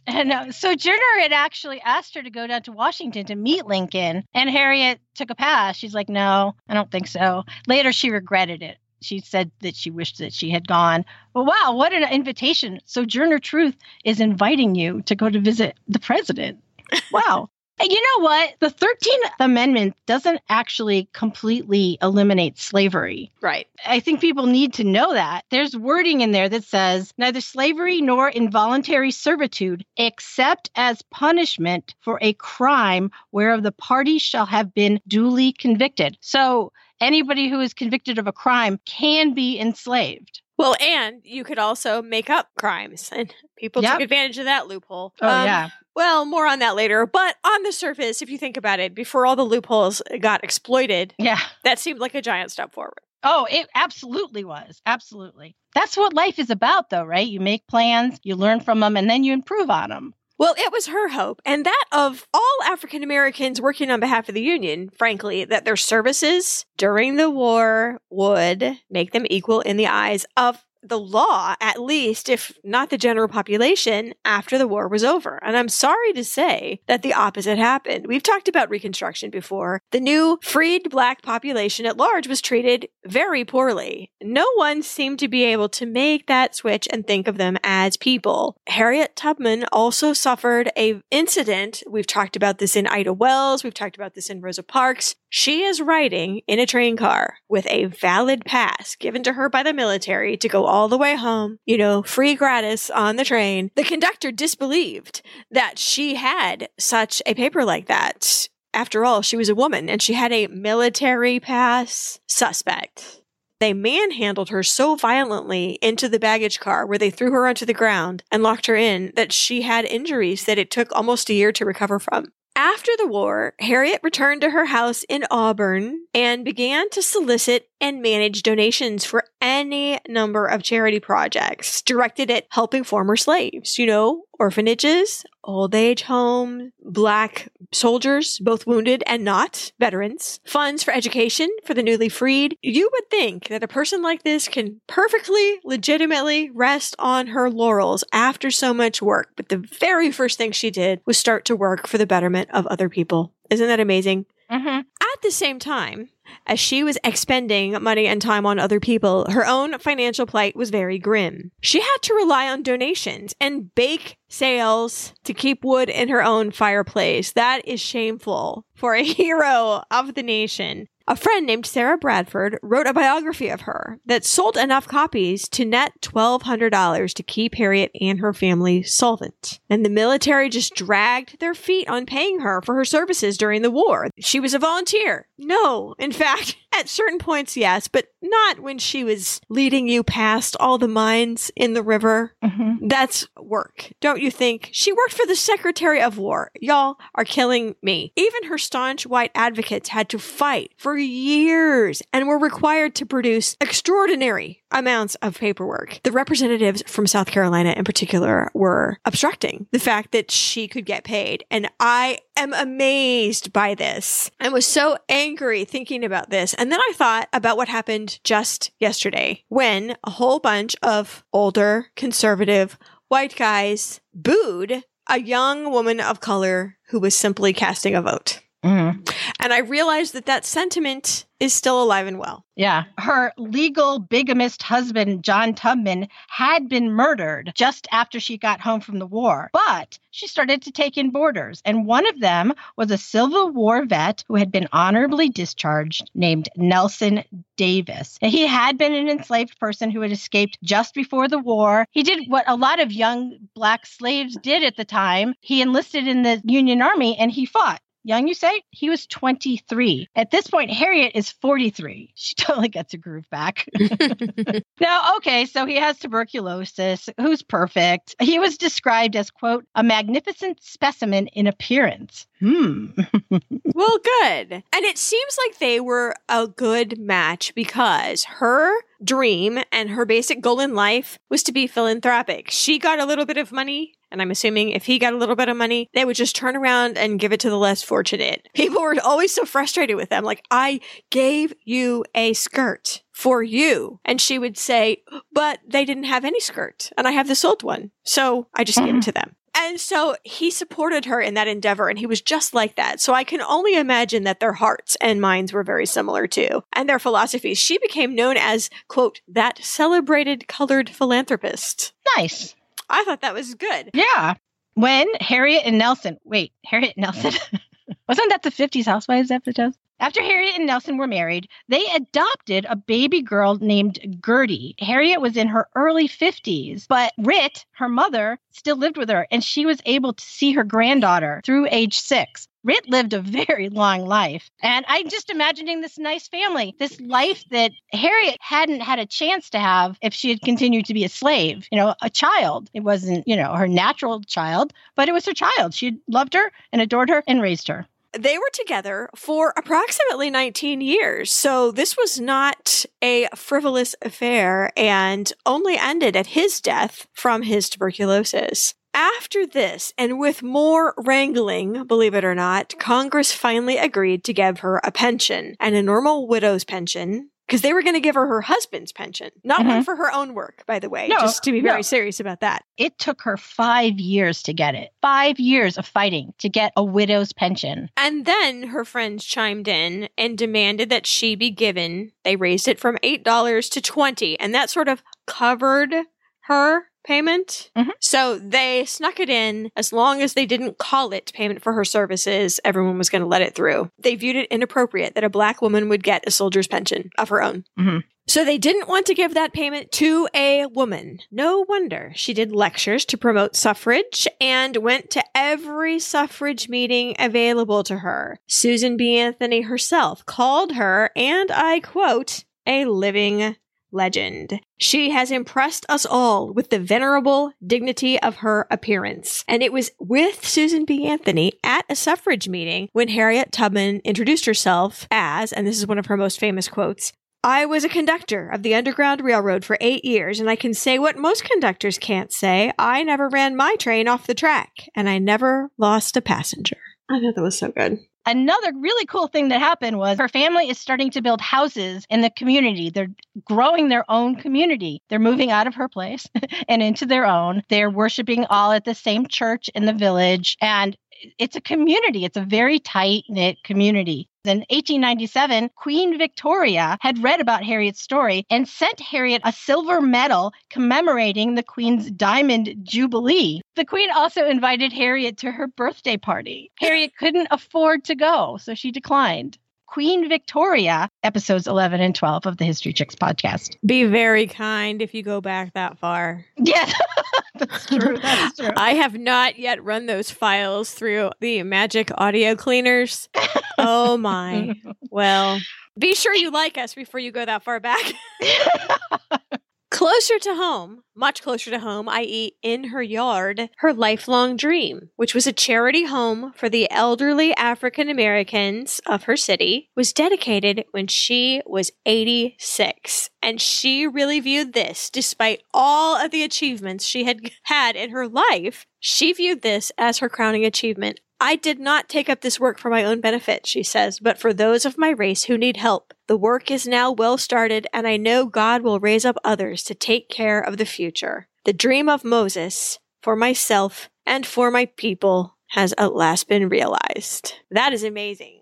And 0.08 0.32
uh, 0.32 0.52
Sojourner 0.52 1.20
had 1.20 1.32
actually 1.32 1.82
asked 1.82 2.14
her 2.14 2.22
to 2.22 2.30
go 2.30 2.46
down 2.46 2.62
to 2.64 2.72
Washington 2.72 3.26
to 3.26 3.36
meet 3.36 3.66
Lincoln, 3.66 4.24
and 4.36 4.50
Harriet 4.52 5.00
took 5.16 5.32
a 5.32 5.36
pass. 5.36 5.78
She's 5.78 5.96
like, 5.96 6.10
"No, 6.10 6.54
I 6.70 6.76
don't 6.76 6.92
think 6.92 7.08
so." 7.08 7.44
Later, 7.68 7.92
she 7.92 8.12
regretted 8.12 8.62
it. 8.62 8.78
She 9.06 9.20
said 9.20 9.52
that 9.62 9.76
she 9.76 9.92
wished 9.92 10.18
that 10.18 10.34
she 10.34 10.50
had 10.50 10.68
gone. 10.68 11.06
But 11.34 11.46
wow, 11.46 11.74
what 11.76 11.94
an 11.94 12.04
invitation! 12.12 12.80
Sojourner 12.86 13.40
Truth 13.40 13.76
is 14.04 14.20
inviting 14.20 14.76
you 14.76 15.02
to 15.04 15.16
go 15.16 15.30
to 15.30 15.40
visit 15.40 15.78
the 15.88 16.00
president. 16.00 16.60
Wow. 17.12 17.50
And 17.78 17.92
you 17.92 18.02
know 18.02 18.24
what? 18.24 18.56
The 18.60 18.68
13th 18.68 19.32
Amendment 19.40 19.96
doesn't 20.06 20.40
actually 20.48 21.10
completely 21.12 21.98
eliminate 22.02 22.58
slavery. 22.58 23.32
Right. 23.42 23.68
I 23.86 24.00
think 24.00 24.22
people 24.22 24.46
need 24.46 24.74
to 24.76 24.86
know 24.86 25.14
that. 25.14 25.44
There's 25.50 25.76
wording 25.76 26.22
in 26.22 26.32
there 26.32 26.48
that 26.48 26.64
says 26.64 27.14
neither 27.18 27.42
slavery 27.42 28.02
nor 28.02 28.30
involuntary 28.30 29.12
servitude, 29.12 29.86
except 29.98 30.70
as 30.76 31.02
punishment 31.02 31.96
for 32.00 32.18
a 32.22 32.34
crime 32.34 33.12
whereof 33.32 33.62
the 33.62 33.74
party 33.74 34.20
shall 34.20 34.46
have 34.46 34.74
been 34.74 35.02
duly 35.08 35.52
convicted. 35.52 36.18
So 36.22 36.72
anybody 37.02 37.50
who 37.50 37.60
is 37.60 37.74
convicted 37.74 38.18
of 38.18 38.28
a 38.28 38.32
crime 38.34 38.80
can 38.86 39.34
be 39.34 39.60
enslaved. 39.60 40.42
Well, 40.58 40.76
and 40.80 41.22
you 41.24 41.44
could 41.44 41.60
also 41.60 42.02
make 42.02 42.30
up 42.30 42.50
crimes, 42.58 43.10
and 43.12 43.34
people 43.58 43.82
Yep. 43.84 43.94
took 43.94 44.02
advantage 44.04 44.38
of 44.38 44.46
that 44.46 44.68
loophole. 44.68 45.14
Oh, 45.22 45.28
Um, 45.28 45.46
yeah. 45.46 45.70
Well, 45.96 46.26
more 46.26 46.48
on 46.48 46.60
that 46.60 46.76
later. 46.76 47.06
But 47.06 47.36
on 47.44 47.64
the 47.64 47.72
surface, 47.72 48.22
if 48.22 48.30
you 48.30 48.38
think 48.38 48.56
about 48.58 48.80
it, 48.80 48.94
before 48.96 49.26
all 49.26 49.36
the 49.36 49.44
loopholes 49.44 50.02
got 50.22 50.44
exploited, 50.44 51.14
Yeah. 51.18 51.40
that 51.64 51.80
seemed 51.80 52.00
like 52.00 52.16
a 52.16 52.22
giant 52.22 52.52
step 52.52 52.74
forward. 52.74 53.00
Oh, 53.24 53.48
it 53.50 53.68
absolutely 53.76 54.44
was. 54.44 54.82
Absolutely. 54.86 55.56
That's 55.74 55.98
what 55.98 56.14
life 56.14 56.38
is 56.40 56.50
about, 56.50 56.90
though, 56.90 57.04
right? 57.04 57.28
You 57.28 57.40
make 57.40 57.66
plans, 57.68 58.20
you 58.24 58.36
learn 58.36 58.60
from 58.62 58.80
them, 58.82 58.96
and 58.96 59.10
then 59.10 59.24
you 59.24 59.34
improve 59.34 59.70
on 59.70 59.90
them. 59.90 60.14
Well, 60.38 60.54
it 60.58 60.72
was 60.72 60.88
her 60.88 61.10
hope, 61.10 61.42
and 61.46 61.66
that 61.66 61.86
of 61.94 62.28
all 62.34 62.58
African 62.66 63.04
Americans 63.04 63.62
working 63.62 63.90
on 63.90 64.02
behalf 64.02 64.28
of 64.28 64.36
the 64.36 64.42
Union, 64.42 64.90
frankly, 64.90 65.46
that 65.46 65.64
their 65.64 65.78
services 65.78 66.66
during 66.78 67.16
the 67.16 67.30
war 67.30 68.02
would 68.10 68.80
make 68.90 69.12
them 69.12 69.26
equal 69.30 69.62
in 69.62 69.78
the 69.78 69.88
eyes 69.88 70.26
of 70.36 70.66
the 70.88 71.00
law, 71.00 71.56
at 71.60 71.82
least, 71.82 72.30
if 72.30 72.58
not 72.64 72.90
the 72.90 72.98
general 72.98 73.28
population, 73.28 74.14
after 74.24 74.58
the 74.58 74.68
war 74.68 74.88
was 74.88 75.04
over. 75.04 75.44
And 75.44 75.58
I'm 75.58 75.70
sorry 75.70 76.14
to 76.14 76.24
say 76.24 76.82
that 76.88 77.02
the 77.02 77.14
opposite 77.14 77.58
happened. 77.58 78.08
We've 78.08 78.24
talked 78.24 78.48
about 78.48 78.70
Reconstruction 78.70 79.30
before. 79.30 79.82
The 79.92 80.00
new 80.00 80.40
freed 80.42 80.90
black 80.90 81.22
population 81.22 81.86
at 81.86 81.98
large 81.98 82.28
was 82.28 82.42
treated 82.42 82.88
very 83.06 83.46
poorly. 83.46 84.12
No 84.22 84.46
one 84.56 84.82
seemed 84.82 85.20
to 85.20 85.28
be 85.28 85.44
able 85.44 85.70
to 85.70 85.86
make 85.86 86.28
that 86.28 86.56
switch 86.56 86.88
and 86.92 87.06
think 87.06 87.28
of 87.28 87.38
them 87.38 87.58
as 87.64 87.98
people. 87.98 88.58
Harriet 88.68 89.16
Tubman 89.16 89.66
also 89.72 90.14
suffered 90.14 90.72
a 90.78 91.02
incident. 91.12 91.84
We've 91.90 92.08
talked 92.08 92.36
about 92.36 92.58
this 92.58 92.76
in 92.76 92.88
Ida 92.88 93.14
Wells. 93.14 93.64
We've 93.64 93.74
talked 93.74 93.96
about 93.96 94.14
this 94.16 94.30
in 94.30 94.42
Rosa 94.42 94.64
Parks. 94.64 95.16
She 95.38 95.64
is 95.64 95.82
riding 95.82 96.44
in 96.48 96.60
a 96.60 96.66
train 96.66 96.96
car 96.96 97.40
with 97.50 97.68
a 97.68 97.88
valid 97.88 98.46
pass 98.46 98.96
given 98.96 99.22
to 99.24 99.34
her 99.34 99.50
by 99.50 99.64
the 99.64 99.74
military 99.74 100.38
to 100.38 100.48
go 100.48 100.64
all 100.64 100.88
the 100.88 100.98
way 100.98 101.18
home, 101.18 101.60
you 101.66 101.78
know, 101.78 102.04
free 102.04 102.36
gratis 102.36 102.90
on 102.90 103.18
the 103.18 103.26
train. 103.26 103.70
The 103.76 103.84
conductor 103.84 104.32
disbelieved 104.32 105.22
that 105.52 105.78
she 105.78 106.16
had 106.16 106.70
such 106.80 107.22
a 107.26 107.34
paper 107.34 107.66
like 107.66 107.88
that. 107.88 108.48
After 108.74 109.04
all, 109.04 109.22
she 109.22 109.36
was 109.36 109.50
a 109.50 109.56
woman 109.56 109.90
and 109.90 110.02
she 110.02 110.14
had 110.14 110.32
a 110.32 110.48
military 110.48 111.42
pass 111.42 112.18
suspect. 112.30 113.20
They 113.60 113.74
manhandled 113.74 114.52
her 114.52 114.64
so 114.64 114.96
violently 114.96 115.78
into 115.82 116.08
the 116.08 116.18
baggage 116.18 116.62
car 116.62 116.86
where 116.86 116.98
they 116.98 117.10
threw 117.10 117.32
her 117.32 117.46
onto 117.46 117.66
the 117.66 117.74
ground 117.74 118.24
and 118.32 118.42
locked 118.42 118.68
her 118.68 118.76
in 118.78 119.12
that 119.18 119.34
she 119.34 119.64
had 119.64 119.84
injuries 119.84 120.46
that 120.46 120.58
it 120.58 120.72
took 120.72 120.94
almost 120.94 121.30
a 121.30 121.34
year 121.34 121.52
to 121.52 121.66
recover 121.66 122.00
from. 122.00 122.32
After 122.58 122.92
the 122.98 123.08
war, 123.08 123.54
Harriet 123.60 124.00
returned 124.02 124.40
to 124.42 124.50
her 124.50 124.66
house 124.66 125.04
in 125.10 125.26
Auburn 125.30 126.06
and 126.14 126.46
began 126.46 126.90
to 126.92 127.02
solicit 127.02 127.70
and 127.82 128.02
manage 128.02 128.44
donations 128.44 129.06
for 129.06 129.26
any 129.42 130.00
number 130.08 130.46
of 130.46 130.64
charity 130.64 131.00
projects 131.00 131.82
directed 131.82 132.32
at 132.32 132.48
helping 132.50 132.84
former 132.84 133.16
slaves, 133.16 133.78
you 133.78 133.86
know, 133.86 134.24
orphanages, 134.40 135.24
old 135.44 135.76
age 135.76 136.04
homes, 136.04 136.72
black 136.82 137.50
soldiers, 137.72 138.40
both 138.40 138.68
wounded 138.68 139.04
and 139.08 139.24
not, 139.24 139.72
veterans, 139.80 140.40
funds 140.46 140.84
for 140.84 140.94
education 140.94 141.50
for 141.66 141.74
the 141.74 141.84
newly 141.84 142.10
freed. 142.10 142.58
You 142.62 142.90
would 142.92 143.10
think 143.10 143.48
that 143.48 143.64
a 143.64 143.68
person 143.68 144.02
like 144.02 144.24
this 144.24 144.48
can 144.48 144.82
perfectly, 144.88 145.60
legitimately 145.64 146.50
rest 146.52 146.96
on 147.00 147.28
her 147.28 147.50
laurels 147.50 148.04
after 148.12 148.52
so 148.52 148.74
much 148.74 149.02
work, 149.02 149.30
but 149.36 149.50
the 149.50 149.58
very 149.80 150.12
first 150.12 150.38
thing 150.38 150.52
she 150.52 150.72
did 150.72 151.02
was 151.06 151.18
start 151.18 151.46
to 151.46 151.56
work 151.56 151.88
for 151.88 151.98
the 151.98 152.08
betterment 152.08 152.50
of 152.52 152.66
other 152.68 152.90
people. 152.90 153.32
Isn't 153.50 153.68
that 153.68 153.80
amazing? 153.80 154.26
Mm-hmm. 154.52 154.80
At 154.80 155.22
the 155.24 155.32
same 155.32 155.60
time, 155.60 156.10
as 156.46 156.60
she 156.60 156.84
was 156.84 156.98
expending 157.04 157.82
money 157.82 158.08
and 158.08 158.22
time 158.22 158.46
on 158.46 158.60
other 158.60 158.80
people, 158.80 159.30
her 159.32 159.46
own 159.46 159.78
financial 159.80 160.26
plight 160.26 160.56
was 160.56 160.70
very 160.70 161.00
grim. 161.00 161.52
She 161.62 161.82
had 161.82 161.98
to 162.04 162.14
rely 162.14 162.50
on 162.50 162.64
donations 162.64 163.34
and 163.40 163.74
bake 163.74 164.18
sales 164.28 165.14
to 165.24 165.34
keep 165.34 165.64
wood 165.64 165.90
in 165.90 166.10
her 166.10 166.24
own 166.24 166.52
fireplace. 166.52 167.32
That 167.32 167.68
is 167.68 167.80
shameful 167.80 168.66
for 168.76 168.94
a 168.94 169.04
hero 169.04 169.84
of 169.90 170.14
the 170.14 170.24
nation. 170.24 170.88
A 171.08 171.16
friend 171.16 171.46
named 171.46 171.68
Sarah 171.68 172.00
Bradford 172.00 172.58
wrote 172.64 172.88
a 172.88 172.94
biography 172.94 173.50
of 173.50 173.62
her 173.62 174.00
that 174.08 174.26
sold 174.26 174.58
enough 174.58 174.88
copies 174.88 175.48
to 175.50 175.64
net 175.64 175.94
$1,200 176.02 177.14
to 177.14 177.24
keep 177.24 177.56
Harriet 177.56 177.92
and 178.02 178.20
her 178.20 178.34
family 178.34 178.82
solvent. 178.82 179.60
And 179.70 179.86
the 179.86 179.90
military 179.90 180.50
just 180.50 180.74
dragged 180.74 181.40
their 181.40 181.54
feet 181.54 181.88
on 181.88 182.08
paying 182.08 182.40
her 182.40 182.62
for 182.64 182.74
her 182.74 182.86
services 182.86 183.38
during 183.38 183.62
the 183.62 183.70
war. 183.70 184.10
She 184.20 184.40
was 184.40 184.56
a 184.56 184.60
volunteer. 184.60 185.28
No, 185.38 185.94
in 186.00 186.12
fact, 186.12 186.58
at 186.74 186.90
certain 186.90 187.20
points, 187.20 187.56
yes, 187.56 187.88
but 187.88 188.08
not 188.22 188.60
when 188.60 188.80
she 188.80 189.04
was 189.04 189.40
leading 189.50 189.88
you 189.88 190.04
past 190.04 190.58
all 190.60 190.78
the 190.78 190.88
mines 190.88 191.52
in 191.56 191.74
the 191.74 191.84
river. 191.84 192.34
Mm-hmm. 192.44 192.88
That's 192.88 193.28
work, 193.40 193.92
don't 194.02 194.22
you 194.22 194.32
think? 194.32 194.70
She 194.72 194.92
worked 194.92 195.14
for 195.14 195.26
the 195.26 195.36
Secretary 195.36 196.02
of 196.02 196.18
War. 196.18 196.52
Y'all 196.60 196.98
are 197.14 197.24
killing 197.24 197.76
me. 197.82 198.12
Even 198.16 198.50
her 198.50 198.58
staunch 198.58 199.06
white 199.06 199.32
advocates 199.36 199.90
had 199.90 200.10
to 200.10 200.20
fight 200.20 200.74
for 200.78 200.95
years 201.04 202.02
and 202.14 202.28
were 202.28 202.38
required 202.38 202.96
to 202.96 203.06
produce 203.06 203.56
extraordinary 203.60 204.64
amounts 204.72 205.16
of 205.16 205.38
paperwork. 205.38 206.00
The 206.04 206.12
representatives 206.12 206.84
from 206.88 207.08
South 207.08 207.28
Carolina 207.28 207.74
in 207.76 207.84
particular 207.84 208.50
were 208.54 208.98
obstructing 209.06 209.68
the 209.72 209.80
fact 209.80 210.12
that 210.12 210.32
she 210.32 210.68
could 210.68 210.86
get 210.86 211.04
paid. 211.04 211.46
And 211.50 211.70
I 211.80 212.20
am 212.36 212.54
amazed 212.54 213.54
by 213.54 213.76
this. 213.76 214.30
I 214.40 214.50
was 214.50 214.66
so 214.66 214.98
angry 215.10 215.66
thinking 215.66 216.04
about 216.04 216.30
this. 216.30 216.54
And 216.54 216.72
then 216.72 216.80
I 216.80 216.94
thought 216.96 217.30
about 217.34 217.58
what 217.58 217.70
happened 217.70 218.20
just 218.24 218.72
yesterday 218.80 219.44
when 219.48 219.98
a 220.04 220.12
whole 220.12 220.40
bunch 220.40 220.76
of 220.84 221.24
older, 221.32 221.88
conservative, 221.96 222.78
white 223.08 223.36
guys 223.36 224.02
booed 224.14 224.84
a 225.08 225.20
young 225.20 225.72
woman 225.72 226.00
of 226.00 226.20
color 226.20 226.78
who 226.90 227.00
was 227.00 227.16
simply 227.16 227.54
casting 227.54 227.96
a 227.96 228.02
vote. 228.02 228.42
Mm-hmm. 228.66 229.00
And 229.40 229.54
I 229.54 229.60
realized 229.60 230.14
that 230.14 230.26
that 230.26 230.44
sentiment 230.44 231.26
is 231.40 231.54
still 231.54 231.84
alive 231.84 232.08
and 232.08 232.18
well. 232.18 232.46
Yeah. 232.56 232.86
Her 232.98 233.32
legal 233.38 234.00
bigamist 234.00 234.64
husband, 234.64 235.24
John 235.24 235.54
Tubman, 235.54 236.08
had 236.30 236.68
been 236.68 236.92
murdered 236.92 237.52
just 237.56 237.88
after 237.92 238.20
she 238.20 238.38
got 238.38 238.62
home 238.62 238.80
from 238.80 238.98
the 239.00 239.06
war. 239.06 239.50
But 239.54 240.00
she 240.12 240.28
started 240.28 240.62
to 240.64 240.72
take 240.72 240.98
in 240.98 241.12
boarders. 241.12 241.62
And 241.66 241.86
one 241.86 242.08
of 242.08 242.22
them 242.22 242.54
was 242.78 242.90
a 242.90 242.98
Civil 242.98 243.50
War 243.50 243.86
vet 243.86 244.24
who 244.28 244.36
had 244.36 244.52
been 244.52 244.70
honorably 244.72 245.30
discharged 245.30 246.10
named 246.16 246.50
Nelson 246.56 247.24
Davis. 247.58 248.18
And 248.22 248.32
he 248.32 248.48
had 248.48 248.78
been 248.78 248.94
an 248.94 249.10
enslaved 249.10 249.60
person 249.60 249.92
who 249.92 250.02
had 250.02 250.12
escaped 250.12 250.58
just 250.64 250.96
before 250.96 251.28
the 251.28 251.40
war. 251.40 251.86
He 251.92 252.02
did 252.02 252.24
what 252.30 252.46
a 252.48 252.56
lot 252.56 252.80
of 252.82 252.92
young 252.92 253.38
black 253.54 253.86
slaves 253.86 254.38
did 254.42 254.64
at 254.64 254.78
the 254.78 254.86
time. 254.86 255.36
He 255.42 255.62
enlisted 255.62 256.08
in 256.08 256.24
the 256.24 256.42
Union 256.46 256.82
Army 256.82 257.18
and 257.18 257.32
he 257.32 257.46
fought. 257.46 257.82
Young, 258.06 258.28
you 258.28 258.36
say? 258.36 258.62
He 258.70 258.92
was 258.92 259.08
23. 259.08 260.10
At 260.16 260.30
this 260.30 260.48
point, 260.48 260.70
Harriet 260.70 261.14
is 261.16 261.32
43. 261.32 262.12
She 262.14 262.36
totally 262.38 262.70
gets 262.70 262.94
a 262.94 262.98
groove 262.98 263.28
back. 263.32 263.68
now, 264.80 265.16
okay, 265.18 265.48
so 265.48 265.66
he 265.66 265.76
has 265.78 265.98
tuberculosis. 265.98 267.10
Who's 267.20 267.42
perfect? 267.42 268.14
He 268.20 268.38
was 268.38 268.60
described 268.60 269.16
as, 269.16 269.32
quote, 269.32 269.66
a 269.74 269.82
magnificent 269.82 270.62
specimen 270.62 271.26
in 271.30 271.48
appearance. 271.48 272.28
Hmm. 272.40 272.88
well, 273.74 273.98
good. 274.22 274.52
And 274.52 274.86
it 274.86 275.00
seems 275.00 275.38
like 275.48 275.58
they 275.58 275.80
were 275.80 276.14
a 276.30 276.48
good 276.48 277.00
match 277.00 277.56
because 277.56 278.24
her 278.26 278.72
dream 279.04 279.60
and 279.72 279.90
her 279.90 280.06
basic 280.06 280.42
goal 280.42 280.60
in 280.60 280.76
life 280.76 281.18
was 281.30 281.42
to 281.44 281.52
be 281.52 281.66
philanthropic. 281.66 282.52
She 282.52 282.78
got 282.78 283.00
a 283.00 283.06
little 283.06 283.26
bit 283.26 283.38
of 283.38 283.52
money 283.52 283.94
and 284.16 284.22
I'm 284.22 284.32
assuming 284.32 284.70
if 284.70 284.86
he 284.86 284.98
got 284.98 285.12
a 285.12 285.18
little 285.18 285.36
bit 285.36 285.50
of 285.50 285.58
money, 285.58 285.90
they 285.94 286.06
would 286.06 286.16
just 286.16 286.38
turn 286.38 286.56
around 286.56 286.98
and 286.98 287.20
give 287.20 287.34
it 287.34 287.42
to 287.42 287.50
the 287.50 287.58
less 287.58 287.84
fortunate. 287.84 288.48
People 288.56 288.82
were 288.82 288.96
always 289.04 289.36
so 289.36 289.44
frustrated 289.44 289.98
with 289.98 290.08
them. 290.08 290.24
Like, 290.24 290.42
I 290.50 290.80
gave 291.12 291.54
you 291.66 292.06
a 292.16 292.32
skirt 292.32 293.04
for 293.12 293.44
you. 293.44 294.00
And 294.06 294.22
she 294.22 294.40
would 294.40 294.58
say, 294.58 295.04
but 295.34 295.60
they 295.68 295.84
didn't 295.84 296.06
have 296.06 296.24
any 296.24 296.40
skirt 296.40 296.92
and 296.98 297.06
I 297.06 297.12
have 297.12 297.28
this 297.28 297.44
old 297.44 297.62
one. 297.62 297.92
So 298.04 298.48
I 298.54 298.64
just 298.64 298.78
mm-hmm. 298.78 298.86
gave 298.88 298.96
it 298.96 299.04
to 299.04 299.12
them. 299.12 299.36
And 299.58 299.80
so 299.80 300.16
he 300.24 300.52
supported 300.52 301.06
her 301.06 301.20
in 301.20 301.34
that 301.34 301.48
endeavor 301.48 301.90
and 301.90 302.00
he 302.00 302.06
was 302.06 302.22
just 302.22 302.54
like 302.54 302.76
that. 302.76 303.02
So 303.02 303.14
I 303.14 303.26
can 303.26 303.42
only 303.42 303.76
imagine 303.76 304.24
that 304.24 304.40
their 304.40 304.54
hearts 304.54 304.96
and 305.02 305.20
minds 305.20 305.52
were 305.52 305.64
very 305.64 305.86
similar 305.86 306.26
too. 306.28 306.64
And 306.74 306.88
their 306.88 307.00
philosophies. 307.00 307.58
She 307.58 307.78
became 307.78 308.16
known 308.16 308.38
as, 308.38 308.70
quote, 308.88 309.22
that 309.28 309.64
celebrated 309.64 310.48
colored 310.48 310.90
philanthropist. 310.90 311.94
Nice. 312.18 312.56
I 312.90 313.04
thought 313.04 313.22
that 313.22 313.34
was 313.34 313.56
good. 313.56 313.92
Yeah. 313.94 314.36
When 314.76 315.08
Harriet 315.22 315.64
and 315.66 315.78
Nelson, 315.78 316.18
wait, 316.24 316.52
Harriet 316.66 316.98
Nelson, 316.98 317.32
wasn't 318.08 318.30
that 318.30 318.44
the 318.44 318.52
50s 318.52 318.86
Housewives 318.86 319.32
episode? 319.32 319.74
After 319.98 320.22
Harriet 320.22 320.58
and 320.58 320.66
Nelson 320.66 320.98
were 320.98 321.08
married, 321.08 321.48
they 321.70 321.86
adopted 321.96 322.66
a 322.68 322.76
baby 322.76 323.22
girl 323.22 323.56
named 323.56 324.20
Gertie. 324.26 324.76
Harriet 324.80 325.22
was 325.22 325.38
in 325.38 325.48
her 325.48 325.70
early 325.74 326.10
50s, 326.10 326.86
but 326.86 327.14
Rit, 327.18 327.66
her 327.72 327.88
mother, 327.88 328.38
still 328.52 328.76
lived 328.76 328.98
with 328.98 329.10
her, 329.10 329.26
and 329.32 329.42
she 329.42 329.66
was 329.66 329.82
able 329.86 330.12
to 330.12 330.24
see 330.24 330.52
her 330.52 330.66
granddaughter 330.66 331.42
through 331.46 331.70
age 331.72 331.98
six. 331.98 332.50
Rit 332.66 332.90
lived 332.90 333.14
a 333.14 333.22
very 333.48 333.70
long 333.70 334.06
life. 334.06 334.50
And 334.62 334.84
I'm 334.90 335.08
just 335.08 335.30
imagining 335.30 335.80
this 335.80 335.98
nice 335.98 336.28
family, 336.28 336.76
this 336.78 337.00
life 337.00 337.46
that 337.52 337.72
Harriet 337.94 338.38
hadn't 338.42 338.82
had 338.82 339.00
a 339.00 339.06
chance 339.06 339.50
to 339.52 339.60
have 339.60 339.98
if 340.02 340.14
she 340.14 340.30
had 340.30 340.42
continued 340.42 340.86
to 340.88 340.94
be 340.94 341.06
a 341.06 341.10
slave, 341.10 341.70
you 341.72 341.78
know, 341.78 341.96
a 342.02 342.10
child. 342.10 342.70
It 342.74 342.82
wasn't, 342.82 343.26
you 343.28 343.38
know, 343.38 343.54
her 343.54 343.68
natural 343.68 344.20
child, 344.22 344.74
but 344.96 345.08
it 345.08 345.14
was 345.14 345.26
her 345.26 345.34
child. 345.34 345.74
She 345.74 346.00
loved 346.10 346.34
her 346.34 346.52
and 346.74 346.82
adored 346.82 347.10
her 347.10 347.24
and 347.28 347.42
raised 347.42 347.70
her 347.70 347.88
they 348.18 348.38
were 348.38 348.52
together 348.54 349.10
for 349.16 349.54
approximately 349.58 350.30
19 350.30 350.82
years. 350.82 351.32
So 351.32 351.72
this 351.72 351.96
was 351.98 352.20
not 352.20 352.86
a 353.02 353.28
frivolous 353.36 353.96
affair 354.02 354.72
and 354.78 355.32
only 355.46 355.78
ended 355.78 356.16
at 356.16 356.28
his 356.28 356.62
death 356.62 357.08
from 357.14 357.44
his 357.44 357.70
tuberculosis. 357.70 358.74
After 358.94 359.46
this, 359.46 359.94
and 359.98 360.18
with 360.18 360.42
more 360.42 360.94
wrangling, 360.98 361.84
believe 361.84 362.16
it 362.16 362.24
or 362.24 362.34
not, 362.34 362.76
Congress 362.80 363.34
finally 363.34 363.78
agreed 363.78 364.24
to 364.24 364.34
give 364.34 364.60
her 364.60 364.80
a 364.86 364.92
pension 364.92 365.56
and 365.60 365.76
a 365.76 365.84
normal 365.84 366.30
widow's 366.30 366.64
pension 366.64 367.30
because 367.48 367.62
they 367.62 367.74
were 367.74 367.84
going 367.84 367.96
to 367.96 368.02
give 368.02 368.16
her 368.16 368.26
her 368.26 368.42
husband's 368.42 368.92
pension, 368.92 369.32
not 369.44 369.60
mm-hmm. 369.60 369.70
one 369.70 369.84
for 369.84 369.96
her 369.96 370.12
own 370.12 370.34
work, 370.34 370.64
by 370.66 370.80
the 370.80 370.90
way, 370.90 371.08
no, 371.08 371.20
just 371.20 371.44
to 371.44 371.52
be 371.52 371.62
very 371.62 371.80
no. 371.80 371.82
serious 371.82 372.20
about 372.20 372.40
that. 372.40 372.64
It 372.78 372.98
took 372.98 373.22
her 373.22 373.38
five 373.38 374.00
years 374.00 374.42
to 374.44 374.54
get 374.54 374.76
it. 374.76 374.92
Five 375.02 375.40
years 375.40 375.78
of 375.78 375.86
fighting 375.86 376.34
to 376.40 376.50
get 376.50 376.74
a 376.76 376.84
widow's 376.84 377.34
pension. 377.34 377.90
And 377.98 378.26
then 378.26 378.64
her 378.64 378.84
friends 378.86 379.26
chimed 379.26 379.68
in 379.68 380.10
and 380.18 380.38
demanded 380.38 380.90
that 380.90 381.06
she 381.06 381.36
be 381.36 381.52
given, 381.52 382.12
they 382.24 382.36
raised 382.36 382.68
it 382.68 382.80
from 382.80 382.98
$8 382.98 383.72
to 383.72 383.82
20 383.82 384.40
and 384.40 384.54
that 384.56 384.70
sort 384.70 384.88
of 384.88 385.04
covered 385.28 385.94
her 386.42 386.86
payment. 387.06 387.72
Mm-hmm. 387.76 387.92
So 388.02 388.38
they 388.38 388.86
snuck 388.86 389.20
it 389.20 389.30
in. 389.30 389.72
As 389.76 389.94
long 389.94 390.22
as 390.22 390.34
they 390.34 390.46
didn't 390.46 390.78
call 390.78 391.14
it 391.14 391.32
payment 391.34 391.62
for 391.62 391.74
her 391.74 391.86
services, 391.86 392.60
everyone 392.66 392.98
was 392.98 393.10
going 393.10 393.22
to 393.22 393.28
let 393.28 393.42
it 393.42 393.56
through. 393.56 393.90
They 394.00 394.16
viewed 394.16 394.36
it 394.36 394.52
inappropriate 394.52 395.16
that 395.16 395.24
a 395.24 395.30
black 395.30 395.62
woman 395.62 395.90
would 395.90 396.04
get 396.04 396.28
a 396.28 396.32
soldier's 396.32 396.68
pension 396.68 397.10
of 397.18 397.30
her 397.30 397.42
own. 397.42 397.66
Mm-hmm. 397.80 398.00
So 398.28 398.44
they 398.44 398.58
didn't 398.58 398.88
want 398.88 399.06
to 399.06 399.14
give 399.14 399.36
that 399.36 399.54
payment 399.54 399.92
to 399.94 400.28
a 400.34 400.66
woman. 400.66 401.20
No 401.32 401.64
wonder. 401.70 402.12
She 402.16 402.34
did 402.34 402.52
lectures 402.52 403.06
to 403.06 403.20
promote 403.20 403.56
suffrage 403.56 404.28
and 404.42 404.78
went 404.78 405.12
to 405.12 405.24
every 405.36 406.00
suffrage 406.00 406.68
meeting 406.68 407.16
available 407.20 407.84
to 407.84 407.98
her. 407.98 408.40
Susan 408.48 408.98
B. 408.98 409.18
Anthony 409.18 409.62
herself 409.62 410.26
called 410.26 410.74
her, 410.74 411.12
and 411.16 411.52
I 411.52 411.82
quote, 411.82 412.46
a 412.66 412.86
living 412.86 413.56
legend. 413.96 414.60
She 414.78 415.10
has 415.10 415.32
impressed 415.32 415.86
us 415.90 416.06
all 416.06 416.54
with 416.54 416.70
the 416.70 416.80
venerable 416.80 417.54
dignity 417.66 418.22
of 418.22 418.38
her 418.38 418.68
appearance. 418.70 419.44
And 419.48 419.64
it 419.64 419.74
was 419.74 419.92
with 420.00 420.46
Susan 420.46 420.86
B. 420.86 421.06
Anthony 421.08 421.54
at 421.64 421.86
a 421.90 421.96
suffrage 421.96 422.48
meeting 422.48 422.90
when 422.94 423.08
Harriet 423.08 423.52
Tubman 423.52 424.02
introduced 424.04 424.46
herself 424.46 425.08
as, 425.10 425.52
and 425.52 425.66
this 425.66 425.78
is 425.78 425.88
one 425.88 425.98
of 425.98 426.06
her 426.08 426.18
most 426.18 426.40
famous 426.40 426.68
quotes, 426.68 427.14
I 427.44 427.68
was 427.68 427.84
a 427.84 427.90
conductor 427.90 428.50
of 428.50 428.64
the 428.64 428.74
Underground 428.74 429.22
Railroad 429.22 429.64
for 429.64 429.78
eight 429.80 430.04
years, 430.04 430.40
and 430.40 430.50
I 430.50 430.56
can 430.56 430.74
say 430.74 430.98
what 430.98 431.16
most 431.16 431.44
conductors 431.44 432.00
can't 432.00 432.34
say. 432.34 432.72
I 432.80 433.04
never 433.04 433.30
ran 433.30 433.56
my 433.56 433.76
train 433.76 434.08
off 434.08 434.26
the 434.26 434.34
track, 434.34 434.90
and 434.96 435.08
I 435.08 435.20
never 435.20 435.70
lost 435.78 436.18
a 436.18 436.22
passenger. 436.22 436.78
I 437.08 437.20
thought 437.20 437.36
that 437.36 437.42
was 437.44 437.60
so 437.60 437.70
good. 437.70 438.00
Another 438.28 438.72
really 438.76 439.06
cool 439.06 439.28
thing 439.28 439.50
that 439.50 439.60
happened 439.60 440.00
was 440.00 440.18
her 440.18 440.28
family 440.28 440.70
is 440.70 440.80
starting 440.80 441.12
to 441.12 441.22
build 441.22 441.42
houses 441.42 442.08
in 442.10 442.22
the 442.22 442.32
community. 442.32 442.90
They're 442.90 443.14
growing 443.44 443.90
their 443.90 444.10
own 444.10 444.36
community. 444.36 445.02
They're 445.10 445.20
moving 445.20 445.52
out 445.52 445.68
of 445.68 445.76
her 445.76 445.88
place 445.88 446.28
and 446.68 446.82
into 446.82 447.06
their 447.06 447.26
own. 447.26 447.62
They're 447.70 447.90
worshiping 447.90 448.46
all 448.46 448.72
at 448.72 448.84
the 448.86 448.96
same 448.96 449.28
church 449.28 449.70
in 449.76 449.86
the 449.86 449.94
village. 449.94 450.58
And 450.60 450.98
it's 451.38 451.56
a 451.56 451.62
community. 451.62 452.26
It's 452.26 452.38
a 452.38 452.42
very 452.42 452.80
tight 452.80 453.24
knit 453.30 453.64
community. 453.64 454.28
In 454.46 454.60
1897, 454.70 455.72
Queen 455.76 456.20
Victoria 456.20 456.98
had 457.02 457.24
read 457.24 457.42
about 457.42 457.64
Harriet's 457.64 458.02
story 458.02 458.46
and 458.52 458.68
sent 458.68 459.00
Harriet 459.00 459.42
a 459.44 459.52
silver 459.52 460.02
medal 460.02 460.54
commemorating 460.70 461.56
the 461.56 461.64
Queen's 461.64 462.12
Diamond 462.12 462.76
Jubilee. 462.84 463.62
The 463.76 463.86
Queen 463.86 464.12
also 464.12 464.46
invited 464.46 464.94
Harriet 464.94 465.38
to 465.38 465.52
her 465.52 465.66
birthday 465.66 466.18
party. 466.18 466.72
Harriet 466.80 467.18
couldn't 467.18 467.48
afford 467.50 468.04
to 468.06 468.16
go, 468.16 468.58
so 468.62 468.76
she 468.76 468.92
declined. 468.92 469.58
Queen 469.96 470.28
Victoria, 470.28 471.08
episodes 471.24 471.68
11 471.68 472.02
and 472.02 472.14
12 472.14 472.46
of 472.46 472.58
the 472.58 472.66
History 472.66 472.92
Chicks 472.92 473.16
podcast. 473.16 473.78
Be 473.86 474.04
very 474.04 474.46
kind 474.46 475.02
if 475.02 475.14
you 475.14 475.24
go 475.24 475.40
back 475.40 475.72
that 475.72 475.98
far. 476.00 476.44
Yes, 476.58 476.94
that's 477.56 477.86
true. 477.86 478.18
That's 478.18 478.58
true. 478.58 478.72
I 478.76 478.96
have 478.96 479.18
not 479.18 479.58
yet 479.58 479.82
run 479.82 480.06
those 480.06 480.30
files 480.30 480.94
through 480.94 481.32
the 481.40 481.64
magic 481.64 482.12
audio 482.18 482.58
cleaners. 482.58 483.30
oh 483.78 484.18
my. 484.18 484.74
Well, 485.12 485.62
be 485.98 486.14
sure 486.14 486.36
you 486.36 486.52
like 486.52 486.78
us 486.78 486.94
before 486.94 487.22
you 487.22 487.32
go 487.32 487.46
that 487.46 487.64
far 487.64 487.80
back. 487.80 488.04
Closer 489.96 490.38
to 490.40 490.56
home, 490.56 491.04
much 491.16 491.42
closer 491.42 491.72
to 491.72 491.80
home, 491.80 492.10
i.e., 492.10 492.52
in 492.62 492.90
her 492.90 493.02
yard, 493.02 493.70
her 493.78 493.94
lifelong 493.94 494.58
dream, 494.58 495.10
which 495.16 495.34
was 495.34 495.48
a 495.48 495.54
charity 495.54 496.04
home 496.04 496.52
for 496.54 496.68
the 496.68 496.92
elderly 496.92 497.56
African 497.56 498.10
Americans 498.10 499.00
of 499.06 499.24
her 499.24 499.38
city, 499.38 499.90
was 499.96 500.12
dedicated 500.12 500.84
when 500.92 501.08
she 501.08 501.62
was 501.66 501.94
86. 502.06 503.30
And 503.42 503.62
she 503.62 504.06
really 504.06 504.42
viewed 504.42 504.74
this, 504.74 505.10
despite 505.10 505.64
all 505.74 506.18
of 506.18 506.30
the 506.32 506.44
achievements 506.44 507.06
she 507.06 507.24
had 507.24 507.50
had 507.64 507.96
in 507.96 508.10
her 508.10 508.28
life, 508.28 508.86
she 509.08 509.32
viewed 509.34 509.62
this 509.62 509.92
as 510.00 510.18
her 510.18 510.28
crowning 510.28 510.66
achievement 510.66 511.20
I 511.40 511.58
did 511.58 511.80
not 511.80 512.08
take 512.08 512.30
up 512.30 512.42
this 512.42 512.60
work 512.60 512.80
for 512.80 512.90
my 512.90 513.04
own 513.04 513.20
benefit, 513.20 513.68
she 513.68 513.84
says, 513.84 514.20
but 514.20 514.40
for 514.40 514.54
those 514.54 514.86
of 514.86 514.98
my 514.98 515.10
race 515.10 515.44
who 515.44 515.58
need 515.58 515.78
help. 515.78 516.14
The 516.28 516.38
work 516.38 516.72
is 516.72 516.88
now 516.88 517.12
well 517.12 517.38
started, 517.38 517.88
and 517.94 518.08
I 518.08 518.16
know 518.16 518.46
God 518.46 518.82
will 518.82 519.02
raise 519.02 519.26
up 519.26 519.36
others 519.44 519.84
to 519.84 519.94
take 519.94 520.30
care 520.30 520.62
of 520.62 520.78
the 520.78 520.86
future. 520.86 521.50
The 521.66 521.74
dream 521.74 522.08
of 522.08 522.24
Moses, 522.24 523.00
for 523.22 523.36
myself 523.36 524.10
and 524.26 524.46
for 524.46 524.72
my 524.72 524.86
people, 524.86 525.58
has 525.72 525.94
at 525.98 526.16
last 526.16 526.48
been 526.48 526.70
realized. 526.70 527.56
That 527.70 527.92
is 527.92 528.04
amazing. 528.04 528.62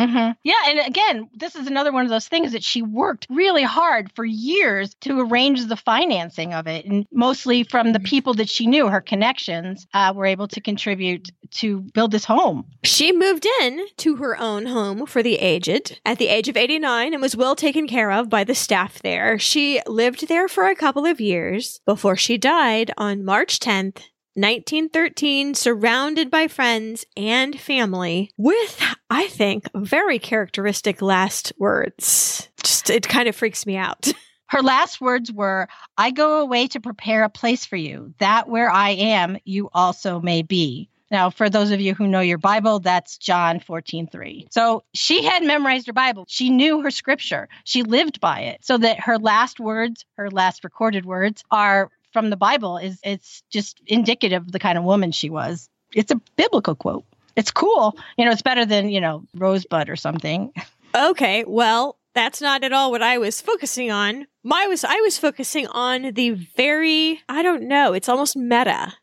Mm-hmm. 0.00 0.32
Yeah, 0.42 0.54
and 0.66 0.78
again, 0.80 1.28
this 1.34 1.54
is 1.54 1.66
another 1.66 1.92
one 1.92 2.04
of 2.04 2.10
those 2.10 2.28
things 2.28 2.52
that 2.52 2.64
she 2.64 2.82
worked 2.82 3.26
really 3.28 3.62
hard 3.62 4.10
for 4.14 4.24
years 4.24 4.94
to 5.02 5.20
arrange 5.20 5.66
the 5.66 5.76
financing 5.76 6.54
of 6.54 6.66
it, 6.66 6.86
and 6.86 7.06
mostly 7.12 7.64
from 7.64 7.92
the 7.92 7.98
mm-hmm. 7.98 8.06
people 8.06 8.34
that 8.34 8.48
she 8.48 8.66
knew, 8.66 8.88
her 8.88 9.00
connections 9.00 9.86
uh, 9.92 10.12
were 10.14 10.26
able 10.26 10.48
to 10.48 10.60
contribute 10.60 11.30
to 11.50 11.80
build 11.94 12.12
this 12.12 12.24
home. 12.24 12.64
She 12.84 13.12
moved 13.12 13.46
in 13.60 13.86
to 13.98 14.16
her 14.16 14.38
own 14.38 14.66
home 14.66 15.06
for 15.06 15.22
the 15.22 15.36
aged 15.36 16.00
at 16.06 16.18
the 16.18 16.28
age 16.28 16.48
of 16.48 16.56
89 16.56 17.12
and 17.12 17.22
was 17.22 17.36
well 17.36 17.56
taken 17.56 17.86
care 17.86 18.10
of 18.10 18.30
by 18.30 18.44
the 18.44 18.54
staff 18.54 19.02
there. 19.02 19.38
She 19.38 19.80
lived 19.86 20.28
there 20.28 20.48
for 20.48 20.68
a 20.68 20.76
couple 20.76 21.06
of 21.06 21.20
years 21.20 21.80
before 21.84 22.16
she 22.16 22.38
died 22.38 22.92
on 22.96 23.24
March 23.24 23.58
10th, 23.58 24.02
1913, 24.34 25.54
surrounded 25.54 26.30
by 26.30 26.46
friends 26.48 27.04
and 27.16 27.58
family, 27.58 28.30
with, 28.36 28.82
I 29.10 29.26
think, 29.26 29.68
very 29.74 30.18
characteristic 30.18 31.02
last 31.02 31.52
words. 31.58 32.48
Just, 32.62 32.90
it 32.90 33.08
kind 33.08 33.28
of 33.28 33.34
freaks 33.34 33.66
me 33.66 33.76
out. 33.76 34.12
Her 34.46 34.62
last 34.62 35.00
words 35.00 35.32
were, 35.32 35.68
I 35.96 36.10
go 36.10 36.40
away 36.40 36.66
to 36.68 36.80
prepare 36.80 37.22
a 37.24 37.28
place 37.28 37.64
for 37.64 37.76
you, 37.76 38.14
that 38.18 38.48
where 38.48 38.70
I 38.70 38.90
am, 38.90 39.36
you 39.44 39.68
also 39.72 40.20
may 40.20 40.42
be. 40.42 40.90
Now, 41.10 41.30
for 41.30 41.50
those 41.50 41.72
of 41.72 41.80
you 41.80 41.94
who 41.94 42.06
know 42.06 42.20
your 42.20 42.38
Bible, 42.38 42.78
that's 42.78 43.18
John 43.18 43.58
14, 43.58 44.06
3. 44.06 44.46
So 44.50 44.84
she 44.94 45.24
had 45.24 45.42
memorized 45.42 45.88
her 45.88 45.92
Bible. 45.92 46.24
She 46.28 46.50
knew 46.50 46.82
her 46.82 46.90
scripture. 46.90 47.48
She 47.64 47.82
lived 47.82 48.20
by 48.20 48.40
it. 48.40 48.64
So 48.64 48.78
that 48.78 49.00
her 49.00 49.18
last 49.18 49.58
words, 49.58 50.04
her 50.16 50.30
last 50.30 50.62
recorded 50.62 51.04
words, 51.04 51.42
are 51.50 51.90
from 52.12 52.30
the 52.30 52.36
Bible 52.36 52.76
is 52.76 52.98
it's 53.02 53.42
just 53.50 53.80
indicative 53.86 54.42
of 54.42 54.52
the 54.52 54.58
kind 54.58 54.78
of 54.78 54.84
woman 54.84 55.12
she 55.12 55.30
was. 55.30 55.68
It's 55.94 56.10
a 56.10 56.20
biblical 56.36 56.74
quote. 56.74 57.04
It's 57.36 57.50
cool. 57.50 57.96
You 58.16 58.24
know, 58.24 58.30
it's 58.30 58.42
better 58.42 58.66
than, 58.66 58.90
you 58.90 59.00
know, 59.00 59.24
Rosebud 59.34 59.88
or 59.88 59.96
something. 59.96 60.52
Okay, 60.94 61.44
well, 61.46 61.98
that's 62.14 62.40
not 62.40 62.64
at 62.64 62.72
all 62.72 62.90
what 62.90 63.02
I 63.02 63.18
was 63.18 63.40
focusing 63.40 63.90
on. 63.90 64.26
My 64.42 64.66
was 64.66 64.84
I 64.84 64.96
was 64.96 65.18
focusing 65.18 65.66
on 65.68 66.12
the 66.14 66.30
very 66.30 67.20
I 67.28 67.42
don't 67.42 67.68
know, 67.68 67.92
it's 67.92 68.08
almost 68.08 68.36
meta. 68.36 68.94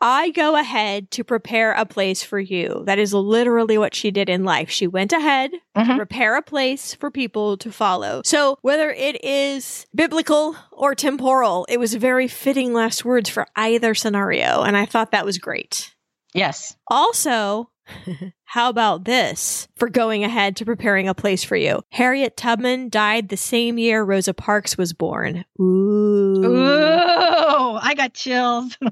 I 0.00 0.30
go 0.30 0.56
ahead 0.56 1.10
to 1.12 1.24
prepare 1.24 1.72
a 1.72 1.86
place 1.86 2.22
for 2.22 2.38
you. 2.38 2.82
That 2.86 2.98
is 2.98 3.14
literally 3.14 3.78
what 3.78 3.94
she 3.94 4.10
did 4.10 4.28
in 4.28 4.44
life. 4.44 4.68
She 4.70 4.86
went 4.86 5.12
ahead 5.12 5.52
Mhm. 5.76 5.86
to 5.86 5.96
prepare 5.96 6.36
a 6.36 6.42
place 6.42 6.94
for 6.94 7.10
people 7.10 7.56
to 7.58 7.70
follow. 7.70 8.20
So 8.24 8.58
whether 8.62 8.90
it 8.90 9.24
is 9.24 9.86
biblical 9.94 10.56
or 10.72 10.94
temporal, 10.94 11.64
it 11.68 11.78
was 11.78 11.94
very 11.94 12.28
fitting 12.28 12.72
last 12.72 13.04
words 13.04 13.30
for 13.30 13.46
either 13.56 13.94
scenario. 13.94 14.62
And 14.62 14.76
I 14.76 14.84
thought 14.84 15.12
that 15.12 15.24
was 15.24 15.38
great. 15.38 15.94
Yes. 16.34 16.74
Also, 16.88 17.70
how 18.44 18.68
about 18.68 19.04
this 19.04 19.68
for 19.76 19.88
going 19.88 20.24
ahead 20.24 20.56
to 20.56 20.64
preparing 20.64 21.08
a 21.08 21.14
place 21.14 21.44
for 21.44 21.56
you? 21.56 21.82
Harriet 21.90 22.36
Tubman 22.36 22.88
died 22.88 23.28
the 23.28 23.36
same 23.36 23.78
year 23.78 24.02
Rosa 24.02 24.34
Parks 24.34 24.76
was 24.76 24.92
born. 24.92 25.44
Ooh. 25.60 26.44
Ooh, 26.44 27.78
I 27.80 27.94
got 27.96 28.14
chills. 28.14 28.76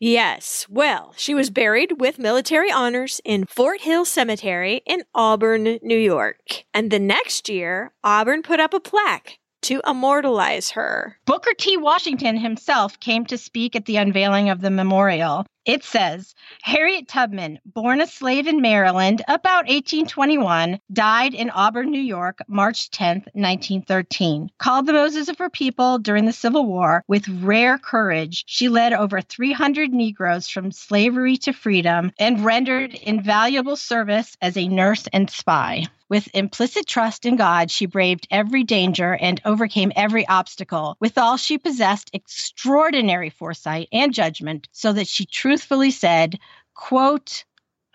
Yes. 0.00 0.66
Well, 0.68 1.12
she 1.16 1.32
was 1.32 1.50
buried 1.50 2.00
with 2.00 2.18
military 2.18 2.72
honors 2.72 3.20
in 3.24 3.46
Fort 3.46 3.82
Hill 3.82 4.04
Cemetery 4.04 4.82
in 4.84 5.04
Auburn, 5.14 5.78
New 5.80 5.96
York. 5.96 6.64
And 6.74 6.90
the 6.90 6.98
next 6.98 7.48
year, 7.48 7.92
Auburn 8.02 8.42
put 8.42 8.58
up 8.58 8.74
a 8.74 8.80
plaque 8.80 9.38
to 9.62 9.80
immortalize 9.86 10.70
her. 10.70 11.16
Booker 11.24 11.54
T. 11.54 11.76
Washington 11.76 12.36
himself 12.36 13.00
came 13.00 13.24
to 13.26 13.38
speak 13.38 13.74
at 13.74 13.86
the 13.86 13.96
unveiling 13.96 14.50
of 14.50 14.60
the 14.60 14.70
memorial. 14.70 15.46
It 15.64 15.84
says 15.84 16.34
Harriet 16.62 17.06
Tubman, 17.06 17.60
born 17.64 18.00
a 18.00 18.06
slave 18.08 18.48
in 18.48 18.60
Maryland 18.60 19.22
about 19.28 19.68
1821, 19.68 20.80
died 20.92 21.34
in 21.34 21.50
Auburn, 21.50 21.92
New 21.92 22.00
York, 22.00 22.40
March 22.48 22.90
10, 22.90 23.26
1913. 23.32 24.50
Called 24.58 24.86
the 24.86 24.92
Moses 24.92 25.28
of 25.28 25.38
her 25.38 25.50
people 25.50 25.98
during 25.98 26.26
the 26.26 26.32
Civil 26.32 26.66
War, 26.66 27.04
with 27.06 27.28
rare 27.28 27.78
courage, 27.78 28.42
she 28.48 28.68
led 28.68 28.92
over 28.92 29.20
300 29.20 29.92
Negroes 29.92 30.48
from 30.48 30.72
slavery 30.72 31.36
to 31.36 31.52
freedom 31.52 32.10
and 32.18 32.44
rendered 32.44 32.94
invaluable 32.94 33.76
service 33.76 34.36
as 34.42 34.56
a 34.56 34.66
nurse 34.66 35.06
and 35.12 35.30
spy. 35.30 35.86
With 36.12 36.28
implicit 36.34 36.86
trust 36.86 37.24
in 37.24 37.36
God, 37.36 37.70
she 37.70 37.86
braved 37.86 38.28
every 38.30 38.64
danger 38.64 39.16
and 39.18 39.40
overcame 39.46 39.92
every 39.96 40.28
obstacle. 40.28 40.98
Withal, 41.00 41.38
she 41.38 41.56
possessed 41.56 42.10
extraordinary 42.12 43.30
foresight 43.30 43.88
and 43.94 44.12
judgment, 44.12 44.68
so 44.72 44.92
that 44.92 45.08
she 45.08 45.24
truthfully 45.24 45.90
said, 45.90 46.38
quote, 46.74 47.44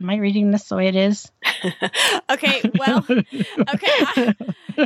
Am 0.01 0.09
I 0.09 0.15
reading 0.15 0.49
this 0.49 0.63
the 0.63 0.77
way 0.77 0.87
it 0.87 0.95
is? 0.95 1.31
okay, 2.31 2.63
well, 2.75 3.05
okay. 3.09 3.27
I- 3.69 4.35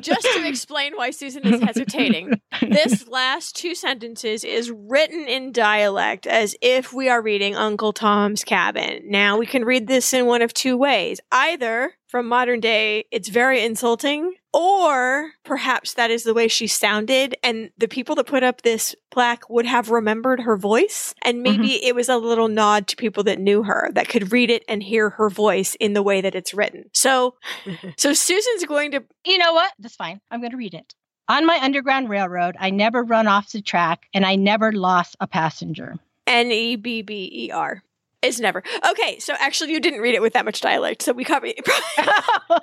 just 0.02 0.24
to 0.34 0.46
explain 0.46 0.94
why 0.96 1.12
Susan 1.12 1.46
is 1.46 1.62
hesitating, 1.62 2.42
this 2.62 3.08
last 3.08 3.56
two 3.56 3.76
sentences 3.76 4.44
is 4.44 4.72
written 4.72 5.28
in 5.28 5.54
dialect 5.54 6.28
as 6.28 6.56
if 6.62 6.92
we 6.92 7.08
are 7.08 7.22
reading 7.22 7.56
Uncle 7.56 7.94
Tom's 7.94 8.44
Cabin. 8.44 9.04
Now, 9.06 9.38
we 9.38 9.46
can 9.46 9.64
read 9.64 9.88
this 9.88 10.14
in 10.14 10.26
one 10.26 10.42
of 10.42 10.54
two 10.54 10.78
ways. 10.78 11.22
Either 11.32 11.94
from 12.12 12.28
modern 12.28 12.60
day, 12.60 13.06
it's 13.10 13.30
very 13.30 13.64
insulting, 13.64 14.34
or 14.52 15.32
perhaps 15.46 15.94
that 15.94 16.12
is 16.12 16.24
the 16.24 16.34
way 16.34 16.50
she 16.50 16.68
sounded, 16.68 17.38
and 17.42 17.72
the 17.78 17.88
people 17.88 18.16
that 18.16 18.26
put 18.26 18.44
up 18.44 18.62
this 18.62 18.94
plaque 19.12 19.50
would 19.50 19.66
have 19.66 19.90
remembered 19.90 20.42
her 20.42 20.58
voice, 20.58 21.16
and 21.22 21.38
mm-hmm. 21.38 21.62
maybe 21.62 21.86
it 21.86 21.96
was 21.96 22.10
a 22.10 22.18
little 22.18 22.50
nod 22.50 22.88
to 22.88 22.98
people 22.98 23.24
that 23.24 23.40
knew 23.40 23.64
her 23.64 23.90
that 23.94 24.10
could 24.10 24.34
read 24.34 24.50
it 24.50 24.66
and 24.68 24.84
hear 24.84 25.10
her 25.12 25.30
voice 25.30 25.76
in 25.76 25.94
the 25.94 26.04
way 26.04 26.20
that 26.20 26.36
it's 26.36 26.54
written. 26.54 26.84
So, 26.94 27.36
so 27.98 28.12
Susan's 28.12 28.66
going 28.66 28.92
to 28.92 29.04
You 29.26 29.38
know 29.38 29.54
what? 29.54 29.72
That's 29.80 29.96
fine. 29.96 30.20
I'm 30.30 30.42
going 30.42 30.52
to 30.52 30.58
read 30.58 30.74
it. 30.74 30.94
On 31.30 31.46
my 31.46 31.60
Underground 31.62 32.10
Railroad, 32.10 32.58
I 32.60 32.72
never 32.72 33.04
run 33.04 33.28
off 33.28 33.54
the 33.54 33.62
track 33.62 34.08
and 34.14 34.26
I 34.26 34.36
never 34.36 34.74
lost 34.74 35.16
a 35.22 35.28
passenger. 35.28 35.96
N 36.28 36.52
E 36.52 36.76
B 36.76 37.04
B 37.04 37.30
E 37.32 37.52
R. 37.52 37.82
Is 38.22 38.40
never. 38.40 38.62
Okay, 38.88 39.18
so 39.18 39.34
actually 39.40 39.72
you 39.72 39.80
didn't 39.80 40.00
read 40.02 40.14
it 40.14 40.22
with 40.22 40.34
that 40.34 40.46
much 40.46 40.62
dialect, 40.62 41.02
so 41.02 41.12
we 41.12 41.24
copy. 41.24 41.56
Was 41.68 42.60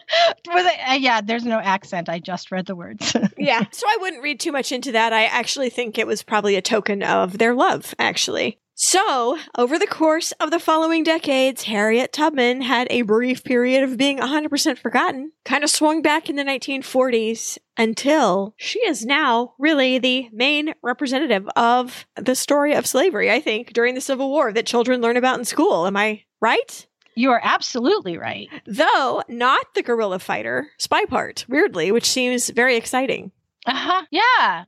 it, 0.46 0.88
uh, 0.88 0.92
yeah, 0.92 1.20
there's 1.20 1.44
no 1.44 1.58
accent. 1.58 2.08
I 2.08 2.20
just 2.20 2.52
read 2.52 2.66
the 2.66 2.76
words. 2.76 3.16
yeah. 3.38 3.64
So 3.72 3.86
I 3.88 3.96
wouldn't 4.00 4.22
read 4.22 4.38
too 4.38 4.52
much 4.52 4.70
into 4.70 4.92
that. 4.92 5.12
I 5.12 5.24
actually 5.24 5.70
think 5.70 5.98
it 5.98 6.06
was 6.06 6.22
probably 6.22 6.54
a 6.54 6.62
token 6.62 7.02
of 7.02 7.38
their 7.38 7.54
love, 7.54 7.92
actually. 7.98 8.60
So, 8.80 9.36
over 9.56 9.76
the 9.76 9.88
course 9.88 10.30
of 10.38 10.52
the 10.52 10.60
following 10.60 11.02
decades, 11.02 11.64
Harriet 11.64 12.12
Tubman 12.12 12.60
had 12.60 12.86
a 12.90 13.02
brief 13.02 13.42
period 13.42 13.82
of 13.82 13.96
being 13.96 14.18
100% 14.18 14.78
forgotten, 14.78 15.32
kind 15.44 15.64
of 15.64 15.70
swung 15.70 16.00
back 16.00 16.30
in 16.30 16.36
the 16.36 16.44
1940s 16.44 17.58
until 17.76 18.54
she 18.56 18.78
is 18.86 19.04
now 19.04 19.54
really 19.58 19.98
the 19.98 20.28
main 20.32 20.74
representative 20.80 21.48
of 21.56 22.06
the 22.14 22.36
story 22.36 22.72
of 22.72 22.86
slavery, 22.86 23.32
I 23.32 23.40
think, 23.40 23.72
during 23.72 23.96
the 23.96 24.00
Civil 24.00 24.30
War 24.30 24.52
that 24.52 24.64
children 24.64 25.00
learn 25.00 25.16
about 25.16 25.40
in 25.40 25.44
school. 25.44 25.84
Am 25.84 25.96
I 25.96 26.22
right? 26.40 26.86
you 27.16 27.32
are 27.32 27.40
absolutely 27.42 28.16
right. 28.16 28.48
Though 28.64 29.24
not 29.28 29.74
the 29.74 29.82
guerrilla 29.82 30.20
fighter 30.20 30.68
spy 30.78 31.04
part, 31.06 31.44
weirdly, 31.48 31.90
which 31.90 32.08
seems 32.08 32.48
very 32.50 32.76
exciting. 32.76 33.32
Uh 33.66 33.74
huh. 33.74 34.02
Yeah, 34.12 34.20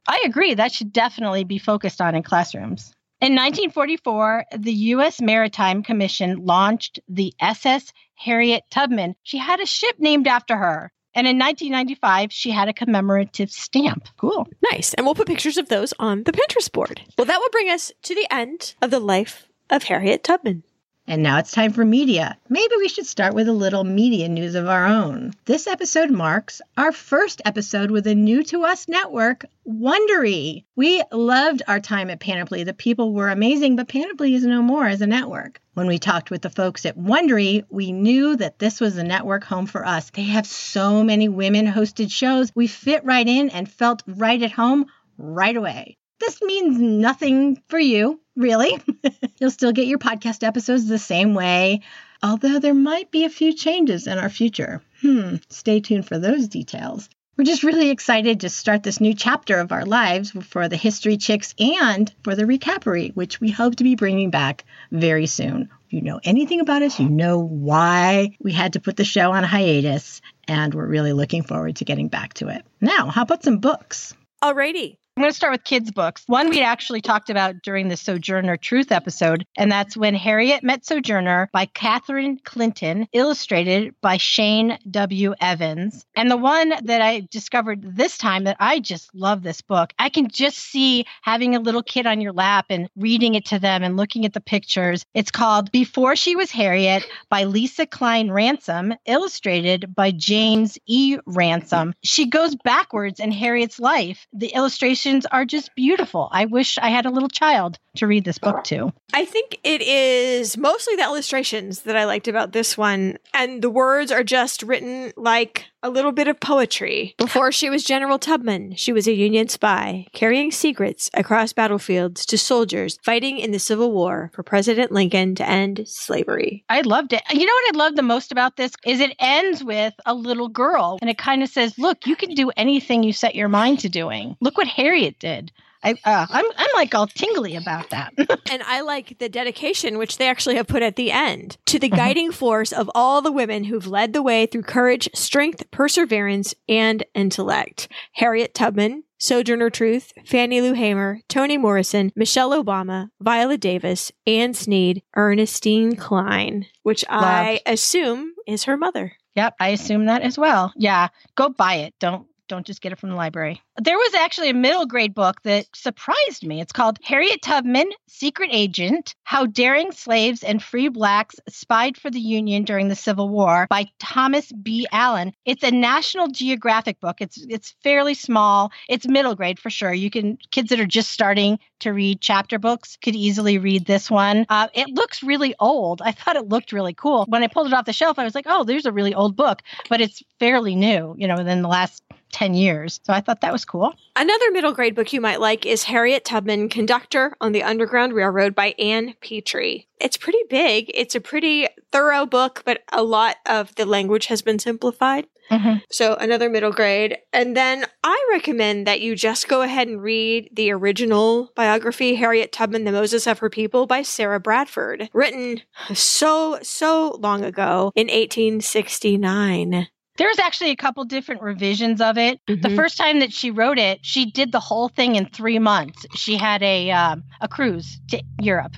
I 0.09 0.23
agree. 0.25 0.55
That 0.55 0.73
should 0.73 0.93
definitely 0.93 1.45
be 1.45 1.59
focused 1.59 2.01
on 2.01 2.17
in 2.17 2.25
classrooms. 2.25 2.93
In 3.21 3.35
1944, 3.35 4.47
the 4.57 4.73
U.S. 4.73 5.21
Maritime 5.21 5.83
Commission 5.83 6.47
launched 6.47 7.01
the 7.07 7.35
SS 7.39 7.93
Harriet 8.15 8.65
Tubman. 8.71 9.15
She 9.23 9.37
had 9.37 9.61
a 9.61 9.67
ship 9.67 9.97
named 9.99 10.27
after 10.27 10.57
her. 10.57 10.91
And 11.15 11.27
in 11.27 11.39
1995, 11.39 12.33
she 12.33 12.51
had 12.51 12.69
a 12.69 12.73
commemorative 12.73 13.51
stamp. 13.51 14.09
Cool. 14.17 14.47
Nice. 14.73 14.95
And 14.95 15.05
we'll 15.05 15.15
put 15.15 15.27
pictures 15.27 15.59
of 15.59 15.69
those 15.69 15.93
on 15.99 16.23
the 16.23 16.33
Pinterest 16.33 16.73
board. 16.73 17.03
Well, 17.19 17.27
that 17.27 17.39
will 17.39 17.51
bring 17.51 17.69
us 17.69 17.93
to 18.05 18.15
the 18.15 18.27
end 18.31 18.75
of 18.81 18.91
the 18.91 19.01
life 19.01 19.47
of 19.69 19.83
Harriet 19.83 20.25
Tubman. 20.25 20.63
And 21.07 21.23
now 21.25 21.39
it's 21.39 21.51
time 21.51 21.73
for 21.73 21.85
media. 21.85 22.39
Maybe 22.49 22.75
we 22.79 22.89
should 22.89 23.07
start 23.07 23.35
with 23.35 23.49
a 23.49 23.53
little 23.53 23.83
media 23.83 24.29
news 24.29 24.55
of 24.55 24.69
our 24.69 24.87
own. 24.87 25.33
This 25.45 25.67
episode 25.67 26.11
marks 26.11 26.61
our 26.77 26.93
first 26.93 27.43
episode 27.45 27.91
with 27.91 28.07
a 28.07 28.15
new 28.15 28.45
to 28.45 28.65
us 28.65 28.87
network, 28.87 29.45
Wondery. 29.67 30.65
We 30.77 31.03
loved 31.11 31.63
our 31.67 31.81
time 31.81 32.11
at 32.11 32.21
Panoply. 32.21 32.63
The 32.63 32.75
people 32.75 33.13
were 33.13 33.29
amazing, 33.29 33.75
but 33.77 33.89
Panoply 33.89 34.35
is 34.35 34.45
no 34.45 34.63
more 34.63 34.87
as 34.87 35.01
a 35.01 35.07
network. 35.07 35.61
When 35.75 35.89
we 35.89 35.99
talked 35.99 36.31
with 36.31 36.43
the 36.43 36.51
folks 36.51 36.87
at 36.87 36.99
Wondery, 36.99 37.65
we 37.71 37.91
knew 37.91 38.37
that 38.37 38.59
this 38.59 38.81
was 38.81 38.97
a 38.97 39.03
network 39.03 39.43
home 39.43 39.67
for 39.67 39.85
us. 39.85 40.11
They 40.11 40.25
have 40.25 40.47
so 40.47 41.03
many 41.03 41.29
women 41.29 41.67
hosted 41.67 42.13
shows. 42.13 42.53
We 42.55 42.67
fit 42.67 43.05
right 43.05 43.27
in 43.27 43.51
and 43.51 43.71
felt 43.71 44.03
right 44.07 44.43
at 44.43 44.53
home 44.53 44.87
right 45.19 45.57
away. 45.57 45.97
This 46.21 46.43
means 46.43 46.79
nothing 46.79 47.61
for 47.69 47.79
you, 47.79 48.21
really. 48.37 48.79
You'll 49.41 49.51
still 49.51 49.73
get 49.73 49.87
your 49.87 49.99
podcast 49.99 50.47
episodes 50.47 50.87
the 50.87 50.99
same 50.99 51.35
way, 51.35 51.81
although 52.23 52.59
there 52.59 52.75
might 52.75 53.11
be 53.11 53.25
a 53.25 53.31
few 53.31 53.55
changes 53.55 54.07
in 54.07 54.19
our 54.19 54.29
future. 54.29 54.83
Hmm, 55.01 55.37
stay 55.49 55.81
tuned 55.81 56.07
for 56.07 56.19
those 56.19 56.49
details. 56.49 57.09
We're 57.39 57.45
just 57.45 57.63
really 57.63 57.89
excited 57.89 58.41
to 58.41 58.51
start 58.51 58.83
this 58.83 59.01
new 59.01 59.15
chapter 59.15 59.61
of 59.61 59.73
our 59.73 59.87
lives 59.87 60.31
for 60.31 60.69
the 60.69 60.77
History 60.77 61.17
Chicks 61.17 61.55
and 61.59 62.13
for 62.23 62.35
the 62.35 62.45
Recapery, 62.45 63.17
which 63.17 63.41
we 63.41 63.51
hope 63.51 63.77
to 63.77 63.85
be 63.85 63.95
bringing 63.95 64.29
back 64.29 64.65
very 64.93 65.27
soon. 65.27 65.71
If 65.87 65.95
you 65.95 66.03
know 66.03 66.21
anything 66.23 66.61
about 66.61 66.83
us, 66.83 67.01
you 67.01 67.09
know 67.09 67.39
why 67.39 68.37
we 68.41 68.53
had 68.53 68.75
to 68.75 68.81
put 68.81 68.99
the 68.99 69.07
show 69.07 69.33
on 69.33 69.43
hiatus, 69.43 70.21
and 70.47 70.75
we're 70.75 70.87
really 70.87 71.15
looking 71.15 71.43
forward 71.43 71.77
to 71.77 71.87
getting 71.87 72.09
back 72.09 72.35
to 72.35 72.49
it. 72.49 72.63
Now, 72.79 73.07
how 73.07 73.23
about 73.23 73.43
some 73.43 73.57
books? 73.57 74.15
Alrighty. 74.45 74.97
I'm 75.21 75.25
going 75.25 75.33
to 75.33 75.37
start 75.37 75.53
with 75.53 75.65
kids' 75.65 75.91
books. 75.91 76.23
One 76.29 76.49
we 76.49 76.63
actually 76.63 77.03
talked 77.03 77.29
about 77.29 77.57
during 77.63 77.89
the 77.89 77.97
Sojourner 77.99 78.57
Truth 78.57 78.91
episode, 78.91 79.47
and 79.59 79.71
that's 79.71 79.95
When 79.95 80.15
Harriet 80.15 80.63
Met 80.63 80.87
Sojourner 80.87 81.51
by 81.53 81.67
Catherine 81.67 82.41
Clinton, 82.43 83.07
illustrated 83.13 83.95
by 84.01 84.17
Shane 84.17 84.79
W. 84.91 85.35
Evans. 85.39 86.07
And 86.17 86.31
the 86.31 86.39
one 86.39 86.73
that 86.85 87.03
I 87.03 87.29
discovered 87.31 87.99
this 87.99 88.17
time 88.17 88.45
that 88.45 88.57
I 88.61 88.81
just 88.81 89.15
love 89.15 89.43
this 89.43 89.61
book, 89.61 89.93
I 89.99 90.09
can 90.09 90.29
just 90.31 90.57
see 90.57 91.05
having 91.21 91.55
a 91.55 91.61
little 91.61 91.83
kid 91.83 92.07
on 92.07 92.23
your 92.23 92.33
lap 92.33 92.65
and 92.71 92.89
reading 92.97 93.35
it 93.35 93.45
to 93.49 93.59
them 93.59 93.83
and 93.83 93.99
looking 93.99 94.25
at 94.25 94.33
the 94.33 94.41
pictures. 94.41 95.05
It's 95.13 95.31
called 95.31 95.71
Before 95.71 96.17
She 96.17 96.35
Was 96.35 96.51
Harriet 96.51 97.07
by 97.29 97.45
Lesa 97.45 97.85
Cline-Ransome, 97.85 98.95
illustrated 99.05 99.95
by 99.95 100.13
James 100.13 100.79
E. 100.87 101.19
Ransome. 101.27 101.93
She 102.03 102.25
goes 102.25 102.57
backwards 102.65 103.21
in 103.21 103.33
Harriet's 103.33 103.79
life. 103.79 104.27
The 104.33 104.55
illustrations 104.55 105.10
illustrations 105.11 105.27
are 105.33 105.45
just 105.45 105.75
beautiful. 105.75 106.29
I 106.33 106.47
wish 106.47 106.79
I 106.79 106.91
had 106.91 107.07
a 107.07 107.11
little 107.11 107.29
child 107.29 107.79
to 107.97 108.07
read 108.07 108.25
this 108.25 108.39
book 108.39 108.63
to. 108.65 108.93
I 109.13 109.25
think 109.25 109.59
it 109.65 109.83
is 109.83 110.57
mostly 110.57 110.95
the 110.97 111.03
illustrations 111.03 111.83
that 111.83 111.97
I 111.97 112.05
liked 112.05 112.29
about 112.29 112.53
this 112.53 112.79
one. 112.79 113.19
And 113.35 113.63
the 113.63 113.71
words 113.71 114.13
are 114.13 114.23
just 114.23 114.63
written 114.63 115.13
like 115.17 115.67
a 115.83 115.91
little 115.91 116.13
bit 116.13 116.29
of 116.29 116.39
poetry. 116.39 117.15
Before 117.17 117.51
she 117.51 117.71
was 117.71 117.83
General 117.83 118.19
Tubman, 118.19 118.77
she 118.77 118.93
was 118.93 119.09
a 119.09 119.15
Union 119.15 119.49
spy, 119.49 120.07
carrying 120.13 120.51
secrets 120.51 121.11
across 121.15 121.53
battlefields 121.53 122.27
to 122.27 122.39
soldiers 122.39 122.99
fighting 123.03 123.39
in 123.39 123.51
the 123.51 123.59
Civil 123.59 123.91
War 123.91 124.31
for 124.35 124.43
President 124.43 124.93
Lincoln 124.93 125.35
to 125.37 125.49
end 125.49 125.83
slavery. 125.87 126.65
I 126.69 126.83
loved 126.83 127.13
it. 127.13 127.23
You 127.33 127.47
know 127.47 127.53
what 127.53 127.75
I 127.75 127.79
love 127.79 127.97
the 127.97 128.03
most 128.03 128.31
about 128.31 128.57
this 128.57 128.73
is 128.85 129.01
it 129.01 129.17
ends 129.19 129.65
with 129.65 129.95
a 130.05 130.15
little 130.15 130.49
girl 130.49 130.99
and 131.01 131.11
it 131.11 131.19
kind 131.19 131.43
of 131.43 131.49
says, 131.49 131.79
"Look, 131.79 132.07
you 132.07 132.15
can 132.15 132.35
do 132.35 132.51
anything 132.57 133.03
you 133.03 133.13
set 133.13 133.35
your 133.35 133.49
mind 133.49 133.81
to 133.81 133.89
doing. 133.89 134.37
Look 134.41 134.59
what 134.59 134.69
Harriet 134.91 135.19
did." 135.21 135.53
I, 135.83 135.93
uh, 136.05 136.27
I'm, 136.29 136.45
I'm 136.59 136.71
like 136.75 136.95
all 136.95 137.07
tingly 137.07 137.57
about 137.57 137.91
that. 137.91 138.13
and 138.51 138.63
I 138.65 138.83
like 138.83 139.19
the 139.19 139.29
dedication, 139.29 139.97
which 139.97 140.19
they 140.19 140.29
actually 140.29 140.57
have 140.57 140.67
put 140.67 140.83
at 140.83 140.97
the 140.97 141.11
end, 141.11 141.57
to 141.67 141.79
the 141.79 141.89
guiding 141.89 142.33
force 142.33 142.73
of 142.73 142.91
all 142.95 143.23
the 143.23 143.33
women 143.33 143.65
who've 143.65 143.87
led 143.87 144.13
the 144.13 144.23
way 144.23 144.45
through 144.45 144.65
courage, 144.65 145.09
strength, 145.15 145.71
perseverance, 145.71 146.55
and 146.69 147.05
intellect. 147.15 147.89
Harriet 148.13 148.53
Tubman, 148.53 149.05
Sojourner 149.19 149.71
Truth, 149.71 150.13
Fannie 150.27 150.61
Lou 150.61 150.75
Hamer, 150.75 151.21
Toni 151.29 151.57
Morrison, 151.57 152.13
Michelle 152.15 152.51
Obama, 152.51 153.09
Viola 153.21 153.57
Davis, 153.57 154.13
Anne 154.27 154.53
Sneed, 154.53 155.03
Ernestine 155.17 155.97
Cline, 155.97 156.67
which 156.83 157.05
I 157.09 157.61
assume 157.65 158.35
is 158.47 158.65
her 158.65 158.77
mother. 158.77 159.13
Yep, 159.35 159.55
I 159.61 159.69
assume 159.69 160.07
that 160.07 160.23
as 160.23 160.37
well. 160.37 160.73
Yeah, 160.77 161.09
go 161.37 161.49
buy 161.49 161.77
it. 161.77 161.95
Don't 162.01 162.27
don't 162.49 162.67
just 162.67 162.83
get 162.83 162.93
it 162.93 162.99
from 162.99 163.11
the 163.11 163.17
library. 163.17 163.63
There 163.83 163.97
was 163.97 164.13
actually 164.13 164.51
a 164.51 164.55
middle 164.55 164.85
grade 164.85 165.15
book 165.15 165.41
that 165.45 165.65
surprised 165.75 166.47
me. 166.47 166.61
It's 166.61 166.73
called 166.73 166.99
Harriet 167.03 167.41
Tubman, 167.41 167.89
Secret 168.09 168.51
Agent: 168.53 169.15
How 169.23 169.47
Daring 169.47 169.91
Slaves 169.93 170.43
and 170.43 170.63
Free 170.63 170.89
Blacks 170.89 171.37
Spied 171.49 171.97
for 171.97 172.11
the 172.11 172.21
Union 172.21 172.65
During 172.65 172.89
the 172.89 172.95
Civil 172.95 173.31
War 173.31 173.67
by 173.71 173.87
Thomas 173.99 174.53
B. 174.53 174.87
Allen. 174.93 175.33
It's 175.47 175.63
a 175.63 175.71
National 175.71 176.29
Geographic 176.29 177.01
book. 177.01 177.23
It's 177.23 177.43
it's 177.49 177.75
fairly 177.83 178.13
small. 178.13 178.71
It's 178.87 179.09
middle 179.09 179.35
grade 179.35 179.59
for 179.59 179.71
sure. 179.71 179.95
You 179.95 180.11
can 180.11 180.37
kids 180.51 180.69
that 180.69 180.81
are 180.81 180.85
just 180.85 181.11
starting 181.11 181.59
to 181.79 181.95
read 181.95 182.21
chapter 182.21 182.59
books 182.59 182.99
could 183.03 183.15
easily 183.17 183.57
read 183.57 183.87
this 183.87 184.11
one. 184.11 184.45
Uh, 184.51 184.69
it 184.75 184.89
looks 184.89 185.23
really 185.23 185.55
old. 185.59 186.03
I 186.03 186.13
thought 186.13 186.37
it 186.37 186.51
looked 186.51 186.73
really 186.73 186.93
cool. 186.93 187.25
When 187.29 187.43
I 187.43 187.47
pulled 187.47 187.69
it 187.69 187.73
off 187.73 187.87
the 187.87 187.95
shelf, 187.95 188.19
I 188.19 188.25
was 188.25 188.35
like, 188.35 188.47
oh, 188.47 188.65
there's 188.65 188.85
a 188.85 188.93
really 188.93 189.15
old 189.15 189.37
book, 189.37 189.63
but 189.89 190.03
it's 190.03 190.23
fairly 190.39 190.75
new, 190.75 191.15
you 191.17 191.27
know, 191.27 191.37
within 191.37 191.63
the 191.63 191.69
last 191.69 192.03
10 192.33 192.55
years. 192.55 193.01
So 193.05 193.13
I 193.13 193.21
thought 193.21 193.41
that 193.41 193.53
was 193.53 193.65
cool. 193.71 193.95
Another 194.17 194.51
middle 194.51 194.73
grade 194.73 194.97
book 194.97 195.13
you 195.13 195.21
might 195.21 195.41
like 195.41 195.65
is 195.65 195.85
Harriet 195.85 196.25
Tubman, 196.25 196.69
Conductor 196.69 197.37
on 197.41 197.53
the 197.53 197.63
Underground 197.63 198.13
Railroad 198.13 198.55
by 198.55 198.75
Ann 198.79 199.15
Petry. 199.23 199.87
It's 200.01 200.17
pretty 200.17 200.43
big. 200.49 200.91
It's 200.93 201.15
a 201.15 201.21
pretty 201.21 201.69
thorough 201.93 202.27
book, 202.27 202.63
but 202.65 202.83
a 202.93 203.03
lot 203.03 203.37
of 203.47 203.75
the 203.77 203.87
language 203.87 204.27
has 204.27 204.43
been 204.43 204.59
simplified. 204.59 205.27
Mhm. 205.51 205.83
So 205.91 206.15
another 206.15 206.49
middle 206.49 206.73
grade. 206.73 207.19
And 207.33 207.57
then 207.57 207.85
I 208.03 208.29
recommend 208.33 208.87
that 208.87 209.01
you 209.01 209.15
just 209.15 209.49
go 209.49 209.63
ahead 209.63 209.89
and 209.89 210.03
read 210.03 210.49
the 210.53 210.71
original 210.73 211.53
biography, 211.55 212.15
Harriet 212.15 212.53
Tubman, 212.53 212.85
The 212.85 212.93
Moses 212.93 213.27
of 213.27 213.41
Her 213.41 213.51
People 213.51 213.87
by 213.87 214.03
Sarah 214.03 214.41
Bradford, 214.41 215.11
written 215.13 215.63
so, 215.93 216.59
so 216.63 217.19
long 217.21 217.45
ago 217.45 217.93
in 217.95 218.09
1869. 218.09 219.89
There's 220.17 220.39
actually 220.39 220.71
a 220.71 220.77
couple 220.77 221.05
different 221.05 221.43
revisions 221.43 222.01
of 222.01 222.19
it. 222.19 222.41
The 222.47 222.57
Mhm. 222.57 222.77
first 222.77 222.97
time 222.99 223.21
that 223.21 223.33
she 223.33 223.51
wrote 223.51 223.79
it, 223.79 224.01
she 224.03 224.31
did 224.31 224.53
the 224.53 224.61
whole 224.61 224.89
thing 224.89 225.17
in 225.17 225.27
three 225.27 225.59
months. 225.59 226.05
She 226.15 226.37
had 226.37 226.63
a 226.63 226.91
um, 226.91 227.23
a 227.41 227.49
cruise 227.49 227.99
to 228.11 228.23
Europe 228.41 228.73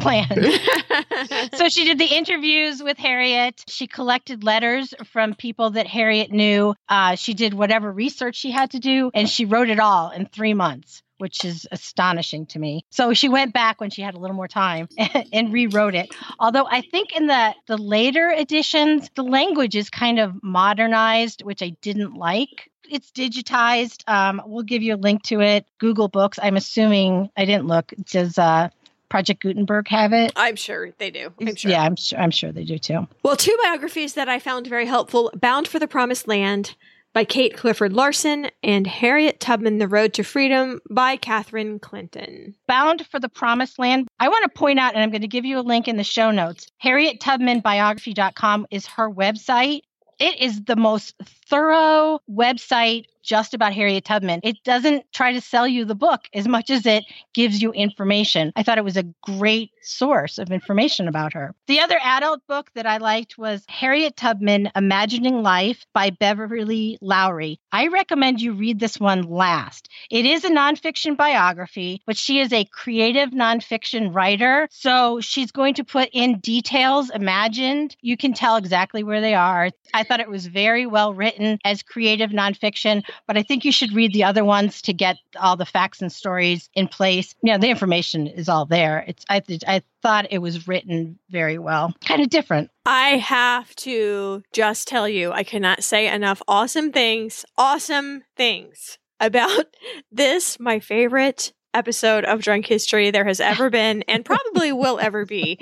planned. 0.00 0.30
so 1.54 1.68
she 1.68 1.84
did 1.84 1.98
the 1.98 2.14
interviews 2.16 2.82
with 2.82 2.98
Harriet. 2.98 3.62
She 3.68 3.86
collected 3.86 4.42
letters 4.42 4.92
from 5.12 5.34
people 5.34 5.70
that 5.70 5.86
Harriet 5.86 6.32
knew. 6.32 6.74
Uh, 6.88 7.14
she 7.14 7.32
did 7.34 7.54
whatever 7.54 7.92
research 7.92 8.36
she 8.36 8.50
had 8.50 8.72
to 8.72 8.80
do, 8.80 9.10
and 9.14 9.28
she 9.28 9.44
wrote 9.44 9.70
it 9.70 9.78
all 9.78 10.10
in 10.10 10.26
three 10.26 10.54
months. 10.54 11.02
Which 11.18 11.44
is 11.44 11.66
astonishing 11.70 12.46
to 12.46 12.58
me. 12.58 12.84
So 12.90 13.14
she 13.14 13.28
went 13.28 13.52
back 13.54 13.80
when 13.80 13.90
she 13.90 14.02
had 14.02 14.14
a 14.14 14.18
little 14.18 14.36
more 14.36 14.48
time 14.48 14.88
and 15.32 15.52
rewrote 15.52 15.94
it. 15.94 16.14
Although 16.38 16.66
I 16.66 16.80
think 16.80 17.14
in 17.16 17.26
the 17.28 17.54
the 17.66 17.76
later 17.76 18.30
editions, 18.30 19.10
the 19.14 19.22
language 19.22 19.76
is 19.76 19.90
kind 19.90 20.18
of 20.18 20.42
modernized, 20.42 21.42
which 21.42 21.62
I 21.62 21.70
didn't 21.80 22.14
like. 22.14 22.70
It's 22.90 23.10
digitized. 23.10 24.02
Um, 24.08 24.42
we'll 24.44 24.64
give 24.64 24.82
you 24.82 24.94
a 24.94 24.96
link 24.96 25.22
to 25.24 25.40
it. 25.40 25.66
Google 25.78 26.08
Books. 26.08 26.38
I'm 26.42 26.56
assuming 26.56 27.30
I 27.36 27.44
didn't 27.44 27.66
look. 27.66 27.92
Does 28.04 28.36
uh, 28.36 28.68
Project 29.08 29.42
Gutenberg 29.42 29.86
have 29.88 30.12
it? 30.12 30.32
I'm 30.34 30.56
sure 30.56 30.90
they 30.98 31.10
do. 31.10 31.32
I'm 31.40 31.54
sure. 31.54 31.70
Yeah, 31.70 31.82
I'm 31.82 31.96
sure. 31.96 32.18
I'm 32.18 32.32
sure 32.32 32.50
they 32.50 32.64
do 32.64 32.78
too. 32.78 33.06
Well, 33.22 33.36
two 33.36 33.56
biographies 33.62 34.14
that 34.14 34.28
I 34.28 34.38
found 34.38 34.66
very 34.66 34.86
helpful 34.86 35.30
Bound 35.34 35.68
for 35.68 35.78
the 35.78 35.86
Promised 35.86 36.26
Land 36.26 36.74
by 37.14 37.24
Kate 37.24 37.56
Clifford 37.56 37.92
Larson 37.92 38.50
and 38.62 38.86
Harriet 38.86 39.40
Tubman, 39.40 39.78
The 39.78 39.88
Road 39.88 40.12
to 40.14 40.24
Freedom 40.24 40.80
by 40.90 41.16
Catherine 41.16 41.78
Clinton. 41.78 42.54
Bound 42.66 43.06
for 43.06 43.20
the 43.20 43.28
Promised 43.28 43.78
Land. 43.78 44.08
I 44.18 44.28
want 44.28 44.42
to 44.42 44.58
point 44.58 44.80
out, 44.80 44.94
and 44.94 45.02
I'm 45.02 45.10
going 45.10 45.22
to 45.22 45.28
give 45.28 45.44
you 45.44 45.60
a 45.60 45.62
link 45.62 45.86
in 45.86 45.96
the 45.96 46.04
show 46.04 46.32
notes. 46.32 46.66
HarrietTubmanBiography.com 46.84 48.66
is 48.70 48.86
her 48.88 49.08
website. 49.08 49.82
It 50.18 50.40
is 50.40 50.64
the 50.64 50.76
most 50.76 51.14
thorough 51.48 52.18
website 52.30 53.04
just 53.24 53.54
about 53.54 53.72
Harriet 53.72 54.04
Tubman. 54.04 54.40
It 54.42 54.62
doesn't 54.64 55.04
try 55.12 55.32
to 55.32 55.40
sell 55.40 55.66
you 55.66 55.84
the 55.84 55.94
book 55.94 56.28
as 56.34 56.46
much 56.46 56.70
as 56.70 56.86
it 56.86 57.04
gives 57.32 57.62
you 57.62 57.72
information. 57.72 58.52
I 58.54 58.62
thought 58.62 58.78
it 58.78 58.84
was 58.84 58.96
a 58.96 59.14
great 59.22 59.70
source 59.82 60.38
of 60.38 60.50
information 60.50 61.08
about 61.08 61.32
her. 61.32 61.54
The 61.66 61.80
other 61.80 61.98
adult 62.02 62.40
book 62.46 62.70
that 62.74 62.86
I 62.86 62.98
liked 62.98 63.38
was 63.38 63.64
Harriet 63.68 64.16
Tubman 64.16 64.70
Imagining 64.76 65.42
Life 65.42 65.86
by 65.92 66.10
Beverly 66.10 66.98
Lowry. 67.00 67.58
I 67.72 67.88
recommend 67.88 68.40
you 68.40 68.52
read 68.52 68.80
this 68.80 69.00
one 69.00 69.22
last. 69.22 69.88
It 70.10 70.26
is 70.26 70.44
a 70.44 70.50
nonfiction 70.50 71.16
biography, 71.16 72.02
but 72.06 72.16
she 72.16 72.40
is 72.40 72.52
a 72.52 72.64
creative 72.66 73.30
nonfiction 73.30 74.14
writer. 74.14 74.68
So 74.70 75.20
she's 75.20 75.50
going 75.50 75.74
to 75.74 75.84
put 75.84 76.08
in 76.12 76.38
details 76.40 77.10
imagined. 77.10 77.96
You 78.00 78.16
can 78.16 78.32
tell 78.32 78.56
exactly 78.56 79.02
where 79.02 79.20
they 79.20 79.34
are. 79.34 79.70
I 79.92 80.02
thought 80.02 80.20
it 80.20 80.28
was 80.28 80.46
very 80.46 80.86
well 80.86 81.14
written 81.14 81.58
as 81.64 81.82
creative 81.82 82.30
nonfiction, 82.30 83.04
but 83.26 83.36
I 83.36 83.42
think 83.42 83.64
you 83.64 83.72
should 83.72 83.94
read 83.94 84.12
the 84.12 84.24
other 84.24 84.44
ones 84.44 84.82
to 84.82 84.92
get 84.92 85.16
all 85.40 85.56
the 85.56 85.66
facts 85.66 86.02
and 86.02 86.12
stories 86.12 86.68
in 86.74 86.88
place. 86.88 87.34
You 87.42 87.52
know, 87.52 87.58
the 87.58 87.70
information 87.70 88.26
is 88.26 88.48
all 88.48 88.66
there. 88.66 89.04
It's 89.06 89.24
I 89.28 89.42
I 89.66 89.82
thought 90.02 90.26
it 90.30 90.38
was 90.38 90.68
written 90.68 91.18
very 91.30 91.58
well. 91.58 91.94
Kind 92.04 92.22
of 92.22 92.30
different. 92.30 92.70
I 92.86 93.16
have 93.16 93.74
to 93.76 94.42
just 94.52 94.88
tell 94.88 95.08
you, 95.08 95.32
I 95.32 95.42
cannot 95.42 95.84
say 95.84 96.12
enough 96.12 96.42
awesome 96.46 96.92
things, 96.92 97.44
awesome 97.56 98.22
things 98.36 98.98
about 99.20 99.66
this, 100.12 100.58
my 100.60 100.80
favorite 100.80 101.52
episode 101.74 102.24
of 102.24 102.40
Drunk 102.40 102.66
History 102.66 103.10
there 103.10 103.24
has 103.24 103.40
ever 103.40 103.70
been 103.70 104.02
and 104.02 104.24
probably 104.24 104.72
will 104.72 104.98
ever 104.98 105.26
be. 105.26 105.58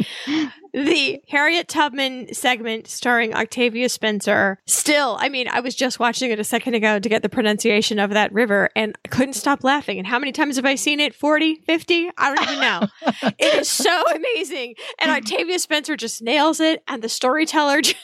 The 0.72 1.20
Harriet 1.28 1.68
Tubman 1.68 2.32
segment 2.32 2.86
starring 2.88 3.34
Octavia 3.34 3.88
Spencer. 3.88 4.58
Still, 4.66 5.16
I 5.20 5.28
mean, 5.28 5.48
I 5.48 5.60
was 5.60 5.74
just 5.74 5.98
watching 5.98 6.30
it 6.30 6.38
a 6.38 6.44
second 6.44 6.74
ago 6.74 6.98
to 6.98 7.08
get 7.08 7.22
the 7.22 7.28
pronunciation 7.28 7.98
of 7.98 8.10
that 8.10 8.32
river 8.32 8.70
and 8.74 8.96
I 9.04 9.08
couldn't 9.08 9.34
stop 9.34 9.64
laughing. 9.64 9.98
And 9.98 10.06
how 10.06 10.18
many 10.18 10.32
times 10.32 10.56
have 10.56 10.64
I 10.64 10.76
seen 10.76 11.00
it? 11.00 11.14
40, 11.14 11.56
50? 11.66 12.10
I 12.16 12.34
don't 12.34 12.44
even 12.44 12.60
know. 12.60 12.86
it 13.38 13.54
is 13.60 13.68
so 13.68 14.04
amazing. 14.14 14.74
And 15.00 15.10
Octavia 15.10 15.58
Spencer 15.58 15.96
just 15.96 16.22
nails 16.22 16.60
it. 16.60 16.82
And 16.88 17.02
the 17.02 17.08
storyteller 17.08 17.82
just, 17.82 17.96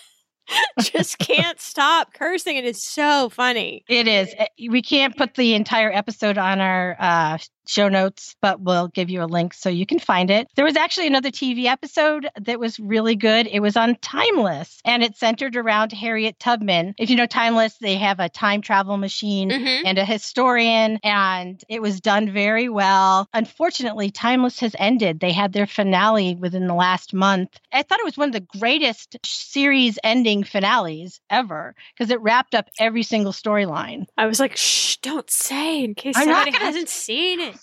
just 0.80 1.18
can't 1.18 1.60
stop 1.60 2.14
cursing. 2.14 2.56
It 2.56 2.64
is 2.64 2.82
so 2.82 3.28
funny. 3.28 3.84
It 3.88 4.08
is. 4.08 4.34
We 4.70 4.82
can't 4.82 5.16
put 5.16 5.34
the 5.34 5.54
entire 5.54 5.90
episode 5.90 6.38
on 6.38 6.60
our 6.60 6.96
uh, 6.98 7.38
show 7.68 7.88
notes, 7.88 8.34
but 8.40 8.60
we'll 8.60 8.88
give 8.88 9.10
you 9.10 9.22
a 9.22 9.26
link 9.26 9.52
so 9.52 9.68
you 9.68 9.84
can 9.84 9.98
find 9.98 10.30
it. 10.30 10.48
There 10.56 10.64
was 10.64 10.76
actually 10.76 11.06
another 11.06 11.30
TV 11.30 11.66
episode 11.66 12.28
that 12.40 12.58
was 12.58 12.80
really 12.80 13.14
good. 13.14 13.46
It 13.46 13.60
was 13.60 13.76
on 13.76 13.94
Timeless 13.96 14.80
and 14.86 15.02
it 15.02 15.16
centered 15.16 15.54
around 15.54 15.92
Harriet 15.92 16.38
Tubman. 16.40 16.94
If 16.98 17.10
you 17.10 17.16
know 17.16 17.26
Timeless, 17.26 17.76
they 17.78 17.96
have 17.96 18.20
a 18.20 18.28
time 18.30 18.62
travel 18.62 18.96
machine 18.96 19.50
Mhm. 19.50 19.82
and 19.84 19.98
a 19.98 20.04
historian, 20.04 20.98
and 21.04 21.62
it 21.68 21.82
was 21.82 22.00
done 22.00 22.30
very 22.32 22.70
well. 22.70 23.28
Unfortunately, 23.34 24.10
Timeless 24.10 24.60
has 24.60 24.74
ended. 24.78 25.20
They 25.20 25.32
had 25.32 25.52
their 25.52 25.66
finale 25.66 26.34
within 26.36 26.66
the 26.68 26.74
last 26.74 27.12
month. 27.12 27.58
I 27.72 27.82
thought 27.82 27.98
it 28.00 28.04
was 28.06 28.16
one 28.16 28.30
of 28.30 28.32
the 28.32 28.58
greatest 28.58 29.16
series 29.24 29.98
ending 30.02 30.42
finales 30.42 31.20
ever 31.28 31.74
because 31.94 32.10
it 32.10 32.20
wrapped 32.22 32.54
up 32.54 32.68
every 32.80 33.02
single 33.02 33.32
storyline. 33.32 34.06
I 34.16 34.26
was 34.26 34.40
like, 34.40 34.56
shh, 34.56 34.96
don't 35.02 35.30
say 35.30 35.84
in 35.84 35.94
case 35.94 36.16
I'm 36.16 36.24
somebody 36.24 36.52
hasn't 36.56 36.88
seen 36.88 37.40
it. 37.40 37.57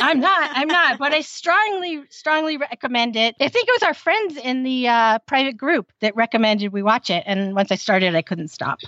I'm 0.00 0.20
not. 0.20 0.50
I'm 0.54 0.68
not. 0.68 0.98
But 0.98 1.12
I 1.12 1.20
strongly, 1.20 2.02
strongly 2.10 2.56
recommend 2.56 3.16
it. 3.16 3.34
I 3.40 3.48
think 3.48 3.68
it 3.68 3.72
was 3.72 3.82
our 3.82 3.94
friends 3.94 4.36
in 4.36 4.62
the 4.62 4.88
uh, 4.88 5.18
private 5.20 5.56
group 5.56 5.92
that 6.00 6.14
recommended 6.16 6.72
we 6.72 6.82
watch 6.82 7.10
it. 7.10 7.22
And 7.26 7.54
once 7.54 7.72
I 7.72 7.76
started, 7.76 8.14
I 8.14 8.22
couldn't 8.22 8.48
stop. 8.48 8.80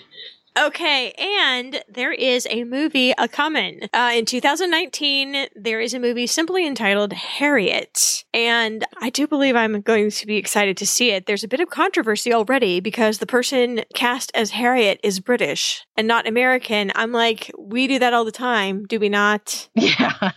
Okay, 0.59 1.12
and 1.12 1.82
there 1.89 2.12
is 2.12 2.47
a 2.51 2.64
movie 2.64 3.12
a 3.16 3.28
coming. 3.28 3.89
Uh, 3.93 4.12
in 4.14 4.24
2019, 4.24 5.47
there 5.55 5.81
is 5.81 5.94
a 5.94 6.01
movie 6.01 6.27
simply 6.27 6.66
entitled 6.66 7.12
Harriet. 7.12 8.24
And 8.35 8.85
I 9.01 9.10
do 9.10 9.27
believe 9.27 9.55
I'm 9.55 9.81
going 9.81 10.10
to 10.10 10.27
be 10.27 10.36
excited 10.36 10.77
to 10.78 10.86
see 10.86 11.10
it. 11.10 11.27
There's 11.27 11.44
a 11.44 11.48
bit 11.48 11.60
of 11.60 11.70
controversy 11.70 12.32
already 12.32 12.81
because 12.81 13.18
the 13.18 13.27
person 13.27 13.82
cast 13.94 14.32
as 14.35 14.51
Harriet 14.51 14.98
is 15.02 15.20
British 15.20 15.85
and 15.97 16.09
not 16.09 16.27
American. 16.27 16.90
I'm 16.94 17.12
like, 17.12 17.51
we 17.59 17.86
do 17.86 17.98
that 18.01 18.12
all 18.12 18.24
the 18.24 18.32
time, 18.32 18.86
do 18.86 18.98
we 18.98 19.09
not? 19.09 19.68
Yeah. 19.81 20.32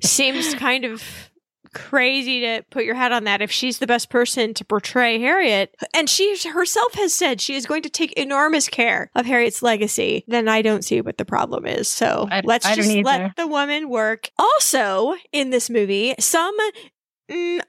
Seems 0.00 0.54
kind 0.54 0.84
of 0.84 1.30
crazy 1.72 2.40
to 2.40 2.62
put 2.70 2.84
your 2.84 2.94
hat 2.94 3.12
on 3.12 3.24
that 3.24 3.42
if 3.42 3.50
she's 3.50 3.78
the 3.78 3.86
best 3.86 4.10
person 4.10 4.54
to 4.54 4.64
portray 4.64 5.18
Harriet. 5.20 5.74
And 5.94 6.08
she 6.08 6.36
herself 6.48 6.94
has 6.94 7.12
said 7.14 7.40
she 7.40 7.54
is 7.54 7.66
going 7.66 7.82
to 7.82 7.90
take 7.90 8.12
enormous 8.12 8.68
care 8.68 9.10
of 9.14 9.26
Harriet's 9.26 9.62
legacy. 9.62 10.24
Then 10.28 10.48
I 10.48 10.62
don't 10.62 10.84
see 10.84 11.00
what 11.00 11.18
the 11.18 11.24
problem 11.24 11.66
is. 11.66 11.88
So 11.88 12.28
I- 12.30 12.42
let's 12.44 12.66
I 12.66 12.74
just 12.74 12.88
let 13.04 13.36
the 13.36 13.46
woman 13.46 13.88
work. 13.88 14.30
Also, 14.38 15.14
in 15.32 15.50
this 15.50 15.68
movie, 15.70 16.14
some 16.18 16.56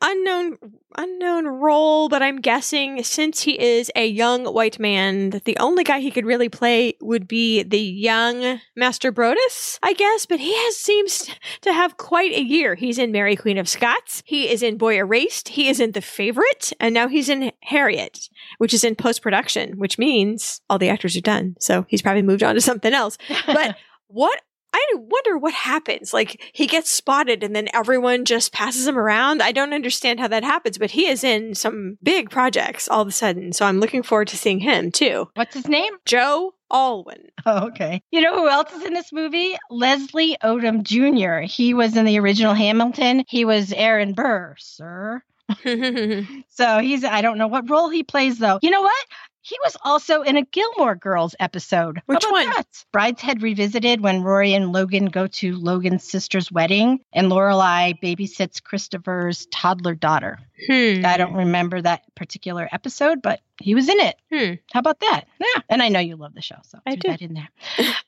unknown 0.02 0.58
unknown 0.96 1.48
role, 1.48 2.10
but 2.10 2.22
I'm 2.22 2.40
guessing 2.40 3.04
since 3.04 3.42
he 3.42 3.60
is 3.60 3.92
a 3.96 4.06
young 4.06 4.46
white 4.46 4.80
man, 4.80 5.32
that 5.32 5.46
the 5.46 5.58
only 5.58 5.84
guy 5.84 6.00
he 6.00 6.12
could 6.12 6.26
really 6.26 6.50
play 6.50 6.96
would 7.02 7.28
be 7.28 7.64
the 7.64 7.80
young 7.80 8.60
Master 8.76 9.12
Brodess, 9.12 9.80
I 9.82 9.94
guess. 9.94 10.26
But 10.26 10.40
he 10.40 10.54
has 10.54 10.78
seems 10.78 11.30
to 11.62 11.74
have 11.74 11.98
quite 11.98 12.34
a 12.34 12.44
year. 12.44 12.76
He's 12.76 12.98
in 12.98 13.12
Mary 13.12 13.36
Queen 13.36 13.58
of 13.58 13.70
Scots. 13.70 14.22
He 14.26 14.50
is 14.50 14.62
in 14.62 14.78
Boy 14.78 14.98
Erased. 14.98 15.50
He 15.50 15.68
is 15.68 15.80
in 15.80 15.94
The 15.94 16.02
Favorite, 16.02 16.74
and 16.80 16.94
now 16.94 17.08
he's 17.08 17.30
in 17.30 17.52
Harriet, 17.62 18.30
which 18.58 18.74
is 18.74 18.84
in 18.84 18.96
post 18.96 19.22
production, 19.22 19.78
which 19.78 19.98
means 19.98 20.62
all 20.70 20.78
the 20.78 20.90
actors 20.90 21.16
are 21.18 21.22
done. 21.22 21.56
So 21.60 21.86
he's 21.88 22.02
probably 22.02 22.22
moved 22.22 22.44
on 22.44 22.56
to 22.56 22.62
something 22.62 22.94
else. 22.94 23.18
But 23.46 23.78
what 24.08 24.42
I 24.74 24.86
wonder 24.96 25.38
what 25.38 25.54
happens. 25.54 26.14
Like 26.14 26.42
he 26.54 26.66
gets 26.68 26.90
spotted 26.90 27.44
and 27.44 27.56
then 27.56 27.68
everyone 27.74 28.26
just 28.26 28.52
passes 28.52 28.88
him 28.88 28.98
around. 28.98 29.42
I 29.42 29.52
don't 29.52 29.74
understand 29.74 30.20
how 30.20 30.28
that 30.30 30.44
happens, 30.44 30.78
but 30.78 30.92
he 30.92 31.08
is 31.08 31.24
in 31.24 31.54
some 31.56 31.98
big 32.02 32.30
projects 32.30 32.88
all 32.90 33.02
of 33.02 33.08
a 33.08 33.12
sudden. 33.12 33.54
So 33.54 33.66
I'm 33.66 33.80
looking 33.80 34.04
forward 34.04 34.30
to 34.30 34.38
seeing 34.38 34.60
him 34.60 34.92
too. 34.92 35.30
What's 35.36 35.54
his 35.54 35.68
name? 35.68 35.94
Joe 36.06 36.54
Alwyn. 36.72 37.28
Oh, 37.46 37.68
okay. 37.68 38.02
You 38.10 38.22
know 38.22 38.36
who 38.36 38.48
else 38.48 38.72
is 38.72 38.86
in 38.86 38.94
this 38.94 39.12
movie? 39.12 39.58
Leslie 39.70 40.38
Odom 40.42 40.82
Jr. 40.82 41.42
He 41.46 41.74
was 41.74 41.98
in 41.98 42.06
the 42.06 42.18
original 42.18 42.54
Hamilton. 42.54 43.26
He 43.28 43.44
was 43.44 43.74
Aaron 43.74 44.14
Burr, 44.14 44.56
sir. 44.58 45.22
So 45.66 46.80
he's, 46.80 47.04
I 47.04 47.22
don't 47.22 47.38
know 47.38 47.48
what 47.48 47.70
role 47.70 47.90
he 47.90 48.04
plays 48.04 48.40
though. 48.40 48.60
You 48.62 48.70
know 48.70 48.82
what? 48.82 49.06
He 49.46 49.58
was 49.66 49.76
also 49.84 50.22
in 50.22 50.38
a 50.38 50.46
Gilmore 50.46 50.96
Girls 50.96 51.36
episode. 51.38 52.02
Which 52.06 52.24
one? 52.24 52.46
that? 52.52 52.86
Brideshead 52.94 53.42
Revisited 53.42 54.00
when 54.00 54.24
Rory 54.24 54.54
and 54.54 54.72
Logan 54.72 55.08
go 55.08 55.28
to 55.28 55.58
Logan's 55.58 56.06
sister's 56.06 56.50
wedding 56.50 57.02
and 57.12 57.30
Lorelai 57.30 58.00
babysits 58.02 58.64
Christopher's 58.64 59.46
toddler 59.48 59.96
daughter. 59.96 60.40
Hmm. 60.68 61.06
I 61.06 61.18
don't 61.18 61.34
remember 61.34 61.82
that 61.82 62.04
particular 62.16 62.68
episode, 62.72 63.22
but 63.22 63.42
he 63.60 63.76
was 63.76 63.88
in 63.90 64.00
it. 64.00 64.16
Hmm. 64.32 64.54
How 64.72 64.80
about 64.80 65.00
that? 65.02 65.26
Yeah. 65.40 65.62
And 65.70 65.82
I 65.82 65.90
know 65.90 66.00
you 66.00 66.16
love 66.16 66.34
the 66.34 66.42
show, 66.42 66.56
so 66.64 66.80
I 66.86 66.96
do 66.96 67.02
do. 67.02 67.08
that 67.10 67.22
in 67.22 67.34
there. 67.34 67.50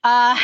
uh, 0.03 0.37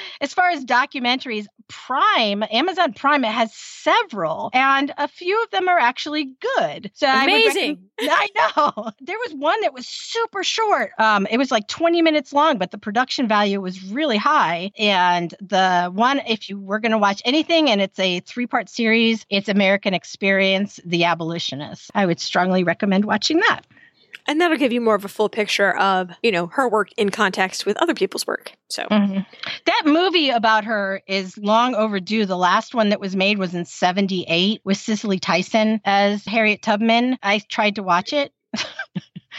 as 0.20 0.34
far 0.34 0.50
as 0.50 0.64
documentaries, 0.64 1.46
Prime, 1.68 2.42
Amazon 2.50 2.92
Prime, 2.94 3.24
it 3.24 3.30
has 3.30 3.54
several, 3.54 4.50
and 4.54 4.92
a 4.96 5.06
few 5.06 5.42
of 5.42 5.50
them 5.50 5.68
are 5.68 5.78
actually 5.78 6.32
good. 6.56 6.90
So 6.94 7.06
I 7.06 7.24
Amazing. 7.24 7.76
recom- 8.00 8.08
I 8.10 8.28
know. 8.36 8.90
There 9.00 9.16
was 9.18 9.34
one 9.34 9.60
that 9.62 9.72
was 9.74 9.86
super 9.86 10.42
short. 10.42 10.90
Um, 10.98 11.26
it 11.30 11.36
was 11.38 11.50
like 11.50 11.66
20 11.68 12.02
minutes 12.02 12.32
long, 12.32 12.58
but 12.58 12.70
the 12.70 12.78
production 12.78 13.26
value 13.28 13.60
was 13.60 13.82
really 13.84 14.16
high. 14.16 14.70
And 14.78 15.34
the 15.40 15.90
one, 15.92 16.20
if 16.26 16.48
you 16.48 16.58
were 16.58 16.78
going 16.78 16.92
to 16.92 16.98
watch 16.98 17.22
anything, 17.24 17.70
and 17.70 17.80
it's 17.80 17.98
a 17.98 18.20
three 18.20 18.46
part 18.46 18.68
series, 18.68 19.24
it's 19.30 19.48
American 19.48 19.94
Experience, 19.94 20.80
The 20.84 21.04
I 21.94 22.06
would 22.06 22.20
strongly 22.20 22.64
recommend 22.64 23.04
watching 23.04 23.38
that. 23.40 23.62
And 24.26 24.40
that'll 24.40 24.58
give 24.58 24.72
you 24.72 24.82
more 24.82 24.94
of 24.94 25.06
a 25.06 25.08
full 25.08 25.30
picture 25.30 25.74
of, 25.78 26.10
you 26.22 26.30
know, 26.30 26.48
her 26.48 26.68
work 26.68 26.90
in 26.98 27.08
context 27.08 27.64
with 27.64 27.78
other 27.78 27.94
people's 27.94 28.26
work. 28.26 28.52
So 28.68 28.84
Mhm. 28.84 29.24
That 29.64 29.82
movie 29.86 30.28
about 30.28 30.64
her 30.64 31.02
is 31.06 31.38
long 31.38 31.74
overdue. 31.74 32.26
The 32.26 32.36
last 32.36 32.74
one 32.74 32.90
that 32.90 33.00
was 33.00 33.16
made 33.16 33.38
was 33.38 33.54
in 33.54 33.64
78 33.64 34.60
with 34.64 34.76
Cicely 34.76 35.18
Tyson 35.18 35.80
as 35.84 36.26
Harriet 36.26 36.60
Tubman. 36.60 37.18
I 37.22 37.38
tried 37.48 37.76
to 37.76 37.82
watch 37.82 38.12
it, 38.12 38.32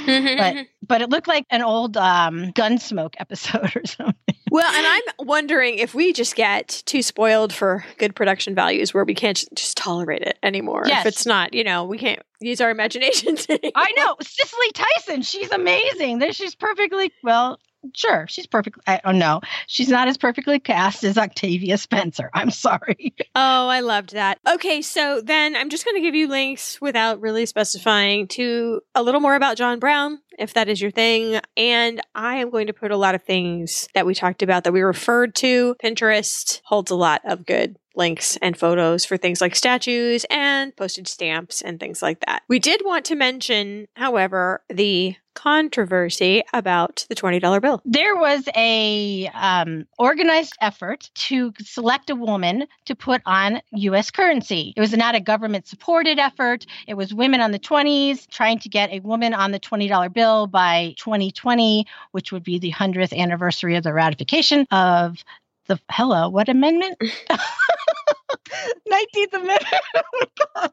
but 0.05 0.67
but 0.87 1.01
it 1.01 1.09
looked 1.09 1.27
like 1.27 1.45
an 1.49 1.61
old 1.61 1.97
um, 1.97 2.51
Gunsmoke 2.53 3.15
episode 3.17 3.75
or 3.75 3.85
something. 3.85 4.15
Well, 4.51 4.73
and 4.73 4.85
I'm 4.87 5.27
wondering 5.27 5.77
if 5.77 5.93
we 5.93 6.11
just 6.11 6.35
get 6.35 6.81
too 6.85 7.03
spoiled 7.03 7.53
for 7.53 7.85
good 7.97 8.15
production 8.15 8.55
values 8.55 8.93
where 8.93 9.03
we 9.03 9.13
can't 9.13 9.37
just, 9.37 9.53
just 9.53 9.77
tolerate 9.77 10.23
it 10.23 10.39
anymore. 10.41 10.83
Yes. 10.87 11.05
If 11.05 11.13
it's 11.13 11.25
not, 11.25 11.53
you 11.53 11.63
know, 11.63 11.85
we 11.85 11.99
can't 11.99 12.21
use 12.41 12.59
our 12.59 12.71
imaginations. 12.71 13.45
anymore. 13.49 13.71
I 13.75 13.91
know 13.95 14.15
Cicely 14.21 14.71
Tyson. 14.73 15.21
She's 15.21 15.51
amazing. 15.51 16.19
There, 16.19 16.33
she's 16.33 16.55
perfectly 16.55 17.11
well. 17.23 17.59
Sure, 17.95 18.25
she's 18.27 18.47
perfect. 18.47 18.79
I 18.87 18.97
oh, 19.03 19.11
don't 19.11 19.19
know. 19.19 19.41
She's 19.67 19.89
not 19.89 20.07
as 20.07 20.17
perfectly 20.17 20.59
cast 20.59 21.03
as 21.03 21.17
Octavia 21.17 21.77
Spencer. 21.77 22.29
I'm 22.33 22.51
sorry. 22.51 23.15
Oh, 23.35 23.67
I 23.67 23.79
loved 23.79 24.13
that. 24.13 24.39
Okay, 24.47 24.81
so 24.81 25.21
then 25.23 25.55
I'm 25.55 25.69
just 25.69 25.85
going 25.85 25.95
to 25.95 26.01
give 26.01 26.15
you 26.15 26.27
links 26.27 26.81
without 26.81 27.21
really 27.21 27.45
specifying 27.45 28.27
to 28.29 28.81
a 28.95 29.03
little 29.03 29.21
more 29.21 29.35
about 29.35 29.57
John 29.57 29.79
Brown, 29.79 30.19
if 30.37 30.53
that 30.53 30.67
is 30.67 30.81
your 30.81 30.91
thing. 30.91 31.39
And 31.55 32.01
I 32.13 32.35
am 32.35 32.49
going 32.49 32.67
to 32.67 32.73
put 32.73 32.91
a 32.91 32.97
lot 32.97 33.15
of 33.15 33.23
things 33.23 33.87
that 33.93 34.05
we 34.05 34.13
talked 34.13 34.43
about 34.43 34.65
that 34.65 34.73
we 34.73 34.81
referred 34.81 35.35
to. 35.35 35.75
Pinterest 35.83 36.61
holds 36.65 36.91
a 36.91 36.95
lot 36.95 37.21
of 37.23 37.45
good 37.45 37.77
links 37.99 38.37
and 38.41 38.57
photos 38.57 39.05
for 39.05 39.17
things 39.17 39.41
like 39.41 39.55
statues 39.55 40.25
and 40.31 40.75
postage 40.75 41.07
stamps 41.07 41.61
and 41.61 41.79
things 41.79 42.01
like 42.01 42.21
that. 42.21 42.41
We 42.47 42.57
did 42.57 42.81
want 42.83 43.05
to 43.05 43.15
mention, 43.15 43.87
however, 43.95 44.63
the 44.69 45.15
controversy 45.35 46.43
about 46.53 47.05
the 47.07 47.15
$20 47.15 47.61
bill. 47.61 47.81
There 47.85 48.15
was 48.15 48.43
a 48.57 49.27
um, 49.33 49.85
organized 49.97 50.53
effort 50.59 51.09
to 51.13 51.53
select 51.61 52.09
a 52.09 52.15
woman 52.15 52.65
to 52.85 52.95
put 52.95 53.21
on 53.25 53.61
U.S. 53.71 54.11
currency. 54.11 54.73
It 54.75 54.81
was 54.81 54.91
not 54.91 55.15
a 55.15 55.21
government 55.21 55.65
supported 55.65 56.19
effort. 56.19 56.65
It 56.87 56.95
was 56.95 57.13
women 57.13 57.39
on 57.39 57.51
the 57.51 57.59
20s 57.59 58.27
trying 58.27 58.59
to 58.59 58.69
get 58.69 58.91
a 58.91 58.99
woman 58.99 59.33
on 59.33 59.51
the 59.51 59.59
$20 59.61 60.13
bill 60.13 60.47
by 60.47 60.93
2020, 60.97 61.85
which 62.11 62.33
would 62.33 62.43
be 62.43 62.59
the 62.59 62.73
100th 62.73 63.15
anniversary 63.15 63.75
of 63.75 63.83
the 63.83 63.93
ratification 63.93 64.65
of 64.71 65.23
the 65.69 65.79
hello 65.91 66.27
what 66.29 66.49
amendment 66.49 66.97
19th 68.91 69.33
amendment 69.33 69.75
oh 70.55 70.69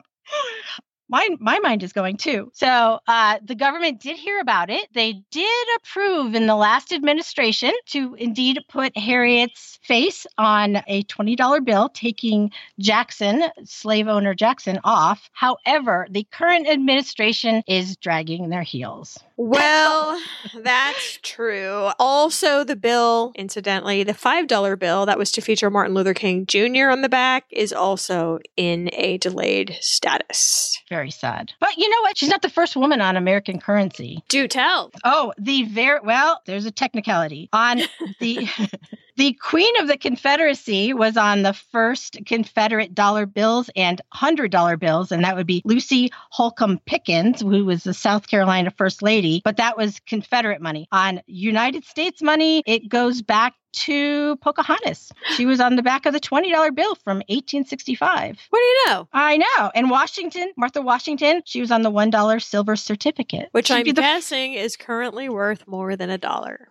my 1.08 1.28
my, 1.38 1.58
mind 1.60 1.82
is 1.82 1.92
going 1.92 2.16
too. 2.16 2.50
So 2.54 2.98
uh, 3.06 3.38
the 3.44 3.54
government 3.54 4.00
did 4.00 4.16
hear 4.16 4.40
about 4.40 4.70
it. 4.70 4.88
They 4.92 5.22
did 5.30 5.68
approve 5.76 6.34
in 6.34 6.46
the 6.46 6.56
last 6.56 6.92
administration 6.92 7.72
to 7.86 8.14
indeed 8.14 8.58
put 8.68 8.96
Harriet's 8.96 9.78
face 9.82 10.26
on 10.36 10.82
a 10.86 11.04
$20 11.04 11.64
bill, 11.64 11.88
taking 11.90 12.50
Jackson, 12.78 13.44
slave 13.64 14.08
owner 14.08 14.34
Jackson, 14.34 14.80
off. 14.82 15.30
However, 15.32 16.06
the 16.10 16.26
current 16.30 16.68
administration 16.68 17.62
is 17.68 17.96
dragging 17.96 18.48
their 18.48 18.62
heels. 18.62 19.18
Well, 19.36 20.20
that's 20.54 21.18
true. 21.22 21.90
Also, 21.98 22.64
the 22.64 22.76
bill, 22.76 23.32
incidentally, 23.34 24.02
the 24.02 24.12
$5 24.12 24.78
bill 24.78 25.06
that 25.06 25.18
was 25.18 25.30
to 25.32 25.40
feature 25.42 25.70
Martin 25.70 25.94
Luther 25.94 26.14
King 26.14 26.46
Jr. 26.46 26.88
on 26.90 27.02
the 27.02 27.08
back 27.08 27.44
is 27.50 27.72
also 27.72 28.38
in 28.56 28.88
a 28.94 29.18
delayed 29.18 29.76
status. 29.80 30.80
Very 30.88 31.10
sad. 31.10 31.52
But 31.60 31.76
you 31.76 31.88
know 31.88 32.00
what? 32.02 32.16
She's 32.16 32.30
not 32.30 32.42
the 32.42 32.48
first 32.48 32.76
woman 32.76 33.00
on 33.00 33.16
American 33.16 33.60
currency. 33.60 34.22
Do 34.28 34.48
tell. 34.48 34.90
Oh, 35.04 35.32
the 35.38 35.64
very 35.64 36.00
well, 36.02 36.40
there's 36.46 36.66
a 36.66 36.70
technicality. 36.70 37.50
On 37.52 37.82
the 38.20 38.48
the 39.16 39.32
Queen 39.34 39.72
of 39.80 39.88
the 39.88 39.96
Confederacy 39.96 40.92
was 40.92 41.16
on 41.16 41.42
the 41.42 41.54
first 41.54 42.18
Confederate 42.26 42.94
dollar 42.94 43.26
bills 43.26 43.70
and 43.74 44.00
hundred 44.12 44.50
dollar 44.50 44.76
bills, 44.76 45.10
and 45.10 45.24
that 45.24 45.36
would 45.36 45.46
be 45.46 45.62
Lucy 45.64 46.12
Holcomb 46.30 46.80
Pickens, 46.86 47.40
who 47.40 47.64
was 47.64 47.84
the 47.84 47.94
South 47.94 48.28
Carolina 48.28 48.70
First 48.70 49.02
Lady, 49.02 49.25
but 49.44 49.56
that 49.56 49.76
was 49.76 50.00
Confederate 50.06 50.60
money. 50.60 50.88
On 50.92 51.20
United 51.26 51.84
States 51.84 52.22
money, 52.22 52.62
it 52.66 52.88
goes 52.88 53.22
back 53.22 53.54
to 53.76 54.36
Pocahontas. 54.36 55.12
She 55.36 55.44
was 55.46 55.60
on 55.60 55.76
the 55.76 55.82
back 55.82 56.06
of 56.06 56.12
the 56.12 56.20
$20 56.20 56.74
bill 56.74 56.94
from 56.96 57.18
1865. 57.28 58.38
What 58.48 58.58
do 58.58 58.64
you 58.64 58.84
know? 58.86 59.08
I 59.12 59.36
know. 59.36 59.70
And 59.74 59.90
Washington, 59.90 60.50
Martha 60.56 60.80
Washington, 60.80 61.42
she 61.44 61.60
was 61.60 61.70
on 61.70 61.82
the 61.82 61.90
$1 61.90 62.42
silver 62.42 62.76
certificate. 62.76 63.48
Which 63.52 63.68
She'd 63.68 63.74
I'm 63.74 63.84
the 63.84 63.92
guessing 63.92 64.54
is 64.54 64.76
currently 64.76 65.28
worth 65.28 65.66
more 65.66 65.94
than 65.96 66.10
a 66.10 66.18
dollar. 66.18 66.66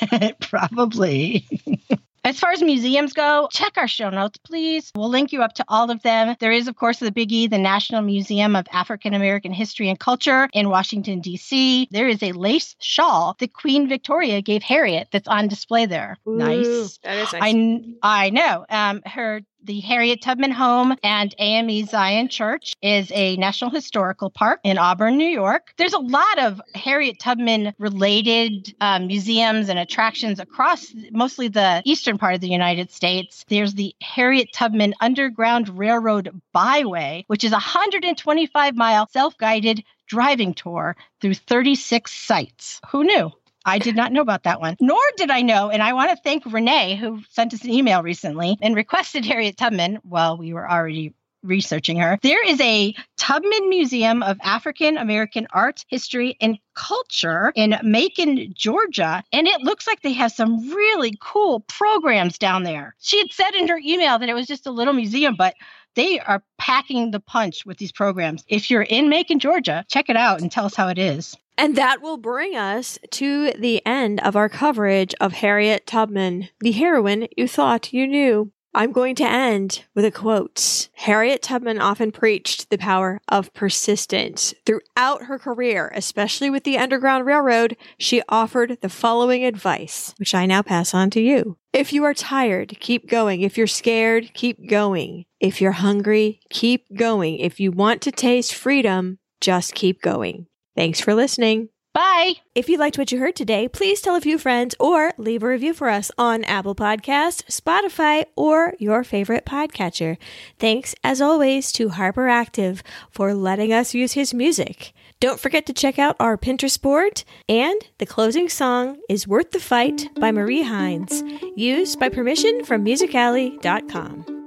Probably. 0.40 1.46
As 2.28 2.38
far 2.38 2.52
as 2.52 2.62
museums 2.62 3.14
go, 3.14 3.48
check 3.50 3.78
our 3.78 3.88
show 3.88 4.10
notes, 4.10 4.36
please. 4.36 4.92
We'll 4.94 5.08
link 5.08 5.32
you 5.32 5.42
up 5.42 5.54
to 5.54 5.64
all 5.66 5.90
of 5.90 6.02
them. 6.02 6.36
There 6.40 6.52
is, 6.52 6.68
of 6.68 6.76
course, 6.76 6.98
the 6.98 7.10
Biggie, 7.10 7.48
the 7.48 7.56
National 7.56 8.02
Museum 8.02 8.54
of 8.54 8.66
African 8.70 9.14
American 9.14 9.50
History 9.50 9.88
and 9.88 9.98
Culture 9.98 10.46
in 10.52 10.68
Washington, 10.68 11.22
D.C. 11.22 11.88
There 11.90 12.06
is 12.06 12.22
a 12.22 12.32
lace 12.32 12.76
shawl 12.80 13.34
that 13.38 13.54
Queen 13.54 13.88
Victoria 13.88 14.42
gave 14.42 14.62
Harriet 14.62 15.08
that's 15.10 15.26
on 15.26 15.48
display 15.48 15.86
there. 15.86 16.18
Ooh, 16.28 16.36
nice. 16.36 16.98
That 17.02 17.16
is 17.16 17.32
nice. 17.32 17.42
I, 17.42 18.26
I 18.26 18.28
know. 18.28 18.66
Um, 18.68 19.00
her 19.06 19.40
the 19.62 19.80
Harriet 19.80 20.22
Tubman 20.22 20.50
Home 20.50 20.96
and 21.02 21.34
AME 21.38 21.84
Zion 21.86 22.28
Church 22.28 22.74
is 22.82 23.10
a 23.12 23.36
National 23.36 23.70
Historical 23.70 24.30
Park 24.30 24.60
in 24.64 24.78
Auburn, 24.78 25.16
New 25.16 25.28
York. 25.28 25.72
There's 25.76 25.92
a 25.92 25.98
lot 25.98 26.38
of 26.38 26.60
Harriet 26.74 27.18
Tubman 27.18 27.74
related 27.78 28.74
um, 28.80 29.06
museums 29.06 29.68
and 29.68 29.78
attractions 29.78 30.40
across 30.40 30.86
mostly 31.10 31.48
the 31.48 31.82
eastern 31.84 32.18
part 32.18 32.34
of 32.34 32.40
the 32.40 32.48
United 32.48 32.90
States. 32.90 33.44
There's 33.48 33.74
the 33.74 33.94
Harriet 34.00 34.52
Tubman 34.52 34.94
Underground 35.00 35.68
Railroad 35.78 36.40
Byway, 36.52 37.24
which 37.26 37.44
is 37.44 37.52
a 37.52 37.56
125 37.56 38.76
mile 38.76 39.08
self 39.08 39.36
guided 39.38 39.84
driving 40.06 40.54
tour 40.54 40.96
through 41.20 41.34
36 41.34 42.12
sites. 42.12 42.80
Who 42.90 43.04
knew? 43.04 43.32
I 43.68 43.78
did 43.78 43.96
not 43.96 44.12
know 44.12 44.22
about 44.22 44.44
that 44.44 44.60
one. 44.60 44.76
Nor 44.80 45.00
did 45.16 45.30
I 45.30 45.42
know, 45.42 45.68
and 45.68 45.82
I 45.82 45.92
want 45.92 46.10
to 46.10 46.16
thank 46.16 46.44
Renee, 46.46 46.96
who 46.96 47.22
sent 47.30 47.52
us 47.52 47.64
an 47.64 47.70
email 47.70 48.02
recently 48.02 48.56
and 48.62 48.74
requested 48.74 49.26
Harriet 49.26 49.58
Tubman 49.58 49.98
while 50.02 50.38
we 50.38 50.54
were 50.54 50.68
already 50.68 51.14
researching 51.42 51.98
her. 51.98 52.18
There 52.22 52.44
is 52.44 52.60
a 52.60 52.94
Tubman 53.16 53.68
Museum 53.68 54.22
of 54.22 54.38
African 54.42 54.96
American 54.96 55.46
Art, 55.52 55.84
History, 55.88 56.36
and 56.40 56.58
Culture 56.74 57.52
in 57.54 57.78
Macon, 57.82 58.52
Georgia, 58.54 59.22
and 59.32 59.46
it 59.46 59.60
looks 59.60 59.86
like 59.86 60.00
they 60.00 60.14
have 60.14 60.32
some 60.32 60.70
really 60.70 61.14
cool 61.20 61.60
programs 61.60 62.38
down 62.38 62.62
there. 62.62 62.96
She 63.00 63.18
had 63.18 63.32
said 63.32 63.54
in 63.54 63.68
her 63.68 63.78
email 63.84 64.18
that 64.18 64.28
it 64.28 64.34
was 64.34 64.46
just 64.46 64.66
a 64.66 64.72
little 64.72 64.94
museum, 64.94 65.36
but 65.36 65.54
they 65.94 66.18
are 66.20 66.42
packing 66.58 67.10
the 67.10 67.20
punch 67.20 67.66
with 67.66 67.76
these 67.76 67.92
programs. 67.92 68.44
If 68.48 68.70
you're 68.70 68.82
in 68.82 69.08
Macon, 69.08 69.38
Georgia, 69.38 69.84
check 69.88 70.08
it 70.08 70.16
out 70.16 70.40
and 70.40 70.50
tell 70.50 70.64
us 70.64 70.74
how 70.74 70.88
it 70.88 70.98
is. 70.98 71.36
And 71.58 71.74
that 71.74 72.00
will 72.00 72.18
bring 72.18 72.54
us 72.54 73.00
to 73.10 73.50
the 73.50 73.84
end 73.84 74.20
of 74.20 74.36
our 74.36 74.48
coverage 74.48 75.12
of 75.20 75.32
Harriet 75.32 75.88
Tubman, 75.88 76.50
the 76.60 76.70
heroine 76.70 77.26
you 77.36 77.48
thought 77.48 77.92
you 77.92 78.06
knew. 78.06 78.52
I'm 78.74 78.92
going 78.92 79.16
to 79.16 79.28
end 79.28 79.82
with 79.92 80.04
a 80.04 80.12
quote. 80.12 80.88
Harriet 80.92 81.42
Tubman 81.42 81.80
often 81.80 82.12
preached 82.12 82.70
the 82.70 82.78
power 82.78 83.20
of 83.26 83.52
persistence. 83.54 84.54
Throughout 84.66 85.24
her 85.24 85.36
career, 85.36 85.90
especially 85.96 86.48
with 86.48 86.62
the 86.62 86.78
Underground 86.78 87.26
Railroad, 87.26 87.76
she 87.98 88.22
offered 88.28 88.78
the 88.80 88.88
following 88.88 89.44
advice, 89.44 90.14
which 90.18 90.36
I 90.36 90.46
now 90.46 90.62
pass 90.62 90.94
on 90.94 91.10
to 91.10 91.20
you. 91.20 91.56
If 91.72 91.92
you 91.92 92.04
are 92.04 92.14
tired, 92.14 92.76
keep 92.78 93.08
going. 93.08 93.40
If 93.40 93.58
you're 93.58 93.66
scared, 93.66 94.32
keep 94.32 94.68
going. 94.68 95.24
If 95.40 95.60
you're 95.60 95.72
hungry, 95.72 96.38
keep 96.50 96.84
going. 96.94 97.38
If 97.38 97.58
you 97.58 97.72
want 97.72 98.00
to 98.02 98.12
taste 98.12 98.54
freedom, 98.54 99.18
just 99.40 99.74
keep 99.74 100.02
going. 100.02 100.46
Thanks 100.78 101.00
for 101.00 101.12
listening. 101.12 101.70
Bye. 101.92 102.34
If 102.54 102.68
you 102.68 102.78
liked 102.78 102.98
what 102.98 103.10
you 103.10 103.18
heard 103.18 103.34
today, 103.34 103.66
please 103.66 104.00
tell 104.00 104.14
a 104.14 104.20
few 104.20 104.38
friends 104.38 104.76
or 104.78 105.12
leave 105.18 105.42
a 105.42 105.48
review 105.48 105.74
for 105.74 105.88
us 105.88 106.12
on 106.16 106.44
Apple 106.44 106.76
Podcast, 106.76 107.42
Spotify, 107.50 108.26
or 108.36 108.74
your 108.78 109.02
favorite 109.02 109.44
podcatcher. 109.44 110.18
Thanks, 110.56 110.94
as 111.02 111.20
always, 111.20 111.72
to 111.72 111.88
Harper 111.88 112.28
Active 112.28 112.84
for 113.10 113.34
letting 113.34 113.72
us 113.72 113.92
use 113.92 114.12
his 114.12 114.32
music. 114.32 114.92
Don't 115.18 115.40
forget 115.40 115.66
to 115.66 115.72
check 115.72 115.98
out 115.98 116.14
our 116.20 116.38
Pinterest 116.38 116.80
board, 116.80 117.24
and 117.48 117.80
the 117.98 118.06
closing 118.06 118.48
song 118.48 119.00
is 119.08 119.26
Worth 119.26 119.50
the 119.50 119.58
Fight 119.58 120.08
by 120.20 120.30
Marie 120.30 120.62
Hines, 120.62 121.24
used 121.56 121.98
by 121.98 122.08
permission 122.08 122.64
from 122.64 122.84
musicalley.com. 122.84 124.37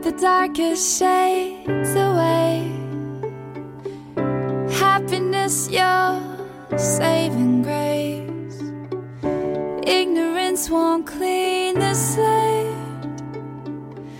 The 0.00 0.12
darkest 0.12 0.98
shades 0.98 1.94
away. 1.94 2.72
Happiness, 4.78 5.68
your 5.68 6.20
saving 6.78 7.62
grace. 7.62 8.62
Ignorance 9.86 10.70
won't 10.70 11.06
clean 11.06 11.78
the 11.78 11.94
slate. 11.94 12.74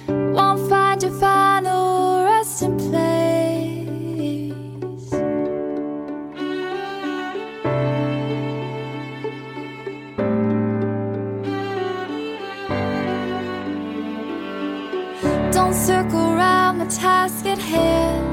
Won't 0.08 0.68
find 0.68 1.02
your 1.02 1.12
final 1.12 2.24
resting 2.24 2.76
place. 2.76 3.17
Around 16.68 16.78
the 16.80 16.96
task 16.96 17.46
at 17.46 17.58
hand 17.58 18.26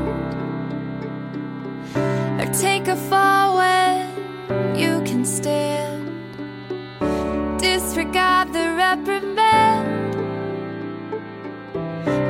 or 2.41 2.53
take 2.53 2.89
a 2.89 2.95
fall 3.09 3.55
when 3.55 4.75
you 4.75 5.01
can 5.05 5.23
stand. 5.23 6.03
Disregard 7.61 8.51
the 8.51 8.73
reprimand. 8.75 9.87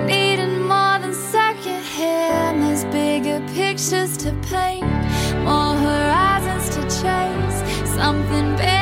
Needing 0.05 0.59
more 0.67 0.99
than 0.99 1.15
secondhand. 1.15 2.61
There's 2.61 2.85
bigger 2.85 3.39
pictures 3.55 4.15
to 4.17 4.31
paint, 4.43 4.85
more 5.43 5.75
horizons 5.87 6.69
to 6.75 6.81
chase. 7.01 7.59
Something 7.95 8.55
better 8.57 8.74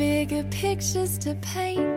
bigger 0.00 0.42
pictures 0.44 1.18
to 1.18 1.34
paint, 1.42 1.89